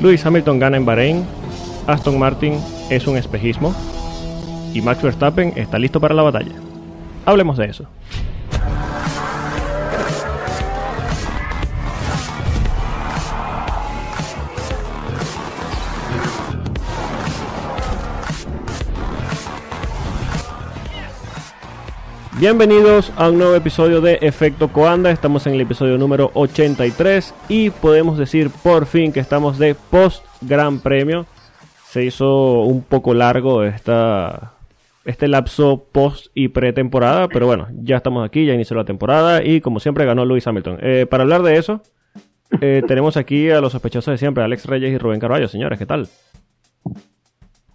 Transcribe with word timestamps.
Lewis 0.00 0.24
Hamilton 0.24 0.58
gana 0.58 0.76
en 0.76 0.86
Bahrein, 0.86 1.24
Aston 1.86 2.18
Martin 2.18 2.54
es 2.88 3.06
un 3.06 3.16
espejismo 3.16 3.74
y 4.72 4.80
Max 4.80 5.02
Verstappen 5.02 5.52
está 5.56 5.78
listo 5.78 6.00
para 6.00 6.14
la 6.14 6.22
batalla. 6.22 6.52
Hablemos 7.26 7.58
de 7.58 7.66
eso. 7.66 7.84
Bienvenidos 22.40 23.12
a 23.16 23.30
un 23.30 23.38
nuevo 23.38 23.56
episodio 23.56 24.00
de 24.00 24.20
Efecto 24.22 24.68
Coanda. 24.68 25.10
Estamos 25.10 25.44
en 25.48 25.54
el 25.54 25.60
episodio 25.60 25.98
número 25.98 26.30
83 26.34 27.34
y 27.48 27.70
podemos 27.70 28.16
decir 28.16 28.48
por 28.62 28.86
fin 28.86 29.12
que 29.12 29.18
estamos 29.18 29.58
de 29.58 29.74
post 29.74 30.24
Gran 30.42 30.78
Premio. 30.78 31.26
Se 31.88 32.04
hizo 32.04 32.60
un 32.60 32.82
poco 32.82 33.12
largo 33.12 33.64
esta, 33.64 34.52
este 35.04 35.26
lapso 35.26 35.88
post 35.90 36.28
y 36.32 36.46
pretemporada, 36.46 37.26
pero 37.26 37.46
bueno, 37.46 37.66
ya 37.72 37.96
estamos 37.96 38.24
aquí, 38.24 38.46
ya 38.46 38.54
inició 38.54 38.76
la 38.76 38.84
temporada 38.84 39.42
y 39.42 39.60
como 39.60 39.80
siempre 39.80 40.04
ganó 40.04 40.24
Lewis 40.24 40.46
Hamilton. 40.46 40.78
Eh, 40.80 41.06
para 41.10 41.24
hablar 41.24 41.42
de 41.42 41.56
eso, 41.56 41.82
eh, 42.60 42.84
tenemos 42.86 43.16
aquí 43.16 43.50
a 43.50 43.60
los 43.60 43.72
sospechosos 43.72 44.12
de 44.12 44.18
siempre, 44.18 44.44
Alex 44.44 44.64
Reyes 44.66 44.92
y 44.92 44.98
Rubén 44.98 45.18
Carballo. 45.18 45.48
Señores, 45.48 45.76
¿qué 45.76 45.86
tal? 45.86 46.08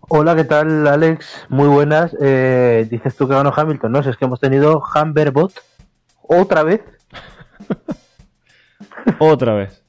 Hola, 0.10 0.36
¿qué 0.36 0.44
tal, 0.44 0.86
Alex? 0.86 1.46
Muy 1.48 1.68
buenas. 1.68 2.16
Eh, 2.22 2.86
dices 2.90 3.16
tú 3.16 3.28
que 3.28 3.36
ganó 3.36 3.54
Hamilton, 3.56 3.92
¿no? 3.92 4.00
Es 4.00 4.18
que 4.18 4.26
hemos 4.26 4.40
tenido 4.40 4.84
Humberbot 4.94 5.54
otra 6.22 6.64
vez. 6.64 6.82
Otra 9.20 9.54
vez. 9.54 9.84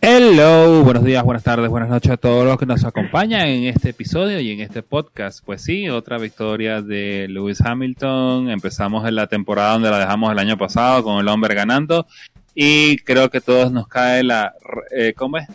Hello, 0.00 0.82
buenos 0.84 1.04
días, 1.04 1.24
buenas 1.24 1.42
tardes, 1.42 1.70
buenas 1.70 1.88
noches 1.88 2.12
a 2.12 2.16
todos 2.16 2.44
los 2.44 2.58
que 2.58 2.66
nos 2.66 2.84
acompañan 2.84 3.46
en 3.46 3.64
este 3.64 3.90
episodio 3.90 4.40
y 4.40 4.50
en 4.50 4.60
este 4.60 4.82
podcast. 4.82 5.44
Pues 5.44 5.62
sí, 5.62 5.88
otra 5.88 6.18
victoria 6.18 6.82
de 6.82 7.28
Lewis 7.28 7.60
Hamilton. 7.60 8.50
Empezamos 8.50 9.06
en 9.06 9.14
la 9.14 9.26
temporada 9.26 9.74
donde 9.74 9.90
la 9.90 9.98
dejamos 9.98 10.32
el 10.32 10.38
año 10.38 10.58
pasado 10.58 11.02
con 11.02 11.18
el 11.18 11.28
hombre 11.28 11.54
ganando 11.54 12.06
y 12.54 12.96
creo 12.98 13.30
que 13.30 13.40
todos 13.40 13.72
nos 13.72 13.86
cae 13.86 14.22
la, 14.22 14.54
eh, 14.94 15.14
¿cómo 15.16 15.38
es? 15.38 15.46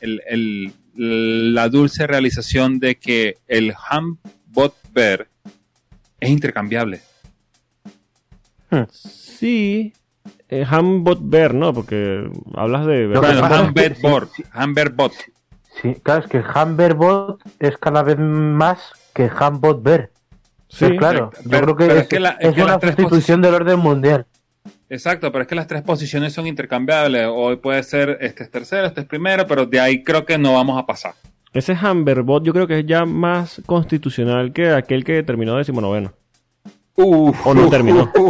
El, 0.00 0.22
el, 0.28 0.72
la 1.00 1.68
dulce 1.68 2.06
realización 2.08 2.80
de 2.80 2.96
que 2.96 3.36
el 3.46 3.72
Hambot 3.88 4.74
Bear 4.92 5.28
es 6.18 6.28
intercambiable. 6.30 7.00
Sí, 8.90 9.92
eh, 10.48 10.64
Hambot 10.68 11.20
Bear, 11.22 11.54
¿no? 11.54 11.72
Porque 11.72 12.28
hablas 12.54 12.86
de... 12.86 13.06
Bueno, 13.06 13.72
que 13.74 13.96
Humberbot, 14.54 15.12
sí, 15.80 15.94
claro, 16.02 16.24
es 16.24 16.30
que 16.30 16.40
Humberbot 16.42 17.40
es 17.60 17.78
cada 17.78 18.02
vez 18.02 18.18
más 18.18 18.78
que 19.14 19.30
Hambot 19.38 19.82
Bear. 19.82 20.10
Sí, 20.68 20.86
Sí, 20.86 20.96
claro. 20.98 21.30
pero- 21.48 21.68
Yo 21.68 21.74
creo 21.74 21.76
que 21.76 21.84
pero 21.86 21.94
es, 21.96 22.02
es 22.02 22.08
que 22.08 22.20
la- 22.20 22.30
es 22.30 22.48
es 22.50 22.54
que 22.56 22.62
una 22.62 22.80
sustitución 22.80 23.40
del 23.40 23.54
orden 23.54 23.78
mundial. 23.78 24.26
Exacto, 24.90 25.30
pero 25.30 25.42
es 25.42 25.48
que 25.48 25.54
las 25.54 25.66
tres 25.66 25.82
posiciones 25.82 26.32
son 26.32 26.46
intercambiables. 26.46 27.28
Hoy 27.30 27.56
puede 27.56 27.82
ser 27.82 28.18
este 28.20 28.44
es 28.44 28.50
tercero, 28.50 28.86
este 28.86 29.02
es 29.02 29.06
primero, 29.06 29.46
pero 29.46 29.66
de 29.66 29.80
ahí 29.80 30.02
creo 30.02 30.24
que 30.24 30.38
no 30.38 30.54
vamos 30.54 30.78
a 30.78 30.86
pasar. 30.86 31.14
Ese 31.52 31.72
Humberbot 31.72 32.44
yo 32.44 32.52
creo 32.52 32.66
que 32.66 32.80
es 32.80 32.86
ya 32.86 33.04
más 33.04 33.60
constitucional 33.66 34.52
que 34.52 34.70
aquel 34.70 35.04
que 35.04 35.22
terminó 35.22 35.56
decimonoveno. 35.56 36.12
O 37.00 37.54
no 37.54 37.68
terminó. 37.68 38.10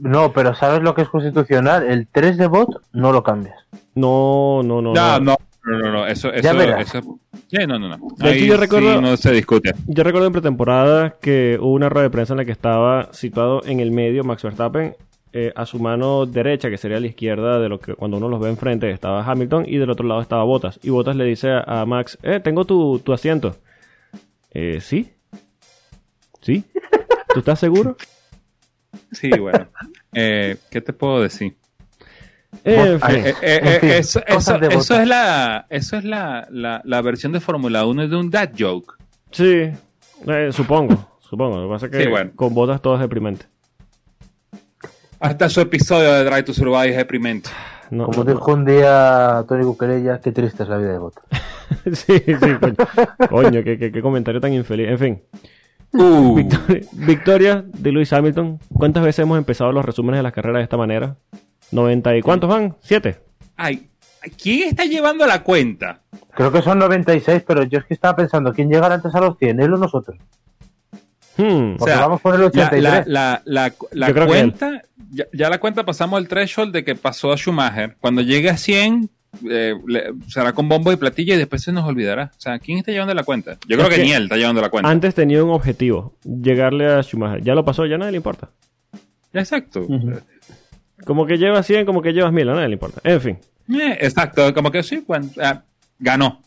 No, 0.00 0.32
pero 0.32 0.54
¿sabes 0.54 0.82
lo 0.82 0.94
que 0.94 1.02
es 1.02 1.08
constitucional? 1.08 1.84
El 1.84 2.06
3 2.06 2.36
de 2.36 2.46
bot 2.46 2.68
no 2.92 3.12
lo 3.12 3.22
cambias. 3.22 3.56
No, 3.94 4.62
no, 4.62 4.80
no. 4.80 4.92
No, 4.92 5.18
no. 5.18 5.20
no, 5.20 5.36
no, 5.66 5.78
no, 5.78 5.92
no, 5.92 6.06
eso, 6.06 6.32
eso, 6.32 6.42
eso- 6.78 7.18
sí, 7.48 7.56
no, 7.66 7.78
no, 7.78 7.88
no. 7.88 7.96
Hecho, 8.24 8.44
yo 8.44 8.56
recuerdo- 8.56 8.94
sí 8.94 9.00
no 9.02 9.16
se 9.16 9.32
discute. 9.32 9.72
Yo 9.86 10.02
recuerdo 10.04 10.26
en 10.28 10.32
pretemporada 10.32 11.16
que 11.20 11.58
hubo 11.60 11.72
una 11.72 11.88
rueda 11.88 12.04
de 12.04 12.10
prensa 12.10 12.32
en 12.34 12.38
la 12.38 12.44
que 12.44 12.52
estaba 12.52 13.12
situado 13.12 13.62
en 13.66 13.80
el 13.80 13.90
medio 13.90 14.24
Max 14.24 14.42
Verstappen. 14.42 14.94
eh, 15.38 15.52
a 15.54 15.66
su 15.66 15.78
mano 15.78 16.24
derecha, 16.24 16.70
que 16.70 16.78
sería 16.78 16.96
a 16.96 17.00
la 17.00 17.08
izquierda 17.08 17.58
de 17.60 17.68
lo 17.68 17.78
que 17.78 17.94
cuando 17.94 18.16
uno 18.16 18.26
los 18.30 18.40
ve 18.40 18.48
enfrente, 18.48 18.90
estaba 18.90 19.22
Hamilton 19.22 19.64
y 19.68 19.76
del 19.76 19.90
otro 19.90 20.06
lado 20.06 20.22
estaba 20.22 20.44
Bottas. 20.44 20.80
Y 20.82 20.88
Bottas 20.88 21.14
le 21.14 21.24
dice 21.24 21.50
a, 21.50 21.60
a 21.82 21.84
Max, 21.84 22.16
eh, 22.22 22.40
tengo 22.42 22.64
tu, 22.64 23.00
tu 23.00 23.12
asiento. 23.12 23.54
Eh, 24.52 24.78
¿sí? 24.80 25.10
¿Sí? 26.40 26.64
¿Tú 27.34 27.40
estás 27.40 27.58
seguro? 27.60 27.96
Sí, 29.12 29.28
bueno. 29.38 29.66
Eh, 30.14 30.56
¿Qué 30.70 30.80
te 30.80 30.94
puedo 30.94 31.20
decir? 31.20 31.54
Eh. 32.64 32.98
Eh, 33.08 33.34
eh, 33.42 33.60
eh, 33.62 33.78
fin, 33.80 33.90
eso, 33.90 34.20
botas. 34.28 34.90
es 34.90 35.08
la, 35.08 35.66
eso 35.70 35.96
es 35.96 36.04
la, 36.04 36.46
la, 36.50 36.80
la 36.84 37.00
versión 37.02 37.32
de 37.32 37.40
Fórmula 37.40 37.84
1 37.86 38.08
de 38.08 38.16
un 38.16 38.30
dad 38.30 38.50
joke. 38.58 38.94
Sí, 39.30 39.70
eh, 40.26 40.48
supongo, 40.52 41.18
supongo. 41.20 41.58
Lo 41.58 41.68
que 41.68 41.72
pasa 41.74 41.86
es 41.86 41.92
que 41.92 42.02
Sí, 42.04 42.08
bueno. 42.08 42.30
con 42.34 42.54
Bottas 42.54 42.80
todo 42.82 42.94
es 42.94 43.00
deprimente. 43.00 43.46
Hasta 45.20 45.48
su 45.48 45.60
episodio 45.60 46.12
de 46.12 46.24
Drive 46.24 46.42
to 46.44 46.52
Survive 46.52 46.90
es 46.90 46.96
deprimente. 46.96 47.50
No, 47.90 48.06
Como 48.06 48.24
no- 48.24 48.32
dijo 48.32 48.52
un 48.52 48.64
día 48.64 49.44
Tony 49.48 49.64
Cuquerella, 49.64 50.20
qué 50.20 50.32
triste 50.32 50.64
es 50.64 50.68
la 50.68 50.76
vida 50.78 50.92
de 50.92 50.98
bot. 50.98 51.14
sí, 51.92 52.18
sí, 52.18 52.34
coño. 52.60 52.74
Coño, 53.30 53.62
qué, 53.64 53.78
qué- 53.78 53.92
qué 53.92 54.02
comentario 54.02 54.40
tan 54.40 54.52
infeliz. 54.52 54.88
En 54.88 54.98
fin. 54.98 55.22
Uh, 55.92 56.34
Victoria, 56.34 56.80
victoria 56.92 57.64
de 57.66 57.92
Lewis 57.92 58.12
Hamilton. 58.12 58.58
¿Cuántas 58.74 59.04
veces 59.04 59.20
hemos 59.22 59.38
empezado 59.38 59.70
los 59.72 59.84
resúmenes 59.84 60.18
de 60.18 60.22
las 60.24 60.32
carreras 60.32 60.58
de 60.60 60.64
esta 60.64 60.76
manera? 60.76 61.16
¿90 61.72 62.18
y 62.18 62.22
cuántos 62.22 62.48
van? 62.50 62.76
¿Siete? 62.80 63.18
ay, 63.56 63.88
¿quién 64.40 64.68
está 64.68 64.84
llevando 64.84 65.26
la 65.26 65.42
cuenta? 65.42 66.00
Creo 66.34 66.52
que 66.52 66.60
son 66.62 66.78
96, 66.78 67.42
pero 67.46 67.62
yo 67.64 67.78
es 67.78 67.84
que 67.86 67.94
estaba 67.94 68.14
pensando, 68.16 68.52
¿quién 68.52 68.68
llegará 68.68 68.96
antes 68.96 69.14
a 69.14 69.20
los 69.20 69.38
100? 69.38 69.60
¿Él 69.60 69.72
o 69.72 69.78
nosotros? 69.78 70.18
Hmm. 71.38 71.76
Porque 71.76 71.94
vamos 71.94 72.20
por 72.20 72.34
el 72.34 72.42
83. 72.44 72.82
La, 72.82 73.02
la, 73.06 73.42
la, 73.44 73.72
la 73.92 74.26
cuenta, 74.26 74.82
ya, 75.10 75.24
ya 75.32 75.50
la 75.50 75.58
cuenta 75.58 75.84
pasamos 75.84 76.18
el 76.20 76.28
threshold 76.28 76.72
de 76.72 76.84
que 76.84 76.94
pasó 76.94 77.32
a 77.32 77.36
Schumacher. 77.36 77.96
Cuando 78.00 78.22
llegue 78.22 78.48
a 78.50 78.56
100, 78.56 79.10
eh, 79.50 79.74
le- 79.86 80.12
será 80.28 80.52
con 80.54 80.68
bombo 80.68 80.92
y 80.92 80.96
platillo 80.96 81.34
y 81.34 81.36
después 81.38 81.62
se 81.62 81.72
nos 81.72 81.84
olvidará. 81.84 82.32
O 82.36 82.40
sea, 82.40 82.58
¿quién 82.58 82.78
está 82.78 82.90
llevando 82.92 83.12
la 83.14 83.22
cuenta? 83.24 83.58
Yo 83.68 83.76
creo 83.76 83.88
que, 83.90 83.96
que 83.96 84.02
ni 84.02 84.12
él 84.12 84.24
está 84.24 84.36
llevando 84.36 84.62
la 84.62 84.70
cuenta. 84.70 84.88
Antes 84.90 85.14
tenía 85.14 85.44
un 85.44 85.50
objetivo, 85.50 86.14
llegarle 86.24 86.86
a 86.90 87.02
Schumacher. 87.02 87.42
Ya 87.42 87.54
lo 87.54 87.64
pasó, 87.66 87.84
ya 87.84 87.98
nadie 87.98 88.12
le 88.12 88.16
importa. 88.18 88.48
Exacto. 89.34 89.86
Como 91.04 91.26
que 91.26 91.36
llevas 91.38 91.66
100, 91.66 91.84
como 91.86 92.00
que 92.02 92.12
llevas 92.12 92.32
1000, 92.32 92.48
a 92.48 92.54
nadie 92.54 92.68
le 92.68 92.74
importa. 92.74 93.00
En 93.04 93.20
fin, 93.20 93.38
Eh, 93.68 93.98
exacto, 94.00 94.52
como 94.54 94.70
que 94.70 94.82
sí, 94.82 95.04
bueno, 95.06 95.28
ah, 95.42 95.62
ganó. 95.98 96.40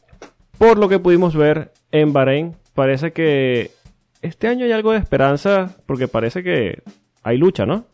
por 0.58 0.78
lo 0.78 0.90
que 0.90 1.00
pudimos 1.00 1.36
ver 1.36 1.72
en 1.92 2.14
Bahrein, 2.14 2.56
parece 2.74 3.12
que 3.12 3.72
este 4.22 4.48
año 4.48 4.66
hay 4.66 4.72
algo 4.72 4.92
de 4.92 4.98
esperanza, 5.00 5.76
porque 5.86 6.08
parece 6.08 6.44
que 6.44 6.82
hay 7.24 7.38
lucha, 7.38 7.66
¿no? 7.66 7.86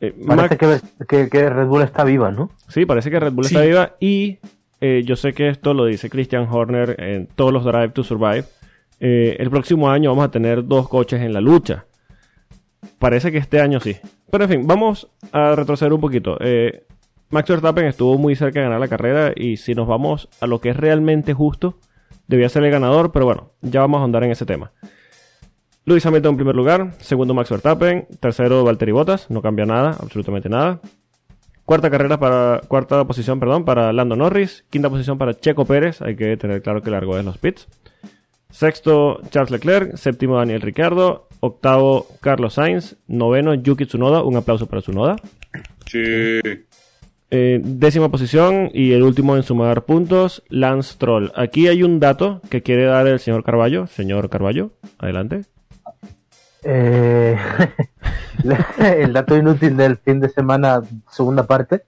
Eh, 0.00 0.14
Parece 0.26 0.56
Max- 0.58 0.82
que, 0.98 1.06
que, 1.06 1.28
que 1.30 1.48
Red 1.48 1.66
Bull 1.66 1.82
está 1.82 2.04
viva, 2.04 2.30
¿no? 2.30 2.50
Sí, 2.68 2.84
parece 2.84 3.10
que 3.10 3.18
Red 3.18 3.32
Bull 3.32 3.46
Sí. 3.46 3.54
está 3.54 3.66
viva 3.66 3.96
y 3.98 4.38
eh, 4.80 5.02
yo 5.06 5.16
sé 5.16 5.32
que 5.32 5.48
esto 5.48 5.72
lo 5.72 5.86
dice 5.86 6.10
Christian 6.10 6.46
Horner 6.50 7.00
en 7.02 7.26
todos 7.26 7.52
los 7.52 7.64
Drive 7.64 7.90
to 7.90 8.04
Survive. 8.04 8.44
Eh, 9.00 9.36
el 9.38 9.48
próximo 9.50 9.90
año 9.90 10.10
vamos 10.10 10.26
a 10.26 10.30
tener 10.30 10.66
dos 10.66 10.88
coches 10.88 11.22
en 11.22 11.32
la 11.32 11.40
lucha. 11.40 11.86
Parece 12.98 13.32
que 13.32 13.38
este 13.38 13.60
año 13.60 13.80
sí. 13.80 13.96
Pero 14.30 14.44
en 14.44 14.50
fin, 14.50 14.66
vamos 14.66 15.08
a 15.32 15.54
retroceder 15.54 15.92
un 15.92 16.00
poquito. 16.00 16.36
Eh, 16.40 16.84
Max 17.30 17.48
Verstappen 17.48 17.86
estuvo 17.86 18.18
muy 18.18 18.36
cerca 18.36 18.60
de 18.60 18.66
ganar 18.66 18.80
la 18.80 18.88
carrera 18.88 19.32
y 19.34 19.56
si 19.56 19.74
nos 19.74 19.86
vamos 19.86 20.28
a 20.40 20.46
lo 20.46 20.60
que 20.60 20.70
es 20.70 20.76
realmente 20.76 21.34
justo, 21.34 21.78
debía 22.28 22.48
ser 22.48 22.64
el 22.64 22.70
ganador, 22.70 23.12
pero 23.12 23.24
bueno, 23.24 23.52
ya 23.62 23.80
vamos 23.80 24.00
a 24.00 24.04
andar 24.04 24.24
en 24.24 24.30
ese 24.30 24.46
tema. 24.46 24.72
Lewis 25.84 26.04
Hamilton 26.04 26.32
en 26.32 26.36
primer 26.36 26.56
lugar, 26.56 26.94
segundo 26.98 27.32
Max 27.32 27.50
Verstappen, 27.50 28.08
tercero 28.18 28.64
Valtteri 28.64 28.92
Bottas, 28.92 29.30
no 29.30 29.40
cambia 29.42 29.66
nada, 29.66 29.96
absolutamente 30.00 30.48
nada. 30.48 30.80
Cuarta 31.64 31.90
carrera 31.90 32.18
para 32.18 32.60
cuarta 32.66 33.04
posición, 33.06 33.40
perdón, 33.40 33.64
para 33.64 33.92
Lando 33.92 34.16
Norris, 34.16 34.64
quinta 34.70 34.88
posición 34.88 35.18
para 35.18 35.34
Checo 35.34 35.64
Pérez, 35.64 36.02
hay 36.02 36.16
que 36.16 36.36
tener 36.36 36.62
claro 36.62 36.82
que 36.82 36.90
largo 36.90 37.16
es 37.18 37.24
los 37.24 37.38
pits. 37.38 37.68
Sexto 38.50 39.20
Charles 39.30 39.50
Leclerc, 39.50 39.96
séptimo 39.96 40.36
Daniel 40.36 40.60
Ricciardo, 40.60 41.25
octavo 41.40 42.06
Carlos 42.20 42.54
Sainz, 42.54 42.96
noveno 43.06 43.54
Yuki 43.54 43.86
Tsunoda, 43.86 44.22
un 44.22 44.36
aplauso 44.36 44.66
para 44.66 44.82
Tsunoda. 44.82 45.16
Sí. 45.86 46.48
Eh, 47.30 47.60
décima 47.62 48.08
posición 48.08 48.70
y 48.72 48.92
el 48.92 49.02
último 49.02 49.36
en 49.36 49.42
sumar 49.42 49.82
puntos, 49.84 50.44
Lance 50.48 50.94
Troll. 50.98 51.32
Aquí 51.34 51.66
hay 51.68 51.82
un 51.82 51.98
dato 51.98 52.40
que 52.50 52.62
quiere 52.62 52.84
dar 52.84 53.06
el 53.08 53.18
señor 53.18 53.42
Carballo. 53.44 53.86
Señor 53.88 54.30
Carballo, 54.30 54.70
adelante. 54.98 55.42
Eh, 56.62 57.36
el 58.78 59.12
dato 59.12 59.36
inútil 59.36 59.76
del 59.76 59.96
fin 59.98 60.20
de 60.20 60.28
semana, 60.28 60.82
segunda 61.10 61.46
parte. 61.46 61.82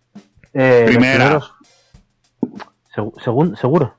Eh, 0.53 0.85
Primera. 0.87 1.41
primeros- 1.41 1.53
Segu- 2.95 3.15
segun- 3.23 3.57
seguro. 3.57 3.95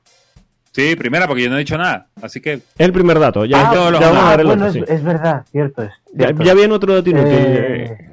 Sí, 0.72 0.94
primera, 0.96 1.26
porque 1.26 1.42
yo 1.42 1.50
no 1.50 1.56
he 1.56 1.60
dicho 1.60 1.76
nada. 1.76 2.06
Así 2.22 2.40
que, 2.40 2.62
El 2.78 2.92
primer 2.92 3.18
dato, 3.18 3.44
ya, 3.44 3.70
Ah, 3.70 3.74
ya- 3.74 3.80
vamos 4.08 4.22
a 4.22 4.30
ver 4.30 4.40
el 4.40 4.46
bueno, 4.46 4.66
otro, 4.66 4.80
es, 4.82 4.88
sí. 4.88 4.94
es 4.94 5.02
verdad, 5.02 5.44
cierto 5.50 5.82
es. 5.82 5.90
Ya, 6.14 6.26
cierto 6.26 6.42
ya 6.44 6.54
viene 6.54 6.74
otro 6.74 6.94
dato 6.94 7.10
inútil. 7.10 7.32
Eh, 7.32 8.10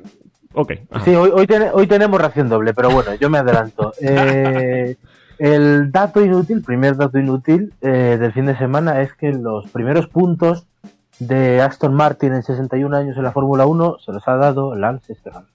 Ok. 0.54 0.72
ajá. 0.90 1.06
Sí, 1.06 1.14
hoy, 1.16 1.30
hoy, 1.34 1.46
ten- 1.46 1.70
hoy 1.72 1.86
tenemos 1.86 2.20
ración 2.20 2.50
doble, 2.50 2.74
pero 2.74 2.90
bueno, 2.90 3.14
yo 3.16 3.30
me 3.30 3.38
adelanto. 3.38 3.94
Eh, 4.02 4.96
el 5.38 5.92
dato 5.92 6.26
inútil, 6.26 6.64
primer 6.64 6.96
dato 6.98 7.20
inútil 7.20 7.72
eh, 7.82 8.18
del 8.20 8.34
fin 8.34 8.48
de 8.48 8.58
semana 8.58 9.02
es 9.04 9.14
que 9.14 9.32
los 9.34 9.70
primeros 9.70 10.08
puntos 10.08 10.66
de 11.20 11.62
Aston 11.62 11.94
Martin 11.94 12.34
en 12.34 12.42
61 12.42 12.96
años 12.98 13.18
en 13.18 13.24
la 13.24 13.32
Fórmula 13.32 13.68
1 13.68 13.98
se 14.04 14.12
los 14.14 14.28
ha 14.28 14.36
dado 14.36 14.74
Lance 14.76 15.14
Stroll. 15.14 15.46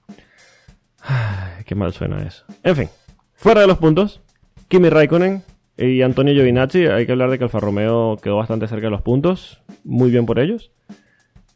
Qué 1.67 1.75
mal 1.75 1.93
suena 1.93 2.23
eso. 2.23 2.45
En 2.63 2.77
fin, 2.77 2.89
fuera 3.35 3.63
de 3.63 3.67
los 3.67 3.79
puntos, 3.79 4.21
Kimi 4.69 4.89
Raikkonen 4.89 5.43
y 5.79 6.03
Antonio 6.03 6.35
Giovinazzi, 6.35 6.87
hay 6.87 7.07
que 7.07 7.13
hablar 7.13 7.31
de 7.31 7.39
que 7.39 7.45
Alfa 7.45 7.61
Romeo 7.61 8.17
quedó 8.23 8.37
bastante 8.37 8.69
cerca 8.69 8.87
de 8.87 8.91
los 8.91 9.03
puntos, 9.03 9.63
muy 9.85 10.11
bien 10.11 10.27
por 10.27 10.39
ellos. 10.39 10.71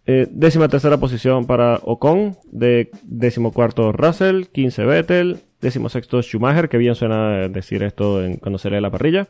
Eh, 0.06 0.28
décima 0.30 0.68
tercera 0.68 0.98
posición 0.98 1.46
para 1.46 1.80
Ocon, 1.82 2.36
de 2.50 2.90
décimo 3.02 3.52
cuarto 3.52 3.90
Russell, 3.92 4.44
15 4.52 4.84
Vettel, 4.84 5.38
décimo 5.60 5.88
sexto 5.88 6.22
Schumacher, 6.22 6.68
que 6.68 6.78
bien 6.78 6.94
suena 6.94 7.48
decir 7.48 7.82
esto 7.82 8.24
en- 8.24 8.36
cuando 8.36 8.58
se 8.58 8.70
lee 8.70 8.80
la 8.80 8.90
parrilla. 8.90 9.26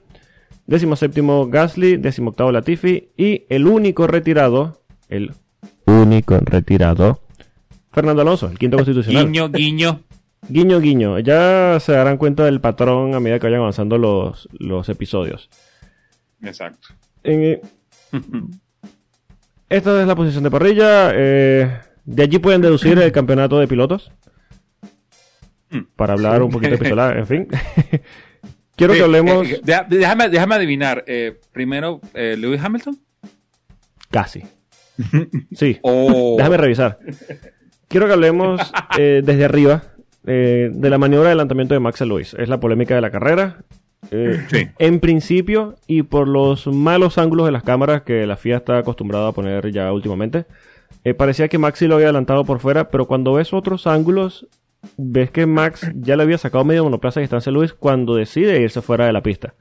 Décimo 0.66 0.96
séptimo 0.96 1.46
Gasly, 1.48 1.96
décimo 1.96 2.30
octavo 2.30 2.52
Latifi 2.52 3.08
y 3.16 3.44
el 3.48 3.66
único 3.66 4.06
retirado, 4.06 4.82
el 5.08 5.32
único 5.86 6.38
retirado, 6.40 7.20
Fernando 7.92 8.20
Alonso, 8.22 8.50
el 8.50 8.58
quinto 8.58 8.76
constitucional. 8.76 9.26
Guiño, 9.26 9.48
guiño. 9.48 10.00
Guiño, 10.48 10.80
guiño. 10.80 11.18
Ya 11.18 11.78
se 11.80 11.92
darán 11.92 12.18
cuenta 12.18 12.44
del 12.44 12.60
patrón 12.60 13.14
a 13.14 13.20
medida 13.20 13.38
que 13.38 13.46
vayan 13.46 13.60
avanzando 13.60 13.98
los, 13.98 14.48
los 14.52 14.88
episodios. 14.88 15.50
Exacto. 16.42 16.88
En- 17.24 17.60
esta 19.68 20.00
es 20.00 20.06
la 20.06 20.14
posición 20.14 20.44
de 20.44 20.50
parrilla. 20.50 21.10
eh, 21.14 21.80
de 22.04 22.22
allí 22.22 22.38
pueden 22.38 22.60
deducir 22.62 22.98
el 22.98 23.10
campeonato 23.12 23.58
de 23.58 23.66
pilotos. 23.66 24.12
Mm. 25.70 25.80
Para 25.96 26.12
hablar 26.12 26.42
un 26.42 26.50
poquito 26.50 26.72
de 26.72 26.78
pistola, 26.82 27.12
en 27.18 27.26
fin. 27.26 27.48
Quiero 28.76 28.92
que 28.94 29.02
hablemos 29.02 29.48
eh, 29.48 29.60
deja- 29.64 29.86
déjame, 29.88 30.28
déjame 30.28 30.54
adivinar. 30.54 31.02
eh, 31.06 31.40
primero, 31.52 32.00
eh, 32.14 32.36
Lewis 32.38 32.60
Hamilton. 32.62 32.96
casi. 34.10 34.42
Sí. 35.52 35.78
O. 35.82 36.36
Déjame 36.38 36.56
revisar. 36.58 36.98
Quiero 37.88 38.06
que 38.06 38.12
hablemos 38.12 38.60
eh, 38.98 39.20
desde 39.24 39.44
arriba 39.44 39.82
eh, 40.26 40.70
de 40.72 40.90
la 40.90 40.98
maniobra 40.98 41.28
de 41.28 41.32
adelantamiento 41.32 41.74
de 41.74 41.80
Max 41.80 42.02
a 42.02 42.04
Lewis. 42.04 42.34
Es 42.38 42.48
la 42.48 42.60
polémica 42.60 42.94
de 42.94 43.00
la 43.00 43.10
carrera. 43.10 43.58
Eh, 44.10 44.44
Sí. 44.50 44.68
En 44.78 45.00
principio, 45.00 45.76
y 45.86 46.02
por 46.02 46.28
los 46.28 46.66
malos 46.66 47.18
ángulos 47.18 47.46
de 47.46 47.52
las 47.52 47.62
cámaras 47.62 48.02
que 48.02 48.26
la 48.26 48.36
FIA 48.36 48.58
está 48.58 48.78
acostumbrada 48.78 49.28
a 49.28 49.32
poner 49.32 49.70
ya 49.72 49.92
últimamente, 49.92 50.46
eh, 51.04 51.14
parecía 51.14 51.48
que 51.48 51.58
Maxi 51.58 51.86
lo 51.86 51.96
había 51.96 52.08
adelantado 52.08 52.44
por 52.44 52.60
fuera, 52.60 52.90
pero 52.90 53.06
cuando 53.06 53.32
ves 53.32 53.52
otros 53.52 53.86
ángulos, 53.86 54.46
ves 54.96 55.30
que 55.30 55.46
Max 55.46 55.90
ya 55.94 56.16
le 56.16 56.22
había 56.22 56.38
sacado 56.38 56.64
medio 56.64 56.84
monoplaza 56.84 57.20
de 57.20 57.24
distancia 57.24 57.50
a 57.50 57.52
Lewis 57.52 57.72
cuando 57.72 58.14
decide 58.14 58.60
irse 58.60 58.82
fuera 58.82 59.06
de 59.06 59.12
la 59.12 59.22
pista. 59.22 59.54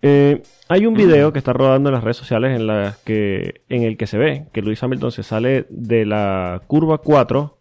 Eh, 0.00 0.42
hay 0.68 0.86
un 0.86 0.94
video 0.94 1.32
que 1.32 1.40
está 1.40 1.52
rodando 1.52 1.88
en 1.88 1.94
las 1.94 2.04
redes 2.04 2.18
sociales 2.18 2.54
en, 2.54 2.68
las 2.68 2.98
que, 2.98 3.62
en 3.68 3.82
el 3.82 3.96
que 3.96 4.06
se 4.06 4.16
ve 4.16 4.46
que 4.52 4.62
Lewis 4.62 4.80
Hamilton 4.82 5.10
se 5.10 5.24
sale 5.24 5.66
de 5.70 6.06
la 6.06 6.62
curva 6.68 6.98
4 6.98 7.58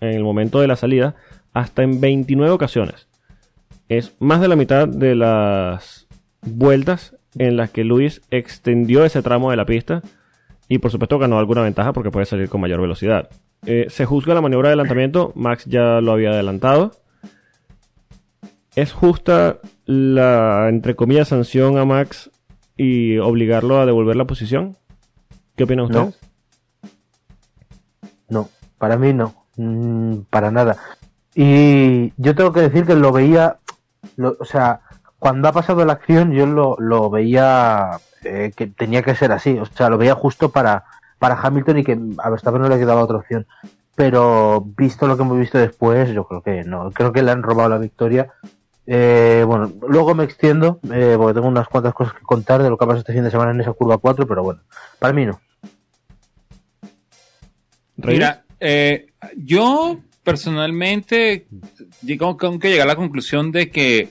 en 0.00 0.08
el 0.08 0.24
momento 0.24 0.60
de 0.60 0.66
la 0.66 0.74
salida 0.74 1.14
hasta 1.56 1.82
en 1.82 2.02
29 2.02 2.52
ocasiones. 2.52 3.08
Es 3.88 4.14
más 4.20 4.42
de 4.42 4.48
la 4.48 4.56
mitad 4.56 4.86
de 4.86 5.14
las 5.14 6.06
vueltas 6.42 7.16
en 7.38 7.56
las 7.56 7.70
que 7.70 7.82
Lewis 7.82 8.20
extendió 8.30 9.06
ese 9.06 9.22
tramo 9.22 9.50
de 9.50 9.56
la 9.56 9.64
pista 9.64 10.02
y 10.68 10.78
por 10.78 10.90
supuesto 10.90 11.18
ganó 11.18 11.38
alguna 11.38 11.62
ventaja 11.62 11.94
porque 11.94 12.10
puede 12.10 12.26
salir 12.26 12.50
con 12.50 12.60
mayor 12.60 12.82
velocidad. 12.82 13.30
Eh, 13.64 13.86
se 13.88 14.04
juzga 14.04 14.34
la 14.34 14.42
maniobra 14.42 14.68
de 14.68 14.74
adelantamiento, 14.74 15.32
Max 15.34 15.64
ya 15.64 16.02
lo 16.02 16.12
había 16.12 16.28
adelantado. 16.30 16.90
¿Es 18.74 18.92
justa 18.92 19.58
la, 19.86 20.68
entre 20.68 20.94
comillas, 20.94 21.28
sanción 21.28 21.78
a 21.78 21.86
Max 21.86 22.30
y 22.76 23.16
obligarlo 23.16 23.80
a 23.80 23.86
devolver 23.86 24.16
la 24.16 24.26
posición? 24.26 24.76
¿Qué 25.56 25.64
opinan 25.64 25.88
No. 25.88 26.04
ustedes? 26.04 26.20
No, 28.28 28.50
para 28.76 28.98
mí 28.98 29.14
no, 29.14 29.46
Mm, 29.58 30.18
para 30.28 30.50
nada. 30.50 30.76
Y 31.38 32.14
yo 32.16 32.34
tengo 32.34 32.50
que 32.50 32.62
decir 32.62 32.86
que 32.86 32.94
lo 32.94 33.12
veía, 33.12 33.58
o 34.18 34.44
sea, 34.46 34.80
cuando 35.18 35.48
ha 35.48 35.52
pasado 35.52 35.84
la 35.84 35.92
acción 35.92 36.32
yo 36.32 36.46
lo, 36.46 36.76
lo 36.78 37.10
veía 37.10 37.90
eh, 38.24 38.52
que 38.56 38.68
tenía 38.68 39.02
que 39.02 39.14
ser 39.14 39.32
así, 39.32 39.58
o 39.58 39.66
sea, 39.66 39.90
lo 39.90 39.98
veía 39.98 40.14
justo 40.14 40.48
para, 40.48 40.84
para 41.18 41.38
Hamilton 41.38 41.78
y 41.78 41.84
que 41.84 41.98
a 42.16 42.30
Verstappen 42.30 42.62
no 42.62 42.70
le 42.70 42.78
quedaba 42.78 43.04
otra 43.04 43.18
opción. 43.18 43.46
Pero 43.94 44.64
visto 44.78 45.06
lo 45.06 45.18
que 45.18 45.24
hemos 45.24 45.38
visto 45.38 45.58
después, 45.58 46.10
yo 46.10 46.24
creo 46.24 46.40
que 46.40 46.64
no, 46.64 46.90
creo 46.92 47.12
que 47.12 47.22
le 47.22 47.32
han 47.32 47.42
robado 47.42 47.68
la 47.68 47.78
victoria. 47.78 48.32
Eh, 48.86 49.44
bueno, 49.46 49.70
luego 49.88 50.14
me 50.14 50.24
extiendo, 50.24 50.80
eh, 50.90 51.16
porque 51.18 51.34
tengo 51.34 51.48
unas 51.48 51.68
cuantas 51.68 51.92
cosas 51.92 52.14
que 52.14 52.22
contar 52.22 52.62
de 52.62 52.70
lo 52.70 52.78
que 52.78 52.84
ha 52.84 52.88
pasado 52.88 53.00
este 53.00 53.12
fin 53.12 53.24
de 53.24 53.30
semana 53.30 53.50
en 53.50 53.60
esa 53.60 53.74
curva 53.74 53.98
4, 53.98 54.26
pero 54.26 54.42
bueno, 54.42 54.62
para 54.98 55.12
mí 55.12 55.26
no. 55.26 55.38
Mira, 57.96 58.44
eh, 58.58 59.08
yo 59.36 59.98
personalmente 60.26 61.46
digo 62.02 62.36
que 62.36 62.68
llegar 62.68 62.88
a 62.88 62.94
la 62.94 62.96
conclusión 62.96 63.52
de 63.52 63.70
que 63.70 64.08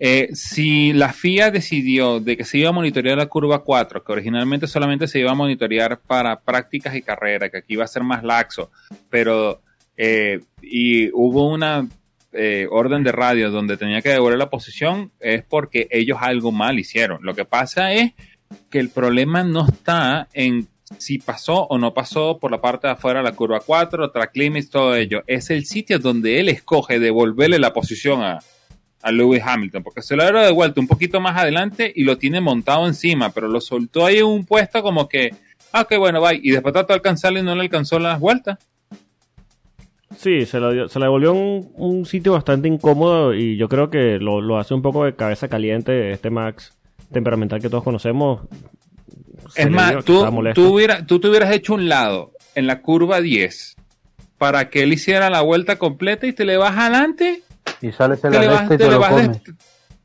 eh, 0.00 0.30
si 0.32 0.92
la 0.92 1.12
FIA 1.12 1.52
decidió 1.52 2.18
de 2.18 2.36
que 2.36 2.44
se 2.44 2.58
iba 2.58 2.70
a 2.70 2.72
monitorear 2.72 3.16
la 3.16 3.26
curva 3.26 3.62
4, 3.62 4.02
que 4.02 4.12
originalmente 4.12 4.66
solamente 4.66 5.06
se 5.06 5.20
iba 5.20 5.30
a 5.30 5.36
monitorear 5.36 6.00
para 6.00 6.40
prácticas 6.40 6.96
y 6.96 7.02
carreras, 7.02 7.52
que 7.52 7.58
aquí 7.58 7.74
iba 7.74 7.84
a 7.84 7.86
ser 7.86 8.02
más 8.02 8.24
laxo, 8.24 8.72
pero 9.08 9.62
eh, 9.96 10.40
y 10.60 11.08
hubo 11.12 11.48
una 11.48 11.86
eh, 12.32 12.66
orden 12.68 13.04
de 13.04 13.12
radio 13.12 13.52
donde 13.52 13.76
tenía 13.76 14.02
que 14.02 14.08
devolver 14.08 14.38
la 14.38 14.50
posición, 14.50 15.12
es 15.20 15.44
porque 15.44 15.86
ellos 15.92 16.18
algo 16.20 16.50
mal 16.50 16.80
hicieron. 16.80 17.20
Lo 17.22 17.32
que 17.36 17.44
pasa 17.44 17.92
es 17.92 18.12
que 18.70 18.80
el 18.80 18.88
problema 18.88 19.44
no 19.44 19.68
está 19.68 20.26
en 20.32 20.66
si 20.98 21.18
pasó 21.18 21.66
o 21.66 21.78
no 21.78 21.94
pasó 21.94 22.38
por 22.38 22.50
la 22.50 22.60
parte 22.60 22.86
de 22.86 22.92
afuera 22.92 23.22
la 23.22 23.32
curva 23.32 23.60
4, 23.64 24.10
track 24.10 24.36
limits, 24.36 24.70
todo 24.70 24.94
ello. 24.94 25.22
Es 25.26 25.50
el 25.50 25.64
sitio 25.64 25.98
donde 25.98 26.40
él 26.40 26.48
escoge 26.48 26.98
devolverle 26.98 27.58
la 27.58 27.72
posición 27.72 28.22
a, 28.22 28.38
Lewis 29.10 29.42
Hamilton, 29.44 29.82
porque 29.82 30.00
se 30.00 30.16
lo 30.16 30.22
ha 30.22 30.32
de 30.32 30.50
vuelta 30.50 30.80
un 30.80 30.86
poquito 30.86 31.20
más 31.20 31.36
adelante 31.36 31.92
y 31.94 32.04
lo 32.04 32.16
tiene 32.16 32.40
montado 32.40 32.86
encima, 32.86 33.28
pero 33.30 33.48
lo 33.48 33.60
soltó 33.60 34.06
ahí 34.06 34.16
en 34.16 34.24
un 34.24 34.46
puesto 34.46 34.82
como 34.82 35.08
que, 35.10 35.34
ah, 35.72 35.82
ok, 35.82 35.98
bueno, 35.98 36.22
bye, 36.22 36.40
y 36.42 36.50
después 36.52 36.72
trató 36.72 36.88
de 36.88 36.94
alcanzarle 36.94 37.40
y 37.40 37.42
no 37.42 37.54
le 37.54 37.60
alcanzó 37.60 37.98
las 37.98 38.18
vueltas. 38.18 38.58
Sí, 40.16 40.46
se, 40.46 40.58
lo 40.60 40.72
dio- 40.72 40.88
se 40.88 40.98
le 40.98 41.04
devolvió 41.06 41.32
un, 41.34 41.72
un 41.74 42.06
sitio 42.06 42.32
bastante 42.32 42.68
incómodo 42.68 43.34
y 43.34 43.56
yo 43.56 43.68
creo 43.68 43.90
que 43.90 44.18
lo, 44.18 44.40
lo 44.40 44.58
hace 44.58 44.72
un 44.72 44.80
poco 44.80 45.04
de 45.04 45.14
cabeza 45.14 45.48
caliente 45.48 46.12
este 46.12 46.30
Max 46.30 46.72
temperamental 47.12 47.60
que 47.60 47.68
todos 47.68 47.84
conocemos. 47.84 48.40
Es 49.54 49.70
más, 49.70 50.04
tú, 50.04 50.24
tú, 50.54 50.74
hubiera- 50.74 51.04
tú 51.06 51.20
te 51.20 51.28
hubieras 51.28 51.52
hecho 51.52 51.74
un 51.74 51.88
lado 51.88 52.32
en 52.54 52.66
la 52.66 52.80
curva 52.82 53.20
10 53.20 53.76
para 54.38 54.68
que 54.70 54.82
él 54.82 54.92
hiciera 54.92 55.30
la 55.30 55.40
vuelta 55.42 55.76
completa 55.76 56.26
y 56.26 56.32
te 56.32 56.44
le 56.44 56.56
vas 56.56 56.76
adelante, 56.76 57.42
Y 57.80 57.92
sales 57.92 58.20
te 58.20 58.30
le 58.30 58.38
la 58.40 58.46
vas, 58.50 58.60
recta 58.68 58.74
y 58.74 58.78
te 58.78 58.84
te 58.84 58.88
le 58.90 58.94
lo 58.94 59.00
vas 59.00 59.16
de- 59.16 59.22
comes. 59.26 59.42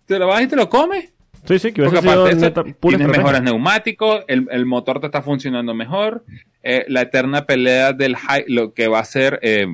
te 0.05 0.19
lo 0.19 0.27
vas 0.27 0.41
y 0.43 0.47
te 0.47 0.55
lo 0.55 0.69
comes. 0.69 1.13
Sí, 1.47 1.57
sí, 1.57 1.71
que 1.71 1.83
Porque 1.83 1.99
aparte 1.99 2.23
de 2.23 2.29
eso, 2.31 2.39
neta- 2.41 2.63
pura 2.79 2.97
tienes 2.97 3.17
mejores 3.17 3.41
neumáticos, 3.41 4.23
el, 4.27 4.47
el 4.51 4.65
motor 4.65 4.99
te 4.99 5.05
está 5.07 5.21
funcionando 5.21 5.73
mejor, 5.73 6.25
eh, 6.63 6.85
la 6.89 7.01
eterna 7.01 7.45
pelea 7.45 7.93
del 7.93 8.15
high, 8.17 8.43
lo 8.47 8.73
que 8.73 8.87
va 8.87 8.99
a 8.99 9.05
ser, 9.05 9.39
eh, 9.41 9.65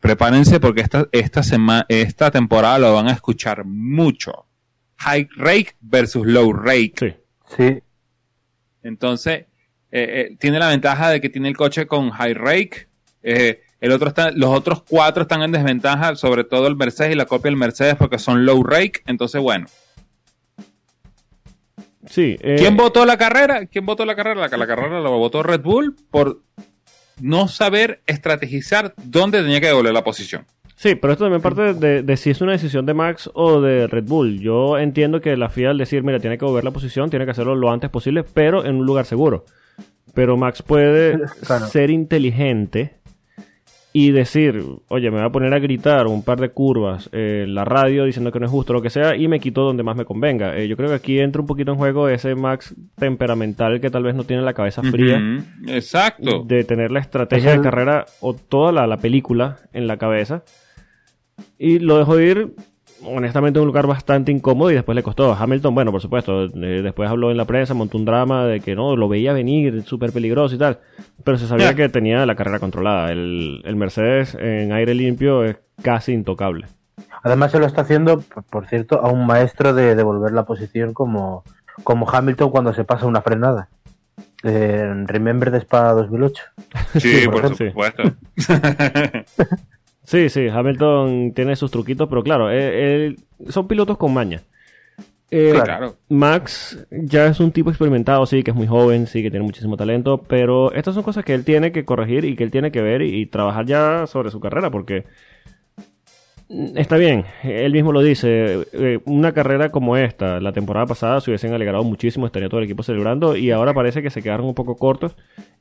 prepárense 0.00 0.60
porque 0.60 0.80
esta, 0.82 1.08
esta, 1.12 1.42
sema- 1.42 1.86
esta 1.88 2.30
temporada 2.30 2.78
lo 2.78 2.94
van 2.94 3.08
a 3.08 3.12
escuchar 3.12 3.64
mucho. 3.64 4.46
High 4.98 5.28
rake 5.36 5.74
versus 5.80 6.26
low 6.26 6.52
rake. 6.52 6.92
Sí. 6.98 7.14
Sí, 7.56 7.80
Entonces, 8.82 9.46
eh, 9.90 10.30
eh, 10.30 10.36
tiene 10.38 10.58
la 10.58 10.68
ventaja 10.68 11.10
de 11.10 11.20
que 11.20 11.28
tiene 11.28 11.48
el 11.48 11.56
coche 11.56 11.86
con 11.86 12.10
high 12.10 12.34
rake. 12.34 12.88
eh, 13.22 13.62
el 13.80 13.92
otro 13.92 14.08
está, 14.08 14.32
los 14.32 14.50
otros 14.50 14.82
cuatro 14.82 15.22
están 15.22 15.42
en 15.42 15.52
desventaja, 15.52 16.16
sobre 16.16 16.42
todo 16.42 16.66
el 16.66 16.74
Mercedes 16.74 17.12
y 17.12 17.14
la 17.14 17.26
copia 17.26 17.48
del 17.50 17.56
Mercedes 17.56 17.94
porque 17.94 18.18
son 18.18 18.44
low 18.44 18.64
rake. 18.64 19.02
Entonces, 19.06 19.40
bueno. 19.40 19.66
Sí, 22.06 22.36
¿Quién 22.40 22.76
votó 22.76 23.04
la 23.06 23.16
carrera? 23.18 23.66
¿Quién 23.66 23.86
votó 23.86 24.04
la 24.04 24.16
carrera? 24.16 24.48
La, 24.48 24.56
la 24.56 24.66
carrera 24.66 25.00
la 25.00 25.10
votó 25.10 25.42
Red 25.42 25.60
Bull 25.60 25.94
por 26.10 26.40
no 27.20 27.48
saber 27.48 28.02
estrategizar 28.06 28.94
dónde 28.96 29.42
tenía 29.42 29.60
que 29.60 29.66
devolver 29.66 29.92
la 29.92 30.04
posición. 30.04 30.46
Sí, 30.80 30.94
pero 30.94 31.12
esto 31.12 31.24
también 31.24 31.42
parte 31.42 31.74
de, 31.74 32.02
de 32.04 32.16
si 32.16 32.30
es 32.30 32.40
una 32.40 32.52
decisión 32.52 32.86
de 32.86 32.94
Max 32.94 33.28
o 33.34 33.60
de 33.60 33.88
Red 33.88 34.04
Bull. 34.04 34.38
Yo 34.38 34.78
entiendo 34.78 35.20
que 35.20 35.36
la 35.36 35.48
FIA 35.48 35.70
al 35.70 35.78
decir, 35.78 36.04
mira, 36.04 36.20
tiene 36.20 36.38
que 36.38 36.44
mover 36.44 36.62
la 36.62 36.70
posición, 36.70 37.10
tiene 37.10 37.24
que 37.24 37.32
hacerlo 37.32 37.56
lo 37.56 37.72
antes 37.72 37.90
posible, 37.90 38.22
pero 38.22 38.64
en 38.64 38.76
un 38.76 38.86
lugar 38.86 39.04
seguro. 39.04 39.44
Pero 40.14 40.36
Max 40.36 40.62
puede 40.62 41.18
Claro. 41.44 41.66
ser 41.66 41.90
inteligente 41.90 42.94
y 43.92 44.12
decir, 44.12 44.62
oye, 44.88 45.10
me 45.10 45.16
voy 45.16 45.26
a 45.26 45.32
poner 45.32 45.52
a 45.52 45.58
gritar 45.58 46.06
un 46.06 46.22
par 46.22 46.38
de 46.38 46.50
curvas 46.50 47.08
en 47.10 47.54
la 47.56 47.64
radio 47.64 48.04
diciendo 48.04 48.30
que 48.30 48.38
no 48.38 48.46
es 48.46 48.52
justo 48.52 48.72
lo 48.72 48.80
que 48.80 48.90
sea 48.90 49.16
y 49.16 49.26
me 49.26 49.40
quito 49.40 49.62
donde 49.62 49.82
más 49.82 49.96
me 49.96 50.04
convenga. 50.04 50.56
Eh, 50.56 50.68
yo 50.68 50.76
creo 50.76 50.90
que 50.90 50.94
aquí 50.94 51.18
entra 51.18 51.40
un 51.40 51.48
poquito 51.48 51.72
en 51.72 51.78
juego 51.78 52.08
ese 52.08 52.36
Max 52.36 52.76
temperamental 52.96 53.80
que 53.80 53.90
tal 53.90 54.04
vez 54.04 54.14
no 54.14 54.22
tiene 54.22 54.42
la 54.42 54.52
cabeza 54.54 54.82
fría 54.82 55.20
Exacto. 55.66 56.44
de 56.46 56.62
tener 56.62 56.92
la 56.92 57.00
estrategia 57.00 57.50
de 57.50 57.60
carrera 57.62 58.06
o 58.20 58.34
toda 58.34 58.70
la, 58.70 58.86
la 58.86 58.98
película 58.98 59.56
en 59.72 59.88
la 59.88 59.96
cabeza. 59.96 60.44
Y 61.58 61.78
lo 61.80 61.98
dejó 61.98 62.18
ir, 62.20 62.54
honestamente, 63.04 63.58
en 63.58 63.62
un 63.62 63.66
lugar 63.68 63.86
bastante 63.86 64.30
incómodo 64.32 64.70
y 64.70 64.74
después 64.74 64.94
le 64.96 65.02
costó. 65.02 65.32
Hamilton, 65.34 65.74
bueno, 65.74 65.90
por 65.92 66.00
supuesto, 66.00 66.44
eh, 66.44 66.80
después 66.82 67.08
habló 67.10 67.30
en 67.30 67.36
la 67.36 67.44
prensa, 67.44 67.74
montó 67.74 67.98
un 67.98 68.04
drama 68.04 68.46
de 68.46 68.60
que 68.60 68.74
no, 68.76 68.96
lo 68.96 69.08
veía 69.08 69.32
venir, 69.32 69.82
súper 69.84 70.12
peligroso 70.12 70.54
y 70.54 70.58
tal. 70.58 70.78
Pero 71.24 71.36
se 71.38 71.46
sabía 71.46 71.74
que 71.74 71.88
tenía 71.88 72.24
la 72.26 72.34
carrera 72.36 72.58
controlada. 72.60 73.10
El, 73.12 73.62
el 73.64 73.76
Mercedes 73.76 74.36
en 74.40 74.72
aire 74.72 74.94
limpio 74.94 75.44
es 75.44 75.56
casi 75.82 76.12
intocable. 76.12 76.66
Además 77.22 77.50
se 77.52 77.58
lo 77.58 77.66
está 77.66 77.82
haciendo, 77.82 78.20
por- 78.20 78.44
por 78.44 78.66
cierto, 78.66 79.00
a 79.04 79.10
un 79.10 79.26
maestro 79.26 79.74
de 79.74 79.94
devolver 79.96 80.32
la 80.32 80.44
posición 80.46 80.94
como, 80.94 81.42
como 81.84 82.08
Hamilton 82.08 82.50
cuando 82.50 82.72
se 82.72 82.84
pasa 82.84 83.06
una 83.06 83.22
frenada. 83.22 83.68
Eh, 84.44 84.88
Remember 85.06 85.50
de 85.50 85.58
Spa 85.58 85.92
2008. 85.94 86.42
Sí, 87.00 87.22
por 87.26 87.34
por 87.42 87.44
ejemplo. 87.52 87.68
supuesto. 87.70 88.02
Sí, 90.08 90.30
sí, 90.30 90.48
Hamilton 90.48 91.32
tiene 91.34 91.54
sus 91.54 91.70
truquitos, 91.70 92.08
pero 92.08 92.22
claro, 92.22 92.50
eh, 92.50 92.56
eh, 93.10 93.16
son 93.50 93.68
pilotos 93.68 93.98
con 93.98 94.14
maña. 94.14 94.40
Eh, 95.30 95.50
Claro. 95.50 95.64
claro. 95.66 95.96
Max 96.08 96.86
ya 96.90 97.26
es 97.26 97.40
un 97.40 97.52
tipo 97.52 97.68
experimentado, 97.68 98.24
sí, 98.24 98.42
que 98.42 98.52
es 98.52 98.56
muy 98.56 98.66
joven, 98.66 99.06
sí, 99.06 99.22
que 99.22 99.30
tiene 99.30 99.44
muchísimo 99.44 99.76
talento, 99.76 100.22
pero 100.26 100.72
estas 100.72 100.94
son 100.94 101.02
cosas 101.02 101.26
que 101.26 101.34
él 101.34 101.44
tiene 101.44 101.72
que 101.72 101.84
corregir 101.84 102.24
y 102.24 102.36
que 102.36 102.44
él 102.44 102.50
tiene 102.50 102.72
que 102.72 102.80
ver 102.80 103.02
y, 103.02 103.20
y 103.20 103.26
trabajar 103.26 103.66
ya 103.66 104.06
sobre 104.06 104.30
su 104.30 104.40
carrera, 104.40 104.70
porque 104.70 105.04
está 106.76 106.96
bien, 106.96 107.24
él 107.42 107.72
mismo 107.72 107.92
lo 107.92 108.00
dice, 108.00 108.66
eh, 108.72 109.00
una 109.04 109.32
carrera 109.32 109.68
como 109.70 109.96
esta, 109.98 110.40
la 110.40 110.52
temporada 110.52 110.86
pasada 110.86 111.20
se 111.20 111.30
hubiesen 111.30 111.52
alegrado 111.52 111.84
muchísimo, 111.84 112.24
estaría 112.24 112.48
todo 112.48 112.60
el 112.60 112.64
equipo 112.64 112.82
celebrando 112.82 113.36
y 113.36 113.50
ahora 113.50 113.74
parece 113.74 114.02
que 114.02 114.08
se 114.10 114.22
quedaron 114.22 114.46
un 114.46 114.54
poco 114.54 114.76
cortos 114.76 115.14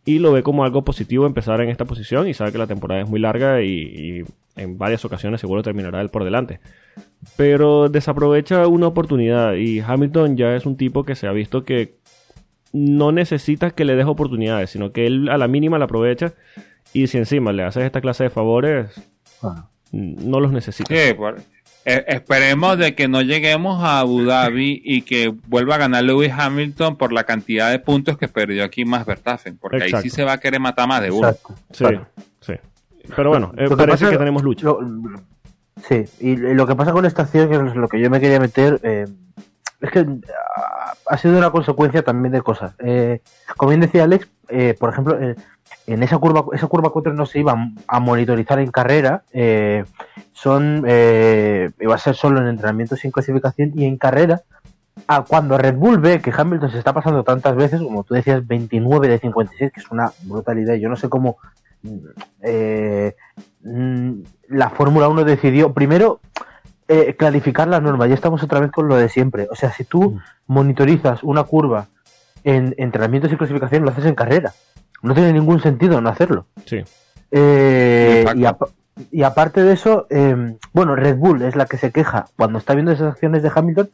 y 0.07 0.17
lo 0.17 0.31
ve 0.31 0.41
como 0.41 0.63
algo 0.63 0.83
positivo 0.83 1.27
empezar 1.27 1.61
en 1.61 1.69
esta 1.69 1.85
posición 1.85 2.27
y 2.27 2.33
sabe 2.33 2.51
que 2.51 2.57
la 2.57 2.65
temporada 2.65 3.01
es 3.01 3.07
muy 3.09 3.19
larga 3.19 3.61
y, 3.61 3.67
y 3.69 4.23
en 4.55 4.77
varias 4.79 5.05
ocasiones 5.05 5.39
seguro 5.41 5.61
terminará 5.61 6.01
él 6.01 6.09
por 6.09 6.23
delante 6.23 6.59
pero 7.35 7.89
desaprovecha 7.89 8.65
una 8.67 8.87
oportunidad 8.87 9.53
y 9.53 9.79
Hamilton 9.81 10.37
ya 10.37 10.55
es 10.55 10.65
un 10.65 10.77
tipo 10.77 11.03
que 11.03 11.13
se 11.15 11.27
ha 11.27 11.31
visto 11.31 11.63
que 11.63 11.95
no 12.73 13.11
necesita 13.11 13.71
que 13.71 13.85
le 13.85 13.95
des 13.95 14.05
oportunidades, 14.05 14.69
sino 14.71 14.91
que 14.91 15.07
él 15.07 15.29
a 15.29 15.37
la 15.37 15.47
mínima 15.47 15.77
la 15.79 15.85
aprovecha 15.85 16.33
y 16.93 17.07
si 17.07 17.17
encima 17.17 17.51
le 17.53 17.63
haces 17.63 17.83
esta 17.83 18.01
clase 18.01 18.25
de 18.25 18.29
favores, 18.29 18.91
mm, 19.91 20.29
no 20.29 20.39
los 20.39 20.51
necesita. 20.51 20.93
Sí, 20.95 21.13
por- 21.13 21.37
eh, 21.85 22.03
esperemos 22.07 22.77
de 22.77 22.95
que 22.95 23.07
no 23.07 23.21
lleguemos 23.21 23.83
a 23.83 23.99
Abu 23.99 24.23
Dhabi 24.25 24.81
y 24.83 25.03
que 25.03 25.33
vuelva 25.47 25.75
a 25.75 25.77
ganar 25.77 26.03
Lewis 26.03 26.31
Hamilton 26.37 26.97
por 26.97 27.13
la 27.13 27.23
cantidad 27.23 27.71
de 27.71 27.79
puntos 27.79 28.17
que 28.17 28.27
perdió 28.27 28.63
aquí 28.63 28.83
más 28.85 29.05
Verstappen, 29.05 29.57
porque 29.57 29.83
ahí 29.83 29.91
sí 30.01 30.09
se 30.09 30.23
va 30.23 30.33
a 30.33 30.37
querer 30.39 30.59
matar 30.59 30.87
más 30.87 31.01
de 31.01 31.11
uno. 31.11 31.29
exacto. 31.29 31.55
Sí, 31.71 31.77
claro. 31.83 32.07
sí. 32.41 32.53
Pero 33.15 33.29
bueno, 33.29 33.53
eh, 33.57 33.63
Lo 33.63 33.69
que 33.69 33.75
parece 33.77 34.05
pasa- 34.05 34.11
que 34.11 34.17
tenemos 34.17 34.43
lucha. 34.43 34.65
Lo- 34.65 34.79
sí, 35.87 36.03
y 36.19 36.35
lo 36.35 36.67
que 36.67 36.75
pasa 36.75 36.91
con 36.91 37.05
esta 37.05 37.21
acción, 37.21 37.49
que 37.49 37.55
es 37.55 37.75
lo 37.75 37.87
que 37.87 37.99
yo 38.01 38.09
me 38.09 38.19
quería 38.19 38.39
meter, 38.39 38.79
eh, 38.83 39.05
es 39.79 39.91
que 39.91 39.99
ah, 40.57 40.93
ha 41.05 41.17
sido 41.17 41.37
una 41.37 41.51
consecuencia 41.51 42.01
también 42.03 42.33
de 42.33 42.41
cosas. 42.41 42.73
Eh, 42.79 43.21
como 43.55 43.69
bien 43.69 43.79
decía 43.81 44.03
Alex, 44.03 44.27
eh, 44.49 44.75
por 44.77 44.89
ejemplo, 44.89 45.17
eh, 45.21 45.35
en 45.87 46.03
esa 46.03 46.17
curva, 46.17 46.45
esa 46.53 46.67
curva 46.67 46.91
4 46.91 47.13
no 47.13 47.25
se 47.25 47.39
iba 47.39 47.55
a 47.87 47.99
monitorizar 47.99 48.59
en 48.59 48.69
carrera, 48.69 49.23
eh, 49.31 49.85
son 50.33 50.83
eh, 50.85 51.71
iba 51.79 51.95
a 51.95 51.97
ser 51.97 52.13
solo 52.13 52.41
en 52.41 52.47
entrenamiento 52.47 52.97
sin 52.97 53.11
clasificación 53.11 53.71
y 53.73 53.85
en 53.85 53.97
carrera. 53.97 54.41
a 55.07 55.23
cuando 55.23 55.57
Red 55.57 55.75
Bull 55.75 55.99
ve 55.99 56.21
que 56.21 56.33
Hamilton 56.35 56.71
se 56.71 56.79
está 56.79 56.91
pasando 56.93 57.23
tantas 57.23 57.55
veces, 57.55 57.81
como 57.81 58.03
tú 58.03 58.15
decías, 58.15 58.45
29 58.45 59.07
de 59.07 59.19
56, 59.19 59.71
que 59.71 59.79
es 59.79 59.89
una 59.91 60.11
brutalidad. 60.23 60.75
Yo 60.75 60.89
no 60.89 60.97
sé 60.97 61.07
cómo 61.07 61.37
eh, 62.41 63.15
mm, 63.63 64.11
la 64.49 64.69
Fórmula 64.71 65.07
1 65.07 65.23
decidió 65.23 65.71
primero 65.71 66.19
eh, 66.87 67.15
clarificar 67.17 67.67
la 67.67 67.79
norma. 67.79 68.07
Ya 68.07 68.15
estamos 68.15 68.43
otra 68.43 68.59
vez 68.59 68.71
con 68.71 68.87
lo 68.87 68.97
de 68.97 69.07
siempre. 69.07 69.47
O 69.51 69.55
sea, 69.55 69.71
si 69.71 69.85
tú 69.85 70.19
monitorizas 70.47 71.23
una 71.23 71.43
curva 71.43 71.87
en 72.43 72.73
entrenamientos 72.77 73.31
y 73.31 73.37
clasificación, 73.37 73.83
lo 73.83 73.91
haces 73.91 74.05
en 74.05 74.15
carrera. 74.15 74.53
No 75.03 75.13
tiene 75.13 75.33
ningún 75.33 75.61
sentido 75.61 76.01
no 76.01 76.09
hacerlo. 76.09 76.47
Sí. 76.65 76.83
Eh, 77.31 78.25
y, 78.35 78.45
apa- 78.45 78.69
y 79.11 79.23
aparte 79.23 79.63
de 79.63 79.73
eso, 79.73 80.07
eh, 80.09 80.55
bueno, 80.73 80.95
Red 80.95 81.17
Bull 81.17 81.41
es 81.43 81.55
la 81.55 81.65
que 81.65 81.77
se 81.77 81.91
queja 81.91 82.25
cuando 82.35 82.57
está 82.59 82.73
viendo 82.73 82.91
esas 82.91 83.11
acciones 83.13 83.43
de 83.43 83.51
Hamilton. 83.53 83.89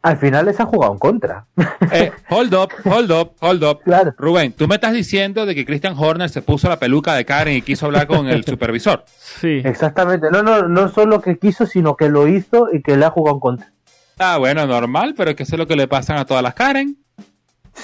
Al 0.00 0.16
final 0.18 0.46
les 0.46 0.60
ha 0.60 0.64
jugado 0.64 0.92
en 0.92 0.98
contra. 0.98 1.46
Eh, 1.90 2.12
hold 2.28 2.54
up, 2.54 2.68
hold 2.84 3.10
up, 3.10 3.32
hold 3.40 3.64
up. 3.64 3.80
claro. 3.82 4.14
Rubén, 4.18 4.52
tú 4.52 4.68
me 4.68 4.74
estás 4.74 4.92
diciendo 4.92 5.46
de 5.46 5.54
que 5.54 5.64
Christian 5.64 5.94
Horner 5.96 6.28
se 6.28 6.42
puso 6.42 6.68
la 6.68 6.78
peluca 6.78 7.14
de 7.14 7.24
Karen 7.24 7.56
y 7.56 7.62
quiso 7.62 7.86
hablar 7.86 8.06
con 8.06 8.28
el 8.28 8.44
supervisor. 8.46 9.04
Sí. 9.16 9.62
Exactamente. 9.64 10.30
No, 10.30 10.42
no, 10.42 10.68
no 10.68 10.88
solo 10.90 11.22
que 11.22 11.38
quiso, 11.38 11.64
sino 11.64 11.96
que 11.96 12.10
lo 12.10 12.28
hizo 12.28 12.68
y 12.70 12.82
que 12.82 12.98
le 12.98 13.06
ha 13.06 13.10
jugado 13.10 13.36
en 13.36 13.40
contra. 13.40 13.72
Ah, 14.18 14.36
bueno, 14.36 14.66
normal, 14.66 15.14
pero 15.16 15.30
es 15.30 15.36
que 15.36 15.44
eso 15.44 15.54
es 15.56 15.58
lo 15.58 15.66
que 15.66 15.76
le 15.76 15.88
pasan 15.88 16.18
a 16.18 16.26
todas 16.26 16.42
las 16.42 16.52
Karen. 16.52 16.98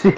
Sí. 0.01 0.13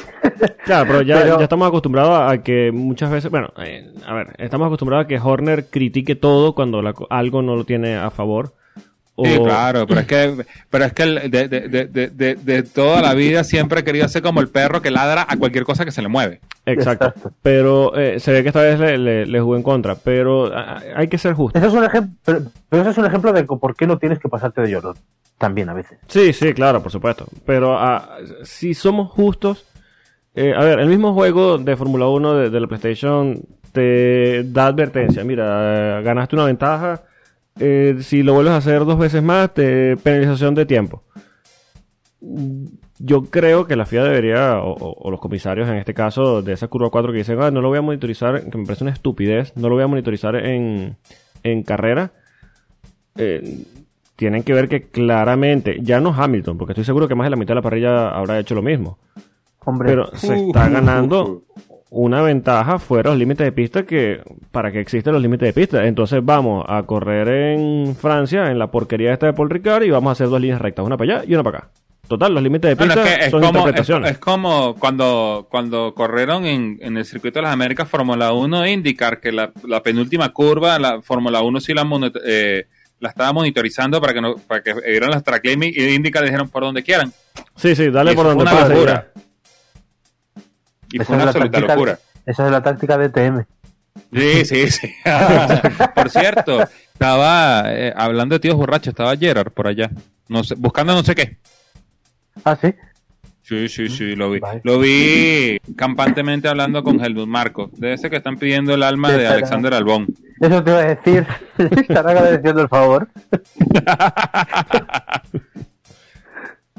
Claro, 0.64 0.87
pero 0.88 1.02
ya, 1.02 1.21
Pero- 1.23 1.38
ya 1.38 1.45
estamos 1.45 1.68
acostumbrados 1.68 2.30
a 2.33 2.42
que 2.42 2.73
muchas 2.73 3.11
veces, 3.11 3.30
bueno, 3.30 3.52
eh, 3.59 3.92
a 4.06 4.14
ver, 4.14 4.28
estamos 4.38 4.66
acostumbrados 4.66 5.04
a 5.04 5.09
que 5.09 5.18
Horner 5.18 5.66
critique 5.71 6.14
todo 6.16 6.54
cuando 6.54 6.83
la 6.83 6.95
algo 7.11 7.42
no 7.42 7.56
lo 7.56 7.64
tiene 7.64 7.97
a 7.97 8.11
favor. 8.11 8.54
O, 9.18 9.25
Sí, 9.25 9.38
claro, 9.42 9.87
pero 9.87 10.00
es 10.00 10.06
que, 10.06 10.44
pero 10.68 10.85
es 10.85 10.92
que 10.92 11.02
el- 11.04 11.30
de, 11.30 11.49
de, 11.49 12.11
de, 12.11 12.35
de, 12.35 12.62
toda 12.62 13.00
la 13.00 13.14
vida 13.14 13.44
siempre 13.44 13.80
he 13.80 13.85
querido 13.85 14.06
ser 14.08 14.20
como 14.23 14.40
el 14.40 14.49
perro 14.49 14.82
que 14.82 14.90
ladra 14.90 15.25
a 15.26 15.38
cualquier 15.38 15.64
cosa 15.64 15.87
que 15.87 15.90
se 15.90 16.02
le 16.02 16.08
mueve. 16.08 16.40
Exacto. 16.66 17.14
Pero 17.42 17.96
eh, 17.96 18.20
se 18.20 18.30
ve 18.32 18.42
que 18.42 18.49
esta 18.49 18.61
vez 18.61 18.78
le, 18.78 18.99
le, 18.99 19.25
le 19.26 19.40
jugó 19.40 19.56
en 19.56 19.62
contra. 19.62 19.94
Pero 19.94 20.52
hay 20.94 21.08
que 21.08 21.16
ser 21.16 21.32
justo. 21.32 21.58
Eso 21.58 21.68
es 21.68 21.73
un 21.75 21.85
ejemplo, 21.85 22.14
pero, 22.26 22.42
pero 22.68 22.82
eso 22.82 22.90
es 22.90 22.99
un 22.99 23.06
ejemplo 23.06 23.32
de 23.32 23.44
por 23.44 23.75
qué 23.75 23.87
no 23.87 23.96
tienes 23.99 24.18
que 24.18 24.28
pasarte 24.28 24.61
de 24.61 24.70
llorón. 24.70 24.96
También 25.38 25.68
a 25.70 25.75
veces. 25.75 25.99
Sí, 26.08 26.32
sí, 26.35 26.52
claro, 26.52 26.82
por 26.82 26.92
supuesto. 26.92 27.26
Pero 27.46 27.78
si 28.42 28.75
somos 28.75 29.11
justos, 29.12 29.64
eh, 30.35 30.52
a 30.54 30.61
ver, 30.62 30.78
el 30.80 30.88
mismo 30.88 31.14
juego 31.14 31.56
de 31.56 31.75
Fórmula 31.76 32.06
1 32.08 32.35
de, 32.35 32.50
de 32.50 32.61
la 32.61 32.66
PlayStation 32.66 33.40
te 33.73 34.42
da 34.44 34.66
advertencia. 34.66 35.25
Mira, 35.25 36.00
eh, 36.00 36.02
ganaste 36.02 36.37
una 36.37 36.44
ventaja. 36.44 37.02
Eh, 37.58 37.96
si 38.00 38.22
lo 38.22 38.34
vuelves 38.34 38.52
a 38.54 38.56
hacer 38.58 38.84
dos 38.84 38.98
veces 38.98 39.22
más, 39.22 39.52
te 39.54 39.96
penalización 39.96 40.54
de 40.54 40.66
tiempo. 40.66 41.02
Yo 42.98 43.25
creo 43.26 43.66
que 43.66 43.76
la 43.76 43.84
FIA 43.84 44.04
debería, 44.04 44.58
o, 44.60 44.72
o- 44.72 44.94
o 44.98 45.10
los 45.10 45.20
comisarios 45.20 45.68
en 45.68 45.76
este 45.76 45.92
caso, 45.94 46.40
de 46.42 46.54
esa 46.54 46.68
curva 46.68 46.88
4 46.90 47.12
que 47.12 47.18
dicen, 47.18 47.38
"Ah, 47.42 47.50
no 47.50 47.60
lo 47.60 47.68
voy 47.68 47.78
a 47.78 47.82
monitorizar, 47.82 48.48
que 48.48 48.56
me 48.58 48.64
parece 48.64 48.84
una 48.84 48.92
estupidez, 48.92 49.52
no 49.56 49.68
lo 49.68 49.75
voy 49.75 49.84
a 49.84 49.88
monitorizar 49.88 50.34
en, 50.36 50.96
en 51.42 51.62
carrera. 51.62 52.12
Eh, 53.16 53.64
tienen 54.16 54.42
que 54.42 54.54
ver 54.54 54.68
que 54.68 54.88
claramente, 54.88 55.78
ya 55.82 56.00
no 56.00 56.14
Hamilton, 56.14 56.56
porque 56.56 56.72
estoy 56.72 56.84
seguro 56.84 57.06
que 57.06 57.14
más 57.14 57.26
de 57.26 57.30
la 57.30 57.36
mitad 57.36 57.50
de 57.52 57.56
la 57.56 57.62
parrilla 57.62 58.08
habrá 58.08 58.38
hecho 58.38 58.54
lo 58.54 58.62
mismo, 58.62 58.98
Hombre, 59.66 59.90
pero 59.90 60.06
se 60.16 60.34
está 60.48 60.68
ganando 60.70 61.42
una 61.90 62.20
ventaja 62.22 62.78
fuera 62.78 63.10
los 63.10 63.18
límites 63.18 63.44
de 63.44 63.52
pista 63.52 63.84
que 63.84 64.20
para 64.50 64.72
que 64.72 64.80
existen 64.80 65.12
los 65.12 65.22
límites 65.22 65.46
de 65.46 65.52
pista. 65.52 65.86
Entonces 65.86 66.20
vamos 66.22 66.64
a 66.68 66.82
correr 66.82 67.28
en 67.28 67.94
Francia, 67.96 68.50
en 68.50 68.58
la 68.58 68.70
porquería 68.70 69.12
esta 69.12 69.26
de 69.26 69.32
Paul 69.32 69.50
Ricard, 69.50 69.84
y 69.84 69.90
vamos 69.90 70.10
a 70.10 70.12
hacer 70.12 70.28
dos 70.28 70.40
líneas 70.40 70.60
rectas, 70.60 70.84
una 70.84 70.96
para 70.96 71.18
allá 71.18 71.24
y 71.26 71.34
una 71.34 71.42
para 71.42 71.58
acá. 71.58 71.70
Total, 72.08 72.32
los 72.32 72.42
límites 72.42 72.70
de 72.70 72.76
pista 72.76 73.02
es 73.02 73.18
que 73.18 73.24
es 73.24 73.30
son 73.32 73.40
como, 73.40 73.50
es, 73.50 73.56
interpretaciones. 73.58 74.10
es 74.12 74.18
como 74.18 74.76
cuando, 74.76 75.48
cuando 75.50 75.92
corrieron 75.94 76.46
en, 76.46 76.78
en 76.80 76.96
el 76.96 77.04
circuito 77.04 77.40
de 77.40 77.44
las 77.44 77.52
Américas 77.52 77.88
Fórmula 77.88 78.32
1 78.32 78.64
e 78.64 78.72
indicar 78.72 79.20
que 79.20 79.32
la, 79.32 79.52
la 79.64 79.82
penúltima 79.82 80.28
curva, 80.32 80.78
la 80.78 81.02
Fórmula 81.02 81.40
1 81.42 81.60
sí 81.60 81.74
la, 81.74 81.84
eh, 82.24 82.66
la 83.00 83.08
estaba 83.08 83.32
monitorizando 83.32 84.00
para 84.00 84.14
que 84.14 84.20
no 84.20 84.36
para 84.36 84.62
que 84.62 84.72
vieran 84.74 85.10
las 85.10 85.24
track 85.24 85.44
limits 85.46 85.76
y 85.76 85.94
indicar 85.94 86.24
dijeron 86.24 86.48
por 86.48 86.62
donde 86.62 86.84
quieran. 86.84 87.12
Sí, 87.56 87.74
sí, 87.74 87.90
dale 87.90 88.14
por 88.14 88.26
donde 88.26 88.44
pase. 88.44 89.16
Y 90.92 90.96
esa 90.96 91.04
fue 91.04 91.16
una 91.16 91.24
absoluta 91.24 91.58
táctica- 91.58 91.74
locura. 91.74 91.98
Esa 92.26 92.46
es 92.46 92.52
la 92.52 92.62
táctica 92.62 92.98
de 92.98 93.08
TM. 93.08 93.44
Sí, 94.12 94.44
sí, 94.44 94.70
sí. 94.70 94.94
por 95.94 96.10
cierto, 96.10 96.64
estaba 96.92 97.62
eh, 97.66 97.92
hablando 97.96 98.34
de 98.34 98.40
tíos 98.40 98.56
borrachos, 98.56 98.88
estaba 98.88 99.16
Gerard 99.16 99.52
por 99.52 99.68
allá, 99.68 99.90
no 100.28 100.44
sé, 100.44 100.54
buscando 100.56 100.94
no 100.94 101.02
sé 101.02 101.14
qué. 101.14 101.38
Ah, 102.44 102.56
sí. 102.60 102.74
Sí, 103.42 103.68
sí, 103.68 103.88
sí, 103.88 104.16
lo 104.16 104.30
vi. 104.32 104.40
Lo 104.64 104.80
vi 104.80 105.58
campantemente 105.76 106.48
hablando 106.48 106.82
con 106.82 107.02
Helmut 107.02 107.28
Marco, 107.28 107.70
de 107.74 107.92
ese 107.92 108.10
que 108.10 108.16
están 108.16 108.38
pidiendo 108.38 108.74
el 108.74 108.82
alma 108.82 109.12
de 109.12 109.26
Alexander 109.26 109.72
Albón. 109.72 110.08
Eso 110.40 110.62
te 110.64 110.70
iba 110.70 110.80
a 110.80 110.94
decir. 110.94 111.26
Estará 111.58 112.10
agradeciendo 112.10 112.60
el 112.62 112.68
favor. 112.68 113.08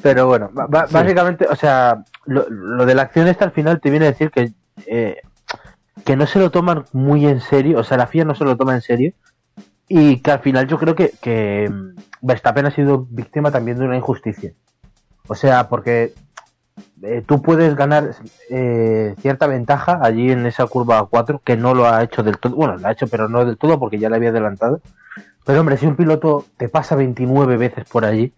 Pero 0.02 0.28
bueno, 0.28 0.52
Sí. 0.54 0.94
básicamente, 0.94 1.48
o 1.50 1.56
sea, 1.56 2.04
lo, 2.26 2.48
lo 2.50 2.86
de 2.86 2.96
la 2.96 3.04
acción 3.04 3.28
esta 3.28 3.46
al 3.46 3.52
final 3.52 3.80
te 3.82 3.90
viene 3.90 4.06
a 4.06 4.12
decir 4.12 4.30
que 4.32 4.52
eh, 4.86 5.18
que 6.06 6.16
no 6.16 6.28
se 6.28 6.40
lo 6.40 6.52
toman 6.52 6.86
muy 6.94 7.26
en 7.28 7.42
serio, 7.42 7.80
o 7.80 7.84
sea, 7.84 7.98
la 7.98 8.08
FIA 8.08 8.24
no 8.24 8.36
se 8.36 8.44
lo 8.46 8.56
toma 8.56 8.76
en 8.76 8.82
serio, 8.82 9.14
y 9.88 10.20
que 10.22 10.32
al 10.32 10.40
final 10.40 10.68
yo 10.68 10.78
creo 10.78 10.96
que, 10.96 11.12
que 11.22 11.70
mm, 11.70 11.96
Verstappen 12.22 12.66
ha 12.68 12.72
sido 12.72 13.08
víctima 13.10 13.52
también 13.52 13.80
de 13.80 13.86
una 13.86 13.98
injusticia. 13.98 14.54
O 15.28 15.36
sea, 15.36 15.68
porque 15.68 16.14
eh, 17.02 17.24
tú 17.26 17.42
puedes 17.42 17.76
ganar 17.76 18.12
eh, 18.50 19.16
cierta 19.20 19.48
ventaja 19.48 20.00
allí 20.02 20.32
en 20.32 20.46
esa 20.46 20.68
curva 20.68 21.06
4, 21.10 21.42
que 21.44 21.58
no 21.58 21.74
lo 21.74 21.88
ha 21.88 22.04
hecho 22.04 22.22
del 22.24 22.38
todo, 22.38 22.56
bueno, 22.56 22.78
lo 22.78 22.88
ha 22.88 22.92
hecho, 22.92 23.08
pero 23.08 23.28
no 23.28 23.44
del 23.44 23.58
todo 23.58 23.80
porque 23.80 23.98
ya 24.00 24.10
le 24.10 24.18
había 24.18 24.30
adelantado. 24.30 24.80
Pero 25.46 25.62
hombre, 25.62 25.78
si 25.78 25.88
un 25.88 25.96
piloto 25.96 26.46
te 26.58 26.70
pasa 26.70 26.96
29 26.96 27.58
veces 27.58 27.86
por 27.90 28.06
allí, 28.06 28.32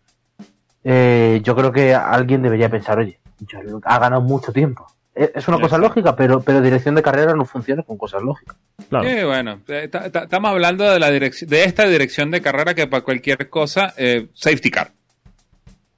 eh, 0.83 1.39
yo 1.43 1.55
creo 1.55 1.71
que 1.71 1.93
alguien 1.93 2.41
debería 2.41 2.69
pensar, 2.69 2.99
oye, 2.99 3.19
yo- 3.39 3.79
ha 3.83 3.99
ganado 3.99 4.21
mucho 4.21 4.51
tiempo. 4.51 4.87
Es 5.15 5.31
es 5.35 5.47
una 5.49 5.59
cosa 5.59 5.77
lógica, 5.77 6.15
pero, 6.15 6.39
pero 6.41 6.61
dirección 6.61 6.95
de 6.95 7.01
carrera 7.01 7.33
no 7.35 7.43
funciona 7.43 7.83
con 7.83 7.97
cosas 7.97 8.21
lógicas. 8.21 8.55
Claro. 8.89 9.07
Sí, 9.09 9.23
bueno, 9.25 9.59
eh, 9.67 9.89
ta- 9.91 10.09
ta- 10.09 10.23
estamos 10.23 10.51
hablando 10.51 10.85
de 10.89 10.99
la 10.99 11.11
dirección, 11.11 11.49
de 11.49 11.63
esta 11.65 11.85
dirección 11.87 12.31
de 12.31 12.41
carrera 12.41 12.73
que 12.73 12.87
para 12.87 13.03
cualquier 13.03 13.49
cosa, 13.49 13.93
eh, 13.97 14.27
safety 14.33 14.71
car. 14.71 14.91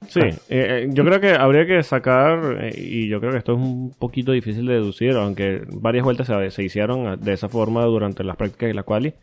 Sí, 0.08 0.20
eh, 0.48 0.88
yo 0.90 1.04
creo 1.04 1.20
que 1.20 1.30
habría 1.34 1.64
que 1.64 1.80
sacar, 1.84 2.68
y 2.76 3.08
yo 3.08 3.20
creo 3.20 3.30
que 3.32 3.38
esto 3.38 3.52
es 3.52 3.58
un 3.60 3.94
poquito 3.96 4.32
difícil 4.32 4.66
de 4.66 4.74
deducir, 4.74 5.12
aunque 5.12 5.62
varias 5.68 6.02
vueltas 6.04 6.26
se, 6.26 6.50
se 6.50 6.64
hicieron 6.64 7.20
de 7.20 7.32
esa 7.32 7.48
forma 7.48 7.84
durante 7.84 8.24
las 8.24 8.36
prácticas 8.36 8.70
y 8.70 8.72
la 8.72 8.82
quali. 8.82 9.14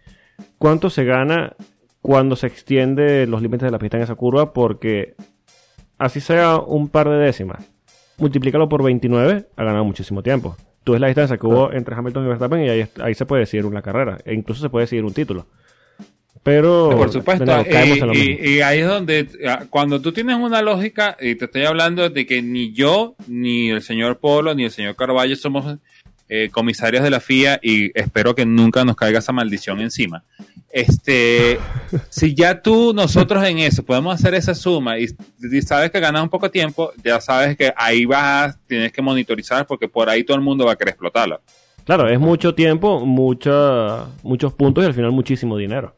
¿Cuánto 0.57 0.89
se 0.89 1.03
gana 1.03 1.53
cuando 2.01 2.37
se 2.37 2.47
extiende 2.47 3.27
los 3.27 3.41
límites 3.41 3.65
de 3.67 3.71
la 3.71 3.79
pista 3.79 3.97
en 3.97 4.03
esa 4.03 4.15
curva? 4.15 4.53
Porque 4.53 5.15
así 5.99 6.19
sea 6.19 6.57
un 6.57 6.87
par 6.89 7.07
de 7.09 7.17
décimas, 7.17 7.69
multiplícalo 8.17 8.67
por 8.67 8.81
29, 8.83 9.45
ha 9.55 9.63
ganado 9.63 9.85
muchísimo 9.85 10.23
tiempo. 10.23 10.57
Tú 10.83 10.93
ves 10.93 11.01
la 11.01 11.07
distancia 11.07 11.37
que 11.37 11.45
hubo 11.45 11.71
entre 11.71 11.93
Hamilton 11.93 12.25
y 12.25 12.27
Verstappen 12.29 12.63
y 12.63 12.69
ahí, 12.69 12.85
ahí 13.01 13.13
se 13.13 13.25
puede 13.25 13.41
decidir 13.41 13.65
una 13.65 13.81
carrera, 13.81 14.17
e 14.25 14.33
incluso 14.33 14.61
se 14.61 14.69
puede 14.69 14.85
decidir 14.85 15.05
un 15.05 15.13
título. 15.13 15.45
Pero, 16.41 16.91
Por 16.95 17.11
supuesto, 17.11 17.45
nuevo, 17.45 17.65
caemos 17.69 18.15
y, 18.15 18.55
y- 18.55 18.61
ahí 18.61 18.79
es 18.79 18.87
donde, 18.87 19.27
ah, 19.45 19.65
cuando 19.69 20.01
tú 20.01 20.13
tienes 20.13 20.37
una 20.37 20.61
lógica, 20.61 21.17
y 21.19 21.35
te 21.35 21.45
estoy 21.45 21.63
hablando 21.65 22.09
de 22.09 22.25
que 22.25 22.41
ni 22.41 22.71
yo, 22.71 23.15
ni 23.27 23.69
el 23.69 23.81
señor 23.81 24.19
Polo, 24.19 24.55
ni 24.55 24.63
el 24.63 24.71
señor 24.71 24.95
Carballo 24.95 25.35
somos 25.35 25.77
eh, 26.29 26.49
comisarios 26.51 27.03
de 27.03 27.09
la 27.09 27.19
FIA 27.19 27.59
y 27.61 27.91
espero 27.99 28.35
que 28.35 28.45
nunca 28.45 28.85
nos 28.85 28.95
caiga 28.95 29.19
esa 29.19 29.33
maldición 29.33 29.81
encima. 29.81 30.23
Este, 30.71 31.59
si 32.09 32.35
ya 32.35 32.61
tú, 32.61 32.93
nosotros 32.93 33.43
en 33.43 33.57
eso, 33.57 33.83
podemos 33.83 34.13
hacer 34.13 34.35
esa 34.35 34.53
suma 34.53 34.99
y, 34.99 35.07
y 35.39 35.61
sabes 35.63 35.89
que 35.89 35.99
ganas 35.99 36.21
un 36.21 36.29
poco 36.29 36.45
de 36.45 36.51
tiempo, 36.51 36.91
ya 37.03 37.19
sabes 37.19 37.57
que 37.57 37.73
ahí 37.75 38.05
vas, 38.05 38.59
tienes 38.67 38.91
que 38.91 39.01
monitorizar 39.01 39.65
porque 39.65 39.87
por 39.87 40.07
ahí 40.07 40.23
todo 40.23 40.37
el 40.37 40.43
mundo 40.43 40.65
va 40.65 40.73
a 40.73 40.75
querer 40.75 40.91
explotarla. 40.91 41.41
Claro, 41.83 42.07
es 42.07 42.19
mucho 42.19 42.53
tiempo, 42.53 43.03
mucha, 43.03 44.05
muchos 44.21 44.53
puntos 44.53 44.83
y 44.83 44.87
al 44.87 44.93
final 44.93 45.11
muchísimo 45.11 45.57
dinero. 45.57 45.95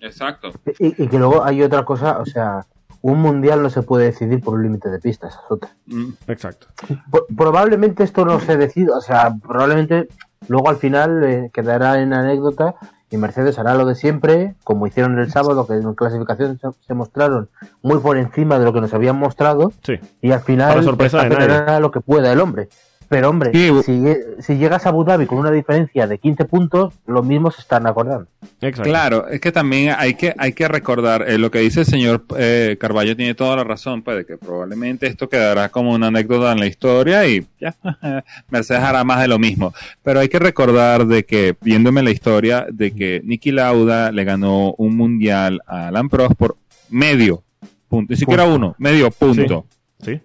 Exacto. 0.00 0.50
Y, 0.78 1.02
y 1.02 1.08
que 1.08 1.18
luego 1.18 1.44
hay 1.44 1.62
otra 1.62 1.84
cosa, 1.84 2.18
o 2.18 2.24
sea, 2.24 2.66
un 3.02 3.20
mundial 3.20 3.62
no 3.62 3.68
se 3.70 3.82
puede 3.82 4.06
decidir 4.06 4.40
por 4.42 4.54
un 4.54 4.62
límite 4.62 4.88
de 4.88 4.98
pistas, 4.98 5.32
esa 5.34 5.40
es 5.44 5.50
otra. 5.50 5.70
Mm. 5.86 6.10
Exacto. 6.28 6.66
Pro- 7.10 7.26
probablemente 7.36 8.04
esto 8.04 8.24
no 8.24 8.40
se 8.40 8.56
decida, 8.56 8.96
o 8.96 9.00
sea, 9.00 9.34
probablemente 9.42 10.08
luego 10.48 10.70
al 10.70 10.76
final 10.76 11.22
eh, 11.24 11.50
quedará 11.52 12.00
en 12.00 12.12
anécdota 12.12 12.74
y 13.10 13.16
Mercedes 13.18 13.58
hará 13.58 13.74
lo 13.74 13.84
de 13.84 13.94
siempre, 13.94 14.54
como 14.64 14.86
hicieron 14.86 15.18
el 15.18 15.30
sábado, 15.30 15.66
que 15.66 15.74
en 15.74 15.92
clasificación 15.94 16.58
se, 16.58 16.68
se 16.86 16.94
mostraron 16.94 17.50
muy 17.82 17.98
por 17.98 18.16
encima 18.16 18.58
de 18.58 18.64
lo 18.64 18.72
que 18.72 18.80
nos 18.80 18.94
habían 18.94 19.16
mostrado, 19.18 19.70
Sí. 19.82 19.94
y 20.22 20.30
al 20.32 20.40
final 20.40 20.70
Para 20.70 20.82
sorpresa 20.82 21.22
de 21.24 21.28
nadie. 21.36 21.80
lo 21.80 21.90
que 21.90 22.00
pueda 22.00 22.32
el 22.32 22.40
hombre. 22.40 22.68
Pero 23.12 23.28
hombre, 23.28 23.50
Sí, 23.52 23.68
si, 23.84 23.92
lle- 23.92 24.40
si 24.40 24.56
llegas 24.56 24.86
a 24.86 24.88
Abu 24.88 25.04
Dhabi 25.04 25.26
con 25.26 25.36
una 25.36 25.50
diferencia 25.50 26.06
de 26.06 26.16
15 26.16 26.46
puntos, 26.46 26.94
lo 27.06 27.22
mismo 27.22 27.50
se 27.50 27.60
están 27.60 27.86
acordando. 27.86 28.26
Exacto. 28.62 28.88
Claro, 28.88 29.28
es 29.28 29.38
que 29.38 29.52
también 29.52 29.94
hay 29.98 30.14
que, 30.14 30.34
hay 30.38 30.54
que 30.54 30.66
recordar 30.66 31.28
eh, 31.28 31.36
lo 31.36 31.50
que 31.50 31.58
dice 31.58 31.80
el 31.80 31.86
señor 31.86 32.24
eh, 32.38 32.78
Carballo 32.80 33.14
tiene 33.14 33.34
toda 33.34 33.54
la 33.56 33.64
razón, 33.64 34.00
pues, 34.00 34.16
de 34.16 34.24
que 34.24 34.38
probablemente 34.38 35.06
esto 35.06 35.28
quedará 35.28 35.68
como 35.68 35.92
una 35.92 36.06
anécdota 36.06 36.52
en 36.52 36.60
la 36.60 36.66
historia 36.66 37.26
y 37.28 37.46
ya, 37.60 37.74
Mercedes 38.48 38.82
hará 38.82 39.04
más 39.04 39.20
de 39.20 39.28
lo 39.28 39.38
mismo. 39.38 39.74
Pero 40.02 40.20
hay 40.20 40.30
que 40.30 40.38
recordar 40.38 41.06
de 41.06 41.24
que, 41.26 41.54
viéndome 41.60 42.02
la 42.02 42.12
historia, 42.12 42.66
de 42.72 42.92
que 42.94 43.20
Nicky 43.24 43.52
Lauda 43.52 44.10
le 44.10 44.24
ganó 44.24 44.72
un 44.78 44.96
mundial 44.96 45.60
a 45.66 45.88
Alan 45.88 46.08
Prost 46.08 46.34
por 46.36 46.56
medio 46.88 47.42
punto, 47.88 48.10
ni 48.12 48.16
siquiera 48.16 48.44
uno, 48.46 48.74
medio 48.78 49.10
punto. 49.10 49.66
Sí. 50.00 50.14
Sí, 50.14 50.20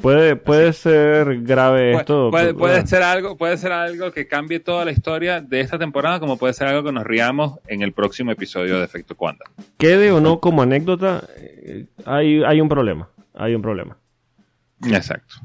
puede, 0.00 0.36
puede 0.36 0.72
ser 0.72 1.42
grave 1.42 1.94
Pu- 1.94 1.98
esto. 2.00 2.30
Puede, 2.30 2.54
puede 2.54 2.86
ser 2.86 3.02
algo, 3.02 3.36
puede 3.36 3.56
ser 3.56 3.72
algo 3.72 4.10
que 4.12 4.26
cambie 4.26 4.60
toda 4.60 4.84
la 4.84 4.92
historia 4.92 5.40
de 5.40 5.60
esta 5.60 5.78
temporada, 5.78 6.20
como 6.20 6.36
puede 6.36 6.52
ser 6.54 6.68
algo 6.68 6.82
que 6.84 6.92
nos 6.92 7.04
riamos 7.04 7.58
en 7.66 7.82
el 7.82 7.92
próximo 7.92 8.30
episodio 8.32 8.78
de 8.78 8.84
Efecto 8.84 9.16
Cuanda. 9.16 9.44
Quede 9.78 10.10
o 10.12 10.20
no 10.20 10.40
como 10.40 10.62
anécdota, 10.62 11.24
eh, 11.36 11.86
hay, 12.04 12.42
hay 12.44 12.60
un 12.60 12.68
problema. 12.68 13.08
Hay 13.34 13.54
un 13.54 13.62
problema. 13.62 13.96
Exacto. 14.86 15.36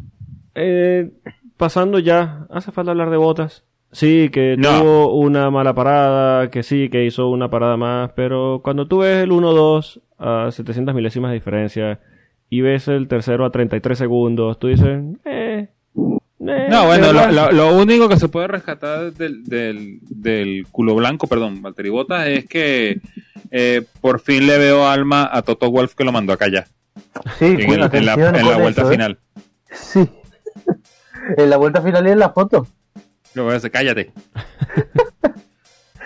Eh, 0.56 1.12
pasando 1.58 2.00
ya, 2.00 2.46
¿hace 2.50 2.72
falta 2.72 2.92
hablar 2.92 3.10
de 3.10 3.18
botas? 3.18 3.64
Sí, 3.92 4.30
que 4.32 4.56
No. 4.58 4.80
tuvo 4.82 5.16
una 5.20 5.52
mala 5.52 5.74
parada, 5.76 6.50
que 6.50 6.64
sí, 6.64 6.90
que 6.90 7.06
hizo 7.06 7.30
una 7.30 7.50
parada 7.50 7.78
más, 7.78 8.12
pero 8.16 8.62
cuando 8.64 8.88
tú 8.88 9.00
ves 9.00 9.24
el 9.24 9.32
1-2 9.32 10.02
a 10.18 10.50
700 10.52 10.96
milésimas 10.96 11.30
de 11.30 11.36
diferencia 11.36 12.00
y 12.58 12.62
ves 12.62 12.88
el 12.88 13.08
tercero 13.08 13.46
a 13.46 13.52
33 13.52 13.98
segundos, 13.98 14.60
tú 14.60 14.68
dices, 14.68 15.02
eh, 15.26 15.68
eh, 15.96 16.68
No, 16.70 16.86
bueno, 16.86 17.14
lo, 17.14 17.20
verdad. 17.20 17.32
lo- 17.32 17.52
lo 17.52 17.78
único 17.78 18.10
que 18.10 18.18
se 18.18 18.28
puede 18.28 18.48
rescatar 18.48 19.14
del, 19.14 19.44
del, 19.46 20.00
del 20.10 20.68
culo 20.72 20.96
blanco, 20.96 21.28
perdón, 21.28 21.62
Valtteri 21.62 21.90
Bottas, 21.90 22.28
es 22.28 22.46
que 22.46 23.00
eh, 23.52 23.84
por 24.02 24.20
fin 24.20 24.46
le 24.48 24.58
veo 24.58 24.88
alma 24.88 25.30
a 25.32 25.42
Toto 25.42 25.72
Wolf 25.72 25.96
que 25.96 26.04
lo 26.04 26.12
mandó 26.12 26.34
acá 26.34 26.48
ya, 26.52 26.66
Sí, 27.40 27.46
en, 27.46 27.60
el- 27.72 27.90
en 27.96 28.06
la, 28.06 28.14
en 28.14 28.60
vuelta 28.62 28.82
eso, 28.82 28.90
¿eh? 28.90 28.94
final. 28.94 29.18
Sí. 29.72 30.10
en 31.38 31.50
la 31.50 31.58
vuelta 31.58 31.82
final 31.82 32.08
y 32.08 32.12
en 32.12 32.20
la 32.20 32.30
foto. 32.30 32.68
Lo 33.34 33.44
voy 33.46 33.52
a 33.52 33.54
decir, 33.56 33.72
cállate. 33.72 34.12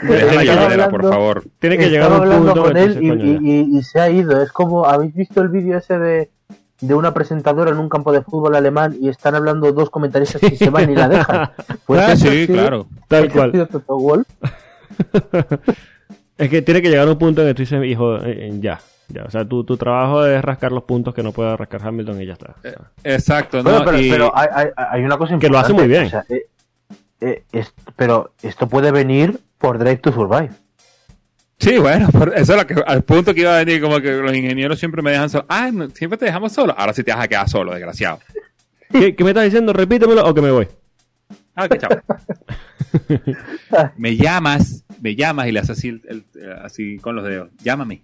Eh, 0.04 0.46
lloradera, 0.46 0.90
por 0.90 1.02
favor. 1.10 1.44
Tiene 1.60 1.78
que 1.78 1.90
llegar 1.90 2.12
un 2.12 2.30
punto 2.30 2.64
con 2.64 2.74
que 2.74 2.84
él 2.84 3.00
y, 3.02 3.08
y- 3.12 3.40
y- 3.74 3.78
y 3.80 3.84
se 3.84 4.00
ha 4.00 4.10
ido. 4.10 4.42
Es 4.42 4.52
como, 4.52 4.86
¿habéis 4.86 5.14
visto 5.16 5.42
el 5.42 5.50
vídeo 5.50 5.78
ese 5.78 5.98
de, 5.98 6.30
de 6.82 6.94
una 6.94 7.14
presentadora 7.14 7.72
en 7.72 7.80
un 7.80 7.90
campo 7.90 8.12
de 8.12 8.22
fútbol 8.22 8.56
alemán 8.56 8.96
y 9.02 9.10
están 9.10 9.34
hablando 9.36 9.72
dos 9.72 9.90
comentaristas 9.90 10.44
y 10.44 10.56
se 10.56 10.70
van 10.70 10.92
y 10.92 10.96
la 10.96 11.08
dejan? 11.10 11.50
Pues 11.86 12.02
Ah, 12.02 12.16
sí, 12.16 12.46
sido- 12.46 12.54
claro. 12.54 12.88
Tal 13.08 13.32
cual. 13.32 13.52
Es 16.38 16.50
que 16.52 16.62
tiene 16.62 16.82
que 16.84 16.90
llegar 16.90 17.08
a 17.08 17.12
un 17.12 17.18
punto 17.18 17.42
en 17.42 17.48
que 17.48 17.54
tú 17.56 17.64
dices, 17.64 17.84
hijo, 17.84 18.18
eh, 18.18 18.50
eh, 18.50 18.58
ya. 18.60 18.80
ya. 19.08 19.24
O 19.24 19.32
sea, 19.32 19.44
tu, 19.44 19.64
tu 19.64 19.76
trabajo 19.76 20.24
es 20.26 20.40
rascar 20.44 20.72
los 20.72 20.84
puntos 20.84 21.14
que 21.16 21.24
no 21.24 21.32
pueda 21.32 21.58
rascar 21.58 21.82
Hamilton 21.84 22.22
y 22.22 22.28
ya 22.28 22.34
está. 22.34 22.54
Sea, 22.62 22.76
Exacto, 23.04 23.64
Bueno, 23.64 23.80
¿no? 23.80 23.86
pero, 23.86 23.98
Y- 24.00 24.10
pero 24.12 24.32
hay, 24.38 24.48
hay- 24.54 24.68
hay 24.76 25.04
una 25.04 25.18
cosa 25.18 25.30
Que 25.40 25.48
importante. 25.48 25.50
lo 25.52 25.60
hace 25.60 25.74
muy 25.74 25.88
bien. 25.88 26.06
o 26.06 26.10
sea, 26.10 26.24
eh, 26.30 26.46
eh, 27.22 27.44
es- 27.52 27.74
pero 27.96 28.34
esto 28.44 28.68
puede 28.68 28.92
venir 28.92 29.40
por 29.58 29.78
Drive 29.80 29.98
to 29.98 30.12
Survive. 30.12 30.50
Sí, 31.60 31.78
bueno, 31.80 32.10
por- 32.10 32.34
eso 32.36 32.54
es 32.54 32.60
lo 32.60 32.68
que, 32.68 32.76
al 32.86 33.04
punto 33.04 33.34
que 33.34 33.42
iba 33.42 33.56
a 33.56 33.64
venir, 33.64 33.82
como 33.82 34.00
que 34.00 34.12
los 34.14 34.36
ingenieros 34.36 34.78
siempre 34.78 35.02
me 35.02 35.12
dejan 35.12 35.30
solo. 35.30 35.46
Ah, 35.50 35.72
no, 35.74 35.90
siempre 35.90 36.18
te 36.18 36.26
dejamos 36.26 36.52
solo. 36.54 36.74
Ahora 36.78 36.94
sí 36.94 37.04
te 37.04 37.12
vas 37.12 37.22
a 37.24 37.28
quedar 37.28 37.50
solo, 37.50 37.72
desgraciado. 37.74 38.20
¿Qué, 38.92 39.16
qué 39.16 39.24
me 39.24 39.32
estás 39.32 39.46
diciendo? 39.46 39.74
Repítemelo 39.74 40.24
o 40.26 40.34
que 40.34 40.42
me 40.42 40.52
voy. 40.52 40.68
Ah, 41.56 41.68
qué 41.68 41.78
chavo. 41.80 41.96
me 43.98 44.16
llamas, 44.16 44.86
me 45.02 45.16
llamas 45.16 45.48
y 45.48 45.52
le 45.52 45.60
haces 45.60 45.78
así, 45.78 45.88
el- 45.90 46.02
el- 46.08 46.52
así 46.64 46.98
con 47.00 47.16
los 47.16 47.26
dedos. 47.26 47.50
Llámame. 47.64 48.04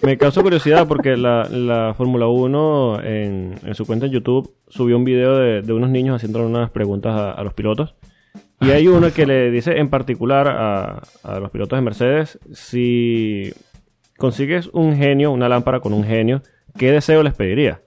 Me 0.00 0.16
causó 0.16 0.42
curiosidad 0.42 0.86
porque 0.88 1.16
la, 1.18 1.44
la 1.50 1.92
Fórmula 1.96 2.26
1 2.26 3.00
en, 3.04 3.54
en 3.62 3.74
su 3.74 3.84
cuenta 3.84 4.06
en 4.06 4.12
YouTube 4.12 4.54
subió 4.68 4.96
un 4.96 5.04
video 5.04 5.36
de, 5.36 5.60
de 5.60 5.72
unos 5.72 5.90
niños 5.90 6.16
haciendo 6.16 6.46
unas 6.46 6.70
preguntas 6.70 7.12
a, 7.14 7.32
a 7.32 7.44
los 7.44 7.52
pilotos. 7.52 7.94
Y 8.62 8.70
hay 8.70 8.86
uno 8.88 9.12
que 9.12 9.26
le 9.26 9.50
dice 9.50 9.78
en 9.78 9.88
particular 9.88 10.46
a, 10.48 11.02
a 11.24 11.40
los 11.40 11.50
pilotos 11.50 11.76
de 11.76 11.82
Mercedes, 11.82 12.38
si 12.52 13.52
consigues 14.16 14.68
un 14.72 14.96
genio, 14.96 15.32
una 15.32 15.48
lámpara 15.48 15.80
con 15.80 15.92
un 15.92 16.04
genio, 16.04 16.42
¿qué 16.78 16.92
deseo 16.92 17.22
les 17.22 17.34
pediría? 17.34 17.80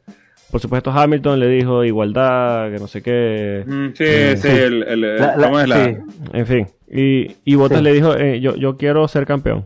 Por 0.51 0.59
supuesto 0.61 0.91
Hamilton 0.91 1.39
le 1.39 1.47
dijo 1.47 1.83
igualdad, 1.83 2.71
que 2.71 2.77
no 2.79 2.87
sé 2.87 3.01
qué, 3.01 3.63
Mm, 3.65 3.87
sí, 3.93 4.37
sí, 4.37 4.47
el, 4.47 4.83
el- 4.83 5.03
el- 5.03 5.17
La- 5.17 5.35
la- 5.37 5.47
¿cómo 5.47 5.59
es 5.59 5.67
la? 5.67 5.85
sí. 5.85 5.97
en 6.33 6.45
fin. 6.45 6.67
Y, 6.91 7.35
y 7.45 7.55
Bottas 7.55 7.79
Sí. 7.79 7.83
le 7.83 7.93
dijo, 7.93 8.15
eh, 8.15 8.39
yo, 8.41 8.55
yo 8.55 8.77
quiero 8.77 9.07
ser 9.07 9.25
campeón. 9.25 9.65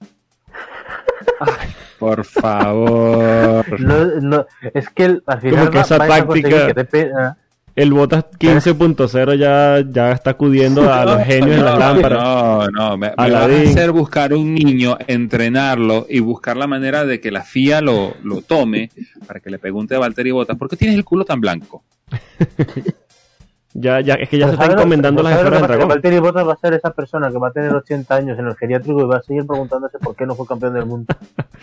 Por 1.98 2.24
favor. 2.24 3.80
No, 3.80 4.04
no, 4.20 4.46
es 4.72 4.88
que 4.90 5.04
el- 5.04 5.22
al 5.26 5.40
final 5.40 5.58
Como 5.58 5.70
que 5.70 5.78
va- 5.78 5.82
esa 5.84 5.98
táctica- 5.98 6.66
que 6.68 6.74
te 6.74 6.84
pe- 6.84 7.10
El 7.78 7.92
Bottas 7.92 8.24
15.0 8.40 9.36
ya, 9.38 9.84
ya 9.88 10.10
está 10.10 10.30
acudiendo 10.30 10.92
a 10.92 11.04
los 11.04 11.22
genios 11.24 11.58
en 11.58 11.64
las 11.64 11.74
No, 11.74 11.78
lámparas. 11.78 12.22
No, 12.22 12.70
no, 12.70 12.96
me, 12.96 13.08
me 13.10 13.14
vas 13.14 13.32
a 13.32 13.44
hacer 13.44 13.92
buscar 13.92 14.34
un 14.34 14.52
niño, 14.52 14.98
entrenarlo 15.06 16.04
y 16.08 16.18
buscar 16.18 16.56
la 16.56 16.66
manera 16.66 17.04
de 17.04 17.20
que 17.20 17.30
la 17.30 17.42
FIA 17.42 17.80
lo, 17.80 18.14
lo 18.24 18.42
tome 18.42 18.90
para 19.26 19.38
que 19.38 19.50
le 19.50 19.60
pregunte 19.60 19.94
a 19.94 20.00
Valtteri 20.00 20.32
Bottas, 20.32 20.56
¿por 20.56 20.68
qué 20.68 20.76
tienes 20.76 20.96
el 20.96 21.04
culo 21.04 21.24
tan 21.24 21.40
blanco? 21.40 21.84
Ya, 23.80 24.00
ya, 24.00 24.14
es 24.14 24.28
que 24.28 24.38
ya 24.38 24.46
Pero 24.46 24.48
se 24.48 24.54
está 24.54 24.64
¿sabes 24.64 24.74
lo- 24.76 24.80
encomendando 24.82 25.22
las 25.22 25.32
¿sabes 25.34 25.44
lo 25.44 25.48
esferas 25.50 25.68
del 25.70 25.76
dragón. 25.78 25.88
Valtteri 25.88 26.18
Bottas 26.18 26.48
va 26.48 26.52
a 26.54 26.56
ser 26.56 26.74
esa 26.74 26.90
persona 26.92 27.30
que 27.30 27.38
va 27.38 27.48
a 27.48 27.52
tener 27.52 27.72
80 27.74 28.14
años 28.14 28.38
en 28.38 28.46
el 28.46 28.56
geriátrico 28.56 29.00
y 29.00 29.04
va 29.04 29.18
a 29.18 29.22
seguir 29.22 29.46
preguntándose 29.46 29.98
por 29.98 30.16
qué 30.16 30.26
no 30.26 30.34
fue 30.34 30.46
campeón 30.46 30.74
del 30.74 30.86
mundo. 30.86 31.14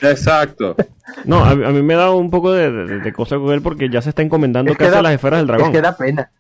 Exacto. 0.01 0.75
No, 1.25 1.43
a, 1.43 1.51
a 1.51 1.55
mí 1.55 1.81
me 1.81 1.93
da 1.95 2.11
un 2.11 2.29
poco 2.29 2.51
de, 2.51 2.71
de- 2.71 2.99
de 2.99 3.13
cosa 3.13 3.37
con 3.37 3.51
él 3.51 3.61
porque 3.61 3.89
ya 3.89 4.01
se 4.01 4.09
está 4.09 4.21
encomendando 4.21 4.71
Es 4.71 4.77
que 4.77 4.83
casi 4.85 4.95
da- 4.95 5.01
las 5.01 5.13
esferas 5.13 5.39
del 5.39 5.47
dragón. 5.47 5.67
Es 5.67 5.71
que 5.73 5.81
da 5.81 5.95
pena. 5.95 6.31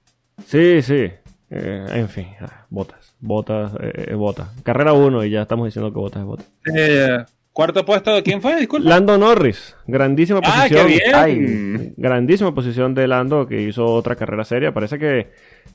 Sí, 0.45 0.81
sí. 0.81 1.11
Eh, 1.51 1.85
en 1.91 2.09
fin, 2.09 2.27
ah, 2.41 2.65
botas, 2.69 3.15
botas, 3.19 3.71
eh, 3.79 4.05
eh, 4.09 4.13
botas. 4.15 4.47
Carrera 4.63 4.93
1 4.93 5.23
y 5.23 5.29
ya 5.29 5.43
estamos 5.43 5.65
diciendo 5.65 5.91
que 5.93 5.99
botas 5.99 6.21
es 6.21 6.25
botas. 6.25 6.45
Eh, 6.75 7.23
cuarto 7.55 7.85
puesto, 7.85 8.13
¿de 8.13 8.21
quién 8.21 8.41
fue? 8.41 8.57
Disculpa. 8.57 8.89
Lando 8.89 9.17
Norris, 9.17 9.75
grandísima 9.87 10.41
ah, 10.43 10.65
qué 10.67 10.75
posición. 10.75 10.87
bien. 10.87 11.15
Ay. 11.15 11.93
Grandísima 11.95 12.53
posición 12.53 12.93
de 12.93 13.07
Lando 13.07 13.47
que 13.47 13.61
hizo 13.61 13.85
otra 13.85 14.15
carrera 14.17 14.43
seria. 14.43 14.73
Parece 14.73 14.99
que 14.99 15.19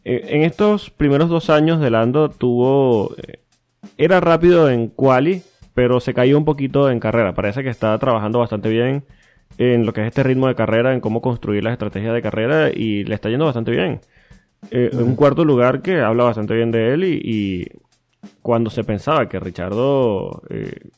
eh, 0.04 0.24
en 0.28 0.42
estos 0.42 0.90
primeros 0.90 1.30
dos 1.30 1.48
años 1.48 1.80
de 1.80 1.90
Lando 1.90 2.28
tuvo... 2.28 3.14
eh, 3.16 3.40
era 3.96 4.20
rápido 4.20 4.68
en 4.70 4.88
quali, 4.88 5.42
pero 5.72 6.00
se 6.00 6.12
cayó 6.12 6.36
un 6.36 6.44
poquito 6.44 6.90
en 6.90 7.00
carrera. 7.00 7.34
Parece 7.34 7.62
que 7.62 7.70
está 7.70 7.98
trabajando 7.98 8.38
bastante 8.40 8.68
bien 8.68 9.04
en 9.56 9.86
lo 9.86 9.94
que 9.94 10.02
es 10.02 10.08
este 10.08 10.22
ritmo 10.22 10.48
de 10.48 10.54
carrera, 10.54 10.92
en 10.92 11.00
cómo 11.00 11.22
construir 11.22 11.64
las 11.64 11.72
estrategias 11.72 12.12
de 12.12 12.20
carrera 12.22 12.68
y 12.70 13.04
le 13.04 13.14
está 13.14 13.30
yendo 13.30 13.46
bastante 13.46 13.70
bien. 13.70 14.00
Eh, 14.70 14.90
Un 14.92 15.16
cuarto 15.16 15.46
lugar 15.46 15.80
que 15.80 16.00
habla 16.00 16.24
bastante 16.24 16.54
bien 16.54 16.70
de 16.70 16.92
él 16.92 17.04
y, 17.04 17.20
y 17.24 17.66
cuando 18.42 18.68
se 18.68 18.84
pensaba 18.84 19.26
que 19.30 19.40
Richardo 19.40 20.42
eh, 20.50 20.90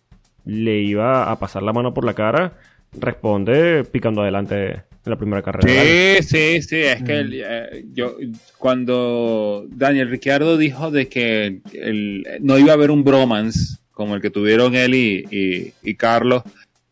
le 0.44 0.80
iba 0.80 1.30
a 1.30 1.38
pasar 1.38 1.62
la 1.62 1.72
mano 1.72 1.94
por 1.94 2.04
la 2.04 2.14
cara, 2.14 2.52
responde 2.98 3.84
picando 3.84 4.22
adelante 4.22 4.70
en 5.04 5.10
la 5.10 5.16
primera 5.16 5.42
carrera. 5.42 5.82
Sí, 6.20 6.22
sí, 6.22 6.62
sí, 6.62 6.76
es 6.76 7.02
que 7.02 7.18
el- 7.18 7.42
eh, 7.44 7.84
yo 7.92 8.16
cuando 8.58 9.66
Daniel 9.70 10.10
Ricciardo 10.10 10.56
dijo 10.56 10.90
de 10.90 11.08
que 11.08 11.60
el- 11.72 12.26
no 12.40 12.58
iba 12.58 12.70
a 12.70 12.74
haber 12.74 12.90
un 12.90 13.04
bromance 13.04 13.78
como 13.92 14.14
el 14.14 14.22
que 14.22 14.30
tuvieron 14.30 14.74
él 14.74 14.94
y, 14.94 15.24
y- 15.30 15.72
y 15.82 15.94
Carlos, 15.96 16.42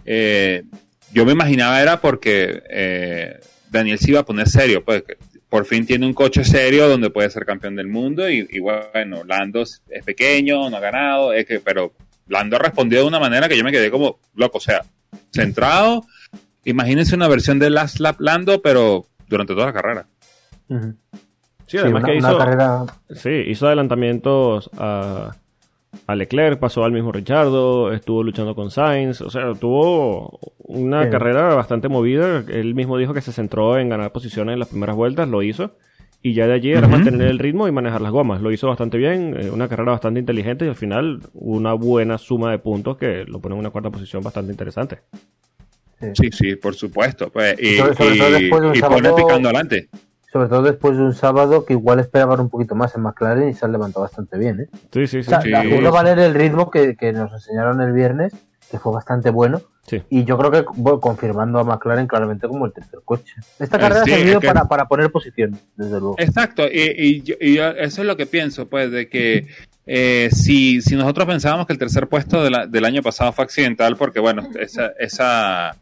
eh, 0.04 0.64
yo 1.12 1.24
me 1.24 1.32
imaginaba 1.32 1.80
era 1.82 2.00
porque 2.00 2.62
eh, 2.68 3.40
Daniel 3.70 3.98
se 3.98 4.10
iba 4.10 4.20
a 4.20 4.24
poner 4.24 4.48
serio, 4.48 4.84
pues 4.84 5.02
por 5.48 5.64
fin 5.64 5.86
tiene 5.86 6.06
un 6.06 6.14
coche 6.14 6.44
serio 6.44 6.88
donde 6.88 7.10
puede 7.10 7.30
ser 7.30 7.44
campeón 7.44 7.74
del 7.76 7.88
mundo 7.88 8.30
y, 8.30 8.46
y 8.50 8.58
bueno, 8.60 9.24
Lando 9.24 9.62
es 9.62 9.82
es 9.88 10.04
pequeño, 10.04 10.68
no 10.70 10.76
ha 10.76 10.80
ganado, 10.80 11.32
es 11.32 11.46
que, 11.46 11.58
pero 11.60 11.92
Lando 12.30 12.58
respondió 12.58 13.00
de 13.00 13.06
una 13.06 13.20
manera 13.20 13.48
que 13.48 13.58
yo 13.58 13.64
me 13.64 13.72
quedé 13.72 13.90
como 13.90 14.18
loco, 14.34 14.56
o 14.58 14.60
sea, 14.60 14.82
centrado. 15.32 16.04
Imagínense 16.64 17.14
una 17.14 17.28
versión 17.28 17.58
de 17.58 17.68
Last 17.70 18.00
Lap 18.00 18.20
Lando, 18.20 18.62
pero 18.62 19.06
durante 19.28 19.52
toda 19.54 19.66
la 19.66 19.72
carrera. 19.72 20.06
Sí, 21.66 21.78
además 21.78 22.02
una, 22.02 22.12
que 22.12 22.18
una 22.18 22.28
hizo, 22.30 22.38
carrera. 22.38 22.84
sí, 23.14 23.30
hizo 23.48 23.66
adelantamientos 23.66 24.70
a, 24.78 25.34
a 26.06 26.14
Leclerc, 26.14 26.58
pasó 26.58 26.84
al 26.84 26.92
mismo 26.92 27.12
Richardo, 27.12 27.92
estuvo 27.92 28.22
luchando 28.22 28.54
con 28.54 28.70
Sainz, 28.70 29.20
o 29.20 29.30
sea, 29.30 29.52
tuvo 29.54 30.38
una 30.58 31.04
Sí. 31.04 31.10
carrera 31.10 31.54
bastante 31.54 31.88
movida. 31.88 32.44
Él 32.48 32.74
mismo 32.74 32.96
dijo 32.98 33.14
que 33.14 33.20
se 33.20 33.32
centró 33.32 33.78
en 33.78 33.88
ganar 33.88 34.12
posiciones 34.12 34.52
en 34.54 34.58
las 34.60 34.68
primeras 34.68 34.96
vueltas, 34.96 35.28
lo 35.28 35.42
hizo. 35.42 35.72
Y 36.22 36.34
ya 36.34 36.46
de 36.46 36.52
allí 36.52 36.72
era 36.72 36.86
mantener 36.86 37.28
el 37.28 37.38
ritmo 37.38 37.66
y 37.66 37.72
manejar 37.72 38.02
las 38.02 38.12
gomas. 38.12 38.42
Lo 38.42 38.52
hizo 38.52 38.68
bastante 38.68 38.98
bien, 38.98 39.34
eh, 39.40 39.50
una 39.50 39.68
carrera 39.68 39.92
bastante 39.92 40.20
inteligente 40.20 40.66
y 40.66 40.68
al 40.68 40.76
final 40.76 41.20
una 41.32 41.72
buena 41.72 42.18
suma 42.18 42.50
de 42.50 42.58
puntos 42.58 42.98
que 42.98 43.24
lo 43.26 43.40
pone 43.40 43.54
en 43.54 43.60
una 43.60 43.70
cuarta 43.70 43.90
posición 43.90 44.22
bastante 44.22 44.52
interesante. 44.52 44.98
Sí, 46.14 46.30
sí, 46.32 46.56
por 46.56 46.74
supuesto. 46.74 47.30
Pues, 47.30 47.58
y 47.60 47.76
Sobre- 47.76 47.94
sobre 47.94 48.16
todo 48.18 48.28
y- 48.28 48.42
después 48.42 48.62
de 48.62 48.68
un 48.68 48.76
y 48.76 48.80
pone 48.80 48.98
sábado- 48.98 49.16
picando 49.16 49.48
adelante. 49.48 49.88
Sobre 50.32 50.48
todo 50.48 50.62
después 50.62 50.96
de 50.96 51.02
un 51.02 51.12
sábado 51.14 51.64
que 51.64 51.72
igual 51.72 51.98
esperaban 52.00 52.38
un 52.40 52.48
poquito 52.50 52.74
más 52.74 52.94
en 52.94 53.02
McLaren 53.02 53.48
y 53.48 53.54
se 53.54 53.64
han 53.64 53.72
levantado 53.72 54.02
bastante 54.02 54.38
bien. 54.38 54.60
¿eh? 54.60 54.66
Sí, 54.92 55.06
sí, 55.06 55.18
O 55.18 55.22
sí. 55.22 55.28
sea, 55.28 55.40
Sí. 55.40 55.48
valer 55.90 56.18
el 56.20 56.34
ritmo 56.34 56.70
que, 56.70 56.96
que 56.96 57.12
nos 57.12 57.32
enseñaron 57.32 57.80
el 57.80 57.92
viernes, 57.92 58.32
que 58.70 58.78
fue 58.78 58.92
bastante 58.92 59.30
bueno. 59.30 59.60
Sí. 59.86 60.02
Y 60.10 60.24
yo 60.24 60.38
creo 60.38 60.50
que 60.50 60.64
bueno, 60.76 61.00
confirmando 61.00 61.58
a 61.58 61.64
McLaren 61.64 62.06
claramente 62.06 62.46
como 62.46 62.66
el 62.66 62.72
tercer 62.72 63.00
coche. 63.04 63.34
Esta 63.58 63.76
Eh, 63.76 63.80
carrera 63.80 64.04
sí, 64.04 64.12
ha 64.12 64.16
servido 64.16 64.34
es 64.34 64.40
que- 64.40 64.46
para, 64.46 64.68
para 64.68 64.86
poner 64.86 65.10
posición, 65.10 65.58
desde 65.76 65.92
luego. 65.98 66.14
Exacto, 66.18 66.64
y, 66.70 66.92
y 66.96 67.22
yo- 67.22 67.34
y 67.40 67.54
yo- 67.54 67.70
eso 67.70 68.02
es 68.02 68.06
lo 68.06 68.16
que 68.16 68.26
pienso, 68.26 68.68
pues, 68.68 68.90
de 68.90 69.08
que 69.08 69.46
eh, 69.86 70.28
si, 70.32 70.80
si 70.82 70.94
nosotros 70.94 71.26
pensábamos 71.26 71.66
que 71.66 71.72
el 71.72 71.78
tercer 71.78 72.06
puesto 72.08 72.44
de 72.44 72.50
la- 72.50 72.66
del 72.66 72.84
año 72.84 73.02
pasado 73.02 73.32
fue 73.32 73.44
accidental, 73.44 73.96
porque 73.96 74.20
bueno, 74.20 74.46
esa, 74.60 74.92
esa, 75.00 75.76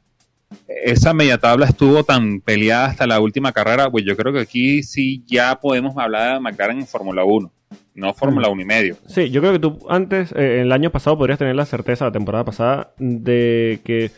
esa 0.67 1.13
media 1.13 1.37
tabla 1.37 1.67
estuvo 1.67 2.05
tan 2.05 2.41
peleada 2.41 2.87
hasta 2.87 3.07
la 3.07 3.21
última 3.21 3.53
carrera, 3.53 3.91
pues 3.91 4.05
yo 4.07 4.17
creo 4.17 4.33
que 4.33 4.41
aquí 4.41 4.83
sí 4.83 5.23
ya 5.27 5.57
podemos 5.61 5.95
hablar 5.99 6.35
de 6.35 6.41
McLaren 6.41 6.79
en 6.79 6.87
Fórmula 6.87 7.25
1, 7.25 7.53
no 7.99 8.15
Fórmula 8.15 8.49
1 8.49 8.63
y 8.63 8.65
medio. 8.65 8.97
Sí, 9.07 9.31
yo 9.31 9.41
creo 9.41 9.53
que 9.53 9.59
tú 9.59 9.79
antes, 9.89 10.33
eh, 10.33 10.63
el 10.63 10.73
año 10.73 10.91
pasado, 10.91 11.19
podrías 11.19 11.39
tener 11.39 11.57
la 11.57 11.67
certeza, 11.67 12.05
la 12.07 12.13
temporada 12.13 12.45
pasada, 12.45 12.93
de 12.99 13.81
que. 13.85 14.11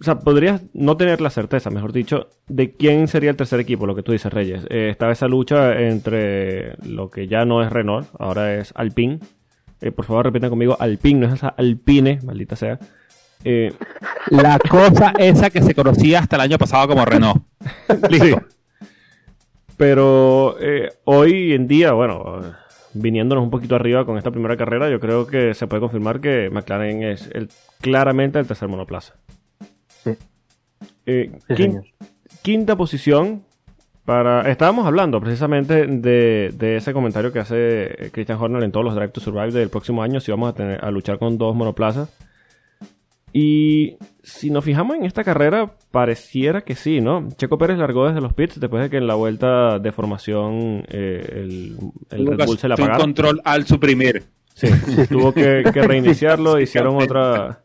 O 0.00 0.04
sea, 0.04 0.20
podrías 0.20 0.62
no 0.74 0.96
tener 0.96 1.20
la 1.20 1.30
certeza, 1.30 1.70
mejor 1.70 1.92
dicho, 1.92 2.28
de 2.46 2.70
quién 2.76 3.08
sería 3.08 3.30
el 3.30 3.36
tercer 3.36 3.58
equipo, 3.58 3.84
lo 3.84 3.96
que 3.96 4.04
tú 4.04 4.12
dices, 4.12 4.32
Reyes. 4.32 4.64
Eh, 4.70 4.90
estaba 4.90 5.10
esa 5.10 5.26
lucha 5.26 5.80
entre 5.80 6.76
lo 6.86 7.10
que 7.10 7.26
ya 7.26 7.44
no 7.44 7.64
es 7.64 7.70
Renault, 7.72 8.06
ahora 8.16 8.54
es 8.54 8.72
Alpine. 8.76 9.18
Eh, 9.80 9.90
por 9.90 10.04
favor, 10.04 10.26
repitan 10.26 10.50
conmigo, 10.50 10.76
Alpine, 10.78 11.20
no 11.20 11.26
es 11.26 11.34
esa 11.34 11.48
Alpine, 11.48 12.20
maldita 12.22 12.54
sea. 12.54 12.78
Eh, 13.44 13.72
La 14.30 14.58
cosa 14.58 15.12
esa 15.18 15.50
que 15.50 15.62
se 15.62 15.74
conocía 15.74 16.20
hasta 16.20 16.36
el 16.36 16.42
año 16.42 16.58
pasado 16.58 16.88
como 16.88 17.04
Renault. 17.04 17.42
Listo. 18.10 18.40
Pero 19.78 20.56
eh, 20.60 20.90
hoy 21.04 21.52
en 21.54 21.66
día, 21.68 21.92
bueno, 21.92 22.42
viniéndonos 22.92 23.44
un 23.44 23.50
poquito 23.50 23.76
arriba 23.76 24.04
con 24.04 24.18
esta 24.18 24.30
primera 24.30 24.56
carrera, 24.56 24.90
yo 24.90 25.00
creo 25.00 25.26
que 25.26 25.54
se 25.54 25.66
puede 25.66 25.80
confirmar 25.80 26.20
que 26.20 26.50
McLaren 26.50 27.02
es 27.04 27.30
el, 27.32 27.48
claramente 27.80 28.38
el 28.38 28.46
tercer 28.46 28.68
monoplaza. 28.68 29.14
Sí. 30.04 30.10
Eh, 31.06 31.30
Sí, 31.46 31.54
quin- 31.54 31.56
señor. 31.56 31.84
quinta 32.42 32.76
posición 32.76 33.44
para... 34.04 34.50
Estábamos 34.50 34.84
hablando 34.86 35.20
precisamente 35.20 35.86
de, 35.86 36.52
de 36.54 36.76
ese 36.76 36.92
comentario 36.92 37.32
que 37.32 37.38
hace 37.38 38.06
eh, 38.06 38.10
Christian 38.12 38.38
Horner 38.40 38.62
en 38.64 38.72
todos 38.72 38.84
los 38.84 38.94
Drive 38.96 39.10
to 39.12 39.20
Survive 39.20 39.52
del 39.52 39.70
próximo 39.70 40.02
año, 40.02 40.18
si 40.20 40.30
vamos 40.32 40.50
a, 40.50 40.54
tener, 40.54 40.84
a 40.84 40.90
luchar 40.90 41.18
con 41.18 41.38
dos 41.38 41.54
monoplazas. 41.54 42.12
Y 43.32 43.96
si 44.22 44.50
nos 44.50 44.64
fijamos 44.64 44.96
en 44.96 45.04
esta 45.04 45.22
carrera, 45.24 45.72
pareciera 45.90 46.62
que 46.62 46.74
sí, 46.74 47.00
¿no? 47.00 47.28
Checo 47.36 47.58
Pérez 47.58 47.78
largó 47.78 48.06
desde 48.08 48.20
los 48.20 48.32
pits 48.32 48.58
después 48.58 48.82
de 48.82 48.90
que 48.90 48.96
en 48.96 49.06
la 49.06 49.14
vuelta 49.14 49.78
de 49.78 49.92
formación 49.92 50.84
eh, 50.88 51.24
el, 51.32 51.76
el 52.10 52.26
Red 52.26 52.46
Bull 52.46 52.58
se 52.58 52.68
la 52.68 52.74
un 52.74 52.80
apagaron. 52.82 53.00
control 53.02 53.40
al 53.44 53.66
suprimir. 53.66 54.24
Sí, 54.54 54.68
tuvo 55.08 55.32
que, 55.32 55.62
que 55.72 55.82
reiniciarlo, 55.82 56.58
hicieron 56.60 56.96
otra 57.00 57.60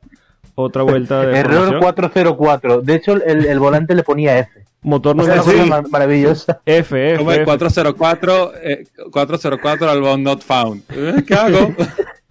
otra 0.56 0.84
vuelta 0.84 1.26
de 1.26 1.38
Error 1.40 1.54
formación. 1.54 1.82
404. 1.82 2.82
De 2.82 2.96
hecho, 2.96 3.14
el, 3.14 3.46
el 3.46 3.60
volante 3.60 3.96
le 3.96 4.04
ponía 4.04 4.38
F. 4.40 4.64
Motor 4.84 5.20
O 5.20 5.24
sea, 5.24 5.38
cosa 5.38 5.52
sí, 5.64 5.70
mar- 5.70 5.86
maravillosa. 5.90 6.62
F, 6.66 7.16
Como 7.18 7.32
F, 7.32 7.36
el 7.42 7.42
F. 7.44 7.46
404, 7.46 8.52
eh, 8.62 8.84
404 9.12 9.90
album 9.90 10.22
not 10.24 10.42
found. 10.44 10.84
Eh, 10.90 11.24
¿Qué 11.26 11.34
hago? 11.34 11.74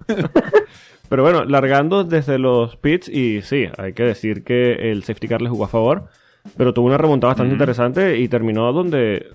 Pero 1.13 1.25
bueno, 1.25 1.45
largando 1.45 2.05
desde 2.05 2.39
los 2.39 2.77
pits 2.77 3.07
y 3.07 3.43
sí, 3.43 3.67
hay 3.77 3.93
que 3.93 4.03
decir 4.03 4.45
que 4.45 4.91
el 4.91 5.05
safety 5.05 5.29
car 5.29 5.43
le 5.43 5.51
jugó 5.51 5.67
a 5.67 5.69
favor, 5.69 6.09
pero 6.57 6.73
tuvo 6.73 6.87
una 6.87 6.97
remontada 6.97 7.33
bastante 7.35 7.53
interesante 7.53 8.17
y 8.17 8.29
terminó 8.29 8.73
donde 8.73 9.27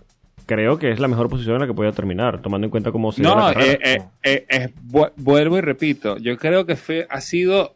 creo 0.47 0.79
que 0.79 0.89
es 0.89 0.99
la 0.99 1.07
mejor 1.07 1.29
posición 1.29 1.53
en 1.57 1.61
la 1.61 1.67
que 1.67 1.75
podía 1.75 1.91
terminar, 1.91 2.41
tomando 2.41 2.65
en 2.65 2.71
cuenta 2.71 2.91
cómo 2.91 3.11
se 3.11 3.21
No, 3.21 3.35
la 3.35 3.51
eh, 3.63 4.01
eh, 4.23 4.45
eh, 4.49 4.69
vu- 4.89 5.11
vuelvo 5.17 5.59
y 5.59 5.61
repito, 5.61 6.17
yo 6.17 6.35
creo 6.37 6.65
que 6.65 6.75
fue, 6.77 7.05
ha 7.11 7.21
sido 7.21 7.75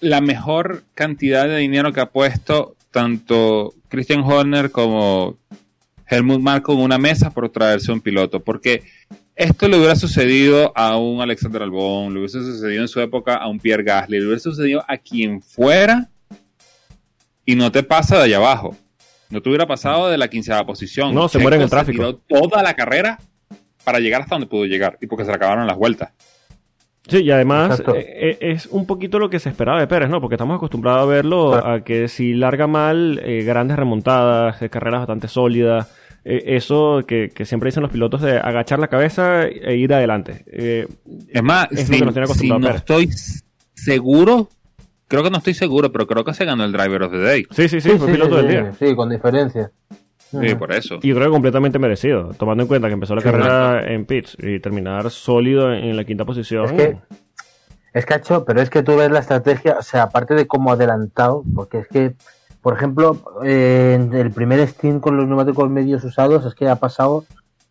la 0.00 0.20
mejor 0.20 0.82
cantidad 0.94 1.46
de 1.46 1.58
dinero 1.58 1.92
que 1.92 2.00
ha 2.00 2.06
puesto 2.10 2.74
tanto 2.90 3.72
Christian 3.88 4.22
Horner 4.24 4.72
como 4.72 5.36
Helmut 6.08 6.40
Marko 6.40 6.72
en 6.72 6.80
una 6.80 6.98
mesa 6.98 7.30
por 7.30 7.48
traerse 7.50 7.92
un 7.92 8.00
piloto, 8.00 8.40
porque 8.40 8.82
esto 9.38 9.68
le 9.68 9.76
hubiera 9.78 9.94
sucedido 9.96 10.72
a 10.74 10.96
un 10.96 11.20
Alexander 11.22 11.62
Albon, 11.62 12.12
le 12.12 12.18
hubiese 12.20 12.40
sucedido 12.40 12.82
en 12.82 12.88
su 12.88 13.00
época 13.00 13.36
a 13.36 13.48
un 13.48 13.58
Pierre 13.60 13.84
Gasly, 13.84 14.18
le 14.18 14.24
hubiera 14.24 14.40
sucedido 14.40 14.84
a 14.86 14.96
quien 14.98 15.40
fuera 15.40 16.08
y 17.46 17.54
no 17.54 17.72
te 17.72 17.82
pasa 17.82 18.18
de 18.18 18.24
allá 18.24 18.36
abajo. 18.38 18.76
No 19.30 19.40
te 19.42 19.48
hubiera 19.48 19.66
pasado 19.66 20.08
de 20.08 20.18
la 20.18 20.28
quinceava 20.28 20.66
posición. 20.66 21.14
No, 21.14 21.28
se 21.28 21.38
muere 21.38 21.56
en 21.56 21.62
el 21.62 21.68
se 21.68 21.76
tráfico. 21.76 22.16
tiró 22.16 22.40
toda 22.48 22.62
la 22.62 22.74
carrera 22.74 23.18
para 23.84 24.00
llegar 24.00 24.22
hasta 24.22 24.34
donde 24.34 24.46
pudo 24.48 24.64
llegar 24.64 24.98
y 25.00 25.06
porque 25.06 25.24
se 25.24 25.30
le 25.30 25.36
acabaron 25.36 25.66
las 25.66 25.76
vueltas. 25.76 26.12
Sí, 27.06 27.22
y 27.22 27.30
además 27.30 27.80
eh, 27.80 27.84
eh, 27.96 28.38
es 28.40 28.66
un 28.66 28.86
poquito 28.86 29.18
lo 29.18 29.30
que 29.30 29.38
se 29.38 29.48
esperaba 29.48 29.80
de 29.80 29.86
Pérez, 29.86 30.10
¿no? 30.10 30.20
Porque 30.20 30.34
estamos 30.34 30.56
acostumbrados 30.56 31.02
a 31.02 31.06
verlo 31.06 31.52
Claro. 31.52 31.72
a 31.72 31.80
que 31.84 32.08
si 32.08 32.34
larga 32.34 32.66
mal, 32.66 33.20
eh, 33.24 33.44
grandes 33.44 33.78
remontadas, 33.78 34.60
eh, 34.60 34.68
carreras 34.68 35.00
bastante 35.00 35.28
sólidas, 35.28 35.90
eso 36.28 37.02
que, 37.06 37.30
que 37.34 37.44
siempre 37.44 37.68
dicen 37.68 37.82
los 37.82 37.92
pilotos 37.92 38.20
de 38.22 38.38
agachar 38.38 38.78
la 38.78 38.88
cabeza 38.88 39.46
e 39.46 39.76
ir 39.76 39.92
adelante. 39.94 40.44
Eh, 40.46 40.86
Es 41.28 41.42
más, 41.42 41.68
Es 41.72 41.88
lo 41.88 41.94
si, 41.94 41.98
que 42.00 42.04
nos 42.04 42.14
tiene 42.14 42.26
si 42.26 42.32
acostumbrado 42.32 42.60
no 42.60 42.76
estoy 42.76 43.08
seguro, 43.74 44.48
creo 45.06 45.22
que 45.22 45.30
no 45.30 45.38
estoy 45.38 45.54
seguro, 45.54 45.90
pero 45.92 46.06
creo 46.06 46.24
que 46.24 46.34
se 46.34 46.44
ganó 46.44 46.64
el 46.64 46.72
Driver 46.72 47.02
of 47.04 47.12
the 47.12 47.18
Day. 47.18 47.46
sí, 47.50 47.68
sí, 47.68 47.80
sí, 47.80 47.90
fue 47.90 48.08
piloto 48.12 48.36
del 48.36 48.48
día. 48.48 48.72
Sí, 48.78 48.94
con 48.94 49.08
diferencia. 49.10 49.70
Sí, 50.30 50.54
por 50.56 50.72
eso. 50.72 50.96
Y 51.00 51.12
creo 51.12 51.24
que 51.24 51.30
completamente 51.30 51.78
merecido, 51.78 52.34
tomando 52.38 52.62
en 52.62 52.68
cuenta 52.68 52.88
que 52.88 52.94
empezó 52.94 53.14
la 53.14 53.22
Sí, 53.22 53.28
carrera 53.30 53.90
en 53.90 54.04
pits 54.04 54.36
y 54.38 54.60
terminar 54.60 55.10
sólido 55.10 55.72
en, 55.72 55.84
en 55.84 55.96
la 55.96 56.04
quinta 56.04 56.26
posición. 56.26 56.66
Es 56.66 56.72
que, 56.72 56.98
es 57.94 58.04
que 58.04 58.12
ha 58.14 58.16
hecho, 58.18 58.44
pero 58.44 58.60
es 58.60 58.68
que 58.68 58.82
tú 58.82 58.94
ves 58.96 59.10
la 59.10 59.20
estrategia, 59.20 59.76
o 59.78 59.82
sea, 59.82 60.02
aparte 60.02 60.34
de 60.34 60.46
cómo 60.46 60.72
adelantado, 60.72 61.42
porque 61.54 61.78
es 61.78 61.88
que, 61.88 62.12
por 62.62 62.74
ejemplo, 62.74 63.16
en 63.42 64.12
el 64.14 64.30
primer 64.30 64.66
Steam 64.68 65.00
con 65.00 65.16
los 65.16 65.26
neumáticos 65.26 65.70
medios 65.70 66.04
usados, 66.04 66.44
es 66.44 66.54
que 66.54 66.68
ha 66.68 66.76
pasado, 66.76 67.24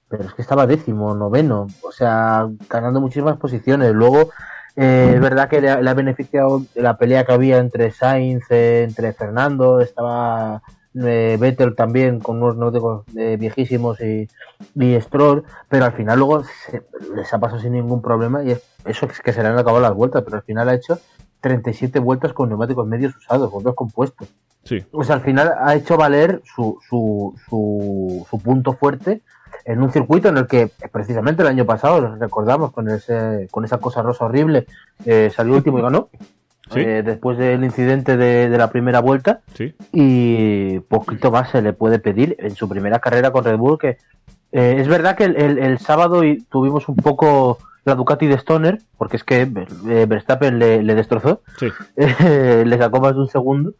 pero 0.09 0.23
es 0.23 0.33
que 0.33 0.41
estaba 0.41 0.65
décimo, 0.67 1.13
noveno, 1.15 1.67
o 1.83 1.91
sea, 1.91 2.47
ganando 2.69 3.01
muchísimas 3.01 3.37
posiciones. 3.37 3.93
Luego, 3.93 4.29
eh, 4.75 5.11
es 5.15 5.19
verdad 5.21 5.49
que 5.49 5.59
le 5.61 5.69
ha, 5.71 5.93
beneficiado 5.93 6.61
la 6.75 6.97
pelea 6.97 7.25
que 7.25 7.33
había 7.33 7.57
entre 7.57 7.91
Sainz, 7.91 8.45
eh, 8.49 8.83
entre 8.83 9.11
Fernando, 9.13 9.81
estaba 9.81 10.61
eh, 10.95 11.37
Vettel 11.39 11.75
también 11.75 12.19
con 12.19 12.37
unos 12.41 12.55
neumáticos 12.55 13.05
eh, 13.17 13.37
viejísimos 13.39 13.99
y, 14.01 14.27
y 14.75 15.01
Stroll, 15.01 15.43
pero 15.69 15.85
al 15.85 15.93
final 15.93 16.17
luego 16.19 16.43
se- 16.43 16.83
les 17.15 17.31
ha 17.33 17.39
pasado 17.39 17.59
sin 17.61 17.73
ningún 17.73 18.01
problema 18.01 18.43
y 18.43 18.51
es- 18.51 18.63
eso 18.85 19.05
es 19.07 19.19
que 19.19 19.33
se 19.33 19.41
le 19.43 19.49
han 19.49 19.57
acabado 19.57 19.79
las 19.81 19.93
vueltas, 19.93 20.23
pero 20.23 20.37
al 20.37 20.43
final 20.43 20.69
ha 20.69 20.73
hecho 20.75 20.97
37 21.41 21.99
vueltas 21.99 22.33
con 22.33 22.49
neumáticos 22.49 22.87
medios 22.87 23.15
usados, 23.15 23.51
con 23.51 23.63
dos 23.63 23.75
compuestos. 23.75 24.27
Sí, 24.63 24.83
sea, 25.03 25.15
al 25.15 25.21
final 25.21 25.53
ha 25.61 25.75
hecho 25.75 25.95
valer 25.97 26.41
su, 26.43 26.77
su, 26.89 27.33
su, 27.49 28.25
su 28.29 28.39
punto 28.39 28.73
fuerte 28.73 29.21
en 29.63 29.81
un 29.81 29.91
circuito 29.91 30.29
en 30.29 30.37
el 30.37 30.47
que 30.47 30.69
precisamente 30.91 31.41
el 31.41 31.47
año 31.47 31.65
pasado, 31.65 32.01
nos 32.01 32.19
recordamos, 32.19 32.71
con 32.71 32.89
ese 32.89 33.47
con 33.51 33.63
esa 33.65 33.77
cosa 33.79 34.01
rosa 34.01 34.25
horrible, 34.25 34.65
eh, 35.05 35.31
salió 35.33 35.55
último 35.55 35.79
y 35.79 35.81
ganó. 35.83 36.09
Sí. 36.69 36.81
eh, 36.81 37.01
después 37.01 37.37
del 37.37 37.63
incidente 37.63 38.17
de, 38.17 38.49
de 38.49 38.57
la 38.57 38.69
primera 38.69 38.99
vuelta 38.99 39.39
sí. 39.53 39.73
y 39.93 40.79
poquito 40.79 41.31
más 41.31 41.49
se 41.51 41.61
le 41.61 41.71
puede 41.71 41.97
pedir 41.97 42.35
en 42.39 42.55
su 42.55 42.67
primera 42.67 42.99
carrera 42.99 43.31
con 43.31 43.45
Red 43.45 43.55
Bull 43.57 43.77
que 43.79 43.97
eh, 44.51 44.75
es 44.77 44.87
verdad 44.89 45.15
que 45.15 45.23
el, 45.23 45.37
el- 45.41 45.59
el 45.59 45.79
sábado 45.79 46.23
tuvimos 46.49 46.89
un 46.89 46.97
poco 46.97 47.57
la 47.87 47.95
Ducati 47.95 48.27
de 48.27 48.35
Stoner 48.35 48.77
porque 48.97 49.17
es 49.17 49.23
que 49.23 49.41
eh, 49.41 50.05
Verstappen 50.07 50.59
le, 50.59 50.83
le 50.83 50.93
destrozó 50.95 51.41
Sí. 51.57 51.67
eh, 51.97 52.63
le 52.65 52.77
sacó 52.77 52.99
más 52.99 53.13
de 53.15 53.21
un 53.21 53.27
segundo 53.27 53.73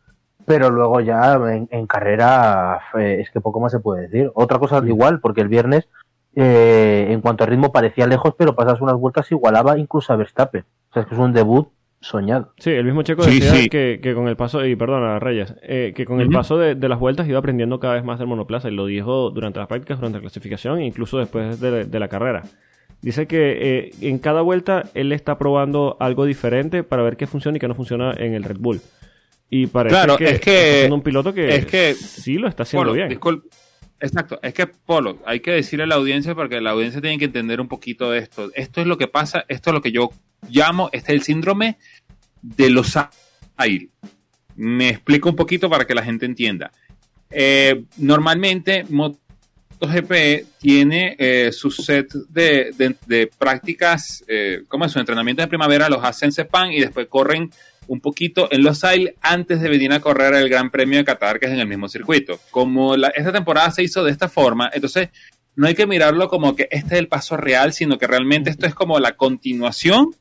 pero 0.46 0.70
luego 0.70 1.02
ya 1.02 1.34
en, 1.34 1.67
en 1.72 1.88
carrera 1.88 2.80
eh, 2.98 3.17
es 3.22 3.30
que 3.32 3.41
poco 3.41 3.60
más 3.60 3.72
se 3.72 3.80
puede 3.80 4.04
decir 4.08 4.32
otra 4.34 4.60
cosa 4.60 4.82
igual 4.86 5.20
porque 5.20 5.41
el 5.41 5.50
viernes 5.50 5.88
eh, 6.36 7.08
en 7.10 7.22
cuanto 7.22 7.43
a 7.43 7.48
ritmo 7.48 7.72
parecía 7.72 8.08
lejos 8.08 8.34
pero 8.38 8.56
pasas 8.56 8.80
unas 8.82 8.96
vueltas 8.96 9.32
igualaba 9.32 9.78
incluso 9.78 10.13
a 10.13 10.15
Verstappen 10.15 10.63
o 10.89 10.93
sea 10.93 11.02
es 11.04 11.08
que 11.10 11.15
es 11.15 11.20
un 11.20 11.34
debut 11.34 11.67
soñado 12.00 12.54
Sí, 12.60 12.70
el 12.70 12.86
mismo 12.86 13.02
Checo 13.02 13.24
Sí, 13.24 13.39
decía 13.39 13.52
sí. 13.56 13.70
Que, 13.70 14.00
que 14.02 14.13
con 14.13 14.28
el 14.28 14.38
paso, 14.38 14.63
y 14.63 14.76
perdona 14.76 15.17
Reyes, 15.20 15.56
eh, 15.63 15.93
que 15.96 16.06
con 16.06 16.22
el 16.22 16.30
paso 16.30 16.58
de, 16.58 16.76
de 16.76 16.88
las 16.89 17.00
vueltas 17.00 17.28
iba 17.28 17.39
aprendiendo 17.39 17.80
cada 17.80 17.96
vez 17.96 18.04
más 18.04 18.20
del 18.20 18.28
monoplaza 18.28 18.70
y 18.70 18.76
lo 18.76 18.86
dijo 18.86 19.32
durante 19.32 19.58
las 19.58 19.67
prácticas, 19.67 19.98
durante 19.98 20.20
la 20.20 20.22
clasificación 20.22 20.78
e 20.78 20.86
incluso 20.86 21.17
después 21.17 21.60
de, 21.60 21.86
de 21.86 22.00
la 22.00 22.08
carrera. 22.08 22.43
Dice 23.01 23.27
que 23.27 23.57
eh, 23.60 23.91
en 24.01 24.17
cada 24.19 24.41
vuelta 24.41 24.89
él 24.93 25.12
está 25.12 25.38
probando 25.38 25.97
algo 25.99 26.25
diferente 26.25 26.83
para 26.83 27.03
ver 27.03 27.15
qué 27.15 27.27
funciona 27.27 27.57
y 27.57 27.60
qué 27.60 27.67
no 27.67 27.75
funciona 27.75 28.13
en 28.17 28.33
el 28.33 28.43
Red 28.43 28.57
Bull. 28.60 28.81
Y 29.49 29.67
parece 29.67 29.95
Claro, 29.95 30.17
que, 30.17 30.25
es 30.29 30.41
que- 30.41 30.83
está 30.83 30.93
un 30.95 31.01
piloto 31.01 31.33
que, 31.33 31.55
es 31.55 31.65
que- 31.65 31.93
sí 31.93 32.33
lo 32.38 32.47
está 32.47 32.63
haciendo 32.63 32.91
Polo, 32.91 32.93
bien. 32.93 33.19
Exacto, 33.99 34.39
es 34.43 34.53
que 34.53 34.67
Polo, 34.67 35.19
hay 35.25 35.39
que 35.39 35.51
decirle 35.51 35.83
a 35.83 35.88
la 35.88 35.95
audiencia 35.95 36.36
porque 36.36 36.62
la 36.62 36.71
audiencia 36.71 37.01
tiene 37.01 37.17
que 37.17 37.25
entender 37.25 37.60
un 37.62 37.67
poquito 37.67 38.12
de 38.12 38.19
esto. 38.19 38.51
Esto 38.53 38.81
es 38.81 38.88
lo 38.88 38.97
que 38.97 39.07
pasa, 39.07 39.45
esto 39.47 39.69
es 39.69 39.73
lo 39.73 39.81
que 39.81 39.91
yo 39.91 40.12
llamo, 40.49 40.89
este 40.91 41.13
es 41.13 41.19
el 41.19 41.23
síndrome 41.23 41.77
de 42.41 42.69
los 42.69 42.93
aire. 43.55 43.89
Me 44.55 44.89
explico 44.89 45.29
un 45.29 45.36
poquito 45.36 45.69
para 45.69 45.86
que 45.86 45.95
la 45.95 46.03
gente 46.03 46.25
entienda. 46.25 46.71
Eh, 47.31 47.86
normalmente 47.97 48.86
MotoGP 49.80 50.46
tiene 50.60 51.16
eh, 51.20 51.52
su 51.52 51.70
set 51.72 52.12
de, 52.30 53.30
prácticas, 53.38 54.24
eh, 54.28 54.63
¿cómo 54.68 54.86
es? 54.86 54.92
Su 54.92 55.00
entrenamiento 55.00 55.42
de 55.42 55.48
primavera 55.48 55.90
los 55.90 56.04
hacen 56.04 56.28
en 56.28 56.32
Sepang 56.34 56.72
y 56.72 56.80
después 56.82 57.08
corren 57.08 57.52
un 57.88 58.02
poquito 58.02 58.50
en 58.52 58.63
los 58.63 58.84
Ail 58.84 59.13
antes 59.22 59.62
de 59.62 59.70
venir 59.70 59.94
a 59.94 60.00
correr 60.00 60.34
el 60.34 60.50
Gran 60.50 60.70
Premio 60.72 60.98
de 60.98 61.06
Qatar, 61.06 61.40
que 61.40 61.46
es 61.46 61.52
en 61.54 61.60
el 61.60 61.68
mismo 61.68 61.88
circuito. 61.88 62.40
Como 62.52 62.98
la- 62.98 63.10
esta 63.10 63.32
temporada 63.32 63.72
se 63.72 63.84
hizo 63.84 64.04
de 64.04 64.12
esta 64.12 64.28
forma, 64.28 64.70
entonces 64.74 65.10
no 65.56 65.68
hay 65.68 65.76
que 65.76 65.88
mirarlo 65.88 66.28
como 66.28 66.56
que 66.56 66.68
este 66.70 66.96
es 66.96 67.00
el 67.00 67.08
paso 67.08 67.38
real, 67.38 67.72
sino 67.72 67.98
que 67.98 68.08
realmente 68.08 68.50
esto 68.50 68.66
es 68.66 68.74
como 68.76 69.00
la 69.00 69.13
continuación 69.16 70.13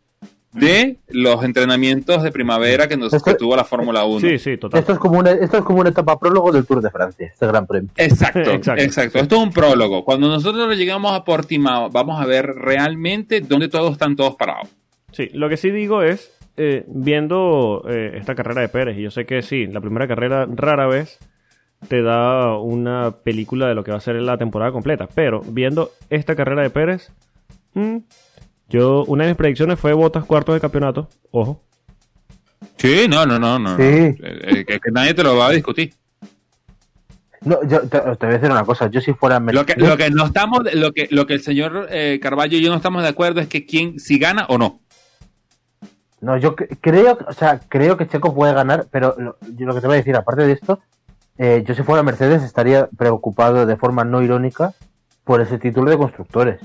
de 0.61 0.97
los 1.09 1.45
entrenamientos 1.45 2.23
de 2.23 2.33
primavera 2.33 2.89
que, 2.89 2.97
nos, 2.97 3.13
Esto- 3.13 3.31
que 3.33 3.37
tuvo 3.37 3.55
la 3.57 3.65
Fórmula 3.65 4.05
1. 4.05 4.21
Sí, 4.21 4.39
sí, 4.39 4.57
total. 4.57 4.81
Esto 4.81 4.93
es 4.95 4.99
como 4.99 5.19
una, 5.19 5.31
esto 5.33 5.59
es 5.59 5.65
como 5.65 5.81
una 5.81 5.91
etapa 5.91 6.19
prólogo 6.19 6.51
del 6.53 6.67
Tour 6.67 6.81
de 6.83 6.91
Francia, 6.91 7.27
este 7.27 7.47
gran 7.47 7.67
premio. 7.67 7.91
Exacto, 7.97 8.39
Exacto. 8.51 8.83
exacto, 8.83 9.19
Esto 9.19 9.37
es 9.37 9.43
un 9.43 9.53
prólogo. 9.53 10.05
Cuando 10.05 10.29
nosotros 10.29 10.77
llegamos 10.77 11.13
a 11.13 11.25
Portimao, 11.25 11.91
vamos 11.91 12.21
a 12.21 12.27
ver 12.27 12.47
realmente 12.47 13.41
dónde 13.41 13.69
todos 13.69 13.93
están 13.93 14.17
todos 14.17 14.37
parados. 14.37 14.69
Sí, 15.13 15.29
lo 15.33 15.49
que 15.49 15.57
sí 15.57 15.71
digo 15.71 16.03
es, 16.03 16.33
eh, 16.57 16.85
viendo 16.89 17.85
eh, 17.89 18.13
esta 18.17 18.35
carrera 18.35 18.61
de 18.63 18.69
Pérez, 18.69 18.99
y 18.99 19.03
yo 19.03 19.11
sé 19.11 19.25
que 19.27 19.43
sí, 19.43 19.67
la 19.67 19.81
primera 19.81 20.09
carrera 20.09 20.47
rara 20.49 20.87
vez 20.87 21.19
te 21.89 22.01
da 22.03 22.57
una 22.59 23.13
película 23.23 23.69
de 23.69 23.75
lo 23.75 23.85
que 23.85 23.91
va 23.91 23.99
a 23.99 24.01
ser 24.01 24.17
la 24.17 24.39
temporada 24.39 24.73
completa, 24.73 25.09
pero 25.15 25.43
viendo 25.47 25.91
esta 26.09 26.35
carrera 26.35 26.63
de 26.63 26.71
Pérez, 26.71 27.13
mm, 27.75 27.99
yo, 28.69 29.05
una 29.05 29.25
de 29.25 29.31
mis 29.31 29.37
predicciones 29.37 29.79
fue 29.79 29.93
botas 29.93 30.25
cuartos 30.25 30.55
de 30.55 30.61
campeonato, 30.61 31.09
ojo. 31.31 31.63
Sí, 32.79 33.07
no, 33.09 33.25
no, 33.27 33.39
no, 33.39 33.59
no. 33.59 33.77
Sí. 33.77 33.83
Eh, 33.83 34.17
eh, 34.23 34.65
que, 34.67 34.81
que 34.81 34.91
nadie 34.91 35.15
te 35.15 35.23
lo 35.23 35.37
va 35.37 35.49
a 35.49 35.53
discutir. 35.53 35.95
No, 37.43 37.63
yo 37.69 37.83
te, 37.83 38.01
te 38.01 38.27
voy 38.27 38.35
a 38.35 38.39
decir 38.39 38.51
una 38.51 38.65
cosa, 38.65 38.91
yo 38.91 39.01
si 39.01 39.13
fuera 39.13 39.39
Lo 39.39 39.65
que, 39.65 39.75
Mercedes- 39.77 39.89
lo 39.89 39.97
que 39.97 40.11
no 40.11 40.25
estamos, 40.27 40.61
lo 40.75 40.93
que, 40.93 41.07
lo 41.11 41.27
que 41.27 41.35
el 41.35 41.43
señor 41.43 41.87
eh, 41.91 42.19
Carballo 42.21 42.59
y 42.59 42.63
yo 42.63 42.71
no 42.71 42.77
estamos 42.77 43.03
de 43.03 43.09
acuerdo 43.09 43.41
es 43.41 43.47
que 43.49 43.65
quién, 43.67 44.01
si 44.01 44.19
gana 44.19 44.47
o 44.49 44.59
no. 44.59 44.81
No, 46.21 46.37
yo 46.39 46.57
cre- 46.57 46.77
creo, 46.81 47.19
o 47.29 47.33
sea, 47.33 47.61
creo 47.69 47.97
que 47.97 48.09
Checo 48.09 48.35
puede 48.35 48.53
ganar, 48.55 48.87
pero 48.91 49.15
lo, 49.19 49.37
yo 49.55 49.67
lo 49.67 49.75
que 49.75 49.81
te 49.81 49.87
voy 49.87 49.95
a 49.95 49.99
decir, 49.99 50.17
aparte 50.17 50.45
de 50.47 50.53
esto, 50.53 50.81
eh, 51.39 51.63
yo 51.67 51.75
si 51.75 51.83
fuera 51.83 52.03
Mercedes 52.03 52.43
estaría 52.43 52.89
preocupado 52.97 53.65
de 53.67 53.77
forma 53.77 54.03
no 54.05 54.23
irónica 54.23 54.73
por 55.25 55.41
ese 55.41 55.59
título 55.59 55.91
de 55.91 55.99
constructores. 55.99 56.61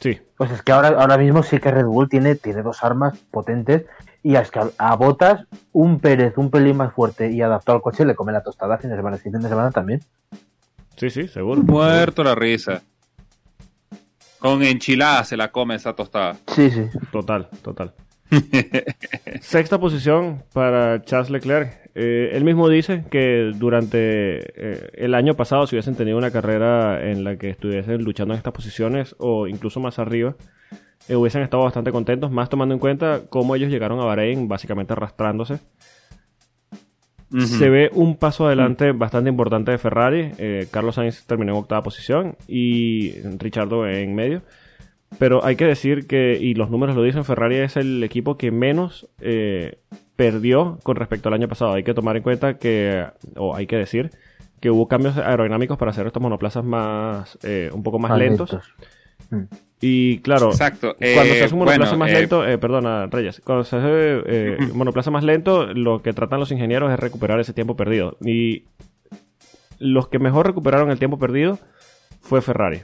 Sí, 0.00 0.20
Pues 0.36 0.50
es 0.50 0.62
que 0.62 0.72
ahora, 0.72 0.88
ahora 0.88 1.16
mismo 1.16 1.42
sí 1.42 1.58
que 1.58 1.70
Red 1.70 1.86
Bull 1.86 2.08
tiene, 2.08 2.34
tiene 2.34 2.62
dos 2.62 2.84
armas 2.84 3.18
potentes 3.30 3.86
y 4.22 4.36
es 4.36 4.50
que 4.50 4.58
a, 4.58 4.70
a 4.78 4.94
Botas 4.96 5.46
un 5.72 6.00
Pérez 6.00 6.34
un 6.36 6.50
pelín 6.50 6.76
más 6.76 6.92
fuerte 6.92 7.30
y 7.30 7.40
adaptado 7.40 7.76
al 7.76 7.82
coche 7.82 8.04
le 8.04 8.14
come 8.14 8.32
la 8.32 8.42
tostada 8.42 8.76
fin 8.78 8.90
de 8.90 8.96
semana, 8.96 9.16
fin 9.16 9.32
de 9.32 9.48
semana 9.48 9.70
también. 9.70 10.02
sí, 10.96 11.10
sí, 11.10 11.28
seguro. 11.28 11.62
Muerto 11.62 12.22
la 12.24 12.34
risa. 12.34 12.82
Con 14.38 14.62
enchilada 14.62 15.24
se 15.24 15.36
la 15.36 15.50
come 15.50 15.74
esa 15.76 15.94
tostada. 15.94 16.36
Sí, 16.54 16.70
sí. 16.70 16.88
Total, 17.10 17.48
total. 17.62 17.94
Sexta 19.40 19.78
posición 19.78 20.42
para 20.52 21.02
Charles 21.02 21.30
Leclerc. 21.30 21.90
Eh, 21.94 22.30
él 22.36 22.44
mismo 22.44 22.68
dice 22.68 23.04
que 23.10 23.52
durante 23.54 23.98
eh, 23.98 24.90
el 24.94 25.14
año 25.14 25.34
pasado, 25.34 25.66
si 25.66 25.76
hubiesen 25.76 25.94
tenido 25.94 26.18
una 26.18 26.30
carrera 26.30 27.10
en 27.10 27.24
la 27.24 27.36
que 27.36 27.48
estuviesen 27.50 28.02
luchando 28.04 28.34
en 28.34 28.38
estas 28.38 28.52
posiciones 28.52 29.14
o 29.18 29.46
incluso 29.46 29.80
más 29.80 29.98
arriba, 29.98 30.36
eh, 31.08 31.16
hubiesen 31.16 31.42
estado 31.42 31.62
bastante 31.62 31.92
contentos, 31.92 32.30
más 32.30 32.48
tomando 32.48 32.74
en 32.74 32.80
cuenta 32.80 33.22
cómo 33.30 33.54
ellos 33.54 33.70
llegaron 33.70 34.00
a 34.00 34.04
Bahrein 34.04 34.48
básicamente 34.48 34.92
arrastrándose. 34.92 35.60
Se 37.38 37.68
ve 37.68 37.90
un 37.92 38.16
paso 38.16 38.46
adelante 38.46 38.92
bastante 38.92 39.28
importante 39.28 39.72
de 39.72 39.78
Ferrari. 39.78 40.30
Carlos 40.70 40.94
Sainz 40.94 41.26
terminó 41.26 41.52
en 41.52 41.58
octava 41.58 41.82
posición 41.82 42.36
y 42.46 43.20
Richardo 43.36 43.86
en 43.86 44.14
medio. 44.14 44.42
Pero 45.18 45.44
hay 45.44 45.56
que 45.56 45.64
decir 45.64 46.06
que, 46.06 46.38
y 46.40 46.54
los 46.54 46.70
números 46.70 46.96
lo 46.96 47.02
dicen, 47.02 47.24
Ferrari 47.24 47.56
es 47.56 47.76
el 47.76 48.02
equipo 48.02 48.36
que 48.36 48.50
menos 48.50 49.08
eh, 49.20 49.78
perdió 50.16 50.78
con 50.82 50.96
respecto 50.96 51.28
al 51.28 51.34
año 51.34 51.48
pasado. 51.48 51.72
Hay 51.74 51.84
que 51.84 51.94
tomar 51.94 52.16
en 52.16 52.22
cuenta 52.22 52.58
que, 52.58 53.06
o 53.36 53.54
hay 53.54 53.66
que 53.66 53.76
decir, 53.76 54.10
que 54.60 54.70
hubo 54.70 54.88
cambios 54.88 55.16
aerodinámicos 55.16 55.78
para 55.78 55.90
hacer 55.90 56.06
estos 56.06 56.22
monoplazas 56.22 56.64
más, 56.64 57.38
eh, 57.42 57.70
un 57.72 57.82
poco 57.82 57.98
más, 57.98 58.18
lentos. 58.18 58.58
Y 59.80 60.20
claro, 60.20 60.50
Exacto. 60.50 60.94
cuando 60.96 61.04
Eh, 61.04 61.38
se 61.38 61.44
hace 61.44 61.54
un 61.54 61.60
monoplaza 61.60 61.90
bueno, 61.90 61.98
más 61.98 62.10
eh, 62.10 62.14
lento, 62.14 62.46
eh, 62.46 62.56
perdona, 62.56 63.06
Reyes, 63.06 63.42
cuando 63.44 63.64
se 63.64 63.76
hace 63.76 64.22
eh, 64.26 64.56
un 64.70 64.78
monoplaza 64.78 65.10
más 65.10 65.22
lento, 65.22 65.66
lo 65.66 66.00
que 66.02 66.12
tratan 66.12 66.40
los 66.40 66.50
ingenieros 66.50 66.90
es 66.92 66.98
recuperar 66.98 67.40
ese 67.40 67.52
tiempo 67.52 67.76
perdido. 67.76 68.16
Y 68.22 68.64
los 69.78 70.08
que 70.08 70.18
mejor 70.18 70.46
recuperaron 70.46 70.90
el 70.90 70.98
tiempo 70.98 71.18
perdido 71.18 71.58
fue 72.20 72.40
Ferrari. 72.40 72.82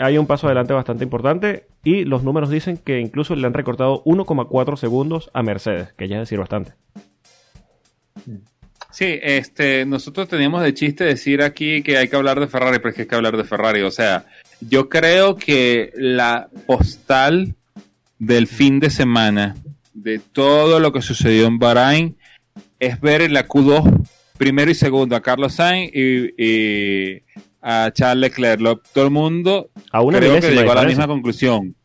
Hay 0.00 0.16
un 0.16 0.26
paso 0.26 0.46
adelante 0.46 0.72
bastante 0.72 1.04
importante 1.04 1.66
y 1.84 2.06
los 2.06 2.24
números 2.24 2.48
dicen 2.48 2.78
que 2.78 3.00
incluso 3.00 3.36
le 3.36 3.46
han 3.46 3.52
recortado 3.52 4.02
1,4 4.04 4.76
segundos 4.76 5.30
a 5.34 5.42
Mercedes, 5.42 5.92
que 5.92 6.08
ya 6.08 6.16
es 6.16 6.22
decir 6.22 6.38
bastante. 6.38 6.72
Sí, 8.90 9.18
este, 9.22 9.84
nosotros 9.84 10.26
teníamos 10.26 10.62
de 10.62 10.72
chiste 10.72 11.04
decir 11.04 11.42
aquí 11.42 11.82
que 11.82 11.98
hay 11.98 12.08
que 12.08 12.16
hablar 12.16 12.40
de 12.40 12.48
Ferrari, 12.48 12.78
pero 12.78 12.88
es 12.88 12.94
que 12.94 13.02
hay 13.02 13.08
que 13.08 13.14
hablar 13.14 13.36
de 13.36 13.44
Ferrari. 13.44 13.82
O 13.82 13.90
sea, 13.90 14.24
yo 14.60 14.88
creo 14.88 15.36
que 15.36 15.92
la 15.94 16.48
postal 16.66 17.54
del 18.18 18.46
fin 18.46 18.80
de 18.80 18.88
semana 18.88 19.54
de 19.92 20.18
todo 20.18 20.80
lo 20.80 20.92
que 20.92 21.02
sucedió 21.02 21.46
en 21.46 21.58
Bahrain 21.58 22.16
es 22.78 22.98
ver 23.02 23.20
en 23.20 23.34
la 23.34 23.46
Q2 23.46 24.08
primero 24.40 24.70
y 24.70 24.74
segundo 24.74 25.14
a 25.14 25.20
Carlos 25.20 25.52
Sainz 25.52 25.90
y, 25.94 26.32
y 26.42 27.22
a 27.60 27.90
Charles 27.92 28.22
Leclerc. 28.30 28.58
Lo- 28.58 28.78
todo 28.78 29.04
el 29.04 29.10
mundo 29.10 29.70
A 29.92 30.00
una 30.00 30.18
creo 30.18 30.40
que 30.40 30.50
llegó 30.52 30.72
a 30.72 30.76
la 30.76 30.84
misma 30.84 31.06
conclusión. 31.06 31.76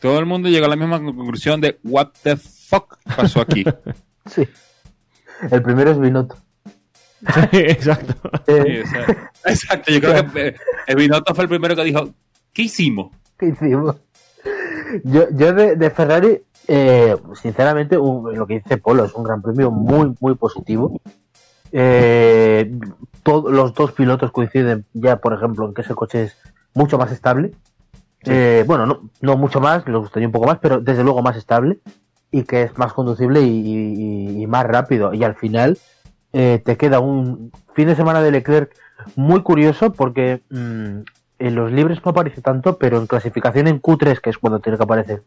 Todo 0.00 0.18
el 0.18 0.26
mundo 0.26 0.48
llegó 0.48 0.66
a 0.66 0.70
la 0.70 0.76
misma 0.76 0.98
conclusión 1.00 1.60
de 1.60 1.78
what 1.84 2.08
the 2.22 2.36
fuck 2.36 2.98
pasó 3.16 3.40
aquí. 3.40 3.64
Sí. 4.26 4.46
El 5.50 5.62
primero 5.62 5.90
es 5.92 5.98
Binotto. 5.98 6.36
Exacto. 7.52 8.14
Eh, 8.46 8.84
Sí, 8.84 9.12
exacto, 9.46 9.90
yo 9.92 10.00
creo 10.00 10.32
que 10.32 10.48
eh, 10.48 10.56
el 10.86 10.96
Binotto 10.96 11.34
fue 11.34 11.44
el 11.44 11.48
primero 11.48 11.74
que 11.74 11.84
dijo, 11.84 12.12
¿qué 12.52 12.62
hicimos? 12.62 13.10
¿Qué 13.38 13.46
hicimos? 13.46 13.96
Yo, 15.04 15.26
yo 15.32 15.52
de, 15.54 15.74
de 15.76 15.90
Ferrari, 15.90 16.42
eh, 16.72 17.16
sinceramente, 17.34 17.98
un- 17.98 18.32
lo 18.38 18.46
que 18.46 18.54
dice 18.60 18.76
Polo 18.78 19.04
es 19.04 19.12
un 19.14 19.24
gran 19.24 19.42
premio 19.42 19.72
muy, 19.72 20.14
muy 20.20 20.36
positivo. 20.36 21.00
Eh, 21.72 22.72
los 23.24 23.74
dos 23.74 23.92
pilotos 23.92 24.30
coinciden 24.30 24.84
ya, 24.92 25.16
por 25.16 25.32
ejemplo, 25.34 25.66
en 25.66 25.74
que 25.74 25.82
ese 25.82 25.94
coche 25.94 26.22
es 26.24 26.36
mucho 26.74 26.96
más 26.96 27.10
estable. 27.10 27.50
Eh, 28.24 28.64
bueno, 28.66 28.86
no, 28.86 29.10
no 29.20 29.36
mucho 29.36 29.60
más, 29.60 29.86
le 29.88 29.96
gustaría 29.96 30.28
un 30.28 30.32
poco 30.32 30.46
más, 30.46 30.58
pero 30.60 30.80
desde 30.80 31.02
luego 31.02 31.22
más 31.22 31.36
estable 31.36 31.78
y 32.30 32.44
que 32.44 32.62
es 32.62 32.78
más 32.78 32.92
conducible 32.92 33.40
y, 33.40 33.46
y- 33.48 34.42
y 34.42 34.46
más 34.46 34.64
rápido. 34.64 35.12
Y 35.12 35.24
al 35.24 35.34
final 35.34 35.76
eh, 36.32 36.62
te 36.64 36.76
queda 36.76 37.00
un 37.00 37.50
fin 37.74 37.88
de 37.88 37.96
semana 37.96 38.22
de 38.22 38.30
Leclerc 38.30 38.72
muy 39.16 39.42
curioso 39.42 39.92
porque 39.92 40.42
mm, 40.50 41.00
en 41.40 41.54
los 41.54 41.72
libres 41.72 41.98
no 42.04 42.10
aparece 42.12 42.40
tanto, 42.42 42.78
pero 42.78 42.98
en 42.98 43.06
clasificación 43.08 43.66
en 43.66 43.80
Q3, 43.82 44.20
que 44.20 44.30
es 44.30 44.38
cuando 44.38 44.60
tiene 44.60 44.76
que 44.78 44.84
aparecer, 44.84 45.22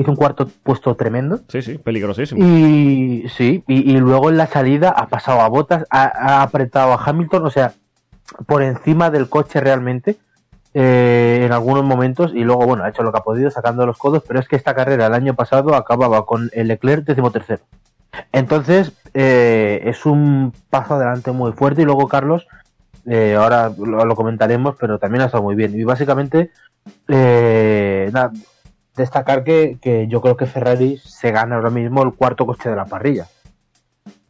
hizo 0.00 0.10
un 0.10 0.16
cuarto 0.16 0.48
puesto 0.62 0.94
tremendo. 0.94 1.40
Sí, 1.48 1.60
sí, 1.60 1.76
peligrosísimo. 1.76 2.42
Y 2.42 3.26
sí, 3.36 3.62
y, 3.68 3.92
y 3.92 3.98
luego 3.98 4.30
en 4.30 4.38
la 4.38 4.46
salida 4.46 4.88
ha 4.90 5.08
pasado 5.08 5.42
a 5.42 5.48
botas, 5.48 5.84
ha, 5.90 6.04
ha 6.04 6.42
apretado 6.42 6.94
a 6.94 7.04
Hamilton, 7.04 7.44
o 7.44 7.50
sea, 7.50 7.74
por 8.46 8.62
encima 8.62 9.10
del 9.10 9.28
coche 9.28 9.60
realmente 9.60 10.16
eh, 10.72 11.42
en 11.44 11.52
algunos 11.52 11.84
momentos 11.84 12.32
y 12.34 12.44
luego, 12.44 12.64
bueno, 12.64 12.84
ha 12.84 12.88
hecho 12.88 13.02
lo 13.02 13.12
que 13.12 13.18
ha 13.18 13.22
podido 13.22 13.50
sacando 13.50 13.84
los 13.84 13.98
codos, 13.98 14.22
pero 14.26 14.40
es 14.40 14.48
que 14.48 14.56
esta 14.56 14.74
carrera 14.74 15.06
el 15.06 15.14
año 15.14 15.34
pasado 15.34 15.74
acababa 15.74 16.24
con 16.24 16.48
el 16.54 16.68
Leclerc 16.68 17.04
decimotercero. 17.04 17.62
Entonces, 18.32 18.92
eh, 19.12 19.82
es 19.84 20.06
un 20.06 20.54
paso 20.70 20.94
adelante 20.94 21.30
muy 21.32 21.52
fuerte 21.52 21.82
y 21.82 21.84
luego 21.84 22.08
Carlos, 22.08 22.46
eh, 23.04 23.36
ahora 23.38 23.70
lo, 23.76 24.04
lo 24.06 24.16
comentaremos, 24.16 24.76
pero 24.80 24.98
también 24.98 25.22
ha 25.22 25.26
estado 25.26 25.42
muy 25.42 25.56
bien. 25.56 25.78
Y 25.78 25.84
básicamente, 25.84 26.52
eh, 27.06 28.08
nada, 28.14 28.32
destacar 29.00 29.42
que, 29.42 29.78
que 29.80 30.06
yo 30.08 30.20
creo 30.20 30.36
que 30.36 30.46
Ferrari 30.46 30.98
se 31.04 31.32
gana 31.32 31.56
ahora 31.56 31.70
mismo 31.70 32.02
el 32.02 32.12
cuarto 32.12 32.46
coche 32.46 32.70
de 32.70 32.76
la 32.76 32.84
parrilla. 32.84 33.26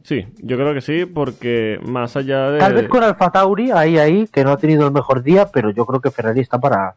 Sí, 0.03 0.25
yo 0.37 0.57
creo 0.57 0.73
que 0.73 0.81
sí, 0.81 1.05
porque 1.05 1.79
más 1.83 2.15
allá 2.15 2.49
de... 2.49 2.59
Tal 2.59 2.73
vez 2.73 2.87
con 2.87 3.03
Alfa 3.03 3.31
Tauri, 3.31 3.71
ahí, 3.71 3.97
ahí, 3.97 4.27
que 4.27 4.43
no 4.43 4.51
ha 4.51 4.57
tenido 4.57 4.87
el 4.87 4.93
mejor 4.93 5.21
día, 5.21 5.47
pero 5.53 5.69
yo 5.69 5.85
creo 5.85 6.01
que 6.01 6.09
Ferrari 6.09 6.39
está 6.39 6.59
para, 6.59 6.95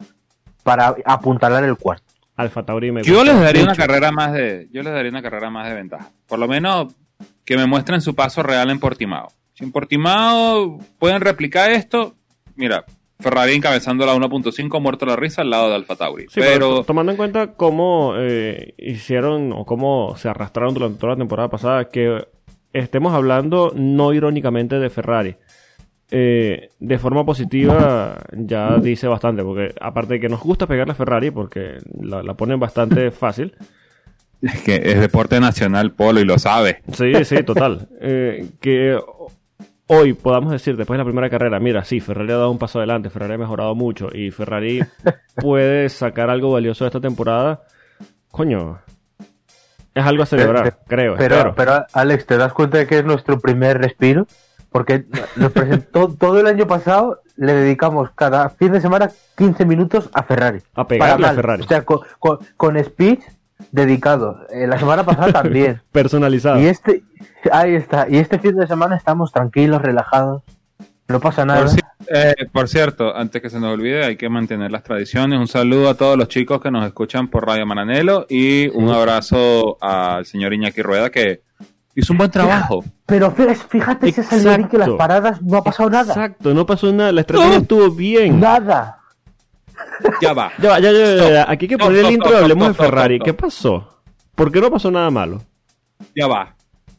para 0.63 0.95
apuntalar 1.05 1.65
el 1.65 1.77
cuarto. 1.77 2.05
Alfa 2.37 2.65
Tauri 2.65 2.91
me 2.91 3.03
Yo 3.03 3.17
gusta 3.17 3.33
les 3.33 3.43
daría 3.43 3.63
una 3.63 3.77
carrera 3.77 4.11
más 4.11 4.33
de, 4.33 4.69
yo 4.73 4.83
les 4.83 4.93
daría 4.93 5.11
una 5.11 5.23
carrera 5.23 5.51
más 5.51 5.69
de 5.69 5.75
ventaja. 5.75 6.11
Por 6.27 6.39
lo 6.39 6.49
menos 6.49 6.95
que 7.45 7.57
me 7.57 7.67
muestren 7.67 8.01
su 8.01 8.15
paso 8.15 8.43
real 8.43 8.71
en 8.71 8.81
Portimao. 8.81 9.29
Si 9.53 9.65
en 9.65 9.71
Portimao 9.71 10.79
pueden 10.99 11.21
replicar 11.21 11.71
esto, 11.71 12.15
mira, 12.57 12.85
Ferrari 13.21 13.55
encabezando 13.55 14.05
la 14.05 14.15
1.5 14.15 14.81
muerto 14.81 15.07
la 15.07 15.17
risa 15.17 15.43
al 15.43 15.51
lado 15.51 15.69
de 15.69 15.77
Alfa 15.77 15.97
Tauri. 15.97 16.25
Sí, 16.25 16.41
pero, 16.41 16.53
pero 16.53 16.75
to- 16.77 16.85
tomando 16.85 17.13
en 17.13 17.17
cuenta 17.17 17.53
cómo 17.53 18.15
eh, 18.17 18.75
hicieron 18.79 19.53
o 19.53 19.65
cómo 19.65 20.15
se 20.17 20.29
arrastraron 20.29 20.75
durante 20.75 20.99
toda 20.99 21.13
la 21.13 21.19
temporada 21.19 21.49
pasada, 21.49 21.89
que 21.89 22.27
estemos 22.73 23.15
hablando 23.15 23.73
no 23.75 24.13
irónicamente 24.13 24.79
de 24.79 24.91
Ferrari. 24.91 25.37
eh, 26.11 26.69
de 26.81 26.99
forma 26.99 27.25
positiva 27.25 28.19
ya 28.33 28.77
dice 28.79 29.07
bastante, 29.07 29.43
porque 29.43 29.75
aparte 29.81 30.15
de 30.15 30.21
que 30.21 30.29
nos 30.29 30.41
gusta 30.41 30.67
pegarle 30.67 30.93
a 30.93 30.97
Ferrari, 30.97 31.31
porque 31.31 31.79
la, 32.03 32.23
la 32.23 32.35
ponen 32.35 32.61
bastante 32.61 33.11
fácil, 33.13 33.55
es 34.43 34.61
que 34.63 34.75
es 34.85 35.01
deporte 35.01 35.41
nacional 35.41 35.93
polo 35.93 36.21
y 36.21 36.25
lo 36.25 36.39
sabe. 36.39 36.83
Sí, 36.93 37.25
sí, 37.25 37.43
total. 37.45 37.89
Eh, 38.01 38.47
que 38.61 38.99
hoy 39.87 40.13
podamos 40.15 40.53
decir, 40.53 40.77
después 40.77 40.97
de 40.97 40.99
la 40.99 41.05
primera 41.05 41.31
carrera, 41.31 41.59
mira, 41.61 41.85
sí, 41.85 42.01
Ferrari 42.01 42.33
ha 42.33 42.37
dado 42.37 42.51
un 42.51 42.59
paso 42.59 42.79
adelante, 42.79 43.11
Ferrari 43.11 43.35
ha 43.35 43.39
mejorado 43.39 43.75
mucho 43.75 44.09
y 44.13 44.31
Ferrari 44.31 44.81
puede 45.37 45.89
sacar 45.89 46.31
algo 46.31 46.53
valioso 46.53 46.85
de 46.85 46.89
esta 46.89 47.01
temporada. 47.01 47.63
Coño, 48.31 48.79
es 49.95 50.05
algo 50.05 50.23
a 50.23 50.27
celebrar, 50.27 50.79
creo. 50.87 51.15
Pero, 51.17 51.35
espero. 51.37 51.55
pero, 51.55 51.87
Alex, 51.93 52.27
¿te 52.27 52.37
das 52.37 52.53
cuenta 52.53 52.79
de 52.79 52.87
que 52.87 52.99
es 52.99 53.05
nuestro 53.05 53.39
primer 53.39 53.79
respiro? 53.79 54.27
Porque 54.71 55.05
nos 55.37 55.53
presentó 55.53 56.09
todo 56.19 56.41
el 56.41 56.47
año 56.49 56.67
pasado, 56.67 57.21
le 57.37 57.53
dedicamos 57.53 58.11
cada 58.17 58.49
fin 58.49 58.73
de 58.73 58.81
semana 58.81 59.09
15 59.37 59.65
minutos 59.67 60.11
a 60.13 60.25
Ferrari. 60.25 60.61
A 60.75 60.87
pegarle 60.89 61.23
Para 61.23 61.31
a. 61.31 61.35
Ferrari. 61.37 61.63
O 61.63 61.69
sea, 61.69 61.85
con, 61.85 62.01
con- 62.19 62.39
con 62.57 62.83
speech 62.83 63.21
dedicado. 63.73 64.47
Eh, 64.51 64.67
la 64.67 64.79
semana 64.79 65.05
pasada 65.05 65.33
también. 65.33 65.81
Personalizado. 65.93 66.61
Y 66.61 66.67
este, 66.67 67.03
ahí 67.53 67.75
está. 67.75 68.07
Y 68.09 68.17
este 68.19 68.39
fin 68.39 68.57
de 68.57 68.67
semana 68.67 68.97
estamos 68.97 69.33
tranquilos, 69.33 69.83
relajados. 69.83 70.43
No 71.07 71.21
pasa 71.21 71.45
nada. 71.45 71.61
Por, 71.61 71.71
ci- 71.71 71.85
eh, 72.15 72.35
por 72.51 72.67
cierto, 72.69 73.15
antes 73.15 73.43
que 73.43 73.51
se 73.51 73.61
nos 73.61 73.75
olvide, 73.75 74.05
hay 74.05 74.17
que 74.17 74.29
mantener 74.31 74.73
las 74.73 74.83
tradiciones. 74.83 75.39
Un 75.39 75.49
saludo 75.49 75.91
a 75.91 75.95
todos 75.95 76.17
los 76.17 76.29
chicos 76.29 76.61
que 76.63 76.71
nos 76.71 76.87
escuchan 76.87 77.29
por 77.29 77.47
Radio 77.47 77.67
Maranelo 77.67 78.25
y 78.29 78.69
un 78.69 78.89
abrazo 78.89 79.77
al 79.83 80.25
señor 80.25 80.55
Iñaki 80.55 80.81
Rueda 80.81 81.11
que 81.11 81.43
hizo 81.95 82.15
un 82.15 82.19
buen 82.19 82.31
trabajo. 82.31 82.83
Pero 83.05 83.35
fí- 83.37 83.55
fíjate, 83.55 84.09
ese 84.09 84.23
Salmarín 84.23 84.67
que 84.69 84.79
las 84.79 84.89
paradas 84.91 85.43
no 85.43 85.59
ha 85.59 85.63
pasado 85.65 85.91
nada. 85.91 86.15
Exacto, 86.15 86.55
no 86.55 86.65
pasó 86.65 86.91
nada, 86.91 87.13
la 87.13 87.21
estrategia 87.21 87.55
No. 87.57 87.61
estuvo 87.63 87.91
bien. 87.91 88.41
Nada. 88.41 89.01
Ya 90.21 90.33
va. 90.33 90.53
Ya, 90.59 90.71
va, 90.71 90.81
ya, 90.81 90.93
ya, 90.93 91.15
ya, 91.17 91.31
ya, 91.31 91.51
Aquí 91.51 91.65
hay 91.65 91.69
que 91.69 91.75
Stop, 91.75 91.89
poner 91.89 92.05
el 92.05 92.13
intro 92.13 92.29
stop, 92.29 92.41
y 92.41 92.43
hablemos 92.43 92.67
de 92.69 92.73
stop, 92.73 92.87
Ferrari. 92.87 93.15
stop. 93.17 93.27
¿Qué 93.27 93.35
pasó? 93.35 94.03
¿Por 94.35 94.53
qué 94.53 94.61
no 94.61 94.71
pasó 94.71 94.91
nada 94.91 95.11
malo? 95.11 95.43
Ya 96.15 96.27
va. 96.27 96.57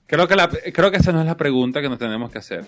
Creo 0.07 0.27
que, 0.27 0.35
la, 0.35 0.49
creo 0.49 0.91
que 0.91 0.97
esa 0.97 1.11
no 1.11 1.19
es 1.21 1.25
la 1.25 1.35
pregunta 1.37 1.81
que 1.81 1.89
nos 1.89 1.97
tenemos 1.99 2.31
que 2.31 2.37
hacer. 2.37 2.65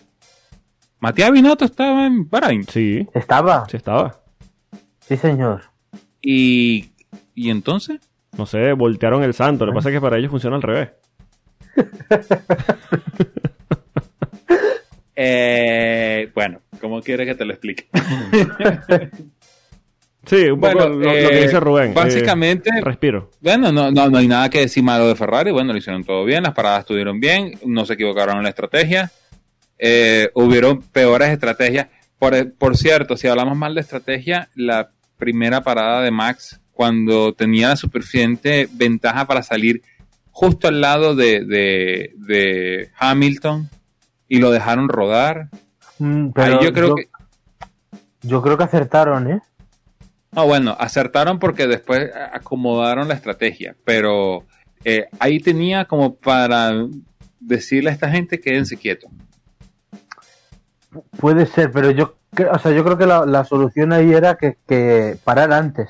Matías 1.00 1.32
Binotto 1.32 1.65
estaba 1.65 2.06
en 2.08 2.28
Bahrain. 2.30 2.63
Sí, 2.67 3.08
Estaba. 3.13 3.67
sí 3.70 3.78
estaba. 3.78 4.20
Sí, 5.02 5.15
señor. 5.17 5.62
Y, 6.22 6.89
y 7.36 7.50
entonces, 7.52 8.00
No 8.38 8.46
sé, 8.46 8.74
voltearon 8.74 9.24
el 9.24 9.34
santo. 9.34 9.65
Lo 9.65 9.72
que 9.72 9.76
pasa 9.78 9.89
es 9.89 9.96
que 9.96 10.02
para 10.02 10.17
ellos 10.17 10.32
funciona 10.32 10.56
al 10.56 10.62
revés. 10.63 10.89
eh, 15.15 16.32
bueno, 16.34 16.60
¿cómo 16.82 17.02
quieres 17.02 17.28
que 17.28 17.36
te 17.36 17.46
lo 17.46 17.54
explique? 17.54 17.88
Sí, 20.28 20.50
un 20.50 20.60
poco 20.60 20.74
Bueno, 20.74 20.90
lo, 20.90 20.96
lo 21.00 21.12
eh, 21.12 21.28
que 21.30 21.42
dice 21.44 21.60
Rubén. 21.60 21.92
eh, 21.92 21.94
básicamente- 21.94 22.70
respiro. 22.84 23.32
Bueno, 23.42 23.72
no, 23.72 23.90
no, 23.92 24.10
no 24.10 24.18
hay 24.18 24.28
nada 24.28 24.50
que 24.50 24.60
decir 24.62 24.84
malo 24.84 25.08
de 25.08 25.16
Ferrari. 25.16 25.52
Bueno, 25.52 25.72
lo 25.74 25.78
hicieron 25.80 26.04
todo 26.04 26.26
bien, 26.26 26.44
las 26.44 26.54
paradas 26.54 26.82
estuvieron 26.82 27.20
bien, 27.20 27.58
no 27.66 27.86
se 27.86 27.94
equivocaron 27.94 28.38
en 28.38 28.44
la 28.44 28.50
estrategia. 28.50 29.12
Eh, 29.80 30.30
hubieron 30.34 30.82
peores 30.82 31.30
estrategias. 31.30 31.88
Por, 32.20 32.54
por 32.54 32.76
cierto, 32.78 33.16
si 33.16 33.28
hablamos 33.28 33.58
mal 33.58 33.76
de 33.76 33.82
estrategia, 33.82 34.50
la 34.56 34.90
primera 35.18 35.62
parada 35.62 36.02
de 36.02 36.12
Max, 36.12 36.60
cuando 36.74 37.34
tenía 37.34 37.70
la 37.70 37.76
suficiente 37.76 38.68
ventaja 38.74 39.26
para 39.26 39.44
salir 39.44 39.82
justo 40.32 40.68
al 40.68 40.82
lado 40.82 41.16
de, 41.16 41.44
de, 41.46 42.13
de 42.18 42.90
Hamilton 43.00 43.70
y 44.28 44.40
lo 44.40 44.52
dejaron 44.52 44.90
rodar. 44.90 45.48
Mm, 46.00 46.26
Ahí 46.26 46.32
pero 46.36 46.62
yo 46.62 46.74
creo 46.74 46.96
que. 46.96 47.08
yo 48.22 48.42
creo 48.42 48.58
que 48.58 48.63
acertaron, 48.63 49.32
¿eh? 49.32 49.42
No, 50.32 50.46
bueno, 50.46 50.76
acertaron 50.80 51.40
porque 51.40 51.68
después 51.68 52.12
acomodaron 52.34 53.08
la 53.08 53.13
estrategia, 53.16 53.76
pero 53.84 54.44
eh, 54.84 55.08
ahí 55.20 55.40
tenía 55.40 55.86
como 55.86 56.16
para 56.16 56.74
decirle 57.40 57.90
a 57.90 57.94
esta 57.94 58.10
gente 58.10 58.40
quédense 58.40 58.78
quietos. 58.78 59.10
Puede 61.20 61.46
ser, 61.46 61.72
pero 61.72 61.92
yo, 61.92 62.16
o 62.52 62.60
sea, 62.60 62.72
yo 62.72 62.84
creo 62.84 62.98
que 62.98 63.06
la, 63.06 63.26
la 63.26 63.44
solución 63.46 63.94
ahí 63.94 64.12
era 64.13 64.36
que, 64.36 64.58
que 64.68 65.18
parar 65.24 65.52
antes. 65.54 65.90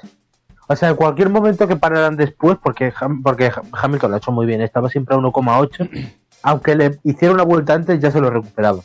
O 0.68 0.76
sea, 0.76 0.90
en 0.90 0.96
cualquier 0.96 1.30
momento 1.30 1.68
que 1.68 1.76
pararan 1.78 2.18
después, 2.18 2.58
porque, 2.62 2.94
porque 3.24 3.46
Ha- 3.48 3.62
Hamilton 3.72 4.12
lo 4.12 4.16
ha 4.16 4.20
hecho 4.20 4.32
muy 4.32 4.46
bien, 4.46 4.62
estaba 4.62 4.90
siempre 4.90 5.16
a 5.16 5.20
1,8, 5.20 6.12
aunque 6.44 6.76
le 6.76 7.00
hiciera 7.04 7.34
una 7.34 7.44
vuelta 7.44 7.74
antes 7.74 8.00
ya 8.00 8.12
se 8.12 8.20
lo 8.20 8.30
recuperaba. 8.30 8.82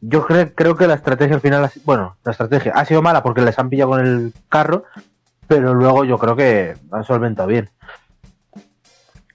Yo 0.00 0.26
cre- 0.26 0.52
creo 0.54 0.76
que 0.76 0.86
la 0.86 0.94
estrategia 0.94 1.34
al 1.34 1.40
final, 1.42 1.68
bueno, 1.84 2.16
la 2.24 2.32
estrategia 2.32 2.72
ha 2.74 2.84
sido 2.84 3.02
mala 3.02 3.22
porque 3.22 3.42
les 3.42 3.58
han 3.58 3.68
pillado 3.68 3.90
con 3.90 4.00
el 4.06 4.32
carro, 4.48 4.84
pero 5.46 5.74
luego 5.74 6.04
yo 6.04 6.16
creo 6.18 6.34
que 6.36 6.74
han 6.90 7.04
solventado 7.04 7.48
bien. 7.48 7.68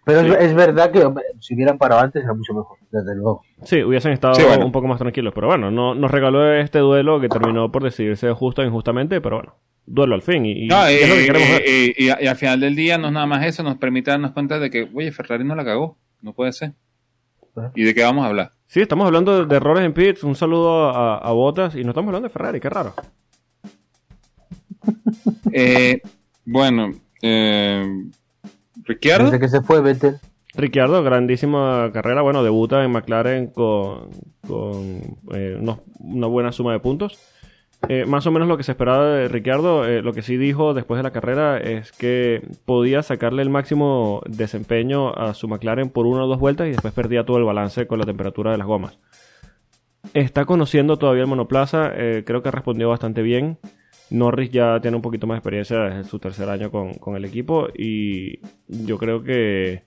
Pero 0.03 0.19
es- 0.21 0.27
Sí. 0.27 0.37
es, 0.39 0.53
verdad 0.53 0.91
que 0.91 1.03
hombre, 1.03 1.23
si 1.39 1.55
hubieran 1.55 1.77
parado 1.79 2.01
antes 2.01 2.23
era 2.23 2.33
mucho 2.33 2.53
mejor, 2.53 2.77
desde 2.91 3.15
luego. 3.15 3.41
Sí, 3.63 3.81
hubiesen 3.83 4.11
estado 4.11 4.35
Sí, 4.35 4.43
bueno. 4.43 4.65
un 4.65 4.71
poco 4.71 4.87
más 4.87 4.99
tranquilos. 4.99 5.33
Pero 5.33 5.47
bueno, 5.47 5.71
no, 5.71 5.95
nos 5.95 6.11
regaló 6.11 6.51
este 6.53 6.77
duelo 6.79 7.19
que 7.19 7.27
terminó 7.29 7.71
por 7.71 7.83
decidirse 7.83 8.31
justo 8.33 8.61
e 8.61 8.67
injustamente. 8.67 9.19
Pero 9.19 9.37
bueno, 9.37 9.55
duelo 9.87 10.13
al 10.13 10.21
fin. 10.21 10.45
Y, 10.45 10.67
No, 10.67 10.89
y, 10.89 10.93
es 10.93 11.09
lo 11.09 11.15
que 11.15 11.25
queremos 11.25 11.49
ver. 11.49 11.63
y- 11.67 11.93
y- 11.97 12.23
y 12.23 12.27
al 12.27 12.35
final 12.35 12.59
del 12.59 12.75
día 12.75 12.99
no 12.99 13.07
es 13.07 13.13
nada 13.13 13.25
más 13.25 13.43
eso, 13.47 13.63
nos 13.63 13.77
permite 13.77 14.11
darnos 14.11 14.31
cuenta 14.31 14.59
de 14.59 14.69
que, 14.69 14.87
oye, 14.93 15.11
Ferrari 15.11 15.43
no 15.43 15.55
la 15.55 15.65
cagó, 15.65 15.97
no 16.21 16.33
puede 16.33 16.53
ser. 16.53 16.73
¿Y 17.75 17.83
de 17.83 17.93
qué 17.93 18.03
vamos 18.03 18.25
a 18.25 18.29
hablar? 18.29 18.51
Sí, 18.67 18.81
estamos 18.81 19.05
hablando 19.05 19.39
de, 19.39 19.45
de 19.45 19.55
errores 19.55 19.83
en 19.85 19.93
pits. 19.93 20.23
Un 20.23 20.35
saludo 20.35 20.89
a, 20.89 21.17
a 21.17 21.31
Botas 21.31 21.75
y 21.75 21.83
no 21.83 21.89
estamos 21.91 22.09
hablando 22.09 22.27
de 22.27 22.33
Ferrari, 22.33 22.59
qué 22.59 22.69
raro. 22.69 22.93
Eh, 25.51 26.01
bueno, 26.45 26.91
eh, 27.21 27.83
Ricciardo. 28.83 29.25
Desde 29.25 29.39
que 29.39 29.47
se 29.47 29.61
fue 29.61 29.81
Vettel. 29.81 30.17
Ricciardo, 30.53 31.03
grandísima 31.03 31.89
carrera. 31.93 32.21
Bueno, 32.21 32.43
debuta 32.43 32.83
en 32.83 32.91
McLaren 32.91 33.47
con, 33.47 34.09
con 34.47 35.17
eh, 35.33 35.57
unos- 35.59 35.79
una 35.99 36.27
buena 36.27 36.51
suma 36.51 36.73
de 36.73 36.79
puntos. 36.79 37.19
Eh, 37.87 38.05
más 38.05 38.25
o 38.25 38.31
menos 38.31 38.47
lo 38.47 38.57
que 38.57 38.63
se 38.63 38.71
esperaba 38.71 39.05
de 39.05 39.27
Ricciardo, 39.27 39.85
eh, 39.85 40.01
lo 40.01 40.13
que 40.13 40.23
sí 40.23 40.37
dijo 40.37 40.73
después 40.73 40.97
de 40.97 41.03
la 41.03 41.11
carrera 41.11 41.57
es 41.57 41.91
que 41.91 42.41
podía 42.65 43.03
sacarle 43.03 43.43
el 43.43 43.49
máximo 43.49 44.21
desempeño 44.27 45.13
a 45.13 45.33
su 45.33 45.47
McLaren 45.47 45.89
por 45.89 46.07
una 46.07 46.23
o 46.23 46.27
dos 46.27 46.39
vueltas 46.39 46.67
y 46.67 46.71
después 46.71 46.93
perdía 46.93 47.25
todo 47.25 47.37
el 47.37 47.43
balance 47.43 47.85
con 47.85 47.99
la 47.99 48.05
temperatura 48.05 48.51
de 48.51 48.57
las 48.57 48.65
gomas. 48.65 48.97
Está 50.13 50.45
conociendo 50.45 50.97
todavía 50.97 51.23
el 51.23 51.29
monoplaza, 51.29 51.91
eh, 51.95 52.23
creo 52.25 52.41
que 52.41 52.51
respondió 52.51 52.89
bastante 52.89 53.21
bien. 53.21 53.57
Norris 54.09 54.51
ya 54.51 54.79
tiene 54.81 54.97
un 54.97 55.03
poquito 55.03 55.27
más 55.27 55.35
de 55.35 55.39
experiencia 55.39 55.79
desde 55.79 56.09
su 56.09 56.19
tercer 56.19 56.49
año 56.49 56.71
con, 56.71 56.93
con 56.95 57.15
el 57.15 57.25
equipo 57.25 57.67
y 57.75 58.39
yo 58.67 58.97
creo 58.97 59.23
que 59.23 59.83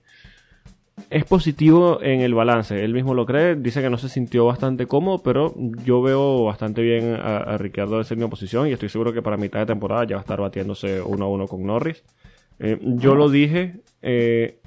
es 1.09 1.25
positivo 1.25 2.01
en 2.01 2.21
el 2.21 2.33
balance. 2.33 2.83
Él 2.83 2.93
mismo 2.93 3.13
lo 3.13 3.25
cree, 3.25 3.55
dice 3.55 3.81
que 3.81 3.89
no 3.89 3.97
se 3.97 4.09
sintió 4.09 4.45
bastante 4.45 4.85
cómodo, 4.85 5.21
pero 5.23 5.53
yo 5.83 6.01
veo 6.01 6.43
bastante 6.45 6.81
bien 6.81 7.15
a, 7.15 7.37
a 7.37 7.57
Ricciardo 7.57 7.97
en 7.97 8.03
séptima 8.03 8.29
posición 8.29 8.67
y 8.67 8.73
estoy 8.73 8.89
seguro 8.89 9.13
que 9.13 9.21
para 9.21 9.37
mitad 9.37 9.59
de 9.59 9.65
temporada 9.65 10.05
ya 10.05 10.15
va 10.15 10.21
a 10.21 10.23
estar 10.23 10.39
batiéndose 10.39 11.01
uno 11.01 11.25
a 11.25 11.29
uno 11.29 11.47
con 11.47 11.63
Norris. 11.65 12.03
Eh, 12.59 12.77
yo 12.81 13.15
lo 13.15 13.29
dije 13.29 13.75
eh, 14.01 14.59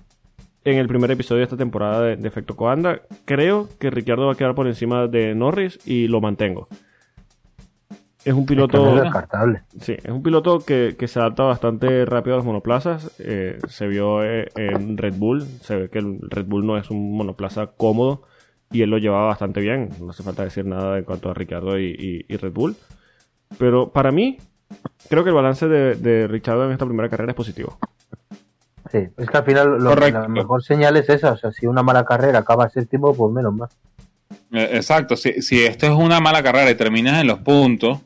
en 0.65 0.79
el 0.79 0.89
primer 0.89 1.11
episodio 1.11 1.39
de 1.39 1.45
esta 1.45 1.57
temporada 1.57 2.03
de, 2.03 2.17
de 2.17 2.29
Efecto 2.29 2.57
Coanda. 2.57 3.03
Creo 3.25 3.69
que 3.79 3.91
Ricciardo 3.91 4.27
va 4.27 4.33
a 4.33 4.37
quedar 4.37 4.55
por 4.55 4.67
encima 4.67 5.07
de 5.07 5.35
Norris 5.35 5.79
y 5.87 6.09
lo 6.09 6.21
mantengo. 6.21 6.69
Es 8.25 8.35
un 8.35 8.47
piloto. 8.47 8.97
es 8.97 9.03
descartable. 9.03 9.63
Sí, 9.81 9.93
es 10.03 10.11
un 10.11 10.23
piloto 10.23 10.61
que, 10.61 10.95
que 10.99 11.09
se 11.09 11.19
adapta 11.19 11.43
bastante 11.45 12.05
rápido 12.05 12.35
a 12.35 12.37
los 12.39 12.47
monoplazas. 12.47 13.11
Eh, 13.19 13.59
se 13.69 13.87
vio 13.89 14.23
eh, 14.25 14.49
en 14.55 14.97
Red 14.97 15.15
Bull. 15.17 15.43
Se 15.63 15.77
ve 15.77 15.89
que 15.89 15.99
el 15.99 16.19
Red 16.23 16.47
Bull 16.47 16.65
no 16.67 16.77
es 16.79 16.91
un 16.91 17.17
monoplaza 17.17 17.67
cómodo 17.69 18.23
y 18.71 18.83
él 18.83 18.91
lo 18.91 18.99
llevaba 18.99 19.27
bastante 19.27 19.61
bien. 19.61 19.89
No 20.01 20.11
hace 20.11 20.23
falta 20.23 20.45
decir 20.45 20.65
nada 20.65 20.99
en 20.99 21.05
cuanto 21.05 21.31
a 21.31 21.35
Ricardo 21.35 21.79
y, 21.79 21.87
y- 21.99 22.25
y 22.33 22.37
Red 22.37 22.53
Bull. 22.53 22.77
Pero 23.59 23.91
para 23.91 24.13
mí, 24.13 24.39
creo 25.09 25.25
que 25.25 25.31
el 25.31 25.35
balance 25.37 25.67
de, 25.67 25.97
de 25.97 26.29
Richardo 26.29 26.65
en 26.67 26.73
esta 26.73 26.87
primera 26.87 27.09
carrera 27.09 27.33
es 27.33 27.37
positivo. 27.37 27.77
Sí, 28.91 28.99
es 29.17 29.29
que 29.29 29.37
al 29.37 29.45
final 29.45 29.79
lo, 29.83 29.95
la 29.97 30.29
mejor 30.29 30.63
señal 30.63 30.97
es 30.97 31.09
esa. 31.09 31.33
O 31.33 31.37
sea, 31.37 31.51
si 31.51 31.67
una 31.67 31.83
mala 31.83 32.05
carrera 32.05 32.39
acaba 32.41 32.69
séptimo, 32.69 33.15
pues 33.15 33.33
menos 33.33 33.53
mal. 33.55 33.69
Eh, 34.53 34.71
exacto, 34.75 35.17
si, 35.17 35.43
si 35.43 35.63
esto 35.65 35.87
es 35.87 35.93
una 35.93 36.21
mala 36.21 36.43
carrera 36.43 36.71
y 36.71 36.75
terminas 36.75 37.21
en 37.21 37.27
los 37.27 37.39
puntos, 37.41 38.01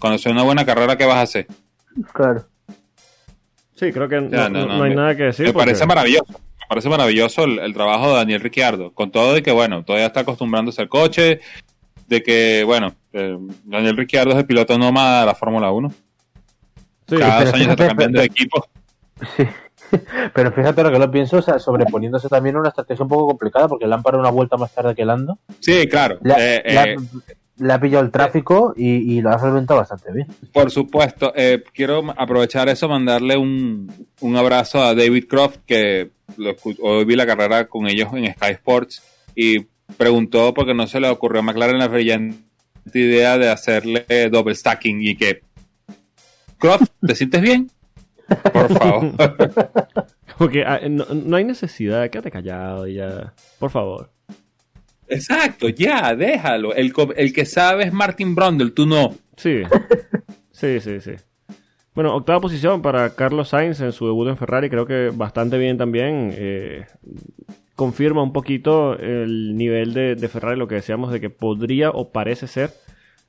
cuando 0.00 0.18
sea 0.18 0.32
una 0.32 0.42
buena 0.42 0.64
carrera, 0.64 0.96
¿qué 0.96 1.04
vas 1.04 1.16
a 1.16 1.22
hacer? 1.22 1.46
Claro. 2.12 2.44
Sí, 3.76 3.92
creo 3.92 4.08
que 4.08 4.20
no, 4.20 4.30
Ya, 4.30 4.48
no, 4.48 4.60
no- 4.60 4.66
no, 4.66 4.76
no 4.78 4.84
hay 4.84 4.90
me- 4.90 4.96
nada 4.96 5.16
que 5.16 5.22
decir. 5.24 5.46
me 5.46 5.52
porque- 5.52 5.66
parece 5.66 5.86
maravilloso. 5.86 6.32
Me 6.32 6.66
parece 6.68 6.88
maravilloso 6.88 7.44
el, 7.44 7.58
el 7.58 7.74
trabajo 7.74 8.08
de 8.10 8.14
Daniel 8.16 8.40
Ricciardo, 8.40 8.92
con 8.92 9.10
todo 9.10 9.34
de 9.34 9.42
que, 9.42 9.50
bueno, 9.52 9.84
todavía 9.84 10.06
está 10.06 10.20
acostumbrándose 10.20 10.80
al 10.82 10.88
coche, 10.88 11.40
de 12.06 12.22
que, 12.22 12.62
bueno, 12.64 12.94
eh, 13.12 13.36
Daniel 13.64 13.96
Ricciardo 13.96 14.32
es 14.32 14.36
el 14.38 14.46
piloto 14.46 14.78
nómada 14.78 15.20
de 15.20 15.26
la 15.26 15.34
Fórmula 15.34 15.70
1. 15.72 15.92
Sí, 17.08 17.16
Cada 17.16 17.44
dos 17.44 17.54
años 17.54 17.68
está 17.68 17.88
cambiando 17.88 18.20
de 18.20 18.26
equipo. 18.26 18.68
Sí. 19.36 19.44
Pero 20.34 20.52
fíjate 20.52 20.84
lo 20.84 20.92
que 20.92 20.98
lo 21.00 21.10
pienso, 21.10 21.38
o 21.38 21.42
sea, 21.42 21.58
sobreponiéndose 21.58 22.28
también 22.28 22.54
a 22.54 22.60
una 22.60 22.68
estrategia 22.68 23.02
un 23.02 23.08
poco 23.08 23.26
complicada, 23.26 23.66
porque 23.66 23.86
parado 23.88 24.20
una 24.20 24.30
vuelta 24.30 24.56
más 24.56 24.72
tarde 24.72 24.94
que 24.94 25.04
Lando. 25.04 25.38
Sí, 25.58 25.88
claro. 25.88 26.18
Le, 26.22 26.32
ha- 26.32 26.38
eh, 26.38 26.62
eh, 26.64 26.96
le 27.60 27.72
ha 27.72 27.80
pillado 27.80 28.04
el 28.04 28.10
tráfico 28.10 28.74
y, 28.76 29.16
y 29.16 29.20
lo 29.20 29.30
ha 29.30 29.38
solventado 29.38 29.80
bastante 29.80 30.12
bien. 30.12 30.26
Por 30.52 30.70
supuesto, 30.70 31.32
eh, 31.36 31.62
quiero 31.72 32.02
aprovechar 32.16 32.68
eso, 32.68 32.88
mandarle 32.88 33.36
un, 33.36 33.92
un 34.20 34.36
abrazo 34.36 34.82
a 34.82 34.94
David 34.94 35.26
Croft, 35.28 35.58
que 35.66 36.10
lo 36.36 36.56
hoy 36.82 37.04
vi 37.04 37.16
la 37.16 37.26
carrera 37.26 37.68
con 37.68 37.86
ellos 37.86 38.08
en 38.14 38.32
Sky 38.32 38.52
Sports 38.52 39.02
y 39.34 39.66
preguntó 39.96 40.54
porque 40.54 40.74
no 40.74 40.86
se 40.86 41.00
le 41.00 41.08
ocurrió 41.08 41.40
a 41.40 41.42
McLaren 41.42 41.78
la 41.78 41.88
brillante 41.88 42.38
idea 42.94 43.38
de 43.38 43.50
hacerle 43.50 44.04
double 44.30 44.54
stacking 44.54 45.02
y 45.02 45.16
que 45.16 45.42
Croft, 46.58 46.90
¿te 47.06 47.14
sientes 47.14 47.40
bien? 47.40 47.70
Por 48.52 48.72
favor. 48.72 49.12
Porque 50.38 50.64
ah, 50.64 50.80
no, 50.88 51.04
no 51.06 51.36
hay 51.36 51.44
necesidad. 51.44 52.08
Quédate 52.10 52.30
callado 52.30 52.86
y 52.86 52.94
ya. 52.94 53.34
Por 53.58 53.70
favor. 53.70 54.10
Exacto, 55.10 55.68
ya, 55.68 56.14
déjalo. 56.14 56.74
El, 56.74 56.92
que 57.32 57.44
sabe 57.44 57.84
es 57.84 57.92
Martin 57.92 58.34
Brundle, 58.34 58.70
tú 58.70 58.86
no. 58.86 59.14
Sí. 59.36 59.62
Sí, 60.52 60.80
sí, 60.80 61.00
sí. 61.00 61.12
Bueno, 61.94 62.14
octava 62.14 62.40
posición 62.40 62.82
para 62.82 63.14
Carlos 63.14 63.48
Sainz 63.48 63.80
en 63.80 63.92
su 63.92 64.06
debut 64.06 64.28
en 64.28 64.36
Ferrari. 64.36 64.68
Creo 64.70 64.86
que 64.86 65.10
bastante 65.14 65.58
bien 65.58 65.78
también. 65.78 66.32
Eh, 66.34 66.86
confirma 67.74 68.22
un 68.22 68.32
poquito 68.32 68.98
el 68.98 69.56
nivel 69.56 69.94
de, 69.94 70.14
de 70.14 70.28
Ferrari, 70.28 70.58
lo 70.58 70.68
que 70.68 70.74
decíamos 70.74 71.12
de 71.12 71.20
que 71.20 71.30
podría 71.30 71.90
o 71.90 72.12
parece 72.12 72.46
ser 72.46 72.72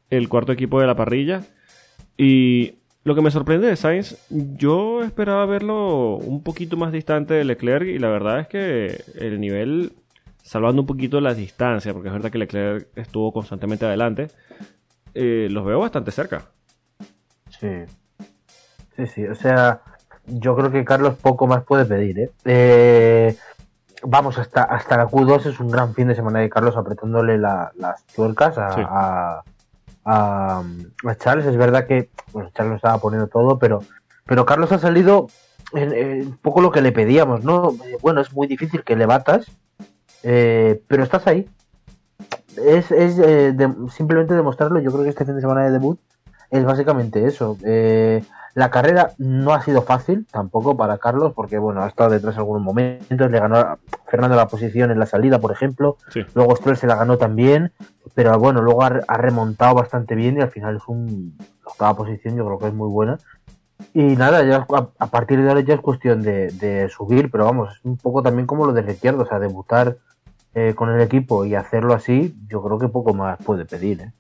el 0.10 0.28
cuarto 0.30 0.52
equipo 0.52 0.80
de 0.80 0.88
la 0.88 0.96
parrilla. 0.96 1.44
Y 2.18 2.76
lo 3.04 3.16
que 3.16 3.22
me 3.22 3.32
sorprende 3.32 3.68
de 3.68 3.76
Sainz, 3.76 4.16
yo 4.30 5.04
esperaba 5.04 5.46
verlo 5.48 6.18
un 6.18 6.44
poquito 6.44 6.78
más 6.78 6.92
distante 6.92 7.34
de 7.34 7.46
Leclerc 7.46 7.88
y 7.88 7.98
la 7.98 8.10
verdad 8.10 8.42
es 8.42 8.48
que 8.48 9.04
el 9.16 9.40
nivel, 9.40 9.94
salvando 10.52 10.82
un 10.82 10.86
poquito 10.86 11.22
la 11.22 11.34
distancia, 11.34 11.94
porque 11.94 12.10
es 12.10 12.14
verdad 12.14 12.30
que 12.30 12.38
Leclerc 12.38 12.90
estuvo 12.98 13.32
constantemente 13.32 13.86
adelante, 13.86 14.28
eh, 15.14 15.48
los 15.50 15.64
veo 15.64 15.80
bastante 15.80 16.12
cerca. 16.12 16.42
Sí. 17.58 17.86
Sí, 18.98 19.08
sí. 19.08 19.26
O 19.28 19.36
sea, 19.36 19.82
yo 20.28 20.54
creo 20.58 20.70
que 20.70 20.84
Carlos 20.84 21.16
poco 21.16 21.48
más 21.48 21.64
puede 21.64 21.86
pedir, 21.86 22.20
¿eh? 22.20 22.32
Eh, 22.44 23.38
vamos, 24.04 24.38
hasta, 24.40 24.64
hasta 24.64 24.98
la 24.98 25.08
Q2 25.08 25.46
es 25.46 25.60
un 25.62 25.72
gran 25.72 25.94
fin 25.96 26.10
de 26.10 26.16
semana 26.16 26.40
de 26.40 26.50
Carlos 26.50 26.76
apretándole 26.76 27.38
la- 27.38 27.72
las 27.78 28.06
tuercas 28.08 28.58
a, 28.58 28.72
Sí. 28.74 28.82
a, 28.86 29.44
a- 30.04 30.64
a 31.06 31.16
Charles. 31.16 31.46
Es 31.46 31.56
verdad 31.56 31.88
que 31.88 32.10
bueno, 32.34 32.50
Charles 32.54 32.72
lo 32.72 32.76
estaba 32.76 32.98
poniendo 32.98 33.28
todo, 33.28 33.58
pero, 33.58 33.84
pero 34.26 34.46
Carlos 34.46 34.74
ha 34.74 34.80
salido 34.80 35.28
en, 35.74 35.94
en 35.94 36.28
un 36.28 36.38
poco 36.40 36.60
lo 36.60 36.72
que 36.74 36.82
le 36.82 36.92
pedíamos, 36.92 37.46
¿no? 37.46 37.70
Eh, 37.86 37.96
Bueno, 38.02 38.20
es 38.20 38.34
muy 38.34 38.48
difícil 38.48 38.84
que 38.84 38.98
le 38.98 39.06
batas, 39.06 39.50
eh, 40.24 40.82
pero 40.88 41.04
estás 41.04 41.26
ahí. 41.28 41.48
Es, 42.58 42.92
es 42.92 43.18
eh, 43.20 43.54
de- 43.54 43.74
simplemente 43.92 44.34
demostrarlo. 44.34 44.80
Yo 44.80 44.92
creo 44.92 45.04
que 45.04 45.10
este 45.10 45.26
fin 45.26 45.36
de 45.36 45.42
semana 45.42 45.64
de 45.64 45.72
debut 45.72 46.00
es 46.50 46.64
básicamente 46.66 47.26
eso. 47.26 47.58
Eh, 47.64 48.24
la 48.54 48.70
carrera 48.70 49.12
no 49.18 49.54
ha 49.54 49.62
sido 49.62 49.82
fácil 49.82 50.28
tampoco 50.30 50.76
para 50.76 50.98
Carlos, 50.98 51.32
porque 51.34 51.58
bueno, 51.58 51.82
ha 51.84 51.88
estado 51.88 52.10
detrás 52.10 52.34
en 52.36 52.40
algunos 52.40 52.62
momentos, 52.62 53.32
le 53.32 53.40
ganó 53.40 53.56
a 53.56 53.80
Fernando 54.08 54.36
la 54.36 54.50
posición 54.50 54.92
en 54.92 55.00
la 55.00 55.06
salida, 55.06 55.40
por 55.40 55.54
ejemplo, 55.54 55.96
Sí. 56.10 56.26
luego 56.36 56.58
Stroll 56.58 56.76
se 56.76 56.86
la 56.88 56.98
ganó 56.98 57.18
también, 57.18 57.72
pero 58.14 58.38
bueno, 58.38 58.62
luego 58.62 58.84
ha, 58.84 59.00
ha 59.08 59.18
remontado 59.18 59.76
bastante 59.76 60.16
bien 60.16 60.38
y 60.38 60.42
al 60.42 60.52
final 60.52 60.76
es 60.76 60.84
un 60.88 61.38
la 61.64 61.72
octava 61.72 61.96
posición, 61.96 62.36
yo 62.36 62.46
creo 62.46 62.60
que 62.60 62.68
es 62.68 62.74
muy 62.74 62.90
buena. 62.90 63.18
Y 63.94 64.02
nada, 64.18 64.44
ya 64.44 64.68
a, 64.70 64.88
a 65.00 65.08
partir 65.08 65.42
de 65.42 65.48
ahora 65.48 65.62
ya 65.62 65.76
es 65.76 65.82
cuestión 65.82 66.22
de, 66.22 66.48
de 66.52 66.90
subir, 66.90 67.32
pero 67.32 67.46
vamos, 67.46 67.70
es 67.78 67.86
un 67.86 67.96
poco 67.96 68.22
también 68.22 68.46
como 68.48 68.66
lo 68.66 68.74
de 68.74 68.92
izquierdo, 68.92 69.24
o 69.24 69.26
sea, 69.28 69.40
debutar 69.40 69.96
eh, 70.56 70.74
con 70.76 70.90
el 70.90 71.02
equipo 71.02 71.46
y 71.46 71.56
hacerlo 71.56 71.94
así, 71.94 72.34
yo 72.48 72.62
creo 72.64 72.78
que 72.80 72.88
poco 72.88 73.14
más 73.14 73.38
puede 73.44 73.66
pedir, 73.66 74.02
¿eh? 74.02 74.12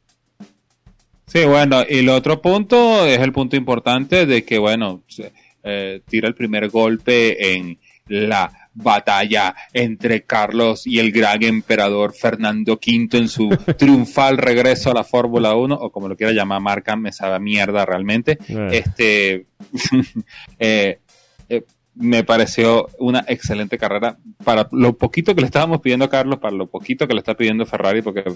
Sí, 1.27 1.45
bueno, 1.45 1.82
y 1.88 1.99
el 1.99 2.09
otro 2.09 2.41
punto 2.41 3.05
es 3.05 3.19
el 3.19 3.32
punto 3.32 3.55
importante 3.55 4.25
de 4.25 4.43
que, 4.43 4.57
bueno, 4.57 5.03
se- 5.07 5.32
eh, 5.63 6.01
tira 6.07 6.27
el 6.27 6.36
primer 6.36 6.69
golpe 6.69 7.53
en 7.55 7.77
la 8.07 8.51
batalla 8.73 9.55
entre 9.73 10.23
Carlos 10.23 10.86
y 10.88 10.99
el 10.99 11.11
gran 11.11 11.43
emperador 11.43 12.13
Fernando 12.13 12.73
V 12.73 13.17
en 13.17 13.29
su 13.29 13.47
triunfal 13.77 14.38
regreso 14.38 14.91
a 14.91 14.93
la 14.93 15.03
Fórmula 15.05 15.55
1, 15.55 15.75
o 15.75 15.89
como 15.91 16.09
lo 16.09 16.17
quiera 16.17 16.34
llamar 16.34 16.61
marca, 16.61 16.95
me 16.97 17.13
sabe 17.13 17.39
mierda 17.39 17.86
realmente. 17.86 18.38
Eh, 18.49 18.67
Este, 18.71 19.45
eh, 20.59 20.99
eh, 21.47 21.63
me 21.95 22.23
pareció 22.23 22.87
una 22.99 23.23
excelente 23.27 23.77
carrera 23.77 24.17
para 24.43 24.67
lo 24.71 24.97
poquito 24.97 25.35
que 25.35 25.41
le 25.41 25.45
estábamos 25.47 25.81
pidiendo 25.81 26.05
a 26.05 26.09
Carlos, 26.09 26.39
para 26.39 26.55
lo 26.55 26.67
poquito 26.67 27.07
que 27.07 27.13
le 27.13 27.19
está 27.19 27.35
pidiendo 27.35 27.65
Ferrari, 27.65 28.01
porque 28.01 28.21
eh, 28.21 28.33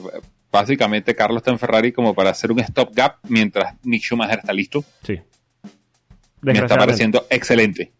básicamente 0.51 1.15
Carlos 1.15 1.37
está 1.37 1.51
en 1.51 1.59
Ferrari 1.59 1.91
como 1.93 2.13
para 2.13 2.31
hacer 2.31 2.51
un 2.51 2.59
stop 2.59 2.89
gap 2.93 3.17
mientras 3.29 3.75
Mick 3.83 4.01
Schumacher 4.03 4.39
está 4.39 4.53
listo. 4.53 4.83
sí. 5.03 5.19
Me 6.41 6.51
está 6.53 6.77
pareciendo 6.77 7.25
excelente. 7.31 7.93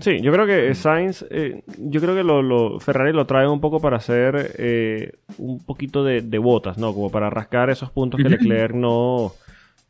Sí, 0.00 0.20
yo 0.20 0.32
creo 0.32 0.46
que 0.46 0.74
Sainz, 0.74 1.24
eh, 1.30 1.62
yo 1.78 2.00
creo 2.00 2.14
que 2.14 2.22
lo, 2.22 2.42
lo- 2.42 2.78
Ferrari 2.80 3.12
lo 3.12 3.26
trae 3.26 3.46
un 3.48 3.60
poco 3.60 3.80
para 3.80 3.96
hacer 3.98 4.54
eh, 4.56 5.12
un 5.38 5.58
poquito 5.64 6.04
de, 6.04 6.22
de 6.22 6.38
botas, 6.38 6.78
¿no? 6.78 6.94
Como 6.94 7.10
para 7.10 7.28
rascar 7.28 7.70
esos 7.70 7.90
puntos 7.90 8.18
que. 8.20 8.28
Leclerc 8.28 8.74
no, 8.74 9.32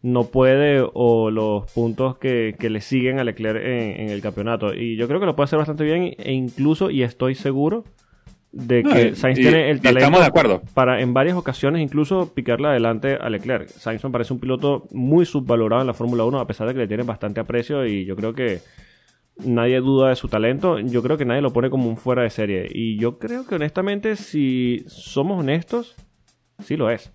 no 0.02 0.24
puede 0.24 0.82
o 0.94 1.30
los 1.30 1.70
puntos 1.72 2.16
que, 2.18 2.54
que 2.58 2.70
le 2.70 2.80
siguen 2.80 3.18
a 3.18 3.24
Leclerc 3.24 3.62
en, 3.62 4.00
en 4.00 4.08
el 4.10 4.22
campeonato. 4.22 4.72
Y 4.74 4.96
yo 4.96 5.06
creo 5.08 5.20
que 5.20 5.26
lo 5.26 5.36
puede 5.36 5.44
hacer 5.44 5.58
bastante 5.58 5.84
bien 5.84 6.14
e 6.18 6.32
incluso, 6.32 6.90
y 6.90 7.02
estoy 7.02 7.34
seguro, 7.34 7.84
de 8.52 8.82
No, 8.82 8.92
que 8.92 9.08
y- 9.08 9.14
Sainz 9.14 9.38
y- 9.38 9.42
tiene 9.42 9.70
el 9.70 9.80
talento 9.80 10.18
de 10.18 10.24
acuerdo. 10.24 10.62
para 10.74 11.00
en 11.02 11.12
varias 11.14 11.36
ocasiones 11.36 11.82
incluso 11.82 12.32
picarle 12.34 12.68
adelante 12.68 13.14
a 13.20 13.28
Leclerc. 13.30 13.68
Sainz 13.68 14.02
me 14.02 14.10
parece 14.10 14.32
un 14.32 14.40
piloto 14.40 14.88
muy 14.90 15.24
subvalorado 15.26 15.82
en 15.82 15.86
la 15.86 15.94
Fórmula 15.94 16.24
1 16.24 16.40
a 16.40 16.46
pesar 16.46 16.66
de 16.66 16.72
que 16.72 16.80
le 16.80 16.88
tiene 16.88 17.02
bastante 17.04 17.38
aprecio 17.40 17.86
y 17.86 18.04
yo 18.06 18.16
creo 18.16 18.32
que 18.32 18.58
nadie 19.44 19.80
duda 19.80 20.08
de 20.08 20.16
su 20.16 20.28
talento. 20.28 20.78
Yo 20.80 21.02
creo 21.02 21.16
que 21.16 21.24
nadie 21.26 21.42
lo 21.42 21.52
pone 21.52 21.70
como 21.70 21.88
un 21.88 21.96
fuera 21.96 22.22
de 22.22 22.30
serie 22.30 22.66
y 22.72 22.96
yo 22.98 23.18
creo 23.18 23.46
que 23.46 23.54
honestamente 23.54 24.16
si 24.16 24.82
somos 24.88 25.38
honestos, 25.38 25.94
sí 26.58 26.76
lo 26.76 26.90
es. 26.90 27.12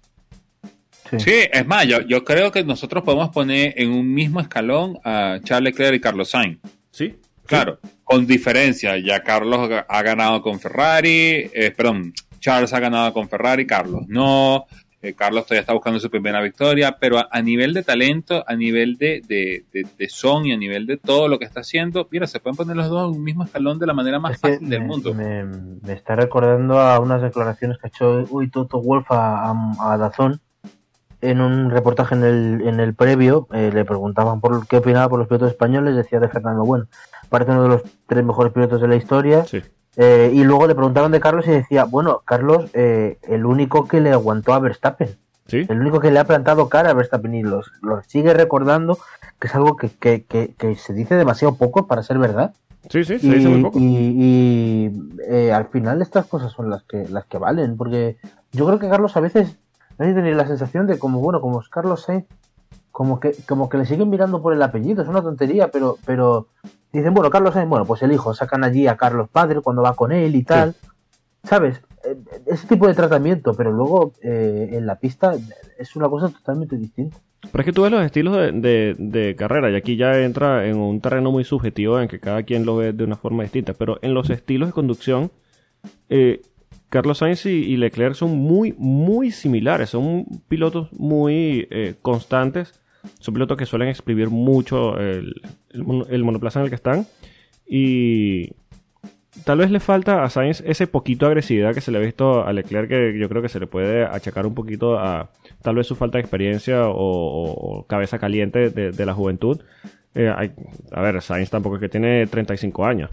Sí. 1.10 1.20
Sí, 1.20 1.34
es 1.52 1.66
más, 1.68 1.86
yo, 1.86 2.02
yo 2.02 2.24
creo 2.24 2.52
que 2.52 2.64
nosotros 2.64 3.04
podemos 3.04 3.30
poner 3.30 3.74
en 3.78 3.92
un 3.92 4.12
mismo 4.14 4.40
escalón 4.40 4.98
a 5.04 5.40
Charles 5.44 5.74
Leclerc 5.74 5.96
y 5.96 6.00
Carlos 6.00 6.30
Sainz. 6.30 6.60
Sí. 6.92 7.16
Claro, 7.46 7.80
con 8.04 8.26
diferencia. 8.26 8.98
Ya 8.98 9.22
Carlos 9.22 9.70
ha 9.88 10.02
ganado 10.02 10.42
con 10.42 10.60
Ferrari, 10.60 11.50
eh, 11.54 11.72
perdón, 11.76 12.14
Charles 12.40 12.74
ha 12.74 12.80
ganado 12.80 13.14
con 13.14 13.30
Ferrari, 13.30 13.68
Carlos 13.68 14.04
no. 14.08 14.66
Eh, 15.02 15.14
Carlos 15.14 15.46
todavía 15.46 15.62
está 15.62 15.74
buscando 15.74 16.00
su 16.00 16.10
primera 16.10 16.42
victoria, 16.42 16.98
pero 17.00 17.20
a, 17.20 17.28
a 17.30 17.40
nivel 17.44 17.76
de 17.76 17.84
talento, 17.84 18.44
a 18.48 18.56
nivel 18.56 18.98
de, 18.98 19.22
de, 19.28 19.64
de, 19.72 19.86
de 19.96 20.10
son 20.10 20.48
y 20.48 20.52
a 20.54 20.58
nivel 20.58 20.88
de 20.88 20.98
todo 20.98 21.28
lo 21.28 21.38
que 21.38 21.46
está 21.46 21.60
haciendo, 21.60 22.08
mira, 22.10 22.26
se 22.26 22.40
pueden 22.40 22.56
poner 22.56 22.76
los 22.76 22.90
dos 22.90 23.12
en 23.12 23.20
un 23.20 23.24
mismo 23.24 23.44
escalón 23.44 23.78
de 23.78 23.86
la 23.86 23.94
manera 23.94 24.20
más 24.20 24.34
Es 24.34 24.40
fácil 24.40 24.68
del 24.68 24.82
me, 24.82 24.88
mundo. 24.88 25.14
Me, 25.14 25.44
me 25.44 25.94
está 25.94 26.16
recordando 26.16 26.80
a 26.80 27.00
unas 27.00 27.22
declaraciones 27.22 27.78
que 27.78 27.86
ha 27.86 27.90
hecho 27.90 28.26
uy, 28.32 28.50
Toto 28.50 28.82
Wolf 28.82 29.12
a, 29.12 29.52
a, 29.52 29.94
a 29.94 29.98
Dazón 29.98 30.42
en 31.30 31.42
un 31.42 31.70
reportaje 31.72 32.16
en 32.16 32.24
el, 32.24 32.62
en 32.68 32.80
el 32.80 32.94
previo. 32.94 33.48
eh, 33.54 33.72
le 33.74 33.86
preguntaban 33.86 34.40
por 34.42 34.68
qué 34.68 34.78
opinaba 34.78 35.10
por 35.10 35.20
los 35.20 35.28
pilotos 35.28 35.50
españoles. 35.52 35.96
Decía 35.96 36.20
de 36.20 36.30
Fernando, 36.30 36.64
bueno, 36.64 36.86
parece 37.30 37.52
uno 37.52 37.64
de 37.64 37.70
los 37.70 37.82
tres 38.08 38.24
mejores 38.24 38.54
pilotos 38.54 38.82
de 38.82 38.88
la 38.88 38.96
historia. 38.96 39.46
Sí. 39.46 39.62
Eh, 39.98 40.32
y 40.34 40.44
luego 40.44 40.68
le 40.68 40.76
preguntaron 40.76 41.12
de 41.12 41.20
Carlos 41.20 41.48
y 41.48 41.52
decía, 41.52 41.86
bueno, 41.86 42.22
Carlos, 42.26 42.70
eh, 42.74 43.18
el 43.30 43.46
único 43.46 43.88
que 43.88 44.02
le 44.02 44.12
aguantó 44.12 44.54
a 44.54 44.60
Verstappen. 44.60 45.10
Sí. 45.48 45.66
El 45.70 45.80
único 45.80 46.00
que 46.00 46.12
le 46.12 46.20
ha 46.20 46.26
plantado 46.26 46.70
cara 46.70 46.90
a 46.90 46.94
Verstappen 46.94 47.34
y 47.36 47.44
los, 47.44 47.72
los 47.82 48.06
sigue 48.08 48.34
recordando, 48.34 48.98
que 49.40 49.48
es 49.48 49.56
algo 49.56 49.76
que, 49.78 49.90
que, 49.90 50.24
que, 50.26 50.54
que 50.58 50.76
se 50.76 50.92
dice 50.94 51.16
demasiado 51.16 51.56
poco 51.56 51.88
para 51.88 52.02
ser 52.04 52.18
verdad. 52.18 52.54
Sí, 52.90 53.04
sí, 53.04 53.20
se 53.20 53.28
Y, 53.28 53.30
dice 53.36 53.48
muy 53.48 53.62
poco. 53.64 53.80
y- 53.80 53.84
y, 54.20 54.92
eh, 55.30 55.52
al 55.54 55.68
final 55.68 56.02
estas 56.02 56.26
cosas 56.26 56.52
son 56.52 56.70
las 56.70 56.84
que 56.84 57.08
las 57.10 57.26
que 57.26 57.38
valen, 57.38 57.78
porque 57.78 58.18
yo 58.52 58.66
creo 58.66 58.80
que 58.80 58.90
Carlos 58.90 59.16
a 59.18 59.22
veces 59.22 59.56
nadie 59.98 60.14
tiene 60.14 60.34
la 60.36 60.48
sensación 60.48 60.88
de 60.88 60.98
como 61.00 61.20
bueno, 61.20 61.42
como 61.42 61.62
es 61.62 61.70
Carlos 61.70 62.04
Sainz, 62.04 62.26
como 62.92 63.20
que 63.20 63.34
como 63.48 63.68
que 63.70 63.78
le 63.78 63.86
siguen 63.86 64.10
mirando 64.10 64.42
por 64.42 64.54
el 64.54 64.62
apellido, 64.64 65.04
es 65.04 65.10
una 65.10 65.22
tontería, 65.22 65.70
pero 65.70 65.98
pero 66.06 66.48
dicen, 66.94 67.14
bueno, 67.14 67.30
Carlos 67.30 67.54
Sainz, 67.54 67.70
bueno, 67.70 67.86
pues 67.86 68.02
el 68.04 68.12
hijo, 68.12 68.34
sacan 68.34 68.64
allí 68.64 68.88
a 68.88 68.96
Carlos 68.98 69.30
padre 69.30 69.62
cuando 69.62 69.82
va 69.82 69.94
con 69.96 70.12
él 70.12 70.36
y 70.36 70.44
tal. 70.44 70.76
¿Sabes? 71.44 71.80
Eh, 72.04 72.16
Ese 72.48 72.66
tipo 72.68 72.88
de 72.88 72.94
tratamiento, 72.96 73.54
pero 73.54 73.72
luego 73.72 74.14
eh, 74.24 74.70
en 74.72 74.86
la 74.88 74.96
pista 74.96 75.34
es 75.78 75.96
una 75.96 76.10
cosa 76.10 76.30
totalmente 76.30 76.76
distinta. 76.78 77.18
Pero 77.52 77.62
es 77.62 77.66
que 77.66 77.74
tú 77.74 77.84
ves 77.84 77.92
los 77.92 78.04
estilos 78.04 78.36
de, 78.36 78.52
de- 78.54 78.96
de 78.98 79.36
carrera 79.36 79.70
y 79.70 79.76
aquí 79.76 79.96
ya 79.98 80.18
entra 80.22 80.66
en 80.66 80.78
un 80.78 81.00
terreno 81.02 81.32
muy 81.32 81.44
subjetivo 81.44 82.00
en 82.00 82.08
que 82.08 82.20
cada 82.20 82.42
quien 82.42 82.66
lo 82.66 82.78
ve 82.78 82.94
de 82.94 83.04
una 83.04 83.16
forma 83.18 83.44
distinta. 83.44 83.74
Pero 83.74 84.00
en 84.02 84.16
los 84.16 84.32
estilos 84.32 84.70
de 84.70 84.74
conducción, 84.74 85.32
eh, 86.10 86.42
Carlos 86.90 87.18
Sainz 87.18 87.46
y, 87.46 87.76
Leclerc 87.78 88.16
son 88.16 88.38
muy, 88.38 88.74
muy 88.78 89.32
similares. 89.32 89.90
Son 89.90 90.26
pilotos 90.48 90.92
muy 90.94 91.68
eh, 91.72 91.96
constantes. 92.02 92.80
Son 93.20 93.34
pilotos 93.34 93.58
que 93.58 93.66
suelen 93.66 93.90
exprimir 93.90 94.30
mucho 94.30 94.98
el, 95.00 95.42
el 95.72 95.84
mono- 95.84 96.06
el 96.10 96.24
monoplaza 96.24 96.60
en 96.60 96.64
el 96.66 96.70
que 96.70 96.76
están. 96.76 97.06
Y 97.68 98.52
tal 99.44 99.58
vez 99.58 99.72
le 99.72 99.80
falta 99.80 100.24
a 100.24 100.30
Sainz 100.30 100.62
ese 100.66 100.88
poquito 100.88 101.26
de 101.26 101.32
agresividad 101.32 101.74
que 101.74 101.82
se 101.82 101.92
le 101.92 101.98
ha 101.98 102.02
visto 102.02 102.46
a 102.46 102.54
Leclerc, 102.54 102.88
que 102.90 103.18
yo 103.20 103.28
creo 103.28 103.42
que 103.42 103.50
se 103.50 103.60
le 103.60 103.68
puede 103.68 104.06
achacar 104.06 104.46
un 104.46 104.56
poquito 104.56 104.98
a 104.98 105.32
tal 105.62 105.76
vez 105.76 105.88
su 105.88 105.96
falta 105.96 106.18
de 106.18 106.22
experiencia 106.22 106.84
o, 106.88 107.86
cabeza 107.88 108.20
caliente 108.20 108.70
de, 108.70 109.06
la 109.06 109.14
juventud. 109.14 109.62
Eh, 110.14 110.30
a 110.92 111.02
ver, 111.02 111.22
Sainz 111.22 111.50
tampoco 111.50 111.76
es 111.76 111.82
que 111.82 111.90
tiene 111.90 112.26
35 112.28 112.86
años, 112.86 113.10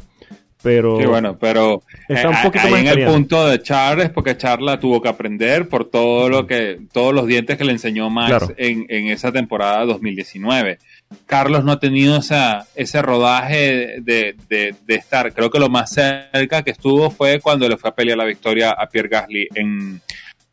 pero 0.63 0.99
Sí, 0.99 1.07
bueno, 1.07 1.37
pero 1.39 1.83
Está 2.09 2.29
un 2.29 2.35
eh, 2.35 2.39
poquito 2.43 2.65
ahí 2.67 2.71
más 2.73 2.81
en 2.83 2.87
el 3.01 3.07
punto 3.07 3.47
de 3.49 3.61
Charles, 3.63 4.11
porque 4.11 4.37
Charles 4.37 4.79
tuvo 4.81 5.01
que 5.03 5.09
aprender 5.09 5.69
por 5.69 5.85
todo 5.91 6.29
lo 6.29 6.47
que, 6.47 6.79
todos 6.93 7.13
los 7.15 7.27
dientes 7.27 7.59
que 7.59 7.65
le 7.65 7.73
enseñó 7.73 8.09
Max 8.11 8.29
Claro. 8.29 8.55
en, 8.57 8.87
en 8.89 9.09
esa 9.09 9.33
temporada 9.33 9.85
2019. 9.85 10.79
Carlos 11.27 11.65
no 11.65 11.73
ha 11.73 11.81
tenido 11.81 12.17
esa, 12.17 12.67
ese 12.75 13.03
rodaje 13.03 14.01
de, 14.01 14.35
de- 14.49 14.75
de 14.87 14.95
estar, 14.95 15.33
creo 15.35 15.51
que 15.51 15.59
lo 15.59 15.69
más 15.69 15.91
cerca 15.93 16.63
que 16.63 16.71
estuvo 16.71 17.11
fue 17.11 17.41
cuando 17.41 17.69
le 17.69 17.77
fue 17.77 17.91
a 17.91 17.95
pelear 17.95 18.17
la 18.19 18.25
victoria 18.25 18.71
a 18.71 18.89
Pierre 18.89 19.09
Gasly 19.09 19.49
en, 19.55 20.01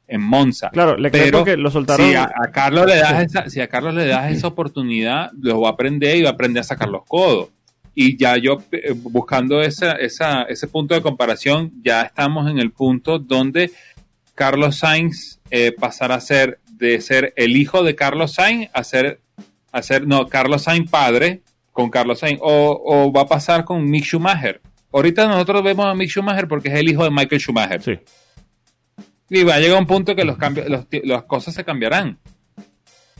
en 0.08 0.22
Monza. 0.22 0.70
claro, 0.72 0.98
Leclerc 0.98 1.26
Pero 1.26 1.38
porque 1.40 1.56
lo 1.56 1.72
soltaron. 1.72 2.10
Si 2.10 2.16
a, 2.16 2.24
a 2.26 2.52
Carlos 2.52 2.86
le 2.88 2.96
das 2.98 3.24
esa, 3.24 3.50
si 3.50 3.62
a 3.62 3.68
Carlos 3.68 3.94
le 3.94 4.06
das 4.08 4.32
esa 4.34 4.48
oportunidad, 4.48 5.32
lo 5.40 5.62
va 5.62 5.70
a 5.70 5.72
aprender 5.74 6.18
y 6.18 6.24
va 6.24 6.30
a 6.30 6.34
aprender 6.34 6.62
a 6.62 6.64
sacar 6.64 6.90
los 6.90 7.06
codos. 7.06 7.50
Y 8.02 8.16
ya 8.16 8.38
yo 8.38 8.60
eh, 8.72 8.94
buscando 8.96 9.62
esa, 9.62 9.92
esa, 9.92 10.44
ese 10.44 10.70
punto 10.70 10.94
de 10.94 11.02
comparación, 11.02 11.74
ya 11.84 12.04
estamos 12.04 12.50
en 12.50 12.58
el 12.58 12.72
punto 12.72 13.20
donde 13.20 13.72
Carlos 14.36 14.78
Sainz 14.78 15.42
eh, 15.52 15.74
pasará 15.74 16.16
a 16.16 16.22
ser 16.22 16.62
de 16.66 17.02
ser 17.02 17.34
el 17.36 17.58
hijo 17.58 17.84
de 17.84 17.96
Carlos 17.96 18.36
Sainz 18.36 18.70
a 18.74 18.86
ser, 18.86 19.20
a 19.74 19.82
ser 19.82 20.08
no, 20.08 20.30
Carlos 20.30 20.62
Sainz 20.62 20.90
padre 20.90 21.42
con 21.74 21.90
Carlos 21.90 22.20
Sainz 22.20 22.40
o, 22.42 22.82
o 22.86 23.12
va 23.12 23.24
a 23.24 23.28
pasar 23.28 23.66
con 23.66 23.84
Mick 23.84 24.06
Schumacher. 24.06 24.62
Ahorita 24.94 25.28
nosotros 25.28 25.62
vemos 25.62 25.86
a 25.86 25.94
Mick 25.94 26.10
Schumacher 26.10 26.48
porque 26.48 26.70
es 26.70 26.76
el 26.76 26.88
hijo 26.88 27.04
de 27.04 27.12
Michael 27.12 27.42
Schumacher. 27.42 27.82
Sí. 27.82 28.00
Y 29.30 29.44
va 29.44 29.56
a 29.56 29.60
llegar 29.60 29.78
un 29.78 29.88
punto 29.88 30.16
que 30.16 30.24
los 30.24 30.38
cambios, 30.38 30.70
los 30.70 30.86
las 31.04 31.24
cosas 31.24 31.54
se 31.54 31.66
cambiarán. 31.66 32.18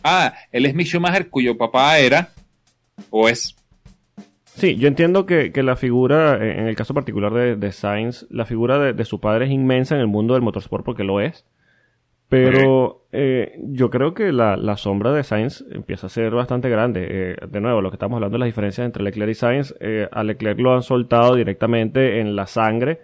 Ah, 0.02 0.34
él 0.54 0.66
es 0.66 0.74
Mick 0.74 0.88
Schumacher 0.88 1.30
cuyo 1.30 1.58
papá 1.58 2.00
era 2.00 2.32
o 3.10 3.28
es. 3.28 3.58
Sí, 4.60 4.76
yo 4.76 4.88
entiendo 4.88 5.26
que, 5.26 5.52
que 5.52 5.64
la 5.64 5.76
figura, 5.76 6.36
eh, 6.36 6.60
en 6.60 6.68
el 6.68 6.76
caso 6.76 6.94
particular 6.94 7.34
de, 7.34 7.56
de 7.56 7.72
Sainz, 7.72 8.28
la 8.30 8.46
figura 8.46 8.78
de, 8.78 8.94
de 8.94 9.06
su 9.06 9.20
padre 9.20 9.46
es 9.46 9.52
inmensa 9.52 9.96
en 9.96 10.02
el 10.02 10.08
mundo 10.08 10.34
del 10.34 10.44
motorsport 10.44 10.84
porque 10.84 11.04
lo 11.04 11.22
es. 11.22 11.46
Pero 12.30 13.08
eh, 13.12 13.58
yo 13.64 13.90
creo 13.90 14.14
que 14.14 14.32
la, 14.32 14.56
la 14.56 14.78
sombra 14.78 15.12
de 15.12 15.24
Sainz 15.24 15.66
empieza 15.72 16.08
a 16.08 16.10
ser 16.12 16.32
bastante 16.32 16.70
grande. 16.70 17.08
Eh, 17.10 17.36
de 17.50 17.60
nuevo, 17.60 17.82
lo 17.82 17.90
que 17.90 17.96
estamos 17.96 18.18
hablando 18.18 18.36
de 18.36 18.40
las 18.40 18.46
diferencias 18.48 18.86
entre 18.86 19.04
Leclerc 19.04 19.32
y 19.32 19.34
Sainz, 19.34 19.74
eh, 19.80 20.08
a 20.12 20.24
Leclerc 20.24 20.60
lo 20.60 20.76
han 20.76 20.84
soltado 20.84 21.36
directamente 21.36 22.20
en 22.20 22.36
la 22.36 22.46
sangre 22.46 23.00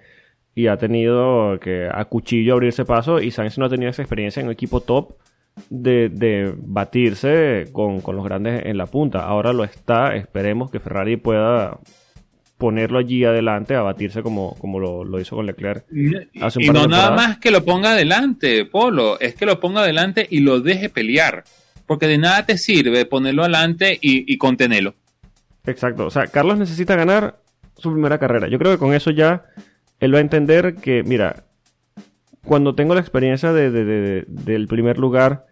y 0.54 0.68
ha 0.68 0.78
tenido 0.78 1.60
que 1.60 1.90
a 1.92 2.06
cuchillo 2.06 2.54
abrirse 2.54 2.86
paso 2.86 3.20
y 3.20 3.32
Sainz 3.32 3.58
no 3.58 3.66
ha 3.66 3.70
tenido 3.70 3.90
esa 3.90 4.04
experiencia 4.04 4.42
en 4.42 4.48
un 4.48 4.54
equipo 4.54 4.82
top 4.82 5.14
de, 5.70 6.10
de 6.10 6.54
batirse 6.58 7.66
con, 7.72 8.02
con 8.02 8.16
los 8.16 8.26
grandes 8.26 8.66
en 8.66 8.78
la 8.78 8.86
punta. 8.86 9.26
Ahora 9.26 9.54
lo 9.54 9.64
está, 9.64 10.16
esperemos 10.16 10.72
que 10.72 10.80
Ferrari 10.80 11.18
pueda 11.18 11.80
ponerlo 12.58 13.00
allí 13.00 13.26
adelante 13.26 13.76
a 13.76 13.82
batirse 13.82 14.22
como, 14.24 14.56
como 14.56 14.80
lo, 14.80 15.04
lo 15.04 15.20
hizo 15.20 15.36
con 15.36 15.46
Leclerc. 15.46 15.86
Hace 16.42 16.60
un 16.60 16.64
Y 16.64 16.68
par 16.68 16.76
de 16.76 16.82
no 16.84 16.88
nada 16.88 17.12
más 17.12 17.38
que 17.38 17.52
lo 17.52 17.66
ponga 17.66 17.92
adelante, 17.92 18.66
Polo, 18.66 19.20
es 19.20 19.36
que 19.36 19.46
lo 19.46 19.60
ponga 19.60 19.82
adelante 19.82 20.26
y 20.30 20.40
lo 20.40 20.62
deje 20.62 20.90
pelear. 20.90 21.44
Porque 21.86 22.08
de 22.08 22.18
nada 22.18 22.46
te 22.46 22.58
sirve 22.58 23.06
ponerlo 23.06 23.44
adelante 23.44 24.00
y, 24.02 24.32
y 24.32 24.38
contenerlo. 24.38 24.96
Exacto. 25.66 26.06
O 26.06 26.10
sea, 26.10 26.28
Carlos 26.28 26.58
necesita 26.58 26.96
ganar 26.96 27.40
su 27.78 27.92
primera 27.92 28.18
carrera. 28.18 28.48
Yo 28.48 28.58
creo 28.58 28.72
que 28.72 28.80
con 28.80 28.94
eso 28.94 29.12
ya 29.12 29.44
él 30.00 30.14
va 30.14 30.20
a 30.20 30.22
entender 30.22 30.76
que, 30.76 31.04
mira, 31.04 31.44
cuando 32.46 32.76
tengo 32.76 32.94
la 32.94 33.02
experiencia 33.02 33.52
de, 33.54 33.72
de- 33.72 33.86
de- 33.86 34.26
del 34.28 34.68
primer 34.68 34.98
lugar, 34.98 35.46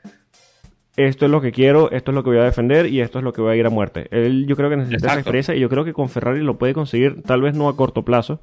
esto 0.96 1.26
es 1.26 1.32
lo 1.32 1.41
que 1.41 1.52
quiero, 1.52 1.91
esto 1.91 2.12
es 2.12 2.16
lo 2.16 2.24
que 2.24 2.30
voy 2.30 2.39
a 2.39 2.44
defender 2.44 2.86
y 2.86 3.02
esto 3.02 3.18
es 3.18 3.24
lo 3.24 3.34
que 3.34 3.41
voy 3.41 3.54
a 3.54 3.56
ir 3.56 3.66
a 3.66 3.70
muerte. 3.72 4.08
Él 4.12 4.46
yo 4.48 4.56
creo 4.56 4.70
que 4.70 4.78
necesita 4.78 4.98
esa 4.98 5.06
Exacto. 5.08 5.20
experiencia 5.22 5.56
y 5.56 5.60
yo 5.60 5.70
creo 5.70 5.84
que 5.84 5.94
con 5.94 6.10
Ferrari 6.10 6.41
lo 6.41 6.58
puede 6.58 6.74
conseguir, 6.74 7.24
tal 7.24 7.41
vez 7.41 7.56
no 7.56 7.68
a 7.68 7.76
corto 7.76 8.04
plazo, 8.04 8.39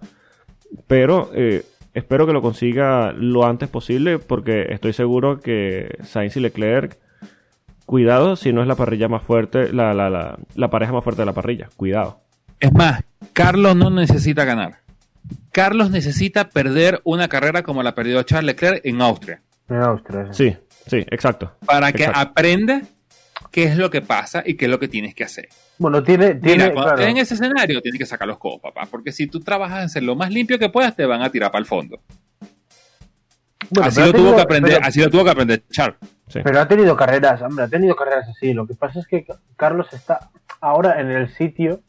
pero 0.89 1.31
eh, 1.35 1.63
espero 1.95 2.27
que 2.27 2.33
lo 2.33 2.43
consiga 2.43 3.13
lo 3.13 3.47
antes 3.47 3.69
posible 3.69 4.19
porque 4.19 4.67
estoy 4.71 4.93
seguro 4.93 5.41
que 5.41 5.97
Sainz 6.03 6.37
y 6.37 6.41
Leclerc, 6.41 6.99
cuidado 7.87 8.37
si 8.37 8.53
no 8.53 8.63
es 8.63 8.69
la 8.69 8.75
parrilla 8.77 9.09
más 9.09 9.23
fuerte, 9.23 9.73
la, 9.73 9.95
la, 9.95 10.11
la, 10.11 10.39
la 10.55 10.71
pareja 10.71 10.93
más 10.93 11.05
fuerte 11.05 11.23
de 11.23 11.27
la 11.27 11.33
parrilla, 11.35 11.69
cuidado. 11.77 12.21
Es 12.59 12.73
más, 12.73 13.03
Carlos 13.33 13.75
no 13.77 13.91
necesita 13.91 14.45
ganar. 14.45 14.79
Carlos 15.53 15.91
necesita 15.91 16.49
perder 16.51 17.01
una 17.05 17.29
carrera 17.29 17.63
como 17.63 17.83
la 17.83 17.95
perdió 17.95 18.23
Charles 18.23 18.47
Leclerc 18.55 18.81
en 18.85 19.01
Austria. 19.03 19.43
En 19.69 19.77
Austria. 19.83 20.29
sí. 20.33 20.51
Sí, 20.51 20.57
sí, 20.87 21.07
exacto. 21.11 21.53
Para 21.67 21.93
que 21.93 22.05
Exacto. 22.05 22.21
aprenda 22.31 22.83
qué 23.53 23.65
es 23.65 23.77
lo 23.77 23.91
que 23.91 24.01
pasa 24.03 24.43
y 24.45 24.55
qué 24.55 24.65
es 24.65 24.71
lo 24.71 24.79
que 24.81 24.89
tienes 24.89 25.15
que 25.15 25.25
hacer. 25.25 25.49
Bueno, 25.79 26.03
tiene, 26.03 26.35
tiene 26.37 26.65
Mira, 26.65 26.73
cuando 26.73 26.83
claro, 26.95 26.99
estés 27.01 27.11
en 27.11 27.17
ese 27.19 27.35
escenario 27.35 27.81
tienes 27.81 27.99
que 27.99 28.07
sacar 28.07 28.27
los 28.27 28.39
codos, 28.39 28.61
papá. 28.61 28.87
Porque 28.91 29.13
si 29.13 29.27
tú 29.27 29.41
trabajas 29.41 29.83
en 29.83 29.89
ser 29.89 30.03
lo 30.03 30.17
más 30.17 30.31
limpio 30.31 30.59
que 30.59 30.69
puedas, 30.71 30.97
te 30.97 31.05
van 31.07 31.23
a 31.23 31.31
tirar 31.31 31.51
para 31.51 31.61
el 31.61 31.67
fondo. 31.67 32.01
bueno, 33.71 33.89
así, 33.89 34.01
pero 34.01 34.07
lo 34.07 34.11
ha 34.11 34.13
tuvo 34.13 34.13
tenido- 34.23 34.37
que 34.37 34.43
aprender, 34.43 34.73
pero- 34.75 34.87
así 34.87 35.01
lo 35.01 35.11
tuvo 35.11 35.25
que 35.25 35.31
aprender 35.31 35.63
Charles. 35.71 35.99
Sí. 36.29 36.41
Pero 36.45 36.61
ha 36.61 36.69
tenido 36.69 36.97
carreras, 36.97 37.43
hombre, 37.43 37.65
ha 37.65 37.69
tenido 37.69 37.95
carreras 37.97 38.29
así. 38.29 38.53
Lo 38.53 38.67
que 38.67 38.75
pasa 38.75 39.01
es 39.01 39.07
que 39.07 39.27
Carlos 39.57 39.87
está 39.93 40.31
ahora 40.61 41.01
en 41.01 41.11
el 41.11 41.29
sitio 41.35 41.81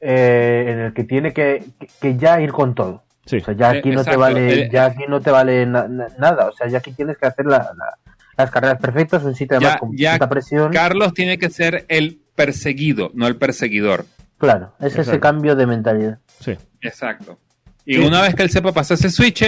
eh, 0.00 0.64
en 0.68 0.78
el 0.80 0.92
que 0.94 1.04
tiene 1.04 1.32
que, 1.32 1.64
que- 1.78 1.88
que 2.00 2.16
ya 2.16 2.40
ir 2.40 2.52
con 2.52 2.74
todo. 2.74 3.02
Sí. 3.26 3.36
O 3.38 3.44
sea, 3.44 3.54
ya 3.54 3.74
Eh, 3.74 3.78
aquí 3.78 3.90
no 3.90 4.04
te 4.04 4.16
vale, 4.16 4.62
Eh, 4.64 4.68
ya 4.72 4.86
aquí 4.86 5.04
no 5.08 5.20
te 5.20 5.30
vale 5.30 5.66
na- 5.66 5.86
na- 5.88 6.08
nada. 6.18 6.46
O 6.46 6.52
sea, 6.52 6.66
ya 6.68 6.78
aquí 6.78 6.92
tienes 6.92 7.18
que 7.18 7.26
hacer 7.26 7.46
la- 7.46 7.72
la- 7.76 7.98
las 8.36 8.50
carreras 8.50 8.78
perfectas, 8.80 9.22
un 9.24 9.34
sitio 9.34 9.56
además 9.56 9.74
Ya- 9.74 9.78
con 9.80 9.96
ya 9.96 10.12
mucha 10.12 10.28
presión. 10.28 10.72
Carlos 10.72 11.12
tiene 11.12 11.38
que 11.38 11.50
ser 11.50 11.84
el 11.88 12.20
perseguido, 12.34 13.10
no 13.14 13.26
el 13.26 13.36
perseguidor. 13.36 14.06
Claro, 14.38 14.72
es 14.80 14.96
ese 14.96 15.18
cambio 15.18 15.56
de 15.56 15.66
mentalidad. 15.66 16.18
Sí. 16.38 16.56
Exacto. 16.80 17.38
Y 17.84 17.94
Sí. 17.94 18.00
una 18.06 18.22
vez 18.22 18.34
que 18.34 18.44
él 18.44 18.50
sepa 18.50 18.72
pasar 18.72 18.94
ese 18.96 19.10
switch, 19.10 19.42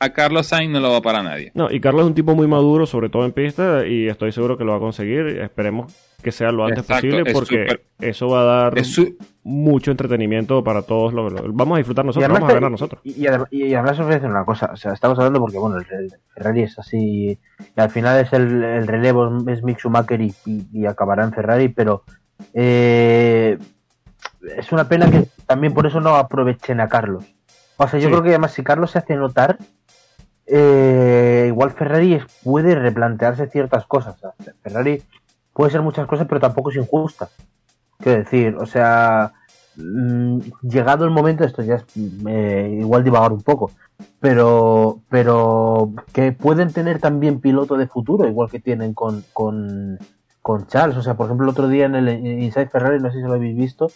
a 0.00 0.12
Carlos 0.12 0.46
Sainz 0.46 0.70
no 0.72 0.78
lo 0.78 0.92
va 0.92 1.02
para 1.02 1.22
nadie. 1.24 1.50
No, 1.54 1.68
y 1.72 1.80
Carlos 1.80 2.02
es 2.02 2.06
un 2.06 2.14
tipo 2.14 2.36
muy 2.36 2.46
maduro, 2.46 2.86
sobre 2.86 3.08
todo 3.08 3.24
en 3.24 3.32
pista, 3.32 3.84
y 3.84 4.06
estoy 4.06 4.30
seguro 4.30 4.56
que 4.56 4.62
lo 4.64 4.70
va 4.70 4.76
a 4.76 4.80
conseguir. 4.80 5.26
Esperemos 5.40 5.92
que 6.22 6.30
sea 6.30 6.52
lo 6.52 6.64
antes 6.64 6.80
Exacto, 6.84 7.08
posible, 7.08 7.22
es 7.26 7.32
porque 7.34 7.80
eso 8.00 8.28
va 8.28 8.42
a 8.42 8.44
dar 8.44 8.78
Es 8.78 8.86
su- 8.92 9.16
mucho 9.48 9.90
entretenimiento 9.90 10.62
para 10.62 10.82
todos. 10.82 11.12
Lo, 11.12 11.30
lo- 11.30 11.52
vamos 11.52 11.76
a 11.76 11.78
disfrutar 11.78 12.04
nosotros, 12.04 12.30
vamos 12.32 12.50
a 12.50 12.54
ganar 12.54 12.70
nosotros. 12.70 13.00
Y, 13.04 13.24
y 13.50 13.64
y 13.64 13.74
además 13.74 13.98
decir 14.06 14.28
una 14.28 14.44
cosa, 14.44 14.70
o 14.72 14.76
sea, 14.76 14.92
estamos 14.92 15.18
hablando 15.18 15.40
porque, 15.40 15.58
bueno, 15.58 15.76
el, 15.78 15.86
el 15.90 16.12
Ferrari 16.34 16.62
es 16.62 16.78
así, 16.78 17.38
y 17.76 17.80
al 17.80 17.90
final 17.90 18.20
es 18.20 18.32
el, 18.32 18.62
el 18.62 18.86
relevo, 18.86 19.30
es 19.48 19.62
Mick 19.62 19.78
Schumacher 19.78 20.20
y, 20.20 20.34
y- 20.46 20.86
acabará 20.86 21.24
en 21.24 21.32
Ferrari, 21.32 21.68
pero 21.68 22.02
eh, 22.54 23.58
es 24.56 24.70
una 24.72 24.88
pena 24.88 25.10
que 25.10 25.26
también 25.46 25.72
por 25.74 25.86
eso 25.86 26.00
no 26.00 26.16
aprovechen 26.16 26.80
a 26.80 26.88
Carlos. 26.88 27.24
O 27.76 27.88
sea, 27.88 27.98
yo 27.98 28.08
Sí. 28.08 28.12
creo 28.12 28.22
que 28.22 28.28
además 28.30 28.52
si 28.52 28.62
Carlos 28.62 28.90
se 28.90 28.98
hace 28.98 29.16
notar, 29.16 29.58
eh, 30.46 31.44
igual 31.48 31.70
Ferrari 31.72 32.20
puede 32.42 32.74
replantearse 32.74 33.48
ciertas 33.48 33.86
cosas. 33.86 34.16
O 34.22 34.42
sea, 34.42 34.52
Ferrari 34.62 35.02
puede 35.52 35.70
ser 35.70 35.82
muchas 35.82 36.06
cosas, 36.06 36.26
pero 36.28 36.40
tampoco 36.40 36.70
es 36.70 36.76
injusta. 36.76 37.28
Quiero 37.98 38.18
decir, 38.18 38.54
o 38.56 38.66
sea, 38.66 39.32
mm, 39.76 40.38
llegado 40.62 41.04
el 41.04 41.10
momento, 41.10 41.44
esto 41.44 41.62
ya 41.62 41.76
es 41.76 41.84
eh, 41.96 42.78
igual 42.80 43.02
divagar 43.02 43.32
un 43.32 43.42
poco, 43.42 43.72
pero, 44.20 45.00
pero 45.08 45.92
que 46.12 46.32
pueden 46.32 46.72
tener 46.72 47.00
también 47.00 47.40
piloto 47.40 47.76
de 47.76 47.88
futuro, 47.88 48.28
igual 48.28 48.50
que 48.50 48.60
tienen 48.60 48.94
con, 48.94 49.24
con, 49.32 49.98
con 50.42 50.66
Charles. 50.66 50.96
O 50.96 51.02
sea, 51.02 51.14
por 51.14 51.26
ejemplo, 51.26 51.44
el 51.44 51.50
otro 51.50 51.68
día 51.68 51.86
en 51.86 51.96
el 51.96 52.08
Inside 52.08 52.68
Ferrari, 52.68 53.00
no 53.00 53.10
sé 53.10 53.18
si 53.18 53.24
lo 53.24 53.34
habéis 53.34 53.56
visto, 53.56 53.90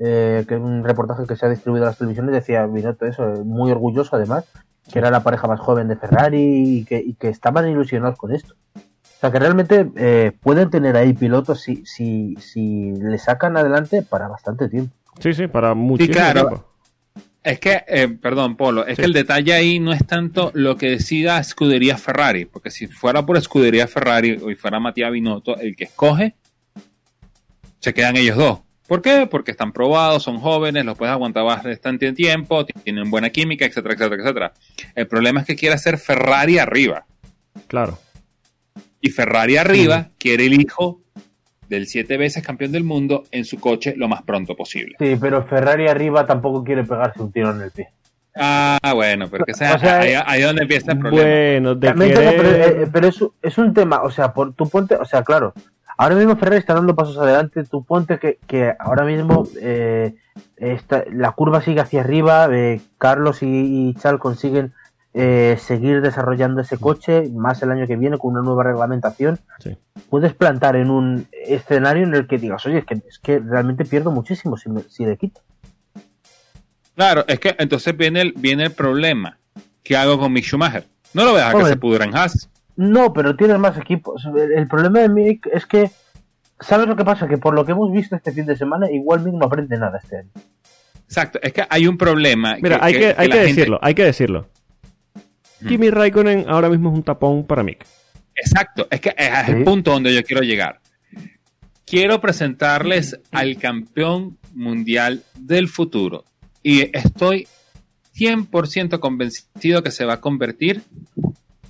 eh, 0.00 0.44
que 0.48 0.56
es 0.56 0.60
un 0.60 0.82
reportaje 0.82 1.24
que 1.26 1.36
se 1.36 1.46
ha 1.46 1.48
distribuido 1.48 1.86
a 1.86 1.90
las 1.90 1.98
televisiones, 1.98 2.34
decía 2.34 2.66
Binotto 2.66 3.06
eso, 3.06 3.22
muy 3.44 3.70
orgulloso 3.70 4.16
además, 4.16 4.44
que 4.92 4.98
era 4.98 5.10
la 5.10 5.22
pareja 5.22 5.46
más 5.46 5.60
joven 5.60 5.86
de 5.88 5.96
Ferrari 5.96 6.78
y 6.78 6.84
que, 6.84 6.98
y 6.98 7.14
que 7.14 7.28
estaban 7.28 7.68
ilusionados 7.68 8.18
con 8.18 8.34
esto. 8.34 8.54
O 9.24 9.26
sea, 9.26 9.32
que 9.32 9.38
realmente 9.38 9.86
eh, 9.96 10.32
pueden 10.38 10.68
tener 10.68 10.98
ahí 10.98 11.14
pilotos 11.14 11.62
si, 11.62 11.82
si, 11.86 12.36
si 12.40 12.92
le 12.92 13.16
sacan 13.16 13.56
adelante 13.56 14.02
para 14.02 14.28
bastante 14.28 14.68
tiempo. 14.68 14.94
Sí, 15.18 15.32
sí, 15.32 15.46
para 15.46 15.72
muchísimo 15.72 16.12
claro. 16.14 16.40
tiempo. 16.48 16.68
Es 17.42 17.58
que, 17.58 17.84
eh, 17.88 18.08
perdón, 18.08 18.54
Polo, 18.54 18.86
es 18.86 18.96
Sí. 18.96 19.00
que 19.00 19.06
el 19.06 19.14
detalle 19.14 19.54
ahí 19.54 19.78
no 19.78 19.94
es 19.94 20.06
tanto 20.06 20.50
lo 20.52 20.76
que 20.76 20.90
decida 20.90 21.38
Escudería 21.38 21.96
Ferrari, 21.96 22.44
porque 22.44 22.70
si 22.70 22.86
fuera 22.86 23.24
por 23.24 23.38
Escudería 23.38 23.86
Ferrari 23.88 24.32
o 24.42 24.54
fuera 24.58 24.78
Matías 24.78 25.10
Binotto 25.10 25.56
el 25.56 25.74
que 25.74 25.84
escoge, 25.84 26.34
se 27.78 27.94
quedan 27.94 28.16
ellos 28.18 28.36
dos. 28.36 28.58
¿Por 28.86 29.00
qué? 29.00 29.26
Porque 29.26 29.52
están 29.52 29.72
probados, 29.72 30.22
son 30.22 30.38
jóvenes, 30.38 30.84
los 30.84 30.98
puedes 30.98 31.12
aguantar 31.12 31.44
bastante 31.44 32.12
tiempo, 32.12 32.66
tienen 32.66 33.10
buena 33.10 33.30
química, 33.30 33.64
etcétera, 33.64 33.94
etcétera, 33.94 34.22
etcétera. 34.22 34.52
El 34.94 35.06
problema 35.06 35.40
es 35.40 35.46
que 35.46 35.56
quiere 35.56 35.76
hacer 35.76 35.96
Ferrari 35.96 36.58
arriba. 36.58 37.06
Claro. 37.68 37.98
Y 39.04 39.10
Ferrari 39.10 39.58
arriba 39.58 40.08
quiere 40.18 40.46
el 40.46 40.58
hijo 40.58 41.02
del 41.68 41.86
siete 41.86 42.16
veces 42.16 42.42
campeón 42.42 42.72
del 42.72 42.84
mundo 42.84 43.24
en 43.32 43.44
su 43.44 43.60
coche 43.60 43.92
lo 43.98 44.08
más 44.08 44.22
pronto 44.22 44.56
posible. 44.56 44.96
Sí, 44.98 45.18
pero 45.20 45.44
Ferrari 45.44 45.88
arriba 45.88 46.24
tampoco 46.24 46.64
quiere 46.64 46.84
pegarse 46.84 47.20
un 47.20 47.30
tiro 47.30 47.50
en 47.50 47.60
el 47.60 47.70
pie. 47.70 47.88
Ah, 48.34 48.78
bueno, 48.94 49.28
pero 49.30 49.44
que 49.44 49.52
sea, 49.52 49.74
O 49.74 49.78
sea, 49.78 50.00
ahí, 50.00 50.14
ahí 50.24 50.40
es 50.40 50.46
donde 50.46 50.62
empieza 50.62 50.92
el 50.92 50.98
problema. 51.00 51.22
Bueno, 51.22 51.78
tengo- 51.78 51.98
pero, 51.98 52.48
eh, 52.50 52.88
pero 52.90 53.08
es, 53.08 53.22
es 53.42 53.58
un 53.58 53.74
tema, 53.74 54.02
o 54.02 54.10
sea, 54.10 54.32
por 54.32 54.54
tu 54.54 54.70
ponte, 54.70 54.94
o 54.96 55.04
sea, 55.04 55.22
claro, 55.22 55.52
ahora 55.98 56.14
mismo 56.16 56.34
Ferrari 56.36 56.56
está 56.60 56.72
dando 56.72 56.96
pasos 56.96 57.18
adelante, 57.18 57.62
tu 57.64 57.84
ponte 57.84 58.18
que, 58.18 58.38
que 58.46 58.72
ahora 58.78 59.04
mismo 59.04 59.46
eh, 59.60 60.14
esta- 60.56 61.04
la 61.12 61.32
curva 61.32 61.60
sigue 61.60 61.80
hacia 61.82 62.00
arriba, 62.00 62.48
eh, 62.50 62.80
Carlos 62.96 63.42
y, 63.42 63.46
y 63.90 63.94
Chal 64.00 64.18
consiguen 64.18 64.72
eh, 65.14 65.56
seguir 65.60 66.00
desarrollando 66.02 66.60
ese 66.60 66.76
coche, 66.76 67.28
más 67.32 67.62
el 67.62 67.70
año 67.70 67.86
que 67.86 67.96
viene 67.96 68.18
con 68.18 68.32
una 68.32 68.42
nueva 68.42 68.64
reglamentación, 68.64 69.38
Sí. 69.60 69.76
puedes 70.10 70.34
plantar 70.34 70.74
en 70.76 70.90
un 70.90 71.28
escenario 71.32 72.02
en 72.04 72.14
el 72.14 72.26
que 72.26 72.38
digas, 72.38 72.66
oye, 72.66 72.78
es 72.78 72.84
que, 72.84 72.94
es 72.94 73.18
que 73.20 73.38
realmente 73.38 73.84
pierdo 73.84 74.10
muchísimo 74.10 74.56
si, 74.56 74.68
me- 74.70 74.82
si 74.82 75.04
le 75.06 75.16
quito. 75.16 75.40
Claro, 76.96 77.24
es 77.26 77.40
que 77.40 77.54
entonces 77.58 77.96
viene 77.96 78.20
el, 78.20 78.32
viene 78.36 78.64
el 78.64 78.72
problema. 78.72 79.38
¿Qué 79.82 79.96
hago 79.96 80.18
con 80.18 80.32
Mick 80.32 80.44
Schumacher? 80.44 80.84
No 81.12 81.24
lo 81.24 81.32
voy 81.32 81.40
a 81.40 81.46
dejar 81.46 81.62
que 81.62 81.68
se 81.68 81.76
pudra 81.76 82.04
en 82.04 82.16
Haas. 82.16 82.48
No, 82.76 83.12
pero 83.12 83.36
tienes 83.36 83.58
más 83.58 83.76
equipos. 83.78 84.24
El, 84.24 84.52
el 84.52 84.68
problema 84.68 85.00
de 85.00 85.08
Mick 85.08 85.46
es 85.52 85.66
que, 85.66 85.90
¿sabes 86.60 86.86
lo 86.88 86.96
que 86.96 87.04
pasa? 87.04 87.28
Que 87.28 87.38
por 87.38 87.54
lo 87.54 87.64
que 87.64 87.72
hemos 87.72 87.92
visto 87.92 88.16
este 88.16 88.32
fin 88.32 88.46
de 88.46 88.56
semana, 88.56 88.90
igual 88.90 89.20
Mick 89.22 89.34
no 89.34 89.46
aprende 89.46 89.76
nada 89.78 89.98
este 90.02 90.18
año. 90.18 90.30
Exacto, 91.04 91.38
es 91.42 91.52
que 91.52 91.64
hay 91.68 91.86
un 91.86 91.98
problema. 91.98 92.56
Mira, 92.60 92.78
hay 92.82 92.94
que, 92.94 93.06
hay 93.16 93.28
que 93.28 93.34
gente- 93.34 93.38
decirlo, 93.46 93.78
hay 93.82 93.94
que 93.94 94.04
decirlo. 94.04 94.46
Kimi 95.66 95.90
Raikkonen 95.90 96.46
ahora 96.48 96.68
mismo 96.68 96.90
es 96.90 96.96
un 96.96 97.02
tapón 97.02 97.44
para 97.46 97.62
Mick. 97.62 97.84
Exacto, 98.34 98.86
es 98.90 99.00
que 99.00 99.14
es 99.16 99.48
el 99.48 99.58
Sí. 99.58 99.64
punto 99.64 99.92
donde 99.92 100.12
yo 100.14 100.22
quiero 100.24 100.42
llegar. 100.42 100.80
Quiero 101.86 102.20
presentarles 102.20 103.18
al 103.30 103.56
campeón 103.58 104.38
mundial 104.54 105.22
del 105.38 105.68
futuro. 105.68 106.24
Y 106.62 106.96
estoy 106.96 107.46
100% 108.14 109.00
convencido 109.00 109.82
que 109.82 109.90
se 109.90 110.04
va 110.04 110.14
a 110.14 110.20
convertir 110.20 110.82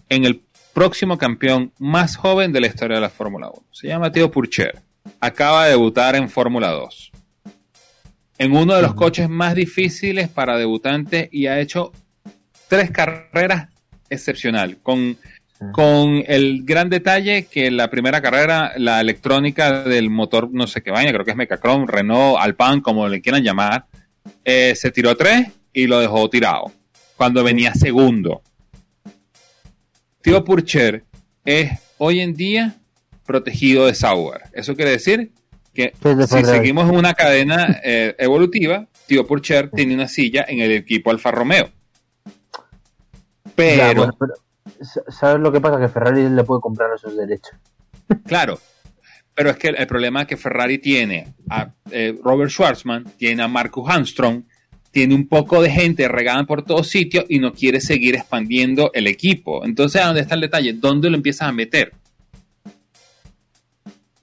en 0.08 0.24
el 0.24 0.42
próximo 0.72 1.18
campeón 1.18 1.72
más 1.78 2.16
joven 2.16 2.52
de 2.52 2.60
la 2.60 2.66
historia 2.68 2.96
de 2.96 3.00
la 3.00 3.10
Fórmula 3.10 3.48
1. 3.50 3.66
Se 3.72 3.88
llama 3.88 4.10
Theo 4.12 4.30
Purcher. 4.30 4.80
Acaba 5.20 5.64
de 5.64 5.70
debutar 5.70 6.16
en 6.16 6.28
Fórmula 6.28 6.70
2. 6.70 7.12
En 8.38 8.52
uno 8.56 8.74
de 8.74 8.82
los 8.82 8.94
coches 8.94 9.28
más 9.28 9.54
difíciles 9.54 10.28
para 10.28 10.56
debutantes 10.56 11.28
y 11.30 11.46
ha 11.46 11.60
hecho 11.60 11.92
tres 12.68 12.90
carreras 12.90 13.68
excepcional. 14.14 14.78
Con, 14.82 15.16
con 15.72 16.22
el 16.26 16.64
gran 16.64 16.88
detalle 16.90 17.46
que 17.46 17.70
la 17.70 17.90
primera 17.90 18.20
carrera, 18.20 18.72
la 18.76 19.00
electrónica 19.00 19.82
del 19.84 20.10
motor, 20.10 20.50
no 20.52 20.66
sé 20.66 20.82
qué 20.82 20.90
vaina, 20.90 21.12
creo 21.12 21.24
que 21.24 21.32
es 21.32 21.36
Mecacron, 21.36 21.86
Renault, 21.86 22.38
Alpan, 22.40 22.80
como 22.80 23.08
le 23.08 23.20
quieran 23.20 23.42
llamar, 23.42 23.86
eh, 24.44 24.74
se 24.74 24.90
tiró 24.90 25.16
tres 25.16 25.48
y 25.72 25.86
lo 25.86 26.00
dejó 26.00 26.28
tirado. 26.30 26.72
Cuando 27.16 27.44
venía 27.44 27.74
segundo. 27.74 28.42
Tío 30.22 30.42
Purcher 30.42 31.04
es 31.44 31.70
hoy 31.98 32.20
en 32.20 32.34
día 32.34 32.76
protegido 33.26 33.86
de 33.86 33.94
Sauber. 33.94 34.42
Eso 34.52 34.74
quiere 34.74 34.92
decir 34.92 35.30
que 35.74 35.92
si 36.00 36.44
seguimos 36.44 36.90
una 36.90 37.14
cadena 37.14 37.80
eh, 37.82 38.14
evolutiva, 38.18 38.86
Tío 39.06 39.26
Purcher 39.26 39.70
tiene 39.70 39.94
una 39.94 40.08
silla 40.08 40.46
en 40.48 40.60
el 40.60 40.72
equipo 40.72 41.10
Alfa 41.10 41.30
Romeo. 41.30 41.70
Pero, 43.54 43.76
Ya, 43.76 43.94
bueno, 43.94 44.16
pero, 44.18 44.34
sa- 44.84 45.02
¿sabes 45.08 45.40
lo 45.40 45.52
que 45.52 45.60
pasa? 45.60 45.78
Que 45.78 45.88
Ferrari 45.88 46.28
le 46.28 46.44
puede 46.44 46.60
comprar 46.60 46.90
esos 46.94 47.16
derechos. 47.16 47.52
claro, 48.26 48.58
pero 49.34 49.50
es 49.50 49.56
que 49.56 49.68
el, 49.68 49.76
el 49.76 49.86
problema 49.86 50.22
es 50.22 50.26
que 50.28 50.36
Ferrari 50.36 50.78
tiene 50.78 51.34
a 51.50 51.70
eh, 51.90 52.16
Robert 52.22 52.50
Schwarzman, 52.50 53.04
tiene 53.16 53.42
a 53.42 53.48
Marcus 53.48 53.88
Armstrong, 53.88 54.42
tiene 54.90 55.14
un 55.14 55.26
poco 55.26 55.60
de 55.60 55.70
gente 55.70 56.06
regada 56.06 56.44
por 56.44 56.62
todos 56.64 56.88
sitios 56.88 57.24
y 57.28 57.38
no 57.40 57.52
quiere 57.52 57.80
seguir 57.80 58.14
expandiendo 58.14 58.90
el 58.94 59.06
equipo. 59.08 59.64
Entonces, 59.64 60.00
¿a 60.00 60.06
dónde 60.06 60.20
está 60.20 60.36
el 60.36 60.40
detalle? 60.42 60.72
¿Dónde 60.74 61.10
lo 61.10 61.16
empiezas 61.16 61.48
a 61.48 61.52
meter? 61.52 61.92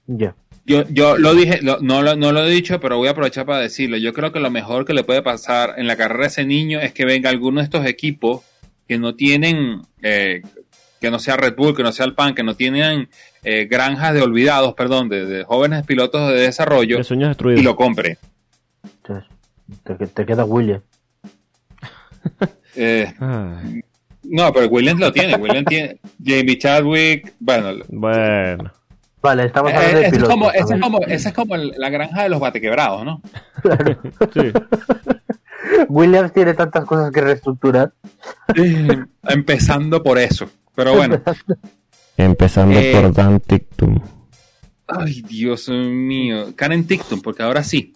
Ya. 0.06 0.34
Yo, 0.64 0.84
yo 0.88 1.18
lo 1.18 1.34
dije, 1.34 1.60
lo- 1.62 1.80
no, 1.80 2.02
lo, 2.02 2.14
no 2.16 2.32
lo 2.32 2.44
he 2.44 2.50
dicho, 2.50 2.78
pero 2.80 2.96
voy 2.96 3.08
a 3.08 3.10
aprovechar 3.12 3.44
para 3.46 3.58
decirlo. 3.58 3.96
Yo 3.96 4.12
creo 4.12 4.32
que 4.32 4.40
lo 4.40 4.50
mejor 4.50 4.84
que 4.84 4.94
le 4.94 5.04
puede 5.04 5.20
pasar 5.22 5.74
en 5.76 5.86
la 5.86 5.96
carrera 5.96 6.24
a 6.24 6.28
ese 6.28 6.44
niño 6.44 6.80
es 6.80 6.92
que 6.92 7.04
venga 7.04 7.30
alguno 7.30 7.60
de 7.60 7.64
estos 7.64 7.84
equipos 7.84 8.42
que 8.92 8.98
no 8.98 9.14
tienen, 9.14 9.80
eh, 10.02 10.42
que 11.00 11.10
no 11.10 11.18
sea 11.18 11.38
Red 11.38 11.56
Bull, 11.56 11.74
que 11.74 11.82
no 11.82 11.92
sea 11.92 12.04
el 12.04 12.14
PAN, 12.14 12.34
que 12.34 12.42
no 12.42 12.54
tienen 12.54 13.08
eh, 13.42 13.64
granjas 13.64 14.12
de 14.12 14.20
olvidados, 14.20 14.74
perdón, 14.74 15.08
de, 15.08 15.24
de 15.24 15.44
jóvenes 15.44 15.86
pilotos 15.86 16.28
de 16.28 16.42
desarrollo 16.42 16.98
De 16.98 17.04
sueños 17.04 17.34
y 17.56 17.62
lo 17.62 17.74
compre. 17.74 18.18
Entonces, 18.84 19.30
te, 19.82 20.06
te 20.08 20.26
queda 20.26 20.44
William. 20.44 20.82
Eh, 22.74 23.12
no, 24.22 24.50
pero 24.50 24.66
Williams 24.68 24.98
lo 24.98 25.12
tiene. 25.12 25.36
Williams 25.36 25.66
tiene 25.66 26.00
Jamie 26.24 26.56
Chadwick. 26.56 27.34
Bueno, 27.38 27.84
bueno. 27.88 28.72
Vale, 29.20 29.44
estamos 29.44 29.72
eh, 29.72 29.76
de 29.76 30.06
es 30.06 30.24
como, 30.24 30.50
esa 30.50 30.74
es 30.74 30.80
como, 30.80 31.00
esa 31.02 31.28
es 31.28 31.34
como 31.34 31.56
la 31.56 31.90
granja 31.90 32.22
de 32.22 32.28
los 32.30 32.40
batequebrados, 32.40 33.04
¿no? 33.04 33.20
Sí. 34.32 34.52
Williams 35.88 36.32
tiene 36.32 36.54
tantas 36.54 36.84
cosas 36.84 37.10
que 37.10 37.20
reestructurar. 37.20 37.92
Empezando 39.28 40.02
por 40.02 40.18
eso. 40.18 40.48
Pero 40.74 40.94
bueno. 40.96 41.20
Empezando 42.16 42.78
Eh, 42.78 42.92
por 42.94 43.12
Dan 43.12 43.40
Tictum. 43.40 44.00
Ay, 44.86 45.22
Dios 45.22 45.68
mío. 45.68 46.54
Karen 46.56 46.86
Tictum, 46.86 47.20
porque 47.20 47.42
ahora 47.42 47.62
sí. 47.62 47.94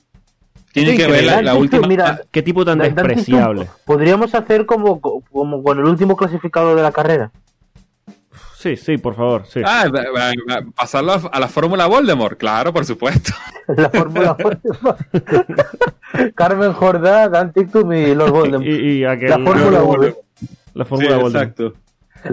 Tienen 0.73 0.93
Sí, 0.93 0.99
que 0.99 1.07
que 1.07 1.13
ver 1.13 1.25
la, 1.25 1.33
Dan 1.37 1.45
la 1.45 1.51
Tictum, 1.53 1.63
última. 1.63 1.87
mira, 1.89 2.21
Qué 2.31 2.43
tipo 2.43 2.65
tan 2.65 2.79
Dan- 2.79 2.95
Dan 2.95 3.07
despreciable. 3.07 3.63
Tictum, 3.63 3.81
Podríamos 3.85 4.35
hacer 4.35 4.67
como, 4.67 5.01
como 5.01 5.63
con 5.63 5.79
el 5.79 5.85
último 5.85 6.17
clasificado 6.17 6.75
de 6.75 6.83
la 6.83 6.93
carrera. 6.93 7.31
Sí, 8.59 8.77
sí, 8.77 8.97
por 8.97 9.15
favor, 9.15 9.45
sí. 9.47 9.61
Ah, 9.65 9.85
pasarlo 10.75 11.13
a, 11.31 11.39
la 11.41 11.47
fórmula 11.49 11.87
Voldemort, 11.87 12.39
claro, 12.39 12.73
por 12.73 12.85
supuesto. 12.87 13.33
La 13.69 13.91
Fórmula 13.91 14.35
1. 14.43 14.97
Carmen 16.35 16.73
Jordá, 16.73 17.29
Dan 17.29 17.53
Tictum 17.53 17.93
y 17.93 18.15
los 18.15 18.31
Voldemort. 18.31 18.65
Y, 18.67 19.01
y 19.01 19.05
aquel- 19.05 19.29
La 19.29 19.39
Fórmula 19.39 19.81
Voldemort. 19.81 20.17
La 20.75 20.85
fórmula 20.85 21.17
Voldemort. 21.19 21.35
exacto. 21.59 21.75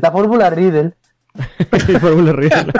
La 0.01 0.11
Fórmula 0.11 0.49
Riddle. 0.49 0.93
Y 1.89 1.93
Fórmula 1.99 2.31
Riddle. 2.33 2.71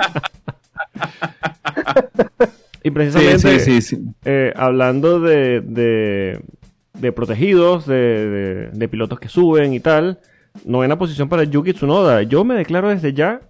y 2.84 2.90
Sí, 2.90 2.92
precisamente, 2.92 3.60
sí, 3.60 3.82
sí, 3.82 3.96
sí. 3.98 4.04
eh, 4.26 4.54
hablando 4.56 5.20
de, 5.20 5.62
de, 5.62 6.42
de 6.94 7.12
protegidos, 7.12 7.86
de, 7.88 7.96
de- 7.96 8.70
de 8.72 8.88
pilotos 8.90 9.20
que 9.20 9.30
suben 9.30 9.74
y 9.74 9.80
tal, 9.80 10.20
novena 10.66 10.98
posición 10.98 11.30
para 11.30 11.44
Yuki 11.44 11.74
Tsunoda. 11.74 12.22
Yo 12.24 12.44
me 12.44 12.56
declaro 12.56 12.90
desde 12.90 13.14
ya 13.14 13.42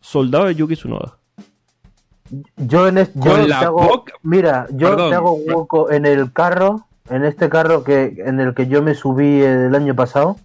soldado 0.00 0.46
de 0.46 0.54
Yuki 0.54 0.74
Tsunoda. 0.74 1.18
Yo 2.56 2.88
en 2.88 2.98
este, 2.98 3.18
yo 3.20 3.46
te 3.46 3.52
hago- 3.54 3.86
boca- 3.86 4.12
mira, 4.22 4.66
yo 4.72 4.90
Perdón. 4.90 5.10
te 5.10 5.16
hago 5.16 5.32
hueco 5.34 5.90
en 5.92 6.06
el 6.06 6.32
carro, 6.32 6.86
en 7.08 7.24
este 7.24 7.48
carro 7.48 7.84
que 7.84 8.16
en 8.24 8.40
el 8.40 8.52
que 8.54 8.66
yo 8.66 8.82
me 8.82 8.94
subí 8.94 9.40
el 9.42 9.74
año 9.74 9.94
pasado. 9.94 10.36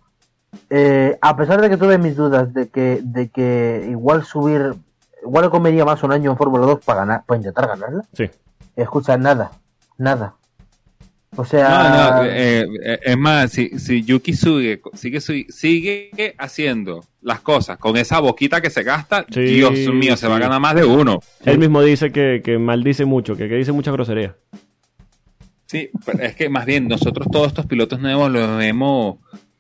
Eh, 0.70 1.18
a 1.22 1.36
pesar 1.38 1.60
de 1.62 1.70
que 1.70 1.78
tuve 1.78 1.98
mis 1.98 2.16
dudas 2.16 2.54
de 2.54 2.68
que 2.70 3.00
de 3.04 3.30
que 3.30 3.88
igual 3.90 4.24
subir, 4.26 4.76
igual 5.24 5.50
comería 5.50 5.86
más 5.86 6.04
un 6.04 6.12
año 6.12 6.30
en 6.32 6.38
Fórmula 6.38 6.66
2 6.66 6.80
para 6.86 7.00
ganar, 7.00 7.24
para 7.26 7.38
intentar 7.38 7.68
ganarla. 7.68 8.04
Sí. 8.14 8.30
Escucha, 8.76 9.18
nada, 9.18 9.52
nada. 9.98 10.36
O 11.38 11.46
sea, 11.46 11.70
No, 11.70 12.16
no, 12.24 12.26
eh, 12.26 12.68
eh, 12.84 13.00
es 13.04 13.18
más, 13.18 13.52
si, 13.54 13.70
si 13.80 14.04
Yuki 14.04 14.34
sigue, 14.34 14.82
sigue, 14.94 15.22
sigue 15.50 16.12
haciendo 16.38 17.06
las 17.22 17.40
cosas 17.40 17.78
con 17.78 17.96
esa 17.96 18.20
boquita 18.20 18.60
que 18.62 18.70
se 18.70 18.84
gasta, 18.84 19.26
Sí, 19.34 19.40
Dios 19.42 19.72
mío, 19.94 20.18
se 20.18 20.28
va 20.28 20.36
a 20.36 20.38
sí. 20.38 20.44
ganar 20.44 20.60
más 20.60 20.76
de 20.76 20.84
uno. 20.84 21.22
Él 21.46 21.58
mismo 21.58 21.82
dice 21.84 22.12
que, 22.12 22.42
que 22.44 22.58
maldice 22.58 23.06
mucho, 23.06 23.38
que, 23.38 23.48
que 23.48 23.56
dice 23.56 23.72
mucha 23.72 23.92
grosería. 23.92 24.36
Sí, 25.68 25.90
pero 26.06 26.20
es 26.22 26.36
que 26.36 26.50
más 26.50 26.66
bien 26.66 26.90
nosotros 26.90 27.28
todos 27.32 27.48
estos 27.48 27.66
pilotos 27.66 28.02
nuevos 28.02 28.30
los 28.30 28.62
hemos, 28.62 29.16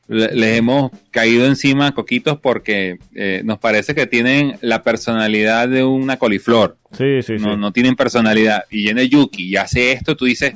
le- 0.09 0.36
les 0.36 0.57
hemos 0.57 0.91
caído 1.09 1.45
encima 1.45 1.88
a 1.88 1.91
coquitos 1.93 2.38
porque 2.38 2.99
eh, 3.15 3.43
nos 3.45 3.59
parece 3.59 3.95
que 3.95 4.07
tienen 4.07 4.57
la 4.59 4.84
personalidad 4.84 5.69
de 5.69 5.86
una 5.86 6.17
coliflor. 6.17 6.76
Sí, 6.91 7.22
sí, 7.22 7.38
sí. 7.39 7.45
no, 7.45 7.55
no 7.55 7.72
tienen 7.72 7.95
personalidad. 7.95 8.65
Y 8.69 8.84
viene 8.84 9.07
Yuki 9.07 9.45
y 9.47 9.55
hace 9.55 9.93
esto, 9.93 10.17
tú 10.17 10.26
dices. 10.26 10.53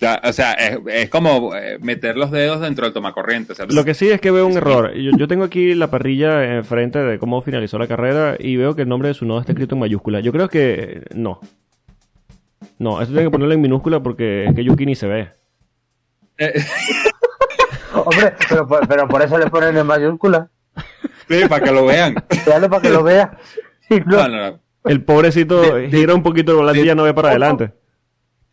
Ya, 0.00 0.18
o 0.24 0.32
sea, 0.32 0.52
es, 0.54 0.78
es 0.86 1.10
como 1.10 1.54
eh, 1.54 1.78
meter 1.80 2.16
los 2.16 2.30
dedos 2.30 2.60
dentro 2.60 2.86
del 2.86 2.94
tomacorriente. 2.94 3.52
O 3.52 3.54
sea, 3.54 3.66
Lo 3.68 3.84
que 3.84 3.92
sí 3.92 4.08
es 4.10 4.18
que 4.20 4.30
veo 4.30 4.46
un 4.46 4.56
error. 4.56 4.94
Yo, 4.94 5.10
yo 5.16 5.28
tengo 5.28 5.44
aquí 5.44 5.74
la 5.74 5.90
parrilla 5.90 6.56
enfrente 6.56 6.98
de 7.00 7.18
cómo 7.18 7.42
finalizó 7.42 7.78
la 7.78 7.86
carrera 7.86 8.36
y 8.38 8.56
veo 8.56 8.74
que 8.74 8.82
el 8.82 8.88
nombre 8.88 9.08
de 9.08 9.14
su 9.14 9.26
nodo 9.26 9.40
está 9.40 9.52
escrito 9.52 9.74
en 9.74 9.80
mayúscula. 9.80 10.20
Yo 10.20 10.32
creo 10.32 10.48
que 10.48 10.72
eh, 10.74 11.02
no. 11.14 11.40
No, 12.78 13.02
eso 13.02 13.10
tiene 13.12 13.26
que 13.26 13.30
ponerlo 13.30 13.52
en 13.52 13.60
minúscula 13.60 14.02
porque 14.02 14.44
es 14.46 14.54
que 14.54 14.64
Yuki 14.64 14.86
ni 14.86 14.94
se 14.94 15.06
ve. 15.06 15.28
eh, 16.38 16.54
hombre, 17.94 18.32
pero, 18.48 18.66
por- 18.66 18.88
pero 18.88 19.08
por 19.08 19.22
eso 19.22 19.38
le 19.38 19.50
ponen 19.50 19.76
en 19.76 19.86
mayúscula. 19.86 20.48
sí, 21.28 21.40
para 21.48 21.64
que 21.64 21.72
lo 21.72 21.84
vean. 21.84 22.14
Dale 22.46 22.68
para 22.68 22.80
que 22.82 22.90
lo 22.90 23.02
vea. 23.02 23.36
Sí, 23.88 24.00
no. 24.06 24.16
No, 24.16 24.28
no, 24.28 24.50
no. 24.50 24.60
El 24.84 25.04
pobrecito 25.04 25.60
De- 25.60 25.82
de- 25.82 25.90
gira 25.90 26.14
un 26.14 26.22
poquito 26.22 26.52
el 26.52 26.58
volante 26.58 26.80
y 26.80 26.86
ya 26.86 26.94
no 26.94 27.02
ve 27.02 27.12
para 27.12 27.30
adelante. 27.30 27.72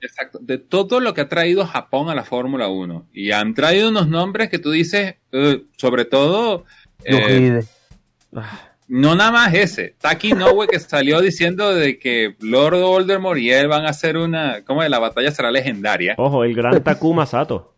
Exacto. 0.01 0.39
De 0.41 0.57
todo 0.57 0.99
lo 0.99 1.13
que 1.13 1.21
ha 1.21 1.29
traído 1.29 1.65
Japón 1.65 2.09
a 2.09 2.15
la 2.15 2.23
Fórmula 2.23 2.67
1. 2.67 3.07
Y 3.13 3.31
han 3.31 3.53
traído 3.53 3.89
unos 3.89 4.07
nombres 4.07 4.49
que 4.49 4.59
tú 4.59 4.71
dices, 4.71 5.15
eh, 5.31 5.63
sobre 5.77 6.05
todo, 6.05 6.65
eh, 7.03 7.63
Ide. 8.33 8.41
no 8.87 9.15
nada 9.15 9.31
más 9.31 9.53
ese. 9.53 9.95
Taki 9.99 10.33
Nowe 10.33 10.67
que 10.67 10.79
salió 10.79 11.21
diciendo 11.21 11.73
de 11.73 11.97
que 11.99 12.35
Lord 12.39 12.79
Voldemort 12.79 13.39
y 13.39 13.51
él 13.51 13.67
van 13.67 13.85
a 13.85 13.89
hacer 13.89 14.17
una, 14.17 14.63
como 14.63 14.83
de 14.83 14.89
la 14.89 14.99
batalla 14.99 15.31
será 15.31 15.51
legendaria. 15.51 16.15
Ojo, 16.17 16.43
el 16.43 16.53
gran 16.53 16.83
Takuma 16.83 17.25
Sato. 17.25 17.73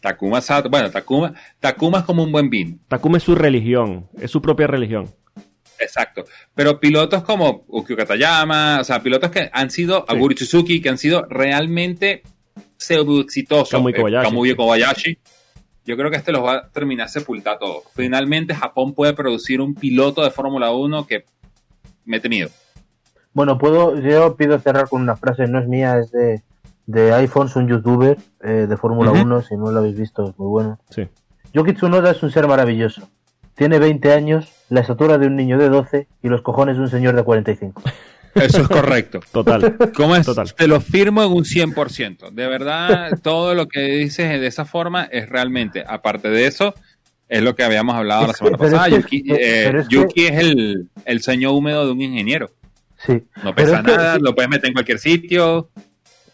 Takuma 0.00 0.40
Sato, 0.40 0.68
bueno, 0.68 0.90
Takuma, 0.90 1.32
Takuma 1.60 1.98
es 1.98 2.04
como 2.04 2.24
un 2.24 2.32
buen 2.32 2.50
vino. 2.50 2.76
Takuma 2.88 3.18
es 3.18 3.22
su 3.22 3.36
religión, 3.36 4.08
es 4.18 4.32
su 4.32 4.42
propia 4.42 4.66
religión. 4.66 5.08
Exacto. 5.82 6.24
Pero 6.54 6.78
pilotos 6.80 7.22
como 7.24 7.64
Ukyo 7.68 7.96
Katayama, 7.96 8.78
o 8.80 8.84
sea, 8.84 9.02
pilotos 9.02 9.30
que 9.30 9.50
han 9.52 9.70
sido, 9.70 10.04
Sí. 10.08 10.14
Aguri 10.16 10.36
Suzuki, 10.36 10.80
que 10.80 10.88
han 10.88 10.98
sido 10.98 11.26
realmente 11.28 12.22
pseudo 12.76 13.20
exitosos. 13.20 13.70
Kamui 13.70 13.92
Kobayashi. 13.92 14.26
Eh, 14.26 14.28
Kamui 14.30 14.54
Kobayashi. 14.56 15.18
Yo 15.84 15.96
creo 15.96 16.10
que 16.10 16.16
este 16.16 16.30
los 16.32 16.44
va 16.44 16.52
a 16.54 16.68
terminar 16.68 17.08
sepultar 17.08 17.58
todos. 17.58 17.84
Finalmente 17.94 18.54
Japón 18.54 18.94
puede 18.94 19.14
producir 19.14 19.60
un 19.60 19.74
piloto 19.74 20.22
de 20.22 20.30
Fórmula 20.30 20.70
1 20.70 21.06
que 21.06 21.24
mete 22.04 22.28
miedo. 22.28 22.50
Bueno, 23.32 23.58
puedo, 23.58 23.98
yo 23.98 24.36
pido 24.36 24.58
cerrar 24.60 24.88
con 24.88 25.02
una 25.02 25.16
frase, 25.16 25.46
no 25.48 25.58
es 25.58 25.66
mía, 25.66 25.98
es 25.98 26.12
de, 26.12 26.42
de 26.86 27.12
iPhones, 27.14 27.56
un 27.56 27.66
youtuber 27.66 28.18
eh, 28.42 28.66
de 28.68 28.76
Fórmula 28.76 29.10
Ujú. 29.10 29.22
1, 29.22 29.42
si 29.42 29.56
no 29.56 29.70
lo 29.72 29.78
habéis 29.80 29.96
visto 29.98 30.28
es 30.28 30.38
muy 30.38 30.48
bueno. 30.48 30.78
Sí. 30.90 31.08
Yuki 31.54 31.72
Tsunoda 31.72 32.10
es 32.10 32.22
un 32.22 32.30
ser 32.30 32.46
maravilloso. 32.46 33.08
Tiene 33.62 33.78
20 33.78 34.12
años, 34.12 34.48
la 34.70 34.80
estatura 34.80 35.18
de 35.18 35.28
un 35.28 35.36
niño 35.36 35.56
de 35.56 35.68
12 35.68 36.08
y 36.20 36.28
los 36.28 36.42
cojones 36.42 36.74
de 36.78 36.82
un 36.82 36.90
señor 36.90 37.14
de 37.14 37.22
45. 37.22 37.80
Eso 38.34 38.60
es 38.62 38.66
correcto. 38.66 39.20
Total. 39.32 39.76
¿Cómo 39.94 40.16
es? 40.16 40.26
Total. 40.26 40.52
Te 40.52 40.66
lo 40.66 40.80
firmo 40.80 41.22
en 41.22 41.30
un 41.30 41.44
100%. 41.44 42.30
De 42.32 42.48
verdad, 42.48 43.16
todo 43.22 43.54
lo 43.54 43.68
que 43.68 43.82
dices 43.82 44.40
de 44.40 44.48
esa 44.48 44.64
forma 44.64 45.04
es 45.04 45.28
realmente, 45.28 45.84
aparte 45.86 46.28
de 46.28 46.48
eso, 46.48 46.74
es 47.28 47.40
lo 47.40 47.54
que 47.54 47.62
habíamos 47.62 47.94
hablado 47.94 48.22
la 48.22 48.32
que- 48.32 48.38
semana 48.38 48.56
es 48.56 48.62
pasada. 48.72 48.88
que- 48.88 48.96
Yuki, 48.96 49.24
eh, 49.28 49.72
que- 49.72 49.84
Yuki 49.94 50.26
es 50.26 50.38
el, 50.40 50.88
el 51.04 51.22
sueño 51.22 51.52
húmedo 51.52 51.86
de 51.86 51.92
un 51.92 52.00
ingeniero. 52.00 52.50
Sí. 53.06 53.22
No 53.44 53.54
pesa 53.54 53.80
nada, 53.80 54.18
lo 54.18 54.34
puedes 54.34 54.50
meter 54.50 54.66
en 54.70 54.72
cualquier 54.74 54.98
sitio. 54.98 55.68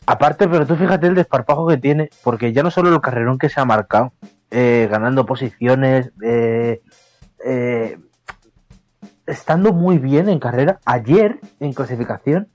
Aparte, 0.07 0.49
pero 0.49 0.67
tú 0.67 0.77
fíjate 0.77 1.07
el 1.09 1.15
desparpajo 1.15 1.69
que 1.69 1.77
tiene, 1.77 2.09
porque 2.25 2.55
ya 2.55 2.63
no 2.63 2.71
solo 2.71 2.89
el 2.89 3.03
carrerón 3.03 3.37
que 3.37 3.51
se 3.51 3.61
ha 3.61 3.67
marcado, 3.67 4.15
eh, 4.51 4.89
ganando 4.91 5.27
posiciones, 5.27 6.11
eh, 6.25 6.81
eh, 7.45 7.99
estando 9.27 9.73
muy 9.73 9.99
bien 9.99 10.29
en 10.29 10.39
carrera. 10.39 10.79
Ayer, 10.85 11.39
en 11.61 11.73
clasificación, 11.73 12.49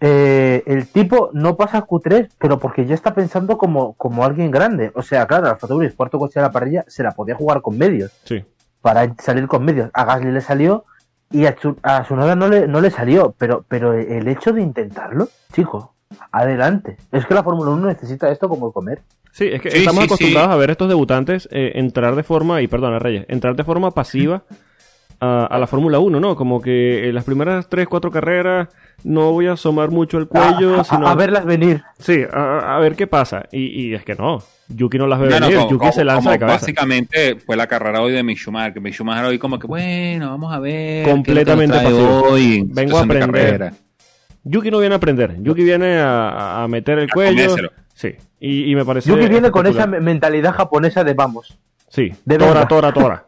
eh, 0.00 0.62
el 0.66 0.86
tipo 0.88 1.30
no 1.32 1.56
pasa 1.56 1.86
Q3, 1.86 2.30
pero 2.38 2.58
porque 2.58 2.84
ya 2.84 2.94
está 2.94 3.14
pensando 3.14 3.56
como, 3.56 3.94
como 3.94 4.24
alguien 4.24 4.50
grande. 4.50 4.92
O 4.94 5.02
sea, 5.02 5.26
claro, 5.26 5.48
Alfa 5.48 5.66
Tauri, 5.66 5.90
cuarto 5.92 6.18
coche 6.18 6.38
de 6.40 6.42
la 6.46 6.52
parrilla, 6.52 6.84
se 6.86 7.02
la 7.02 7.12
podía 7.12 7.34
jugar 7.34 7.62
con 7.62 7.78
medios, 7.78 8.12
Sí. 8.24 8.44
para 8.82 9.14
salir 9.22 9.48
con 9.48 9.64
medios. 9.64 9.90
A 9.94 10.04
Gasly 10.04 10.32
le 10.32 10.40
salió 10.42 10.84
y 11.30 11.46
a, 11.46 11.56
Tsu- 11.56 11.78
a 11.82 12.02
Tsunoda 12.02 12.36
no 12.36 12.48
le, 12.48 12.68
no 12.68 12.80
le 12.80 12.90
salió, 12.90 13.34
pero, 13.38 13.64
pero 13.66 13.94
el 13.94 14.28
hecho 14.28 14.52
de 14.52 14.60
intentarlo, 14.62 15.28
chico, 15.52 15.94
adelante. 16.30 16.98
Es 17.10 17.24
que 17.26 17.34
la 17.34 17.42
Fórmula 17.42 17.70
1 17.70 17.86
necesita 17.86 18.28
esto 18.30 18.48
como 18.48 18.72
comer. 18.72 19.00
Sí, 19.36 19.48
es 19.52 19.60
que 19.60 19.70
Sí, 19.70 19.78
estamos 19.80 20.00
sí, 20.00 20.06
acostumbrados 20.06 20.48
sí. 20.50 20.54
a 20.54 20.56
ver 20.56 20.70
estos 20.70 20.88
debutantes 20.88 21.46
eh, 21.52 21.72
entrar 21.74 22.16
de 22.16 22.22
forma, 22.22 22.62
y 22.62 22.68
perdona 22.68 22.98
Reyes, 22.98 23.26
entrar 23.28 23.54
de 23.54 23.64
forma 23.64 23.90
pasiva 23.90 24.44
a, 25.20 25.44
a 25.44 25.58
la 25.58 25.66
Fórmula 25.66 25.98
1, 25.98 26.20
¿no? 26.20 26.36
Como 26.36 26.60
que 26.62 27.06
en 27.08 27.14
las 27.14 27.24
primeras 27.24 27.68
3, 27.68 27.86
4 27.86 28.10
carreras 28.10 28.68
no 29.04 29.32
voy 29.32 29.46
a 29.48 29.52
asomar 29.52 29.90
mucho 29.90 30.16
el 30.16 30.26
cuello, 30.26 30.76
a, 30.76 30.80
a- 30.80 30.84
sino... 30.84 31.06
a 31.06 31.14
verlas 31.14 31.44
venir. 31.44 31.82
Sí, 31.98 32.22
a, 32.32 32.76
a 32.76 32.80
ver 32.80 32.96
qué 32.96 33.06
pasa. 33.06 33.44
Y, 33.52 33.88
y 33.88 33.94
es 33.94 34.04
que 34.04 34.14
no, 34.14 34.42
Yuki 34.68 34.96
no 34.96 35.06
las 35.06 35.20
ve 35.20 35.28
No, 35.28 35.38
no, 35.40 35.46
venir, 35.46 35.56
como- 35.58 35.70
Yuki 35.70 35.78
como- 35.80 35.92
se 35.92 36.04
lanza 36.04 36.30
de 36.30 36.38
cabeza. 36.38 36.58
Básicamente 36.60 37.36
fue 37.36 37.56
la 37.56 37.66
carrera 37.66 38.00
hoy 38.00 38.12
de 38.12 38.22
Mick 38.22 38.38
Schumacher. 38.38 38.80
Mick 38.80 38.94
Schumacher 38.94 39.26
hoy 39.26 39.38
como 39.38 39.58
que, 39.58 39.66
bueno, 39.66 40.30
vamos 40.30 40.50
a 40.50 40.58
ver. 40.60 41.04
que 41.04 41.10
Completamente 41.10 41.76
pasivo. 41.76 42.22
hoy 42.30 42.54
en 42.60 42.72
Vengo 42.74 42.96
a 42.96 43.02
aprender. 43.02 43.72
Yuki 44.44 44.70
no 44.70 44.78
viene 44.78 44.94
a 44.94 44.96
aprender, 44.96 45.36
Yuki 45.42 45.62
viene 45.62 45.98
a, 45.98 46.62
a 46.62 46.68
meter 46.68 46.98
el 47.00 47.10
cuello. 47.10 47.32
comérselo. 47.34 47.70
Sí, 47.96 48.14
y, 48.38 48.70
y 48.70 48.74
me 48.76 48.84
parece... 48.84 49.08
Yuki 49.08 49.26
viene 49.26 49.50
con 49.50 49.66
esa 49.66 49.86
mentalidad 49.86 50.54
japonesa 50.54 51.02
de 51.02 51.14
vamos. 51.14 51.56
Sí, 51.88 52.12
de 52.26 52.36
tora, 52.36 52.50
verdad. 52.52 52.68
tora, 52.68 52.92
tora. 52.92 53.26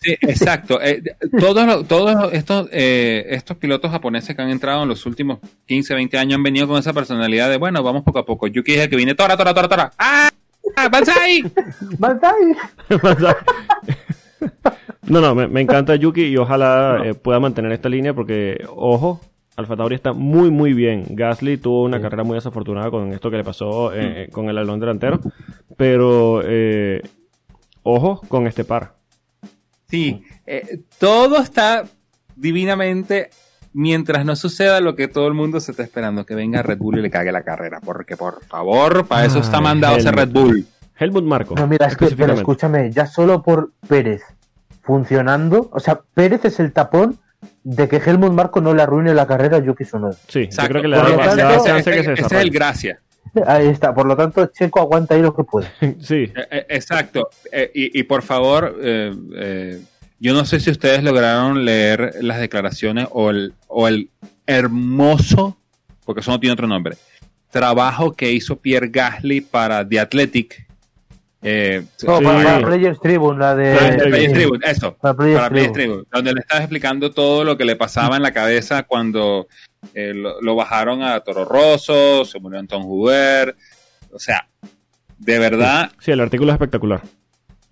Sí, 0.00 0.12
exacto. 0.22 0.80
Eh, 0.80 1.02
todos 1.38 1.66
los- 1.66 1.86
todos 1.86 2.32
estos, 2.32 2.68
eh, 2.72 3.26
estos 3.28 3.58
pilotos 3.58 3.90
japoneses 3.90 4.34
que 4.34 4.40
han 4.40 4.48
entrado 4.48 4.84
en 4.84 4.88
los 4.88 5.04
últimos 5.04 5.40
15, 5.66 5.94
20 5.94 6.16
años 6.16 6.36
han 6.36 6.42
venido 6.42 6.66
con 6.66 6.78
esa 6.78 6.94
personalidad 6.94 7.50
de, 7.50 7.58
bueno, 7.58 7.82
vamos 7.82 8.02
poco 8.02 8.20
a 8.20 8.24
poco. 8.24 8.46
Yuki 8.46 8.74
es 8.74 8.80
el 8.80 8.88
que 8.88 8.96
viene, 8.96 9.14
tora, 9.14 9.36
tora, 9.36 9.52
tora, 9.52 9.68
tora. 9.68 9.92
¡Ah! 9.98 10.30
¡Banzai! 10.90 11.42
¡Banzai! 11.98 12.34
No, 15.02 15.20
no, 15.22 15.34
me, 15.34 15.48
me 15.48 15.62
encanta 15.62 15.96
Yuki 15.96 16.24
y 16.26 16.36
ojalá 16.36 17.00
eh, 17.04 17.14
pueda 17.14 17.40
mantener 17.40 17.72
esta 17.72 17.88
línea 17.88 18.12
porque, 18.14 18.62
ojo, 18.76 19.20
Alfa 19.58 19.76
Tauri 19.76 19.96
está 19.96 20.12
muy, 20.12 20.52
muy 20.52 20.72
bien. 20.72 21.04
Gasly 21.10 21.56
tuvo 21.56 21.82
una 21.82 22.00
carrera 22.00 22.22
muy 22.22 22.36
desafortunada 22.36 22.92
con 22.92 23.12
esto 23.12 23.28
que 23.28 23.38
le 23.38 23.42
pasó 23.42 23.92
eh, 23.92 24.28
con 24.30 24.48
el 24.48 24.56
alón 24.56 24.78
delantero, 24.78 25.18
pero 25.76 26.42
eh, 26.44 27.02
ojo 27.82 28.20
con 28.28 28.46
este 28.46 28.62
par. 28.62 28.94
Sí, 29.88 30.22
eh, 30.46 30.82
todo 31.00 31.38
está 31.38 31.84
divinamente 32.36 33.30
mientras 33.72 34.24
no 34.24 34.36
suceda 34.36 34.80
lo 34.80 34.94
que 34.94 35.08
todo 35.08 35.26
el 35.26 35.34
mundo 35.34 35.58
se 35.58 35.72
está 35.72 35.82
esperando, 35.82 36.24
que 36.24 36.36
venga 36.36 36.62
Red 36.62 36.78
Bull 36.78 37.00
y 37.00 37.02
le 37.02 37.10
cague 37.10 37.32
la 37.32 37.42
carrera. 37.42 37.80
Porque, 37.84 38.16
por 38.16 38.44
favor, 38.44 39.08
para 39.08 39.24
eso 39.24 39.40
está 39.40 39.56
Ay, 39.56 39.64
mandado 39.64 39.96
ese. 39.96 40.12
Red 40.12 40.30
Bull. 40.30 40.66
Helmut 40.96 41.24
Marco. 41.24 41.56
No, 41.56 41.66
mira, 41.66 41.86
es 41.86 41.96
que, 41.96 42.06
pero 42.16 42.34
escúchame, 42.34 42.92
ya 42.92 43.06
solo 43.06 43.42
por 43.42 43.72
Pérez 43.88 44.22
funcionando, 44.82 45.68
o 45.72 45.80
sea, 45.80 46.00
Pérez 46.14 46.44
es 46.44 46.60
el 46.60 46.72
tapón 46.72 47.18
de 47.64 47.88
que 47.88 47.96
Helmut 47.96 48.32
Marco 48.32 48.60
no 48.60 48.74
le 48.74 48.82
arruine 48.82 49.14
la 49.14 49.26
carrera 49.26 49.58
a 49.58 49.60
Yuki 49.60 49.84
Tsunoda. 49.84 50.16
Sí, 50.28 50.40
Exacto. 50.40 50.74
yo 50.74 50.80
creo 50.80 50.82
que 50.82 50.88
le 50.88 50.96
da, 50.96 51.54
ese, 51.54 51.64
chance 51.68 51.90
que 51.90 52.02
se 52.04 52.12
ese- 52.14 52.22
ese 52.26 52.36
es 52.36 52.42
el 52.42 52.50
gracia. 52.50 53.00
Ahí 53.46 53.66
está, 53.68 53.94
por 53.94 54.06
lo 54.06 54.16
tanto, 54.16 54.46
Checo 54.46 54.80
aguanta 54.80 55.14
ahí 55.14 55.22
lo 55.22 55.34
que 55.34 55.44
puede. 55.44 55.68
Sí, 56.00 56.14
Eh, 56.34 56.46
eh, 56.50 56.66
Exacto. 56.70 57.28
Eh, 57.52 57.70
y, 57.74 58.00
y 58.00 58.02
por 58.04 58.22
favor, 58.22 58.76
eh, 58.80 59.14
eh, 59.36 59.82
yo 60.18 60.32
no 60.34 60.44
sé 60.44 60.58
si 60.60 60.70
ustedes 60.70 61.02
lograron 61.02 61.64
leer 61.64 62.14
las 62.22 62.40
declaraciones 62.40 63.06
o 63.10 63.30
el, 63.30 63.52
o 63.68 63.86
el 63.86 64.10
hermoso, 64.46 65.56
porque 66.04 66.20
eso 66.22 66.30
no 66.30 66.40
tiene 66.40 66.54
otro 66.54 66.66
nombre, 66.66 66.96
trabajo 67.50 68.12
que 68.14 68.32
hizo 68.32 68.56
Pierre 68.56 68.88
Gasly 68.88 69.40
para 69.42 69.86
The 69.86 70.00
Athletic. 70.00 70.66
Eh, 71.40 71.84
No, 72.04 72.18
Sí. 72.18 72.24
para, 72.24 72.42
para 72.42 72.66
Players 72.66 73.00
Tribune, 73.00 73.38
la 73.38 73.54
de. 73.54 73.74
para 73.76 73.96
Players 73.96 74.32
Tribune. 74.32 74.60
Eso. 74.66 74.96
Para 74.96 75.14
Players 75.14 75.38
para 75.38 75.50
Players 75.50 75.72
Tribune. 75.72 75.94
Tribune, 76.02 76.08
donde 76.12 76.32
le 76.34 76.40
estaba 76.40 76.60
explicando 76.60 77.10
todo 77.12 77.44
lo 77.44 77.56
que 77.56 77.64
le 77.64 77.76
pasaba 77.76 78.16
en 78.16 78.22
la 78.22 78.32
cabeza 78.32 78.82
cuando 78.82 79.46
eh, 79.94 80.12
lo, 80.14 80.40
lo 80.40 80.54
bajaron 80.56 81.02
a 81.02 81.20
Toro 81.20 81.44
Rosso, 81.44 82.24
se 82.24 82.40
murió 82.40 82.58
Anton 82.58 82.82
Huber. 82.84 83.54
O 84.12 84.18
sea, 84.18 84.48
de 85.18 85.38
verdad, 85.38 85.92
sí, 86.00 86.10
el 86.10 86.20
artículo 86.20 86.50
es 86.50 86.54
espectacular. 86.54 87.02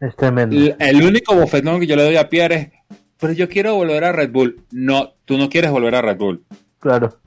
Es 0.00 0.14
tremendo. 0.14 0.54
el, 0.56 0.76
el 0.78 1.02
único 1.02 1.34
bofetón 1.34 1.80
que 1.80 1.86
yo 1.86 1.96
le 1.96 2.04
doy 2.04 2.16
a 2.16 2.28
Pierre 2.28 2.54
es, 2.54 2.96
pero 3.18 3.32
yo 3.32 3.48
quiero 3.48 3.74
volver 3.74 4.04
a 4.04 4.12
Red 4.12 4.30
Bull. 4.30 4.60
No, 4.70 5.14
tú 5.24 5.38
no 5.38 5.48
quieres 5.48 5.70
volver 5.70 5.94
a 5.96 6.02
Red 6.02 6.18
Bull. 6.18 6.44
Claro. 6.78 7.18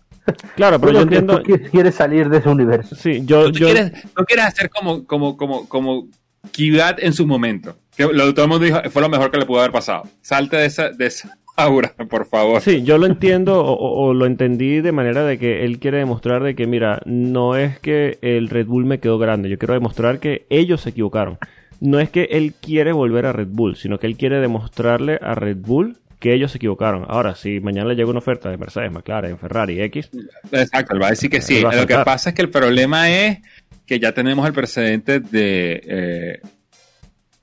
Claro, 0.56 0.80
pero 0.80 0.92
yo 0.94 1.00
Bueno, 1.00 1.02
entiendo. 1.02 1.42
tú 1.42 1.60
quieres- 1.72 1.96
salir 1.96 2.30
de 2.30 2.38
ese 2.38 2.48
universo. 2.48 2.96
Sí, 2.96 3.22
yo, 3.26 3.46
Tú, 3.52 3.60
yo, 3.60 3.66
quieres, 3.74 3.92
tú 4.16 4.24
quieres 4.26 4.46
hacer 4.46 4.70
como, 4.70 5.04
como, 5.06 5.36
como, 5.36 5.68
como 5.68 6.08
Kvyat 6.52 7.00
en 7.00 7.14
su 7.14 7.28
momento. 7.28 7.78
Que 7.96 8.06
lo, 8.06 8.34
todo 8.34 8.46
el 8.46 8.50
mundo 8.50 8.66
dijo, 8.66 8.80
fue 8.90 9.02
lo 9.02 9.10
mejor 9.10 9.32
que 9.32 9.38
le 9.38 9.46
pudo 9.46 9.60
haber 9.60 9.72
pasado. 9.72 10.04
Salte 10.22 10.58
de 10.58 10.66
esa, 10.66 10.90
de 10.90 11.06
esa 11.06 11.38
aura, 11.58 11.94
por 12.10 12.26
favor. 12.26 12.62
Sí, 12.62 12.84
yo 12.84 12.98
lo 12.98 13.06
entiendo 13.06 13.64
o, 13.64 14.14
lo 14.14 14.26
entendí 14.26 14.82
de 14.82 14.92
manera 14.92 15.24
de 15.24 15.38
que 15.38 15.66
él 15.66 15.80
quiere 15.80 15.98
demostrar 15.98 16.44
de 16.44 16.56
que, 16.56 16.68
mira, 16.68 17.02
no 17.06 17.56
es 17.56 17.80
que 17.80 18.18
el 18.22 18.50
Red 18.50 18.68
Bull 18.68 18.86
me 18.86 19.00
quedó 19.00 19.18
grande, 19.18 19.50
yo 19.50 19.58
quiero 19.58 19.74
demostrar 19.74 20.20
que 20.20 20.46
ellos 20.50 20.82
se 20.82 20.92
equivocaron. 20.92 21.38
No 21.82 22.00
es 22.00 22.10
que 22.10 22.28
él 22.32 22.54
quiere 22.60 22.92
volver 22.92 23.26
a 23.26 23.34
Red 23.34 23.48
Bull, 23.50 23.76
sino 23.78 24.00
que 24.00 24.08
él 24.08 24.18
quiere 24.18 24.40
demostrarle 24.40 25.18
a 25.22 25.36
Red 25.36 25.58
Bull 25.58 25.98
que 26.20 26.34
ellos 26.34 26.52
se 26.52 26.58
equivocaron. 26.58 27.06
Ahora, 27.08 27.36
si 27.36 27.62
mañana 27.62 27.90
le 27.90 27.96
llega 27.96 28.10
una 28.10 28.20
oferta 28.20 28.50
de 28.50 28.58
Mercedes, 28.58 28.92
McLaren, 28.92 29.38
Ferrari, 29.38 29.82
X, 29.84 30.10
Exacto, 30.52 30.94
él 30.94 31.02
va 31.02 31.08
a 31.08 31.12
decir 31.12 31.30
que 31.30 31.42
sí. 31.42 31.62
Lo 31.62 31.88
que 31.88 31.98
pasa 32.00 32.30
es 32.30 32.36
que 32.36 32.42
el 32.42 32.50
problema 32.50 33.10
es 33.10 33.40
que 33.90 34.00
ya 34.00 34.12
tenemos 34.14 34.46
el 34.48 34.54
precedente 34.54 35.20
de 35.20 35.82
eh, 35.84 36.42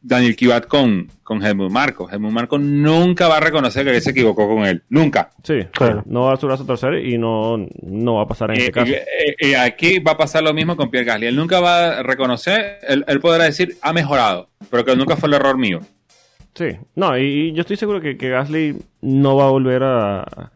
Daniel 0.00 0.36
Kivat 0.36 0.66
con, 0.68 1.10
con 1.24 1.44
Helmut 1.44 1.72
Marco. 1.72 2.08
Helmut 2.08 2.30
Marco 2.30 2.56
nunca 2.56 3.26
va 3.26 3.38
a 3.38 3.40
reconocer 3.40 3.84
que 3.84 3.96
él 3.96 4.00
se 4.00 4.10
equivocó 4.12 4.46
con 4.48 4.64
él. 4.64 4.84
Nunca. 4.88 5.30
sí, 5.42 5.54
Claro. 5.72 6.04
no 6.06 6.20
va 6.20 6.26
a 6.26 6.30
dar 6.30 6.38
su 6.40 6.46
brazo 6.46 6.62
a 6.62 6.66
torcer 6.66 7.04
y 7.04 7.18
no, 7.18 7.56
no 7.82 8.14
va 8.14 8.22
a 8.22 8.26
pasar 8.28 8.50
en 8.52 8.56
Y, 8.56 8.60
este 8.60 8.72
caso. 8.72 8.92
y- 8.92 9.46
y- 9.46 9.50
y 9.50 9.54
aquí 9.54 9.98
va 9.98 10.12
a 10.12 10.16
pasar 10.16 10.44
lo 10.44 10.54
mismo 10.54 10.76
con 10.76 10.88
Pierre 10.90 11.06
Gasly. 11.06 11.26
Él 11.26 11.34
nunca 11.36 11.58
va 11.58 11.98
a 11.98 12.02
reconocer, 12.04 12.78
él, 12.86 13.04
él 13.08 13.18
podrá 13.20 13.42
decir, 13.44 13.76
ha 13.82 13.92
mejorado, 13.92 14.48
pero 14.70 14.84
que 14.84 14.94
nunca 14.94 15.16
fue 15.16 15.28
el 15.28 15.34
error 15.34 15.58
mío. 15.58 15.80
Sí, 16.54 16.68
no, 16.94 17.18
y, 17.18 17.22
y 17.24 17.52
yo 17.52 17.62
estoy 17.62 17.76
seguro 17.76 18.00
que, 18.00 18.16
que 18.16 18.28
Gasly 18.30 18.76
no 19.02 19.34
va 19.36 19.46
a 19.46 19.50
volver 19.50 19.82
a, 19.82 20.52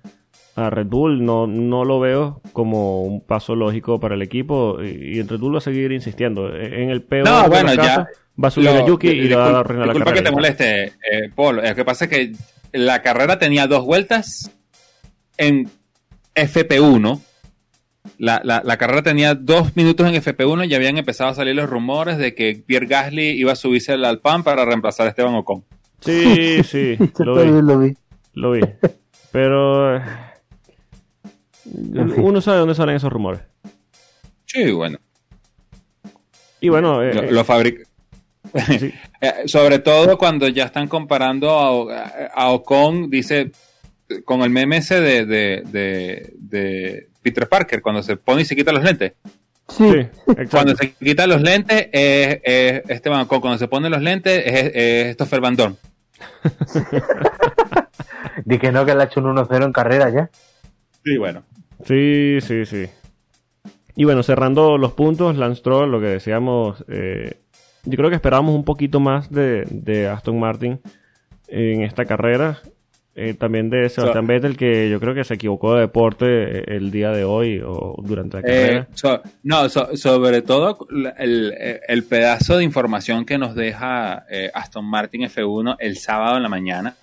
a 0.57 0.69
Red 0.71 0.87
Bull, 0.87 1.25
no, 1.25 1.47
no 1.47 1.85
lo 1.85 2.01
veo 2.01 2.41
como 2.53 3.03
un 3.03 3.21
paso 3.25 3.55
lógico 3.55 4.01
para 4.01 4.15
el 4.15 4.23
equipo 4.23 4.79
y, 4.83 4.89
y 5.19 5.23
Red 5.23 5.39
Bull 5.39 5.55
va 5.55 5.59
a 5.59 5.63
seguir 5.63 5.93
insistiendo. 5.93 6.55
En 6.55 6.91
el 6.91 7.03
peor 7.03 7.27
No, 7.29 7.43
de 7.45 7.49
bueno, 7.49 7.75
ya- 7.75 8.07
va 8.43 8.49
a 8.49 8.51
subir 8.51 8.71
Lo- 8.71 8.85
a 8.85 8.87
Yuki 8.87 9.09
y 9.09 9.29
le 9.29 9.37
va 9.37 9.47
a 9.49 9.61
arruinar 9.61 9.87
la 9.87 9.93
disculpa 9.93 10.13
que 10.13 10.23
carrera. 10.23 10.31
te 10.31 10.35
moleste, 10.35 10.85
eh, 10.85 11.31
Paul. 11.35 11.57
Lo 11.57 11.75
que 11.75 11.85
pasa 11.85 12.05
es 12.07 12.11
que 12.11 12.33
la 12.73 13.03
carrera 13.03 13.39
tenía 13.39 13.67
dos 13.67 13.85
vueltas 13.85 14.51
en 15.37 15.69
FP1. 16.35 17.21
La, 18.19 18.41
la- 18.45 18.63
la 18.65 18.77
carrera 18.77 19.03
tenía 19.03 19.35
dos 19.35 19.77
minutos 19.77 20.07
en 20.09 20.15
FP1 20.15 20.65
y 20.69 20.75
habían 20.75 20.97
empezado 20.99 21.31
a 21.31 21.35
salir 21.35 21.55
los 21.55 21.69
rumores 21.69 22.17
de 22.19 22.35
que 22.35 22.63
Pierre 22.67 22.87
Gasly 22.87 23.29
iba 23.31 23.53
a 23.53 23.57
subirse 23.57 23.93
al 23.93 24.05
Alpine 24.05 24.43
para 24.43 24.65
reemplazar 24.65 25.07
a 25.07 25.11
Esteban 25.11 25.35
Ocon. 25.35 25.65
Sí, 26.01 26.63
sí, 26.65 26.97
lo 27.19 27.35
vi, 27.43 27.51
lo 27.63 27.79
vi. 27.79 27.95
lo 28.35 28.53
vi. 28.53 28.61
Pero 29.33 29.97
eh. 29.97 30.03
Uno 31.65 32.41
sabe 32.41 32.59
dónde 32.59 32.75
salen 32.75 32.97
esos 32.97 33.13
rumores. 33.13 33.41
Sí, 34.47 34.71
bueno. 34.73 34.99
Y 36.61 36.69
bueno, 36.69 37.03
eh, 37.03 37.15
Lo, 37.15 37.23
eh, 37.23 37.31
lo 37.33 37.45
fabric- 37.45 37.87
sí, 38.79 38.93
Eh, 39.21 39.47
sobre 39.47 39.79
todo 39.81 40.17
cuando 40.17 40.49
ya 40.49 40.65
están 40.65 40.89
comparando 40.89 41.51
a, 41.91 42.27
a 42.35 42.51
Ocon, 42.51 43.11
dice, 43.11 43.53
con 44.25 44.41
el 44.43 44.51
meme 44.51 44.79
ese 44.79 45.01
de, 45.01 45.27
de, 45.27 45.63
de- 45.67 46.33
de 46.39 47.09
Peter 47.23 47.47
Parker, 47.49 47.83
cuando 47.83 48.03
se 48.03 48.17
pone 48.17 48.43
y 48.43 48.45
se 48.47 48.57
quita 48.57 48.73
los 48.73 48.83
lentes. 48.83 49.13
Sí. 49.69 49.91
sí, 49.93 49.99
exacto. 50.27 50.49
Cuando 50.51 50.75
se 50.75 50.93
quita 50.95 51.27
los 51.27 51.43
lentes 51.43 51.89
es, 51.93 52.41
es 52.43 52.83
Esteban 52.91 53.21
Ocon, 53.21 53.41
cuando 53.41 53.59
se 53.59 53.69
pone 53.69 53.89
los 53.91 54.01
lentes 54.03 54.43
es, 54.45 55.17
es 55.21 55.57
Dorn. 55.57 55.77
Di 58.45 58.59
que 58.59 58.73
no, 58.73 58.85
que 58.85 58.95
le 58.95 59.03
ha 59.03 59.07
hecho 59.07 59.21
un 59.21 59.37
1-0 59.37 59.65
en 59.65 59.73
carrera 59.73 60.09
ya. 60.11 60.31
Sí, 61.05 61.17
bueno. 61.17 61.43
Sí, 61.85 62.39
sí, 62.41 62.65
sí. 62.67 62.87
Y 63.97 64.05
bueno, 64.05 64.23
cerrando 64.23 64.79
los 64.79 64.93
puntos, 64.93 65.37
Lance 65.37 65.61
Stroll, 65.61 65.91
lo 65.91 66.01
que 66.01 66.07
decíamos, 66.07 66.85
eh, 66.89 67.39
yo 67.85 67.97
creo 67.97 68.09
que 68.11 68.17
esperábamos 68.17 68.55
un 68.55 68.65
poquito 68.65 69.01
más 69.01 69.31
de, 69.31 69.65
de 69.71 70.09
Aston 70.09 70.39
Martin 70.39 70.81
en 71.49 71.83
esta 71.83 72.05
carrera. 72.05 72.59
Eh, 73.17 73.35
también 73.35 73.69
de 73.71 73.89
Sebastián 73.89 74.27
Vettel, 74.29 74.57
que 74.57 74.89
yo 74.89 75.01
creo 75.01 75.15
que 75.15 75.25
se 75.25 75.35
equivocó 75.35 75.75
de 75.75 75.81
deporte 75.81 76.27
eh, 76.61 76.65
el 76.69 76.91
día 76.93 77.11
de 77.11 77.25
hoy 77.25 77.61
o 77.63 77.97
durante 78.03 78.37
la 78.41 78.41
Eh, 78.41 78.45
carrera. 78.45 78.89
so- 78.95 79.21
no, 79.43 79.69
so- 79.69 79.97
sobre 79.97 80.43
todo 80.43 80.79
el, 81.19 81.53
el 81.89 82.05
pedazo 82.05 82.57
de 82.57 82.65
información 82.65 83.27
que 83.27 83.37
nos 83.37 83.55
deja 83.57 84.25
eh, 84.31 84.51
Aston 84.55 84.85
Martin 84.85 85.23
F1 85.23 85.77
el 85.81 85.99
sábado 85.99 86.37
en 86.37 86.45
la 86.45 86.49
mañana, 86.49 86.95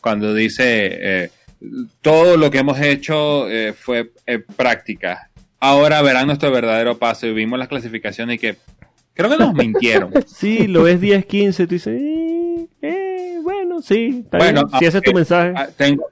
cuando 0.00 0.34
dice 0.34 0.88
eh, 1.24 1.30
todo 2.00 2.36
lo 2.36 2.50
que 2.50 2.58
hemos 2.58 2.80
hecho 2.80 3.48
eh, 3.50 3.72
fue 3.72 4.12
eh, 4.26 4.38
práctica. 4.56 5.30
Ahora 5.60 6.02
verán 6.02 6.26
nuestro 6.26 6.50
verdadero 6.50 6.98
paso 6.98 7.26
y 7.26 7.32
vimos 7.32 7.58
las 7.58 7.68
clasificaciones 7.68 8.36
y 8.36 8.38
que 8.38 8.56
creo 9.14 9.30
que 9.30 9.38
nos 9.38 9.54
mintieron. 9.54 10.12
Sí, 10.26 10.66
lo 10.66 10.82
ves 10.82 11.00
10-15, 11.00 11.56
tú 11.56 11.74
dices, 11.74 12.00
eh, 12.82 13.38
bueno, 13.42 13.80
sí, 13.82 14.22
está 14.24 14.38
Bueno, 14.38 14.66
bien. 14.66 14.78
si 14.78 14.84
ese 14.86 14.98
es 14.98 15.04
tu 15.04 15.12
mensaje. 15.12 15.52
Ah, 15.56 15.68
tengo, 15.76 16.06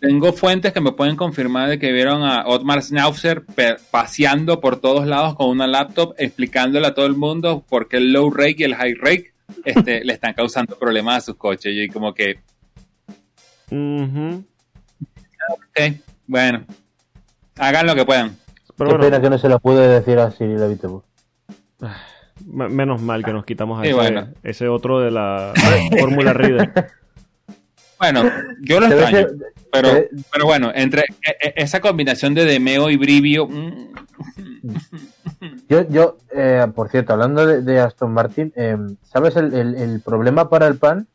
tengo 0.00 0.32
fuentes 0.32 0.72
que 0.72 0.80
me 0.80 0.92
pueden 0.92 1.16
confirmar 1.16 1.68
de 1.68 1.78
que 1.78 1.92
vieron 1.92 2.22
a 2.22 2.46
Otmar 2.46 2.82
Schnauzer 2.82 3.44
paseando 3.90 4.60
por 4.60 4.80
todos 4.80 5.06
lados 5.06 5.34
con 5.34 5.48
una 5.50 5.66
laptop 5.66 6.14
explicándole 6.18 6.86
a 6.86 6.94
todo 6.94 7.06
el 7.06 7.14
mundo 7.16 7.64
por 7.68 7.88
qué 7.88 7.98
el 7.98 8.12
low 8.12 8.30
rake 8.30 8.56
y 8.58 8.64
el 8.64 8.74
high 8.74 8.94
rake 8.94 9.32
este, 9.64 10.02
le 10.04 10.12
están 10.14 10.32
causando 10.32 10.78
problemas 10.78 11.18
a 11.18 11.20
sus 11.20 11.36
coches. 11.36 11.72
Y 11.76 11.88
como 11.88 12.14
que, 12.14 12.38
Ujú. 13.70 14.44
Ok, 15.50 15.96
bueno, 16.26 16.64
hagan 17.58 17.86
lo 17.86 17.94
que 17.94 18.04
puedan. 18.04 18.36
Pero 18.76 18.90
Qué 18.90 18.96
bueno, 18.96 19.00
pena 19.04 19.20
que 19.20 19.30
no 19.30 19.38
se 19.38 19.48
lo 19.48 19.60
puede 19.60 19.88
decir 19.88 20.18
a 20.18 20.24
Abiteboul. 20.26 21.02
me- 22.46 22.68
menos 22.68 23.00
mal 23.00 23.24
que 23.24 23.32
nos 23.32 23.44
quitamos 23.44 23.78
a 23.78 23.82
Sí, 23.82 23.88
ese, 23.90 23.96
bueno. 23.96 24.28
ese 24.42 24.68
otro 24.68 25.00
de 25.00 25.10
la 25.10 25.52
Fórmula 26.00 26.32
Reader. 26.32 26.72
Bueno, 27.98 28.24
yo 28.62 28.80
lo 28.80 28.86
extraño. 28.86 29.16
ser- 29.16 29.32
Pero, 29.72 29.88
debe- 29.88 30.08
pero 30.32 30.44
bueno, 30.46 30.72
entre 30.74 31.02
e- 31.02 31.48
e- 31.48 31.54
esa 31.56 31.80
combinación 31.80 32.34
de 32.34 32.44
Demeo 32.44 32.90
y 32.90 32.96
Brivio, 32.96 33.46
mm, 33.46 33.92
Yo, 35.68 35.86
yo 35.88 36.16
eh, 36.34 36.66
por 36.74 36.88
cierto, 36.90 37.12
hablando 37.12 37.46
de, 37.46 37.60
de 37.62 37.80
Aston 37.80 38.12
Martin, 38.12 38.52
eh, 38.56 38.76
¿sabes? 39.02 39.36
El, 39.36 39.52
el- 39.54 39.74
el 39.74 40.00
problema 40.00 40.48
para 40.48 40.66
el 40.66 40.76
PAN 40.78 41.06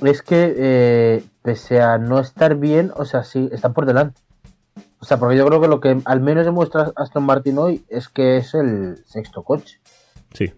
es 0.00 0.22
que, 0.22 0.54
eh, 0.56 1.24
pese 1.42 1.80
a 1.80 1.98
no 1.98 2.18
estar 2.20 2.56
bien, 2.56 2.92
o 2.96 3.04
sea, 3.04 3.24
sí, 3.24 3.48
están 3.52 3.74
por 3.74 3.86
delante. 3.86 4.20
O 5.00 5.04
sea, 5.04 5.16
porque 5.18 5.36
yo 5.36 5.44
creo 5.46 5.60
que 5.60 5.68
lo 5.68 5.80
que 5.80 6.00
al 6.04 6.20
menos 6.20 6.44
demuestra 6.44 6.92
Aston 6.96 7.24
Martin 7.24 7.58
hoy 7.58 7.84
es 7.88 8.08
que 8.08 8.36
es 8.36 8.54
el 8.54 9.02
sexto 9.06 9.42
coche. 9.42 9.80
Sí. 10.32 10.52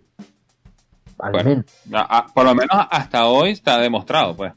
Al 1.19 1.33
Bueno. 1.33 1.49
menos. 1.51 1.65
a- 1.93 2.19
a- 2.19 2.27
por 2.27 2.45
lo 2.45 2.55
menos 2.55 2.77
hasta 2.91 3.27
hoy 3.27 3.53
está 3.53 3.79
demostrado, 3.79 4.37
pues. 4.37 4.53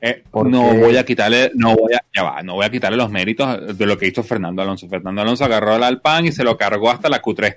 Eh, 0.00 0.22
Porque- 0.30 0.50
No 0.50 0.74
voy 0.74 0.96
a 0.98 1.04
quitarle, 1.04 1.50
no 1.54 1.74
voy 1.74 1.94
a, 1.94 2.00
ya 2.14 2.22
va, 2.22 2.42
no 2.42 2.54
voy 2.54 2.66
a 2.66 2.70
quitarle 2.70 2.96
los 2.98 3.10
méritos 3.10 3.76
de 3.76 3.86
lo 3.86 3.96
que 3.96 4.06
hizo 4.06 4.22
Fernando 4.22 4.60
Alonso. 4.62 4.88
Fernando 4.88 5.22
Alonso 5.22 5.44
agarró 5.46 5.74
el 5.76 5.82
Alpine 5.82 6.28
y 6.28 6.32
se 6.32 6.44
lo 6.44 6.56
cargó 6.58 6.90
hasta 6.90 7.08
la 7.08 7.22
Q3. 7.22 7.56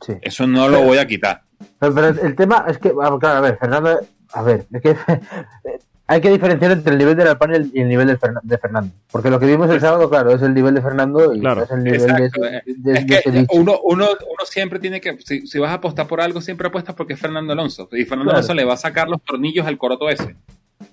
Sí. 0.00 0.14
Eso 0.20 0.46
no 0.46 0.68
lo 0.68 0.82
voy 0.82 0.98
a 0.98 1.06
quitar. 1.06 1.42
Pero, 1.78 1.94
pero 1.94 2.08
el 2.08 2.34
tema 2.34 2.64
es 2.68 2.78
que, 2.78 2.88
ah, 3.00 3.16
claro, 3.18 3.38
a 3.38 3.40
ver, 3.40 3.56
Fernando, 3.58 3.98
a 4.32 4.42
ver, 4.42 4.66
es 4.72 4.82
que 4.82 4.96
hay 6.08 6.20
que 6.20 6.30
diferenciar 6.30 6.70
entre 6.72 6.92
el 6.92 6.98
nivel 6.98 7.16
del 7.16 7.28
Alpine 7.28 7.68
y 7.72 7.80
el, 7.80 7.88
nivel 7.88 8.06
de 8.42 8.58
Fernando. 8.58 8.92
Porque 9.10 9.30
lo 9.30 9.40
que 9.40 9.46
vimos 9.46 9.68
el 9.70 9.80
sábado, 9.80 10.08
claro, 10.08 10.30
es 10.30 10.42
el 10.42 10.54
nivel 10.54 10.74
de 10.74 10.82
Fernando 10.82 11.34
y 11.34 11.40
Claro. 11.40 11.56
no 11.60 11.64
es 11.64 11.70
el 11.72 11.82
nivel 11.84 12.00
Exacto. 12.02 12.40
de, 12.42 12.62
de- 12.76 12.92
Es 12.98 13.06
de 13.06 13.22
que 13.22 13.46
uno, 13.50 13.78
uno, 13.82 14.04
uno 14.04 14.44
siempre 14.44 14.78
tiene 14.78 15.00
que, 15.00 15.18
si, 15.24 15.46
si 15.46 15.58
vas 15.58 15.70
a 15.70 15.74
apostar 15.74 16.06
por 16.06 16.20
algo, 16.20 16.40
siempre 16.40 16.68
apuestas 16.68 16.94
porque 16.94 17.14
es 17.14 17.20
Fernando 17.20 17.52
Alonso. 17.52 17.88
Y 17.92 18.04
Fernando 18.04 18.30
Claro. 18.30 18.38
Alonso 18.38 18.54
le 18.54 18.64
va 18.64 18.74
a 18.74 18.78
sacar 18.78 19.08
los 19.08 19.20
tornillos 19.22 19.66
al 19.66 19.78
coroto 19.78 20.08
ese. 20.08 20.36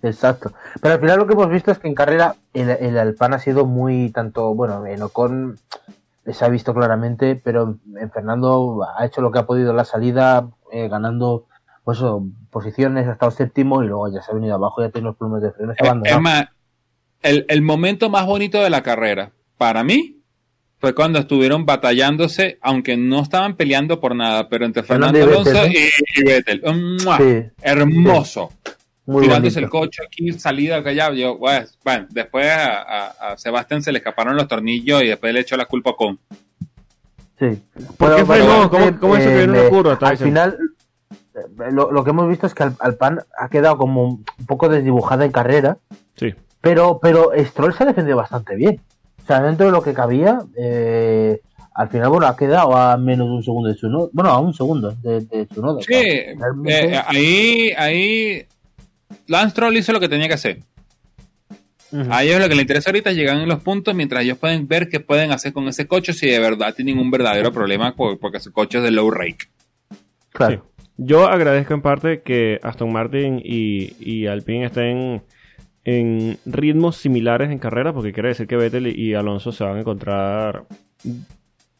Exacto. 0.02 0.52
Pero 0.82 0.96
al 0.96 1.00
final 1.00 1.20
lo 1.20 1.28
que 1.28 1.34
hemos 1.34 1.50
visto 1.50 1.72
es 1.72 1.78
que 1.80 1.88
en 1.88 1.96
carrera 1.96 2.36
el, 2.54 2.70
el 2.70 2.98
Alpine 2.98 3.36
ha 3.36 3.40
sido 3.40 3.66
muy 3.66 4.10
tanto, 4.12 4.54
bueno, 4.56 4.86
en 4.88 5.02
Ocon 5.02 5.58
se 6.26 6.46
ha 6.46 6.48
visto 6.50 6.74
claramente, 6.74 7.36
pero 7.36 7.78
en 7.98 8.10
Fernando 8.12 8.80
ha 8.98 9.06
hecho 9.06 9.22
lo 9.22 9.30
que 9.32 9.40
ha 9.40 9.46
podido 9.46 9.72
en 9.72 9.78
la 9.78 9.84
salida, 9.86 10.48
eh, 10.72 10.88
ganando 10.88 11.46
pues 11.84 11.98
eso, 11.98 12.26
posiciones, 12.54 13.06
ha 13.08 13.12
estado 13.14 13.32
séptimo 13.32 13.84
y 13.84 13.88
luego 13.88 14.08
ya 14.14 14.22
se 14.22 14.32
ha 14.32 14.36
venido 14.36 14.56
abajo, 14.56 14.82
ya 14.82 14.90
tiene 14.90 15.08
los 15.08 15.18
plumas 15.18 15.42
de 15.42 15.52
freno, 15.52 15.74
se 15.78 15.86
ha 15.86 16.00
Es 16.06 16.22
más, 16.22 16.46
el, 17.22 17.46
el 17.50 17.62
momento 17.62 18.10
más 18.10 18.26
bonito 18.26 18.62
de 18.64 18.70
la 18.70 18.82
carrera, 18.84 19.32
para 19.58 19.84
mí, 19.84 20.20
fue 20.80 20.94
cuando 20.94 21.18
estuvieron 21.20 21.66
batallándose, 21.66 22.58
aunque 22.62 22.96
no 22.98 23.22
estaban 23.22 23.56
peleando 23.56 24.00
por 24.00 24.16
nada, 24.16 24.48
pero 24.50 24.66
entre 24.66 24.84
Fernando 24.84 25.18
Fernando 25.18 25.50
y 25.50 25.54
Vettel, 25.54 25.54
Alonso 25.56 25.68
¿no? 25.68 25.72
y, 25.74 26.20
y 26.20 26.24
Vettel. 26.26 26.62
¡Mua! 27.06 27.18
Sí, 27.18 27.52
Hermoso. 27.62 28.52
muy 29.06 29.22
tirándose 29.24 29.62
bonito. 29.62 29.66
el 29.66 29.70
coche 29.70 30.02
aquí, 30.06 30.34
salida 30.34 30.78
acá 30.78 30.90
allá. 30.90 31.14
Yo, 31.14 31.38
bueno, 31.38 31.66
bueno, 31.86 32.08
después 32.10 32.46
a, 32.52 32.82
a, 32.82 33.08
a 33.32 33.38
Sebastián 33.38 33.82
se 33.82 33.94
le 33.94 34.00
escaparon 34.00 34.36
los 34.36 34.48
tornillos 34.48 35.02
y 35.04 35.08
después 35.08 35.34
le 35.34 35.40
echó 35.40 35.56
la 35.56 35.66
culpa 35.66 35.92
a 35.92 35.96
Con. 35.96 36.20
Sí. 37.40 37.62
¿Por 37.98 38.16
qué 38.18 38.26
frenó? 38.26 38.70
¿Cómo- 38.70 39.00
cómo 39.00 39.16
es 39.18 39.26
eso 39.26 39.38
que 39.38 39.44
una 39.46 39.70
curva, 39.70 39.94
Tyson? 39.98 40.10
Al 40.12 40.18
final, 40.18 40.58
eh, 40.60 40.83
lo, 41.72 41.92
lo 41.92 42.04
que 42.04 42.10
hemos 42.12 42.28
visto 42.30 42.48
es 42.48 42.54
que 42.54 42.64
Al- 42.64 42.76
Alpan 42.80 43.20
ha 43.40 43.50
quedado 43.50 43.78
como 43.78 44.04
un 44.08 44.26
poco 44.48 44.70
desdibujada 44.70 45.26
en 45.26 45.32
carrera, 45.32 45.78
Sí. 46.16 46.34
pero, 46.62 47.00
pero 47.02 47.32
Stroll 47.38 47.74
se 47.74 47.84
ha 47.84 47.88
defendido 47.88 48.18
bastante 48.18 48.56
bien. 48.56 48.80
O 49.24 49.26
sea, 49.26 49.42
dentro 49.42 49.66
de 49.66 49.72
lo 49.72 49.82
que 49.82 49.94
cabía, 49.94 50.40
eh, 50.58 51.40
al 51.76 51.90
final, 51.90 52.10
bueno, 52.10 52.28
ha 52.28 52.36
quedado 52.36 52.76
a 52.76 52.98
menos 52.98 53.28
de 53.28 53.34
un 53.34 53.44
segundo 53.44 53.70
de 53.70 53.76
Tsunoda. 53.76 54.10
Bueno, 54.12 54.30
a 54.32 54.40
un 54.40 54.54
segundo 54.54 54.92
de, 55.02 55.22
de 55.22 55.46
Tsunoda. 55.48 55.82
Sí, 55.82 55.94
eh, 55.96 56.36
ahí, 57.08 57.72
ahí 57.78 58.46
Lance 59.28 59.56
Troll 59.56 59.76
hizo 59.78 59.92
lo 59.94 60.00
que 60.00 60.10
tenía 60.10 60.28
que 60.28 60.34
hacer. 60.36 60.60
A 62.10 62.24
ellos 62.24 62.40
lo 62.40 62.50
que 62.50 62.56
les 62.56 62.64
interesa 62.64 62.90
ahorita 62.90 63.12
es 63.12 63.16
llegar 63.16 63.38
en 63.38 63.48
los 63.48 63.62
puntos 63.62 63.94
mientras 63.94 64.24
ellos 64.24 64.40
pueden 64.40 64.68
ver 64.68 64.90
qué 64.90 65.00
pueden 65.00 65.32
hacer 65.32 65.54
con 65.54 65.68
ese 65.68 65.86
coche 65.88 66.12
si 66.14 66.28
de 66.28 66.40
verdad 66.40 66.74
tienen 66.74 66.98
un 66.98 67.12
verdadero 67.12 67.52
problema 67.54 67.96
por- 67.96 68.18
porque 68.18 68.40
su 68.40 68.52
coche 68.52 68.80
es 68.80 68.84
de 68.84 68.90
low 68.92 69.12
rake. 69.12 69.48
claro. 70.32 70.64
Sí. 70.66 70.73
Yo 70.98 71.28
agradezco 71.28 71.74
en 71.74 71.82
parte 71.82 72.22
que 72.22 72.60
Aston 72.62 72.92
Martin 72.92 73.42
y, 73.44 73.94
y 74.00 74.28
Alpine 74.28 74.66
estén 74.66 75.22
en 75.86 76.38
ritmos 76.46 76.98
similares 76.98 77.50
en 77.52 77.60
carrera, 77.60 77.92
porque 77.94 78.14
quiere 78.14 78.30
decir 78.30 78.48
que 78.48 78.56
Vettel 78.56 78.88
y 78.88 79.14
Alonso 79.16 79.52
se 79.52 79.64
van 79.64 79.78
a 79.78 79.80
encontrar 79.82 80.64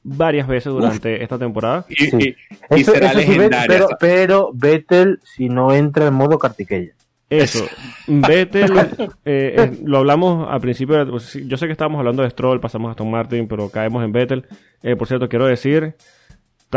varias 0.04 0.48
veces 0.48 0.74
durante 0.74 1.24
esta 1.24 1.38
temporada. 1.38 1.86
Y, 1.90 1.96
Sí. 1.96 2.18
y- 2.20 2.76
y 2.76 2.82
Eso- 2.82 2.92
será 2.92 3.08
eso 3.12 3.18
legendaria. 3.20 3.66
pero, 3.68 3.88
pero 4.00 4.52
Vettel, 4.54 5.20
si 5.24 5.48
no 5.48 5.72
entra 5.74 6.08
en 6.08 6.14
modo 6.16 6.38
Kartikeya. 6.38 6.92
Eso, 7.30 7.66
Vettel, 8.08 8.72
eh, 9.26 9.56
eh, 9.58 9.72
lo 9.86 10.00
hablamos 10.00 10.48
al 10.52 10.60
principio, 10.60 11.10
pues, 11.10 11.34
yo 11.48 11.58
sé 11.58 11.66
que 11.66 11.72
estábamos 11.72 11.98
hablando 12.00 12.22
de 12.22 12.30
Stroll, 12.30 12.60
pasamos 12.60 12.90
a 12.90 12.92
Aston 12.92 13.10
Martin, 13.10 13.48
pero 13.48 13.70
caemos 13.70 14.04
en 14.04 14.12
Vettel. 14.12 14.46
Eh, 14.84 14.96
por 14.96 15.08
cierto, 15.08 15.28
quiero 15.30 15.46
decir, 15.48 15.96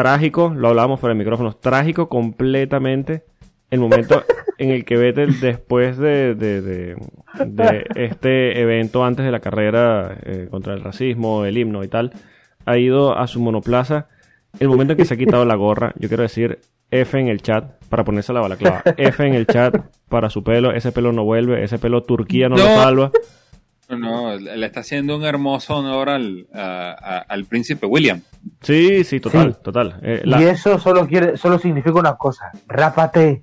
trágico, 0.02 0.52
lo 0.54 0.68
hablábamos 0.68 1.00
fuera 1.00 1.14
de 1.14 1.18
micrófonos, 1.18 1.58
trágico 1.60 2.08
completamente 2.08 3.24
el 3.70 3.80
momento 3.80 4.22
en 4.58 4.70
el 4.70 4.84
que 4.84 4.96
Vettel, 4.96 5.40
después 5.40 5.96
de, 5.98 6.34
de- 6.34 6.60
de- 6.62 6.96
de 7.46 7.84
este 7.96 8.60
evento 8.60 9.04
antes 9.04 9.24
de 9.24 9.32
la 9.32 9.40
carrera 9.40 10.16
eh, 10.24 10.48
contra 10.50 10.74
el 10.74 10.82
racismo, 10.82 11.44
el 11.44 11.58
himno 11.58 11.82
y 11.82 11.88
tal, 11.88 12.12
ha 12.64 12.78
ido 12.78 13.16
a 13.18 13.26
su 13.26 13.40
monoplaza. 13.40 14.08
El 14.60 14.68
momento 14.68 14.92
en 14.92 14.96
que 14.98 15.04
se 15.04 15.14
ha 15.14 15.16
quitado 15.18 15.44
la 15.44 15.54
gorra, 15.54 15.92
yo 15.98 16.08
quiero 16.08 16.22
decir 16.22 16.60
F 16.90 17.18
en 17.18 17.28
el 17.28 17.42
chat 17.42 17.64
para 17.90 18.04
ponerse 18.04 18.32
la 18.32 18.40
balaclava. 18.40 18.82
F 18.96 19.26
en 19.26 19.34
el 19.34 19.46
chat 19.46 19.76
para 20.08 20.30
su 20.30 20.42
pelo. 20.42 20.72
Ese 20.72 20.92
pelo 20.92 21.12
no 21.12 21.24
vuelve, 21.24 21.62
ese 21.62 21.78
pelo 21.78 22.02
Turquía 22.04 22.48
no, 22.48 22.56
lo 22.56 22.64
No. 22.64 22.74
salva. 22.76 23.10
No, 23.88 24.34
le 24.36 24.66
está 24.66 24.80
haciendo 24.80 25.16
un 25.16 25.24
hermoso 25.24 25.76
honor 25.76 26.08
al, 26.10 26.46
a- 26.52 26.96
a- 27.00 27.18
al 27.28 27.44
príncipe 27.44 27.86
William. 27.86 28.20
Sí, 28.62 29.04
sí, 29.04 29.20
total, 29.20 29.54
Sí. 29.54 29.60
total. 29.62 30.00
Eh, 30.02 30.22
la- 30.24 30.40
Y 30.40 30.44
eso 30.44 30.78
solo 30.78 31.06
quiere, 31.06 31.36
solo 31.36 31.58
significa 31.58 31.98
una 31.98 32.16
cosa, 32.16 32.50
rápate, 32.66 33.40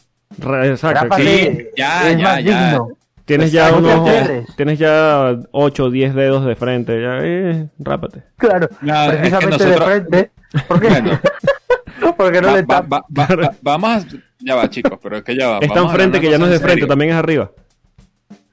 exacto. 0.64 1.02
rápate, 1.04 1.24
sí. 1.56 1.68
ya, 1.78 2.10
es 2.10 2.18
ya, 2.18 2.24
más 2.24 2.44
ya. 2.44 2.66
digno. 2.72 2.88
Tienes 3.26 3.54
ya 3.54 3.72
unos, 3.74 4.10
tienes 4.58 4.80
ya 4.80 5.34
8 5.52 5.86
o 5.86 5.90
10 5.90 6.14
dedos 6.14 6.46
de 6.46 6.58
frente, 6.58 7.02
ya, 7.02 7.20
eh, 7.22 7.70
rápate. 7.80 8.24
Claro, 8.38 8.68
No, 8.82 9.12
es 9.12 9.34
que 9.34 9.48
precisamente 9.48 9.66
de 9.66 9.78
frente, 9.78 10.32
porque, 10.68 10.88
Bueno. 10.90 11.20
porque 12.18 12.42
no 12.42 12.48
Va- 12.50 12.54
le 12.56 12.62
va- 12.64 12.82
va- 12.82 13.06
va- 13.18 13.36
va- 13.36 13.56
vamos 13.62 13.90
a, 13.90 14.06
ya 14.40 14.56
va 14.56 14.70
chicos, 14.70 15.00
pero 15.02 15.18
es 15.18 15.24
que 15.24 15.38
ya 15.38 15.48
va. 15.52 15.60
Está 15.60 15.80
enfrente 15.80 16.20
que 16.20 16.30
ya 16.30 16.38
no 16.38 16.44
es 16.46 16.50
de 16.52 16.56
en 16.58 16.62
frente, 16.62 16.74
serio. 16.82 16.88
también 16.90 17.12
es 17.12 17.16
arriba. 17.18 17.50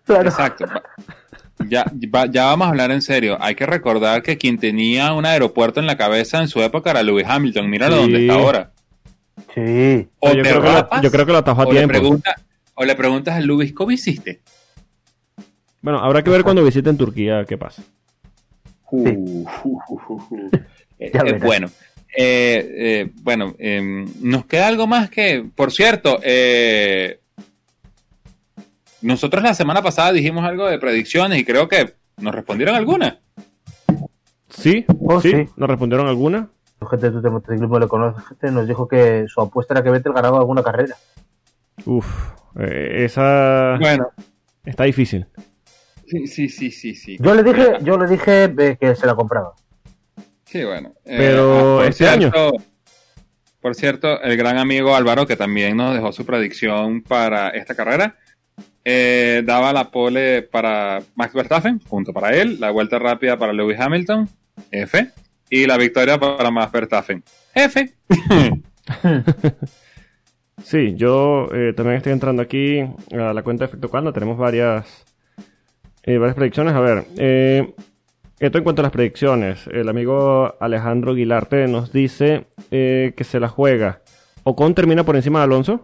Claro. 0.04 0.28
Exacto. 0.28 0.66
Ya, 1.68 1.84
ya 2.30 2.44
vamos 2.46 2.66
a 2.66 2.70
hablar 2.70 2.90
en 2.90 3.02
serio. 3.02 3.36
Hay 3.40 3.54
que 3.54 3.66
recordar 3.66 4.22
que 4.22 4.38
quien 4.38 4.58
tenía 4.58 5.12
un 5.12 5.26
aeropuerto 5.26 5.78
en 5.80 5.86
la 5.86 5.96
cabeza 5.96 6.40
en 6.40 6.48
su 6.48 6.62
época 6.62 6.90
era 6.90 7.02
Lewis 7.02 7.26
Hamilton. 7.28 7.68
Míralo 7.70 7.96
Sí. 7.96 8.02
donde 8.02 8.20
está 8.22 8.34
ahora. 8.34 8.72
Sí, 9.54 10.08
O 10.20 10.32
yo, 10.32 10.42
creo 10.42 10.62
que 10.62 10.68
lo, 10.72 11.02
yo 11.02 11.10
creo 11.10 11.26
que 11.26 11.32
lo 11.32 11.38
atajó 11.38 11.62
a 11.62 11.66
o 11.66 11.72
le, 11.72 11.78
tiempo. 11.80 11.92
pregunta, 11.92 12.34
o 12.74 12.84
le 12.84 12.94
preguntas 12.94 13.34
a 13.36 13.40
Lewis, 13.40 13.72
¿cómo 13.72 13.90
hiciste? 13.90 14.40
Bueno, 15.82 15.98
habrá 16.00 16.22
que 16.22 16.30
ver 16.30 16.42
cuando 16.42 16.62
visiten 16.64 16.96
Turquía 16.96 17.44
qué 17.48 17.56
pasa. 17.56 17.82
Uh, 18.90 19.44
uh, 19.64 19.78
uh. 20.08 20.50
Eh, 21.02 21.10
eh, 21.14 21.38
bueno, 21.42 21.70
eh, 22.14 22.74
eh, 22.76 23.10
bueno, 23.22 23.54
em, 23.58 24.06
nos 24.20 24.44
queda 24.44 24.68
algo 24.68 24.86
más 24.86 25.08
que, 25.08 25.42
por 25.54 25.72
cierto, 25.72 26.20
eh, 26.22 27.19
nosotros 29.02 29.42
la 29.42 29.54
semana 29.54 29.82
pasada 29.82 30.12
dijimos 30.12 30.44
algo 30.44 30.66
de 30.68 30.78
predicciones 30.78 31.38
y 31.38 31.44
creo 31.44 31.68
que 31.68 31.94
nos 32.18 32.34
respondieron 32.34 32.74
algunas. 32.74 33.18
Sí, 34.48 34.84
Oh, 35.00 35.20
sí, 35.20 35.30
sí. 35.30 35.46
nos 35.56 35.68
respondieron 35.68 36.06
alguna. 36.08 36.48
gente 36.90 37.10
de 37.10 37.20
tu 37.22 37.30
motociclismo 37.30 37.78
le 37.78 37.88
conoce, 37.88 38.20
gente 38.26 38.50
nos 38.50 38.66
dijo 38.66 38.88
que 38.88 39.24
su 39.28 39.40
apuesta 39.40 39.74
era 39.74 39.82
que 39.82 39.90
Vettel 39.90 40.12
ganaba 40.12 40.38
alguna 40.38 40.62
carrera. 40.62 40.96
Uf, 41.86 42.06
eh, 42.58 43.04
esa 43.04 43.76
Bueno, 43.80 44.08
está 44.64 44.84
difícil. 44.84 45.26
sí, 46.06 46.26
sí, 46.26 46.48
sí, 46.48 46.70
sí, 46.70 46.94
sí. 46.94 47.16
Yo 47.20 47.34
le 47.34 47.42
dije, 47.42 47.78
yo 47.82 47.96
le 47.96 48.06
dije 48.06 48.44
eh, 48.58 48.76
que 48.78 48.94
se 48.96 49.06
la 49.06 49.14
compraba. 49.14 49.54
Sí, 50.44 50.64
bueno. 50.64 50.92
Eh, 51.04 51.14
Pero 51.16 51.76
por 51.78 51.86
este 51.86 52.08
año. 52.08 52.30
Por 53.60 53.74
cierto, 53.74 54.20
el 54.22 54.36
gran 54.38 54.56
amigo 54.58 54.96
Álvaro, 54.96 55.26
que 55.26 55.36
también 55.36 55.76
nos 55.76 55.94
dejó 55.94 56.12
su 56.12 56.24
predicción 56.26 57.02
para 57.02 57.50
esta 57.50 57.74
carrera, 57.74 58.16
eh, 58.84 59.42
daba 59.44 59.72
la 59.72 59.90
pole 59.90 60.42
para 60.42 61.02
Max 61.14 61.34
Verstappen, 61.34 61.78
punto 61.78 62.12
para 62.12 62.30
él, 62.30 62.58
la 62.60 62.70
vuelta 62.70 62.98
rápida 62.98 63.38
para 63.38 63.52
Lewis 63.52 63.78
Hamilton, 63.78 64.28
F, 64.70 65.10
y 65.50 65.66
la 65.66 65.76
victoria 65.76 66.18
para 66.18 66.50
Max 66.50 66.72
Verstappen, 66.72 67.22
F. 67.54 67.94
Sí, 70.62 70.94
yo 70.94 71.48
eh, 71.54 71.72
también 71.74 71.96
estoy 71.96 72.12
entrando 72.12 72.42
aquí 72.42 72.80
a 73.12 73.32
la 73.32 73.42
cuenta 73.42 73.64
de 73.64 73.68
Efecto 73.70 73.88
Cuando. 73.88 74.12
Tenemos 74.12 74.36
varias, 74.36 75.06
eh, 76.02 76.18
varias 76.18 76.36
predicciones. 76.36 76.74
A 76.74 76.80
ver, 76.80 77.06
esto 78.38 78.58
en 78.58 78.62
cuanto 78.62 78.82
a 78.82 78.84
las 78.84 78.92
predicciones. 78.92 79.66
El 79.68 79.88
amigo 79.88 80.54
Alejandro 80.60 81.14
Guilarte 81.14 81.66
nos 81.66 81.92
dice 81.92 82.44
que 82.70 83.24
se 83.24 83.40
la 83.40 83.48
juega. 83.48 84.02
¿Ocon 84.42 84.74
termina 84.74 85.02
por 85.02 85.16
encima 85.16 85.38
de 85.38 85.44
Alonso? 85.44 85.82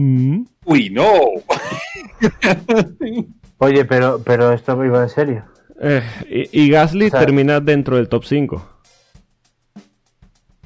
Mm. 0.00 0.44
Uy, 0.64 0.90
no. 0.90 1.08
Oye, 3.58 3.84
pero, 3.84 4.22
pero 4.24 4.52
esto 4.52 4.76
me 4.76 4.86
iba 4.86 5.02
en 5.02 5.08
serio. 5.08 5.44
Eh, 5.80 6.02
y, 6.28 6.62
y 6.62 6.70
Gasly 6.70 7.06
O 7.06 7.10
sea- 7.10 7.18
termina 7.20 7.58
dentro 7.58 7.96
del 7.96 8.08
top 8.08 8.24
5. 8.24 8.64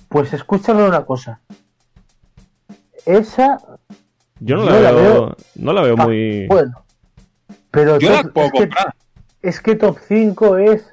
Pues 0.09 0.33
escúchame 0.35 0.85
una 0.85 1.07
cosa. 1.07 1.41
Esa, 3.07 3.59
Yo 4.39 4.57
no 4.57 4.65
Yo 4.67 4.71
la, 4.71 4.81
la 4.81 4.93
veo, 4.93 5.03
veo- 5.13 5.37
no 5.57 5.73
la 5.73 5.83
veo 5.83 5.95
ah, 5.99 6.05
muy... 6.05 6.47
bueno. 6.49 6.85
Pero 7.71 7.99
Yo 7.99 8.11
la 8.11 8.23
top- 8.23 8.33
puedo 8.35 8.47
es, 8.49 8.53
que, 8.53 8.59
comprar. 8.59 8.95
es 9.41 9.61
que 9.61 9.75
top 9.77 9.99
5 10.07 10.57
es 10.59 10.93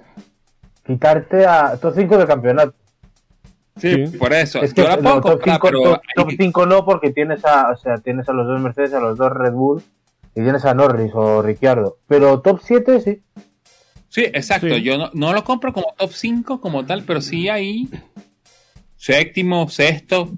quitarte 0.86 1.46
a 1.46 1.76
top 1.78 1.94
5 1.96 2.18
del 2.18 2.28
campeonato. 2.28 2.74
Sí, 3.80 4.08
Sí. 4.08 4.18
por 4.18 4.34
eso. 4.34 4.62
Es 4.62 4.74
que 4.74 4.82
Yo 4.84 4.88
la 4.90 4.98
puedo 4.98 5.16
no, 5.16 5.22
top, 5.22 5.32
comprar, 5.32 5.56
5, 5.56 5.68
pero 5.68 5.82
top, 5.84 5.94
hay 5.94 6.14
top 6.16 6.28
que- 6.30 6.36
5 6.38 6.66
no, 6.66 6.86
porque 6.86 7.12
tienes 7.12 7.46
a, 7.46 7.72
o 7.72 7.78
sea, 7.78 7.98
tienes 7.98 8.28
a 8.30 8.34
los 8.34 8.46
dos 8.48 8.62
Mercedes, 8.62 8.94
a 8.94 9.00
los 9.00 9.18
dos 9.18 9.32
Red 9.32 9.54
Bull 9.54 9.82
y 10.36 10.42
tienes 10.42 10.66
a 10.66 10.74
Norris 10.74 11.12
o 11.14 11.42
Ricciardo. 11.42 11.98
Pero 12.08 12.42
top 12.42 12.60
7 12.64 13.00
sí. 13.02 13.22
Sí, 14.10 14.22
exacto. 14.26 14.68
Sí. 14.76 14.82
Yo 14.82 14.98
no, 14.98 15.10
no 15.14 15.34
lo 15.34 15.44
compro 15.44 15.72
como 15.72 15.94
top 15.98 16.12
5 16.12 16.60
como 16.62 16.86
tal, 16.86 17.04
pero 17.04 17.22
sí 17.22 17.48
ahí 17.48 17.88
séptimo, 18.96 19.70
sexto. 19.70 20.30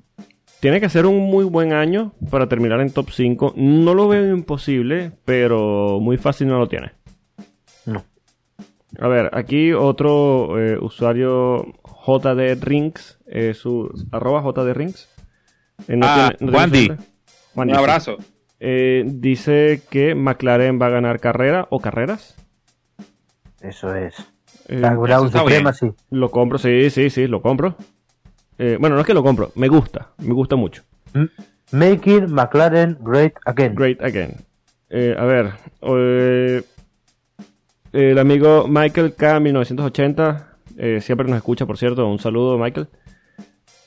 tiene 0.59 0.79
que 0.79 0.89
ser 0.89 1.05
un 1.05 1.17
muy 1.19 1.43
buen 1.45 1.73
año 1.73 2.13
para 2.29 2.47
terminar 2.47 2.81
en 2.81 2.91
top 2.91 3.09
5. 3.11 3.53
No 3.55 3.93
lo 3.95 4.07
veo 4.07 4.27
imposible, 4.35 5.11
pero 5.25 5.99
muy 5.99 6.17
fácil 6.17 6.47
no 6.47 6.59
lo 6.59 6.67
tiene. 6.67 6.91
No. 7.85 8.03
A 8.99 9.07
ver, 9.07 9.31
aquí 9.33 9.71
otro 9.73 10.59
eh, 10.59 10.77
usuario 10.79 11.65
JD 12.05 12.55
Rings, 12.61 13.17
eh, 13.31 13.53
su 13.55 13.89
arroba 14.11 14.41
JD 14.43 14.73
Rings. 14.73 15.09
Eh, 15.87 15.95
no 15.97 16.05
Ah, 16.07 16.15
tiene- 16.15 16.29
no 16.31 16.37
tiene 16.37 16.57
Wandy. 16.57 16.85
suerte. 16.87 17.03
Wandy, 17.55 17.73
Un 17.73 17.79
abrazo. 17.79 18.17
Eh, 18.59 19.03
dice 19.07 19.81
que 19.89 20.13
McLaren 20.13 20.79
va 20.79 20.85
a 20.85 20.89
ganar 20.89 21.19
carrera 21.19 21.65
o 21.71 21.79
carreras. 21.79 22.35
Eso 23.61 23.95
es. 23.95 24.15
Eh, 24.67 24.77
La 24.79 24.93
Brown 24.93 25.31
Suprema, 25.31 25.73
sí. 25.73 25.91
lo 26.11 26.29
compro, 26.29 26.57
sí, 26.59 26.89
sí, 26.91 27.09
sí, 27.09 27.27
lo 27.27 27.41
compro. 27.41 27.75
Eh, 28.59 28.77
bueno, 28.79 28.95
no 28.95 29.01
es 29.01 29.07
que 29.07 29.13
lo 29.15 29.23
compro, 29.23 29.51
me 29.55 29.67
gusta, 29.67 30.09
me 30.19 30.33
gusta 30.33 30.55
mucho. 30.55 30.83
Making 31.71 32.31
McLaren 32.33 32.97
Great 33.01 33.33
Again. 33.45 33.73
Great 33.75 34.01
again. 34.03 34.35
Eh, 34.89 35.15
a 35.17 35.23
ver, 35.25 35.51
eh, 35.81 36.61
el 37.93 38.19
amigo 38.19 38.67
Michael 38.67 39.15
K1980, 39.15 40.45
eh, 40.77 40.99
siempre 41.01 41.27
nos 41.27 41.37
escucha, 41.37 41.65
por 41.65 41.77
cierto, 41.77 42.07
un 42.07 42.19
saludo, 42.19 42.57
Michael. 42.57 42.87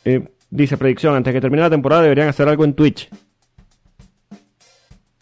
Eh, 0.05 0.29
dice, 0.51 0.77
predicción, 0.77 1.15
antes 1.15 1.33
de 1.33 1.37
que 1.39 1.41
termine 1.41 1.63
la 1.63 1.71
temporada 1.71 2.03
deberían 2.03 2.29
hacer 2.29 2.49
algo 2.49 2.65
en 2.65 2.75
Twitch. 2.75 3.09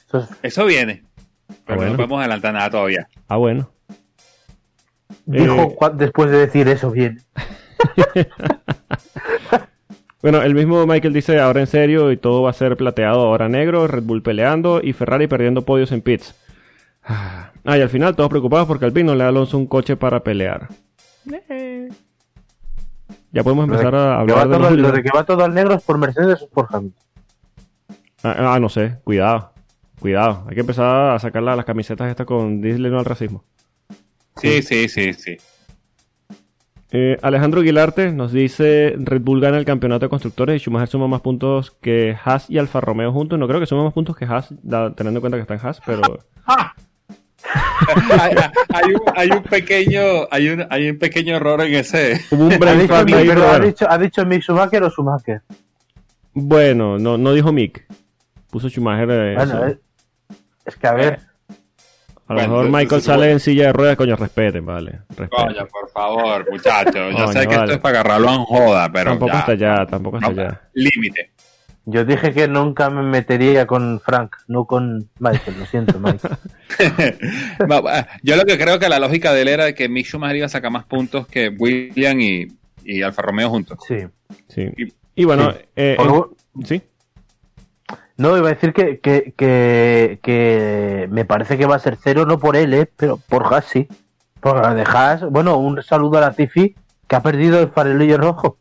Eso 0.09 0.19
es- 0.19 0.29
Eso 0.43 0.65
viene. 0.67 1.03
Pero 1.67 1.77
bueno. 1.77 1.91
no 1.93 1.97
podemos 1.97 2.21
adelantar 2.21 2.53
nada 2.55 2.71
todavía. 2.71 3.09
Ah, 3.29 3.37
bueno. 3.37 3.71
Dijo 5.27 5.55
Eh, 5.81 5.91
después 5.95 6.31
de 6.31 6.39
decir 6.39 6.69
eso 6.69 6.91
bien. 6.91 7.23
Bueno, 10.23 10.41
el 10.43 10.55
mismo 10.55 10.87
Michael 10.87 11.13
dice 11.13 11.41
ahora 11.41 11.59
en 11.61 11.67
serio 11.67 12.13
y 12.13 12.17
todo 12.17 12.43
va 12.43 12.51
a 12.51 12.53
ser 12.53 12.77
plateado, 12.77 13.23
ahora 13.23 13.49
negro, 13.49 13.89
Red 13.89 14.05
Bull 14.05 14.23
peleando 14.23 14.81
y 14.81 14.93
Ferrari 14.93 15.27
perdiendo 15.27 15.63
podios 15.63 15.91
en 15.91 16.01
pits. 16.01 16.37
Ah, 17.03 17.51
y 17.65 17.71
al 17.81 17.89
final 17.89 18.15
todos 18.15 18.31
preocupados 18.31 18.69
porque 18.69 18.85
Alpine 18.85 19.07
no 19.07 19.13
le 19.15 19.19
da 19.21 19.25
a 19.25 19.29
Alonso 19.31 19.59
un 19.59 19.67
coche 19.67 19.97
para 19.97 20.23
pelear. 20.23 20.69
Eh. 21.49 21.89
Ya 23.33 23.43
podemos 23.43 23.65
empezar 23.65 23.95
a 23.95 24.25
Que 24.27 24.33
va 24.33 24.43
hablar 24.43 24.49
de 24.49 24.55
todo- 24.57 24.71
los- 24.71 24.79
lo 24.79 24.93
de 24.93 25.03
que 25.03 25.11
va 25.15 25.25
todo 25.25 25.45
al 25.45 25.55
negro 25.55 25.75
es 25.75 25.83
por 25.83 25.99
Mercedes 25.99 26.43
o 26.43 26.49
por 26.49 26.69
Hamilton. 26.71 27.03
Ah, 28.23 28.55
ah, 28.55 28.61
no 28.61 28.69
sé, 28.69 28.99
cuidado. 29.05 29.53
Cuidado, 29.99 30.45
hay 30.49 30.55
que 30.55 30.61
empezar 30.61 31.13
a 31.13 31.19
sacar 31.19 31.43
la- 31.43 31.57
las 31.57 31.65
camisetas 31.65 32.09
estas 32.11 32.27
con 32.27 32.61
Disney 32.61 32.91
no 32.91 32.99
al 32.99 33.05
racismo. 33.05 33.45
Sí, 34.37 34.63
sí, 34.63 34.89
sí, 34.89 35.13
sí. 35.13 35.37
Eh, 36.95 37.17
Alejandro 37.23 37.61
Aguilarte 37.61 38.13
nos 38.13 38.33
dice 38.33 38.95
Red 38.99 39.23
Bull 39.23 39.41
gana 39.41 39.57
el 39.57 39.65
campeonato 39.65 40.05
de 40.05 40.11
constructores 40.11 40.57
y 40.57 40.59
Schumacher 40.65 40.89
suma 40.89 41.09
más 41.09 41.23
puntos 41.23 41.71
que 41.71 42.15
Haas 42.23 42.51
y 42.51 42.59
Alfa 42.59 42.81
Romeo 42.83 43.13
juntos. 43.13 43.39
No 43.39 43.49
creo 43.49 43.61
que 43.61 43.67
suma 43.67 43.85
más 43.85 43.95
puntos 43.95 44.15
que 44.17 44.27
Haas, 44.27 44.53
da- 44.63 44.93
teniendo 44.95 45.19
en 45.19 45.21
cuenta 45.23 45.39
que 45.39 45.43
está 45.43 45.55
en 45.55 45.61
Haas, 45.67 45.81
pero 45.87 46.03
hay, 48.21 48.35
hay 48.73 48.93
un, 48.95 49.01
hay 49.17 49.31
un 49.31 49.43
pequeño, 49.43 50.01
hay 50.31 50.49
un, 50.49 50.67
hay 50.71 50.91
un 50.91 50.99
pequeño 50.99 51.37
error 51.37 51.61
en 51.63 51.75
ese. 51.75 52.21
hubo 52.31 52.47
un 52.47 52.53
Ha 52.53 52.75
dicho, 52.75 52.95
ha 52.95 53.03
bueno. 53.05 53.59
dicho, 53.61 53.87
ha 53.91 53.99
dicho 53.99 54.27
Mick 54.27 54.43
Schumacher 54.43 54.83
o 54.83 54.91
Schumacher. 54.91 55.43
Bueno, 56.35 56.99
no, 56.99 57.19
no 57.19 57.33
dijo 57.33 57.53
Mick. 57.53 57.85
Puso 58.51 58.69
Schumacher. 58.69 59.09
eh, 59.11 59.35
Bueno, 59.37 59.67
eh, 59.69 59.79
es 60.65 60.77
que 60.77 60.87
a 60.87 60.93
ver, 60.93 61.21
a 62.29 62.35
lo 62.35 62.35
bueno, 62.35 62.49
mejor 62.49 62.65
Michael 62.67 62.83
entonces, 62.85 63.05
sale 63.07 63.19
bueno. 63.19 63.33
en 63.33 63.41
silla 63.41 63.67
de 63.67 63.73
ruedas, 63.73 63.97
coño, 63.97 64.17
respeten, 64.17 64.65
vale. 64.65 65.01
Respeten. 65.09 65.29
Coño, 65.29 65.67
por 65.67 65.91
favor, 65.91 66.51
muchachos. 66.51 66.95
Yo 66.95 67.13
Coño, 67.13 67.33
sé 67.33 67.41
que 67.41 67.47
vale. 67.47 67.61
esto 67.65 67.73
es 67.73 67.79
para 67.81 68.01
agarrarlo 68.01 68.29
en 68.33 68.45
joda, 68.45 68.91
pero. 68.93 69.11
tampoco 69.11 69.33
ya, 69.33 69.39
hasta 69.41 69.53
allá, 69.53 69.87
tampoco 69.87 70.17
hasta 70.19 70.31
no, 70.31 70.41
allá. 70.41 70.61
Límite. 70.75 71.33
Yo 71.85 72.05
dije 72.05 72.33
que 72.33 72.47
nunca 72.49 72.91
me 72.91 73.03
metería 73.03 73.67
con 73.67 74.01
Frank, 74.01 74.37
no 74.47 74.65
con 74.67 75.09
Michael, 75.19 75.59
lo 75.59 75.67
siento, 75.67 75.99
Michael. 75.99 76.37
Va, 77.71 78.07
Yo 78.23 78.37
lo 78.37 78.45
que 78.45 78.59
creo 78.59 78.79
que 78.79 78.89
la 78.89 78.99
lógica 78.99 79.33
de 79.33 79.43
él 79.43 79.49
era 79.49 79.73
que 79.75 79.89
Mick 79.89 80.07
Schumacher 80.07 80.37
iba 80.37 80.47
a 80.47 80.49
sacar 80.49 80.71
más 80.71 80.85
puntos 80.85 81.27
que 81.27 81.49
William 81.49 82.21
y, 82.21 82.49
y 82.85 83.03
Alfa 83.03 83.23
Romeo 83.23 83.51
juntos. 83.51 83.79
Sí. 83.87 83.97
Sí. 84.49 84.69
Y- 84.77 84.93
Y 85.15 85.25
bueno, 85.25 85.53
Sí. 85.53 85.59
eh, 85.77 85.95
Por- 85.99 86.31
en- 86.57 86.67
sí. 86.67 86.83
No, 88.17 88.37
iba 88.39 88.49
a 88.49 88.55
decir 88.55 88.73
que, 88.73 88.99
que, 89.01 89.35
que, 89.37 90.21
que 90.23 91.09
me 91.11 91.25
parece 91.25 91.59
que 91.59 91.67
va 91.67 91.77
a 91.77 91.81
ser 91.81 91.99
cero, 92.03 92.25
no 92.25 92.39
por 92.39 92.57
él, 92.57 92.73
¿eh? 92.75 92.91
pero 92.97 93.17
por 93.29 93.45
Haas 93.53 93.65
sí. 93.67 93.89
Por 94.41 94.63
la 94.63 94.75
de 94.75 94.83
Haas, 94.83 95.23
bueno, 95.31 95.57
un 95.59 95.83
saludo 95.83 96.19
a 96.19 96.21
la 96.23 96.33
Tifi 96.33 96.75
que 97.09 97.17
ha 97.17 97.23
perdido 97.23 97.61
el 97.61 97.69
farolillo 97.71 98.17
rojo. 98.19 98.59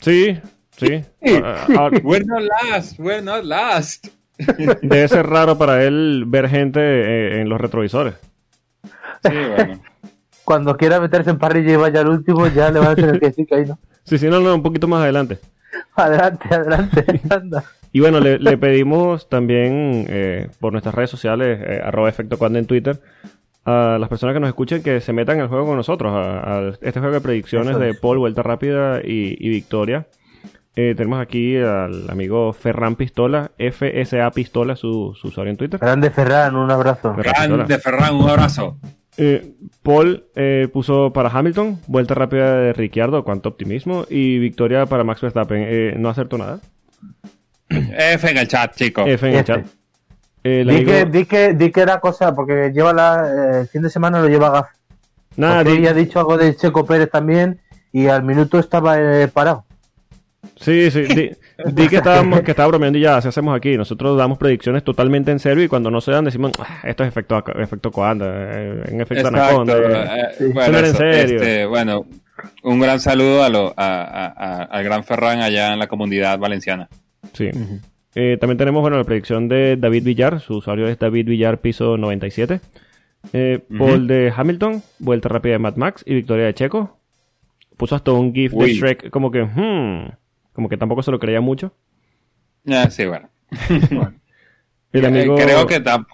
Sí, 0.00 0.38
sí. 0.76 1.04
Ah, 1.42 1.66
ah, 1.78 1.90
We're 2.02 2.24
not 2.24 2.42
last, 2.42 2.98
we're 2.98 3.22
not 3.22 3.44
last. 3.44 4.08
debe 4.82 5.08
ser 5.08 5.26
raro 5.26 5.56
para 5.56 5.84
él 5.84 6.24
ver 6.26 6.48
gente 6.48 6.80
eh, 6.80 7.40
en 7.40 7.48
los 7.48 7.60
retrovisores. 7.60 8.14
Sí, 9.22 9.34
bueno. 9.56 9.80
Cuando 10.44 10.76
quiera 10.76 11.00
meterse 11.00 11.30
en 11.30 11.38
parrilla 11.38 11.72
y 11.72 11.76
vaya 11.76 12.00
al 12.00 12.08
último, 12.08 12.46
ya 12.48 12.70
le 12.70 12.78
van 12.78 12.90
a 12.90 12.94
tener 12.94 13.18
que 13.18 13.26
decir 13.26 13.46
que 13.46 13.54
ahí 13.56 13.64
no. 13.66 13.78
Sí, 14.04 14.18
sí, 14.18 14.28
no, 14.28 14.38
no, 14.40 14.54
un 14.54 14.62
poquito 14.62 14.86
más 14.86 15.02
adelante. 15.02 15.38
Adelante, 15.96 16.54
adelante, 16.54 17.04
anda. 17.30 17.64
Y 17.92 18.00
bueno, 18.00 18.20
le, 18.20 18.38
le 18.38 18.58
pedimos 18.58 19.28
también 19.28 20.06
eh, 20.08 20.48
por 20.60 20.72
nuestras 20.72 20.94
redes 20.94 21.10
sociales, 21.10 21.58
eh, 21.66 21.80
arroba 21.82 22.08
efecto 22.08 22.38
cuando 22.38 22.58
en 22.58 22.66
Twitter, 22.66 23.00
a 23.64 23.96
las 23.98 24.08
personas 24.08 24.34
que 24.34 24.40
nos 24.40 24.48
escuchen 24.48 24.82
que 24.82 25.00
se 25.00 25.12
metan 25.12 25.40
al 25.40 25.48
juego 25.48 25.66
con 25.66 25.76
nosotros, 25.76 26.12
a, 26.12 26.58
a 26.58 26.68
este 26.80 27.00
juego 27.00 27.14
de 27.14 27.20
predicciones 27.20 27.78
de. 27.78 27.94
Paul, 27.94 28.18
Vuelta 28.18 28.42
Rápida 28.42 29.00
y, 29.02 29.36
y 29.40 29.48
Victoria. 29.48 30.06
Eh, 30.78 30.94
tenemos 30.94 31.20
aquí 31.22 31.56
al 31.56 32.08
amigo 32.10 32.52
Ferran 32.52 32.96
Pistola, 32.96 33.50
FSA 33.58 34.30
Pistola, 34.30 34.76
su, 34.76 35.14
su 35.18 35.28
usuario 35.28 35.50
en 35.50 35.56
Twitter. 35.56 35.80
Grande 35.80 36.10
Ferran, 36.10 36.54
un 36.54 36.70
abrazo. 36.70 37.14
Ferran. 37.14 37.50
Grande 37.52 37.78
Ferran, 37.78 38.14
un 38.14 38.28
abrazo. 38.28 38.76
Eh, 39.16 39.54
Paul 39.82 40.24
eh, 40.34 40.68
puso 40.70 41.10
para 41.14 41.30
Hamilton, 41.30 41.80
vuelta 41.86 42.12
rápida 42.14 42.56
de 42.58 42.72
Ricciardo, 42.74 43.24
cuánto 43.24 43.48
optimismo, 43.48 44.04
y 44.10 44.38
victoria 44.38 44.84
para 44.84 45.02
Max 45.04 45.22
Verstappen. 45.22 45.64
Eh, 45.66 45.94
no 45.98 46.10
acertó 46.10 46.36
nada. 46.36 46.60
F 47.70 48.30
en 48.30 48.36
el 48.36 48.46
chat, 48.46 48.74
chicos. 48.76 49.06
F 49.08 49.26
en 49.26 49.32
el 49.34 49.40
F. 49.40 49.44
chat. 49.46 49.66
El 50.44 50.68
Di 50.68 50.74
amigo- 50.76 50.92
que, 50.92 51.04
di, 51.06 51.24
que, 51.24 51.54
di 51.54 51.72
que 51.72 51.80
era 51.80 51.98
cosa, 52.00 52.34
porque 52.34 52.70
lleva 52.74 52.92
la, 52.92 53.26
eh, 53.56 53.60
el 53.62 53.68
fin 53.68 53.80
de 53.82 53.88
semana 53.90 54.20
lo 54.20 54.28
lleva 54.28 54.50
Gaf. 54.50 54.68
Nada, 55.36 55.64
di- 55.64 55.78
dicho 55.94 56.18
algo 56.20 56.36
de 56.36 56.54
Checo 56.54 56.84
Pérez 56.86 57.10
también 57.10 57.60
y 57.92 58.06
al 58.08 58.22
minuto 58.22 58.58
estaba 58.58 58.98
eh, 59.00 59.28
parado. 59.28 59.64
Sí, 60.54 60.90
sí, 60.90 61.02
di, 61.02 61.30
di 61.72 61.88
que 61.88 61.96
estábamos, 61.96 62.40
que 62.42 62.52
estaba 62.52 62.68
bromeando 62.68 62.98
y 62.98 63.02
ya, 63.02 63.16
así 63.16 63.28
hacemos 63.28 63.56
aquí. 63.56 63.76
Nosotros 63.76 64.16
damos 64.16 64.38
predicciones 64.38 64.84
totalmente 64.84 65.30
en 65.32 65.38
serio 65.38 65.64
y 65.64 65.68
cuando 65.68 65.90
no 65.90 66.00
se 66.00 66.12
dan 66.12 66.24
decimos, 66.24 66.52
"Ah, 66.58 66.78
esto 66.84 67.02
es 67.02 67.08
efecto, 67.08 67.42
efecto 67.58 67.90
Coanda, 67.90 68.26
eh, 68.28 68.82
en 68.88 69.00
efecto 69.00 69.28
Exacto. 69.28 69.62
Anaconda. 69.62 69.76
eh, 69.76 70.34
bueno, 70.52 70.60
Eso 70.62 70.78
era 70.78 70.88
en 70.88 70.94
serio. 70.94 71.36
este, 71.42 71.66
bueno, 71.66 72.06
un 72.62 72.80
gran 72.80 73.00
saludo 73.00 73.42
a 73.42 73.48
lo, 73.48 73.74
a, 73.76 74.02
a- 74.02 74.26
a- 74.26 74.62
al 74.64 74.84
gran 74.84 75.04
Ferran 75.04 75.40
allá 75.40 75.72
en 75.72 75.78
la 75.78 75.86
comunidad 75.88 76.38
valenciana. 76.38 76.88
Sí. 77.32 77.50
Eh, 78.14 78.38
también 78.40 78.56
tenemos, 78.56 78.80
bueno, 78.80 78.96
la 78.96 79.04
predicción 79.04 79.48
de 79.48 79.76
David 79.76 80.04
Villar, 80.04 80.40
su 80.40 80.56
usuario 80.56 80.88
es 80.88 80.98
David 80.98 81.26
Villar 81.26 81.58
piso 81.58 81.96
97. 81.98 82.60
Eh, 83.32 83.60
Paul 83.76 84.06
de 84.06 84.32
Hamilton, 84.34 84.82
vuelta 85.00 85.28
rápida 85.28 85.52
de 85.54 85.58
Mad 85.58 85.76
Max 85.76 86.02
y 86.06 86.14
victoria 86.14 86.46
de 86.46 86.54
Checo. 86.54 86.96
Puso 87.76 87.94
hasta 87.94 88.12
un 88.12 88.32
GIF 88.32 88.52
de. 88.52 88.72
Shrek, 88.72 89.10
como 89.10 89.30
que, 89.30 89.42
hmm, 89.42 90.12
como 90.56 90.68
que 90.68 90.76
tampoco 90.76 91.04
se 91.04 91.12
lo 91.12 91.20
creía 91.20 91.40
mucho. 91.40 91.72
Ah, 92.68 92.90
sí, 92.90 93.06
bueno. 93.06 93.28
El 94.92 95.04
amigo, 95.04 95.36
Creo 95.36 95.66
que 95.66 95.82
tamp- 95.84 96.06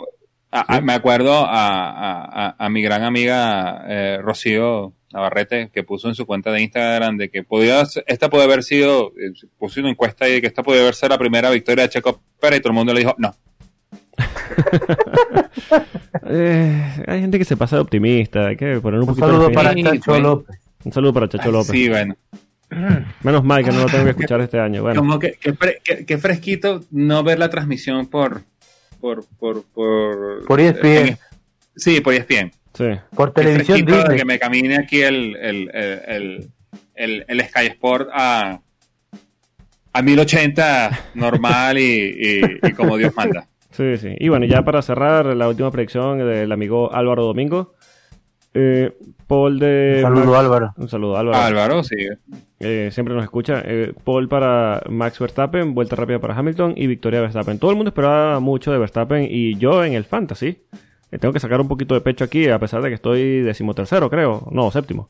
a- 0.50 0.76
a- 0.76 0.80
me 0.82 0.92
acuerdo 0.92 1.32
a, 1.34 1.90
a- 1.90 2.46
a- 2.48 2.56
a 2.58 2.68
mi 2.68 2.82
gran 2.82 3.04
amiga 3.04 3.84
eh, 3.88 4.18
Rocío 4.20 4.92
Navarrete 5.12 5.70
que 5.72 5.84
puso 5.84 6.08
en 6.08 6.14
su 6.14 6.26
cuenta 6.26 6.50
de 6.50 6.60
Instagram 6.62 7.16
de 7.16 7.30
que 7.30 7.42
podía 7.44 7.84
ser- 7.86 8.04
esta 8.08 8.28
puede 8.28 8.44
haber 8.44 8.62
sido 8.62 9.12
eh, 9.18 9.32
puso 9.58 9.80
una 9.80 9.90
encuesta 9.90 10.24
ahí 10.24 10.32
de 10.32 10.40
que 10.40 10.46
esta 10.48 10.62
puede 10.62 10.80
haber 10.82 10.94
sido 10.94 11.10
la 11.10 11.18
primera 11.18 11.48
victoria 11.50 11.84
de 11.84 11.90
Checo 11.90 12.20
Pérez 12.40 12.58
y 12.58 12.62
todo 12.62 12.70
el 12.70 12.74
mundo 12.74 12.92
le 12.92 13.00
dijo 13.00 13.14
no 13.18 13.34
eh, 16.26 17.02
hay 17.06 17.20
gente 17.20 17.38
que 17.38 17.44
se 17.44 17.56
pasa 17.56 17.76
de 17.76 17.82
optimista, 17.82 18.48
hay 18.48 18.56
que 18.56 18.80
poner 18.80 19.00
un, 19.00 19.08
Un 19.08 19.14
poquito 19.14 19.26
de 19.26 19.32
saludo 19.32 19.52
para 19.52 19.74
Chacho. 19.74 20.18
López. 20.20 20.58
Un 20.84 20.92
saludo 20.92 21.12
para 21.14 21.28
Chacho 21.28 21.50
López. 21.50 21.70
sí 21.70 21.88
bueno 21.88 22.16
Menos 23.22 23.44
mal 23.44 23.64
que 23.64 23.70
no 23.70 23.80
lo 23.80 23.86
tengo 23.86 24.04
que 24.04 24.10
escuchar 24.10 24.40
este 24.40 24.58
año. 24.60 24.82
Bueno, 24.82 25.00
como 25.00 25.18
que, 25.18 25.32
que, 25.32 25.54
fre- 25.54 25.80
que- 25.82 26.04
que 26.06 26.18
fresquito 26.18 26.82
no 26.90 27.22
ver 27.22 27.38
la 27.38 27.50
transmisión 27.50 28.06
por 28.06 28.42
por 29.00 29.24
por 29.38 29.64
por, 29.64 30.44
Por 30.46 30.60
E 30.60 30.68
ESPN. 30.68 31.08
en- 31.08 31.18
sí 31.76 32.00
por 32.00 32.14
E 32.14 32.18
ESPN 32.18 32.52
sí. 32.74 32.84
Por 33.14 33.32
televisión 33.32 33.84
Disney. 33.84 34.16
que 34.16 34.24
me 34.24 34.38
camine 34.38 34.76
aquí 34.78 35.02
el, 35.02 35.36
el, 35.36 35.70
el, 35.74 36.00
el, 36.06 36.50
el- 36.94 37.24
el 37.28 37.40
Sky 37.48 37.66
Sport 37.66 38.08
a, 38.12 38.60
a 39.92 40.02
1080 40.02 41.10
normal 41.14 41.78
y, 41.78 41.82
y- 42.40 42.40
y 42.68 42.72
como 42.72 42.96
Dios 42.96 43.12
manda. 43.16 43.46
Sí, 43.72 43.96
sí. 43.96 44.14
Y 44.18 44.28
bueno, 44.28 44.44
ya 44.44 44.62
para 44.66 44.82
cerrar, 44.82 45.24
la 45.34 45.48
última 45.48 45.70
predicción 45.70 46.18
del 46.18 46.52
amigo 46.52 46.94
Álvaro 46.94 47.24
Domingo. 47.24 47.72
Eh, 48.52 48.92
Paul 49.26 49.58
de... 49.58 50.02
Un 50.04 50.14
saludo, 50.14 50.38
Álvaro. 50.38 50.74
Un 50.76 50.88
saludo, 50.90 51.16
Álvaro. 51.16 51.38
Álvaro, 51.42 51.82
sí. 51.82 51.96
Eh, 52.64 52.90
siempre 52.92 53.12
nos 53.14 53.24
escucha. 53.24 53.60
Eh, 53.64 53.92
Paul 54.04 54.28
para 54.28 54.82
Max 54.88 55.18
Verstappen, 55.18 55.74
vuelta 55.74 55.96
rápida 55.96 56.20
para 56.20 56.36
Hamilton 56.36 56.74
y 56.76 56.86
victoria 56.86 57.18
de 57.18 57.22
Verstappen. 57.26 57.58
Todo 57.58 57.70
el 57.72 57.76
mundo 57.76 57.88
esperaba 57.88 58.38
mucho 58.40 58.70
de 58.70 58.78
Verstappen 58.78 59.26
y 59.28 59.56
yo 59.56 59.84
en 59.84 59.94
el 59.94 60.04
Fantasy 60.04 60.62
eh, 61.10 61.18
tengo 61.18 61.32
que 61.34 61.40
sacar 61.40 61.60
un 61.60 61.66
poquito 61.68 61.94
de 61.94 62.00
pecho 62.02 62.22
aquí, 62.24 62.48
a 62.48 62.58
pesar 62.60 62.80
de 62.82 62.88
que 62.90 62.94
estoy 62.94 63.40
decimotercero, 63.40 64.08
creo. 64.08 64.46
No, 64.50 64.70
séptimo. 64.70 65.08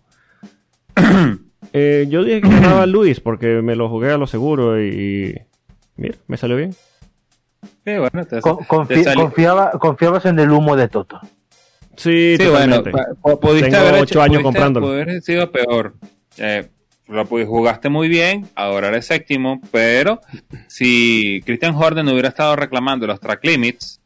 Eh, 1.75 2.07
yo 2.11 2.23
dije 2.25 2.43
que 2.43 2.49
ganaba 2.49 2.87
Luis 2.87 3.21
porque 3.21 3.63
me 3.63 3.77
lo 3.77 3.89
jugué 3.89 4.11
a 4.11 4.19
lo 4.19 4.27
seguro 4.27 4.83
y, 4.83 4.89
y 4.89 5.35
mira, 5.97 6.17
me 6.27 6.37
salió 6.37 6.57
bien. 6.57 6.73
Sí, 6.75 7.97
bueno, 7.97 8.27
te, 8.27 8.41
Con- 8.41 8.59
te 8.59 8.65
confi- 8.65 9.05
salió- 9.05 9.23
confiaba, 9.23 9.71
confiabas 9.71 10.27
en 10.27 10.39
el 10.41 10.51
humo 10.51 10.77
de 10.77 10.89
Toto. 10.89 11.21
Sí, 11.97 12.35
Sí, 12.39 12.47
bueno, 12.49 12.83
totalmente. 12.83 13.15
pudiste 13.41 13.71
Tengo 13.71 13.87
haber 13.89 14.03
ocho 14.03 14.21
años 14.21 14.39
pudiste- 14.39 14.43
comprándolo. 14.43 14.87
pudo 14.87 14.95
haber 15.01 15.23
sido 15.23 15.51
peor. 15.51 15.95
Eh, 16.37 16.69
lo 17.09 17.27
jugaste 17.45 17.89
muy 17.89 18.09
bien, 18.09 18.47
ahora 18.55 18.89
eres 18.89 19.07
séptimo, 19.07 19.61
pero 19.71 20.21
si 20.69 21.41
Christian 21.45 21.75
no 22.03 22.13
hubiera 22.13 22.29
estado 22.29 22.57
reclamando 22.57 23.07
los 23.07 23.21
track 23.21 23.45
limits, 23.45 24.01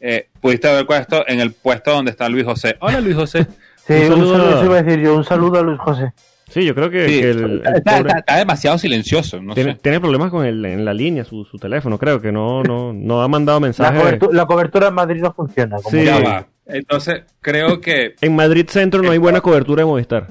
eh, 0.00 0.28
pudiste 0.40 0.68
haber 0.68 0.86
puesto 0.86 1.26
en 1.28 1.40
el 1.40 1.52
puesto 1.52 1.92
donde 1.92 2.10
está 2.10 2.28
Luis 2.28 2.44
José. 2.44 2.76
Hola 2.80 3.00
Luis 3.00 3.16
José. 3.16 3.46
Sí, 3.88 3.94
Un 3.94 4.00
un 4.02 4.08
saludo 4.08 4.32
saludo, 4.36 4.60
a- 4.60 4.64
iba 4.66 4.76
a 4.78 4.82
decir 4.82 5.00
yo. 5.02 5.16
Un 5.16 5.24
saludo 5.24 5.58
a 5.60 5.62
Luis 5.62 5.78
José. 5.80 6.12
Sí, 6.50 6.62
yo 6.62 6.74
creo 6.74 6.90
que, 6.90 7.08
Sí, 7.08 7.20
que 7.20 7.30
el, 7.30 7.38
el 7.66 7.76
está, 7.76 7.96
pobre 7.96 8.08
está- 8.08 8.18
está 8.18 8.36
demasiado 8.36 8.76
silencioso, 8.76 9.40
no 9.40 9.54
tiene, 9.54 9.72
sé. 9.72 9.78
tiene 9.82 9.98
problemas 9.98 10.30
con 10.30 10.44
el, 10.44 10.62
en 10.66 10.84
la 10.84 10.92
línea, 10.92 11.24
su, 11.24 11.46
su 11.46 11.56
teléfono, 11.56 11.96
creo 11.98 12.20
que 12.20 12.30
no, 12.30 12.62
no, 12.62 12.92
no 12.92 13.22
ha 13.22 13.28
mandado 13.28 13.58
La, 13.60 13.66
mensajes. 13.66 14.18
la 14.30 14.44
cobertura 14.44 14.88
en 14.88 14.94
Madrid 14.94 15.22
no 15.22 15.32
funciona. 15.32 15.76
Como 15.76 15.88
Sí. 15.98 16.04
Ya 16.04 16.18
va. 16.20 16.46
Entonces, 16.66 17.22
creo 17.40 17.80
que 17.80 18.14
En 18.20 18.36
Madrid 18.36 18.66
Centro 18.68 19.00
no 19.02 19.10
hay 19.10 19.16
buena 19.16 19.40
cobertura 19.40 19.80
de 19.80 19.86
Movistar. 19.86 20.26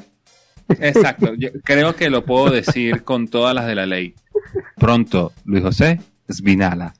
Exacto, 0.69 1.33
yo 1.35 1.49
creo 1.63 1.95
que 1.95 2.09
lo 2.09 2.25
puedo 2.25 2.49
decir 2.51 3.03
con 3.03 3.27
todas 3.27 3.55
las 3.55 3.67
de 3.67 3.75
la 3.75 3.85
ley. 3.85 4.15
Pronto, 4.77 5.33
Luis 5.45 5.63
José 5.63 5.99
Svinala. 6.29 6.93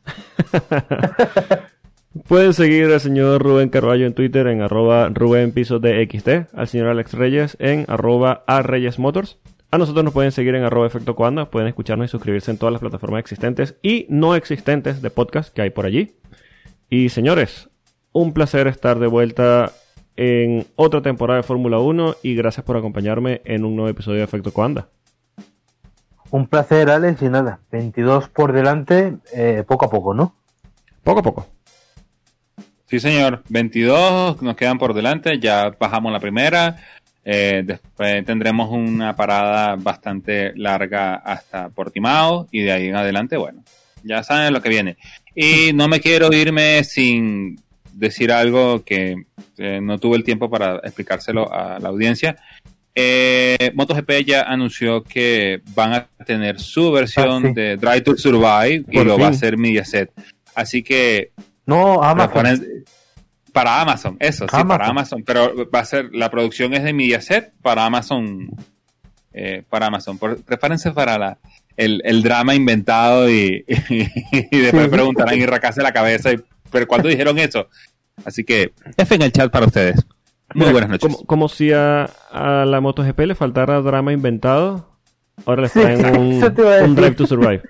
Pueden 2.27 2.53
seguir 2.53 2.85
al 2.85 2.99
señor 2.99 3.43
Rubén 3.43 3.69
Carballo 3.69 4.05
en 4.05 4.13
Twitter 4.13 4.47
en 4.47 4.61
arroba 4.61 5.09
Rubén 5.09 5.51
Piso 5.51 5.79
al 6.53 6.67
señor 6.67 6.87
Alex 6.87 7.13
Reyes 7.13 7.57
en 7.59 7.85
arroba 7.87 8.43
A 8.47 8.61
Reyes 8.61 8.97
Motors. 8.99 9.37
A 9.69 9.77
nosotros 9.77 10.03
nos 10.03 10.13
pueden 10.13 10.31
seguir 10.31 10.55
en 10.55 10.63
arroba 10.63 10.87
Efecto 10.87 11.15
Coanda, 11.15 11.51
pueden 11.51 11.67
escucharnos 11.67 12.09
y 12.09 12.11
suscribirse 12.11 12.51
en 12.51 12.57
todas 12.57 12.71
las 12.71 12.79
plataformas 12.79 13.19
existentes 13.19 13.75
y 13.81 14.07
no 14.09 14.35
existentes 14.35 15.01
de 15.01 15.09
podcast 15.09 15.53
que 15.53 15.61
hay 15.61 15.69
por 15.69 15.85
allí. 15.85 16.15
Y 16.89 17.09
señores, 17.09 17.69
un 18.13 18.33
placer 18.33 18.67
estar 18.67 18.97
de 18.99 19.07
vuelta 19.07 19.73
en 20.17 20.65
otra 20.75 21.01
temporada 21.01 21.37
de 21.37 21.43
Fórmula 21.43 21.79
1 21.79 22.15
y 22.23 22.35
gracias 22.35 22.65
por 22.65 22.75
acompañarme 22.75 23.41
en 23.45 23.63
un 23.63 23.75
nuevo 23.75 23.89
episodio 23.89 24.17
de 24.17 24.23
Efecto 24.23 24.51
Coanda. 24.51 24.89
Un 26.31 26.47
placer, 26.47 26.89
Alex, 26.89 27.21
y 27.21 27.29
nada. 27.29 27.59
22 27.71 28.27
por 28.29 28.51
delante, 28.51 29.17
eh, 29.33 29.63
poco 29.65 29.85
a 29.85 29.89
poco, 29.89 30.13
¿no? 30.13 30.35
Poco 31.03 31.19
a 31.19 31.23
poco. 31.23 31.47
Sí, 32.87 32.99
señor. 32.99 33.43
22 33.49 34.41
nos 34.41 34.55
quedan 34.55 34.77
por 34.77 34.93
delante. 34.93 35.39
Ya 35.39 35.75
bajamos 35.79 36.11
la 36.11 36.19
primera. 36.19 36.77
Eh, 37.23 37.61
después 37.65 38.25
tendremos 38.25 38.69
una 38.71 39.15
parada 39.15 39.75
bastante 39.75 40.53
larga 40.55 41.15
hasta 41.15 41.69
Portimao. 41.69 42.47
Y 42.51 42.61
de 42.61 42.71
ahí 42.71 42.87
en 42.87 42.95
adelante, 42.95 43.37
bueno, 43.37 43.63
ya 44.03 44.23
saben 44.23 44.53
lo 44.53 44.61
que 44.61 44.69
viene. 44.69 44.97
Y 45.35 45.71
no 45.73 45.87
me 45.87 46.01
quiero 46.01 46.33
irme 46.33 46.83
sin 46.83 47.57
decir 47.97 48.31
algo 48.31 48.83
que 48.83 49.15
eh, 49.57 49.79
no 49.81 49.97
tuve 49.99 50.17
el 50.17 50.23
tiempo 50.23 50.49
para 50.49 50.75
explicárselo 50.77 51.51
a 51.51 51.79
la 51.79 51.89
audiencia. 51.89 52.37
Eh, 52.95 53.71
MotoGP 53.75 54.25
ya 54.25 54.41
anunció 54.43 55.03
que 55.03 55.61
van 55.75 55.93
a 55.93 56.07
tener 56.25 56.59
su 56.59 56.91
versión 56.91 57.45
Ah, 57.45 57.47
sí. 57.49 57.53
de 57.53 57.77
Drive 57.77 58.01
to 58.01 58.17
Survive 58.17 58.85
y 58.89 59.03
lo 59.03 59.19
va 59.19 59.27
a 59.27 59.29
hacer 59.29 59.57
Mediaset. 59.57 60.11
Así 60.55 60.81
que 60.81 61.31
No, 61.65 62.01
Amazon. 62.03 62.73
para 63.53 63.81
Amazon, 63.81 64.17
eso, 64.19 64.45
sí, 64.49 64.63
para 64.67 64.87
Amazon. 64.87 65.23
Pero 65.23 65.69
va 65.69 65.79
a 65.81 65.85
ser, 65.85 66.09
la 66.13 66.31
producción 66.31 66.73
es 66.73 66.83
de 66.83 66.93
Mediaset 66.93 67.53
para 67.61 67.85
Amazon. 67.85 68.49
eh, 69.33 69.61
para 69.69 69.85
Amazon. 69.87 70.17
Por- 70.17 70.43
prepárense 70.43 70.91
para 70.91 71.19
la, 71.19 71.37
el, 71.75 72.01
el 72.03 72.23
drama 72.23 72.55
inventado 72.55 73.29
y, 73.29 73.63
y 73.89 74.57
después 74.57 74.87
preguntarán 74.89 75.37
y 75.37 75.45
racarse 75.45 75.83
la 75.83 75.91
cabeza. 75.91 76.31
y- 76.33 76.39
pero 76.71 76.87
¿cuándo 76.87 77.07
dijeron 77.09 77.37
eso? 77.39 77.67
Así 78.25 78.43
que 78.43 78.73
F 78.97 79.15
en 79.15 79.21
el 79.21 79.31
chat 79.31 79.51
para 79.51 79.65
ustedes. 79.67 79.95
Muy 80.53 80.61
Mira, 80.61 80.71
buenas 80.71 80.89
noches. 80.89 81.11
Como, 81.13 81.25
como 81.25 81.49
si 81.49 81.71
a, 81.73 82.05
a 82.31 82.65
la 82.65 82.79
MotoGP 82.81 83.19
le 83.21 83.35
faltara 83.35 83.81
drama 83.81 84.13
inventado, 84.13 84.89
ahora 85.45 85.63
le 85.63 85.69
Sí, 85.69 85.79
traen 85.81 86.05
un, 86.05 86.15
a 86.15 86.17
un 86.17 86.39
decir. 86.39 86.95
Drive 86.95 87.15
to 87.15 87.27
Survive. 87.27 87.61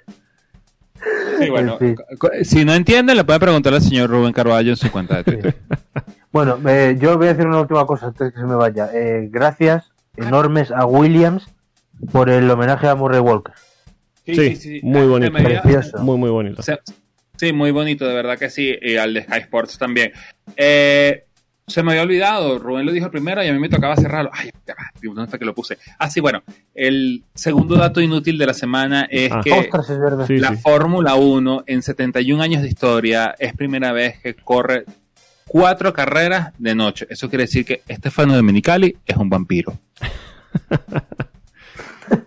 Sí, 1.40 1.50
bueno, 1.50 1.78
Sí. 1.80 1.96
si 2.44 2.66
no 2.66 2.74
entienden, 2.74 3.16
le 3.18 3.24
pueden 3.24 3.40
preguntar 3.40 3.74
al 3.74 3.82
señor 3.82 4.10
Rubén 4.10 4.34
Carballo 4.34 4.72
en 4.72 4.78
su 4.78 4.92
cuenta 4.92 5.18
de 5.18 5.24
Twitter. 5.24 5.56
Bueno, 6.30 6.60
eh, 6.68 6.96
yo 7.00 7.18
voy 7.18 7.28
a 7.28 7.34
decir 7.34 7.48
una 7.48 7.62
última 7.62 7.86
cosa 7.88 8.08
antes 8.08 8.28
de 8.28 8.34
que 8.34 8.40
se 8.40 8.46
me 8.46 8.54
vaya. 8.54 8.90
Eh, 8.94 9.28
gracias 9.32 9.92
enormes 10.18 10.70
a 10.72 10.86
Williams 10.86 11.48
por 12.12 12.30
el 12.30 12.52
homenaje 12.52 12.88
a 12.88 12.94
Murray 12.96 13.22
Walker. 13.22 13.54
Sí, 14.26 14.82
muy 14.84 15.08
bonito. 15.08 15.32
Precioso. 15.34 15.98
Muy, 16.00 16.18
muy 16.18 16.30
bonito. 16.30 16.60
O 16.60 16.64
sea, 16.64 16.80
sí, 17.38 17.54
muy 17.54 17.72
bonito, 17.72 18.08
de 18.08 18.14
verdad 18.14 18.38
que 18.38 18.50
sí. 18.50 18.76
Y 18.82 18.96
al 18.98 19.14
de 19.14 19.24
Sky 19.24 19.38
Sports 19.40 19.78
también. 19.78 20.12
Eh, 20.56 21.24
se 21.66 21.84
me 21.84 21.92
había 21.92 22.04
olvidado, 22.04 22.60
Rubén 22.60 22.86
lo 22.86 22.94
dijo 22.94 23.12
primero 23.12 23.44
y 23.44 23.48
a 23.48 23.54
mí 23.54 23.60
me 23.60 23.68
tocaba 23.68 23.96
cerrarlo. 23.98 24.30
Ay, 24.34 24.52
ya 24.66 24.74
va, 24.74 24.90
¿dónde 25.02 25.28
fue 25.30 25.38
que 25.38 25.44
lo 25.44 25.54
puse? 25.54 25.78
Ah, 26.00 26.10
sí, 26.10 26.22
bueno. 26.22 26.42
El 26.74 27.24
segundo 27.34 27.76
dato 27.76 28.00
inútil 28.00 28.38
de 28.38 28.46
la 28.46 28.54
semana 28.54 29.06
es 29.12 29.30
Ah. 29.34 29.42
que 29.44 29.52
Ostras, 29.52 29.90
es 29.90 30.00
verdad. 30.00 30.26
Sí, 30.26 30.38
la 30.38 30.56
sí. 30.56 30.62
Fórmula 30.62 31.16
1 31.16 31.64
en 31.68 31.82
71 31.82 32.42
años 32.42 32.62
de 32.62 32.70
historia 32.70 33.36
es 33.38 33.54
primera 33.54 33.92
vez 33.92 34.18
que 34.20 34.34
corre 34.36 34.86
cuatro 35.46 35.92
carreras 35.92 36.54
de 36.58 36.74
noche. 36.74 37.06
Eso 37.10 37.28
quiere 37.30 37.44
decir 37.44 37.66
que 37.66 37.82
Estefano 37.88 38.34
Domenicali 38.36 38.96
es 39.06 39.18
un 39.18 39.30
vampiro. 39.30 39.78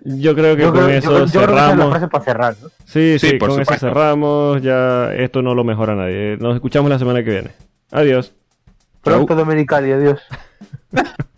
Yo 0.05 0.35
creo 0.35 0.57
que 0.57 0.63
Yo 0.63 0.73
con 0.73 0.85
creo, 0.85 0.99
eso 0.99 1.11
yo- 1.11 1.25
yo 1.27 1.31
creo 1.33 1.47
que 1.47 1.53
cerramos. 1.55 2.09
para 2.11 2.25
cerrar, 2.25 2.55
¿no? 2.63 2.69
Sí, 2.85 3.19
sí, 3.19 3.31
Sí, 3.31 3.33
por 3.37 3.49
con 3.51 3.61
eso 3.61 3.65
supuesto. 3.73 3.87
cerramos. 3.89 4.63
Ya 4.63 5.13
esto 5.15 5.43
no 5.43 5.55
lo 5.55 5.65
mejora 5.65 5.95
nadie. 5.95 6.37
Nos 6.39 6.55
escuchamos 6.55 6.91
la 6.91 6.99
semana 6.99 7.23
que 7.25 7.31
viene. 7.31 7.51
Adiós. 7.91 8.33
Pronto, 9.03 9.35
Domenicali, 9.35 9.93
adiós. 9.93 10.21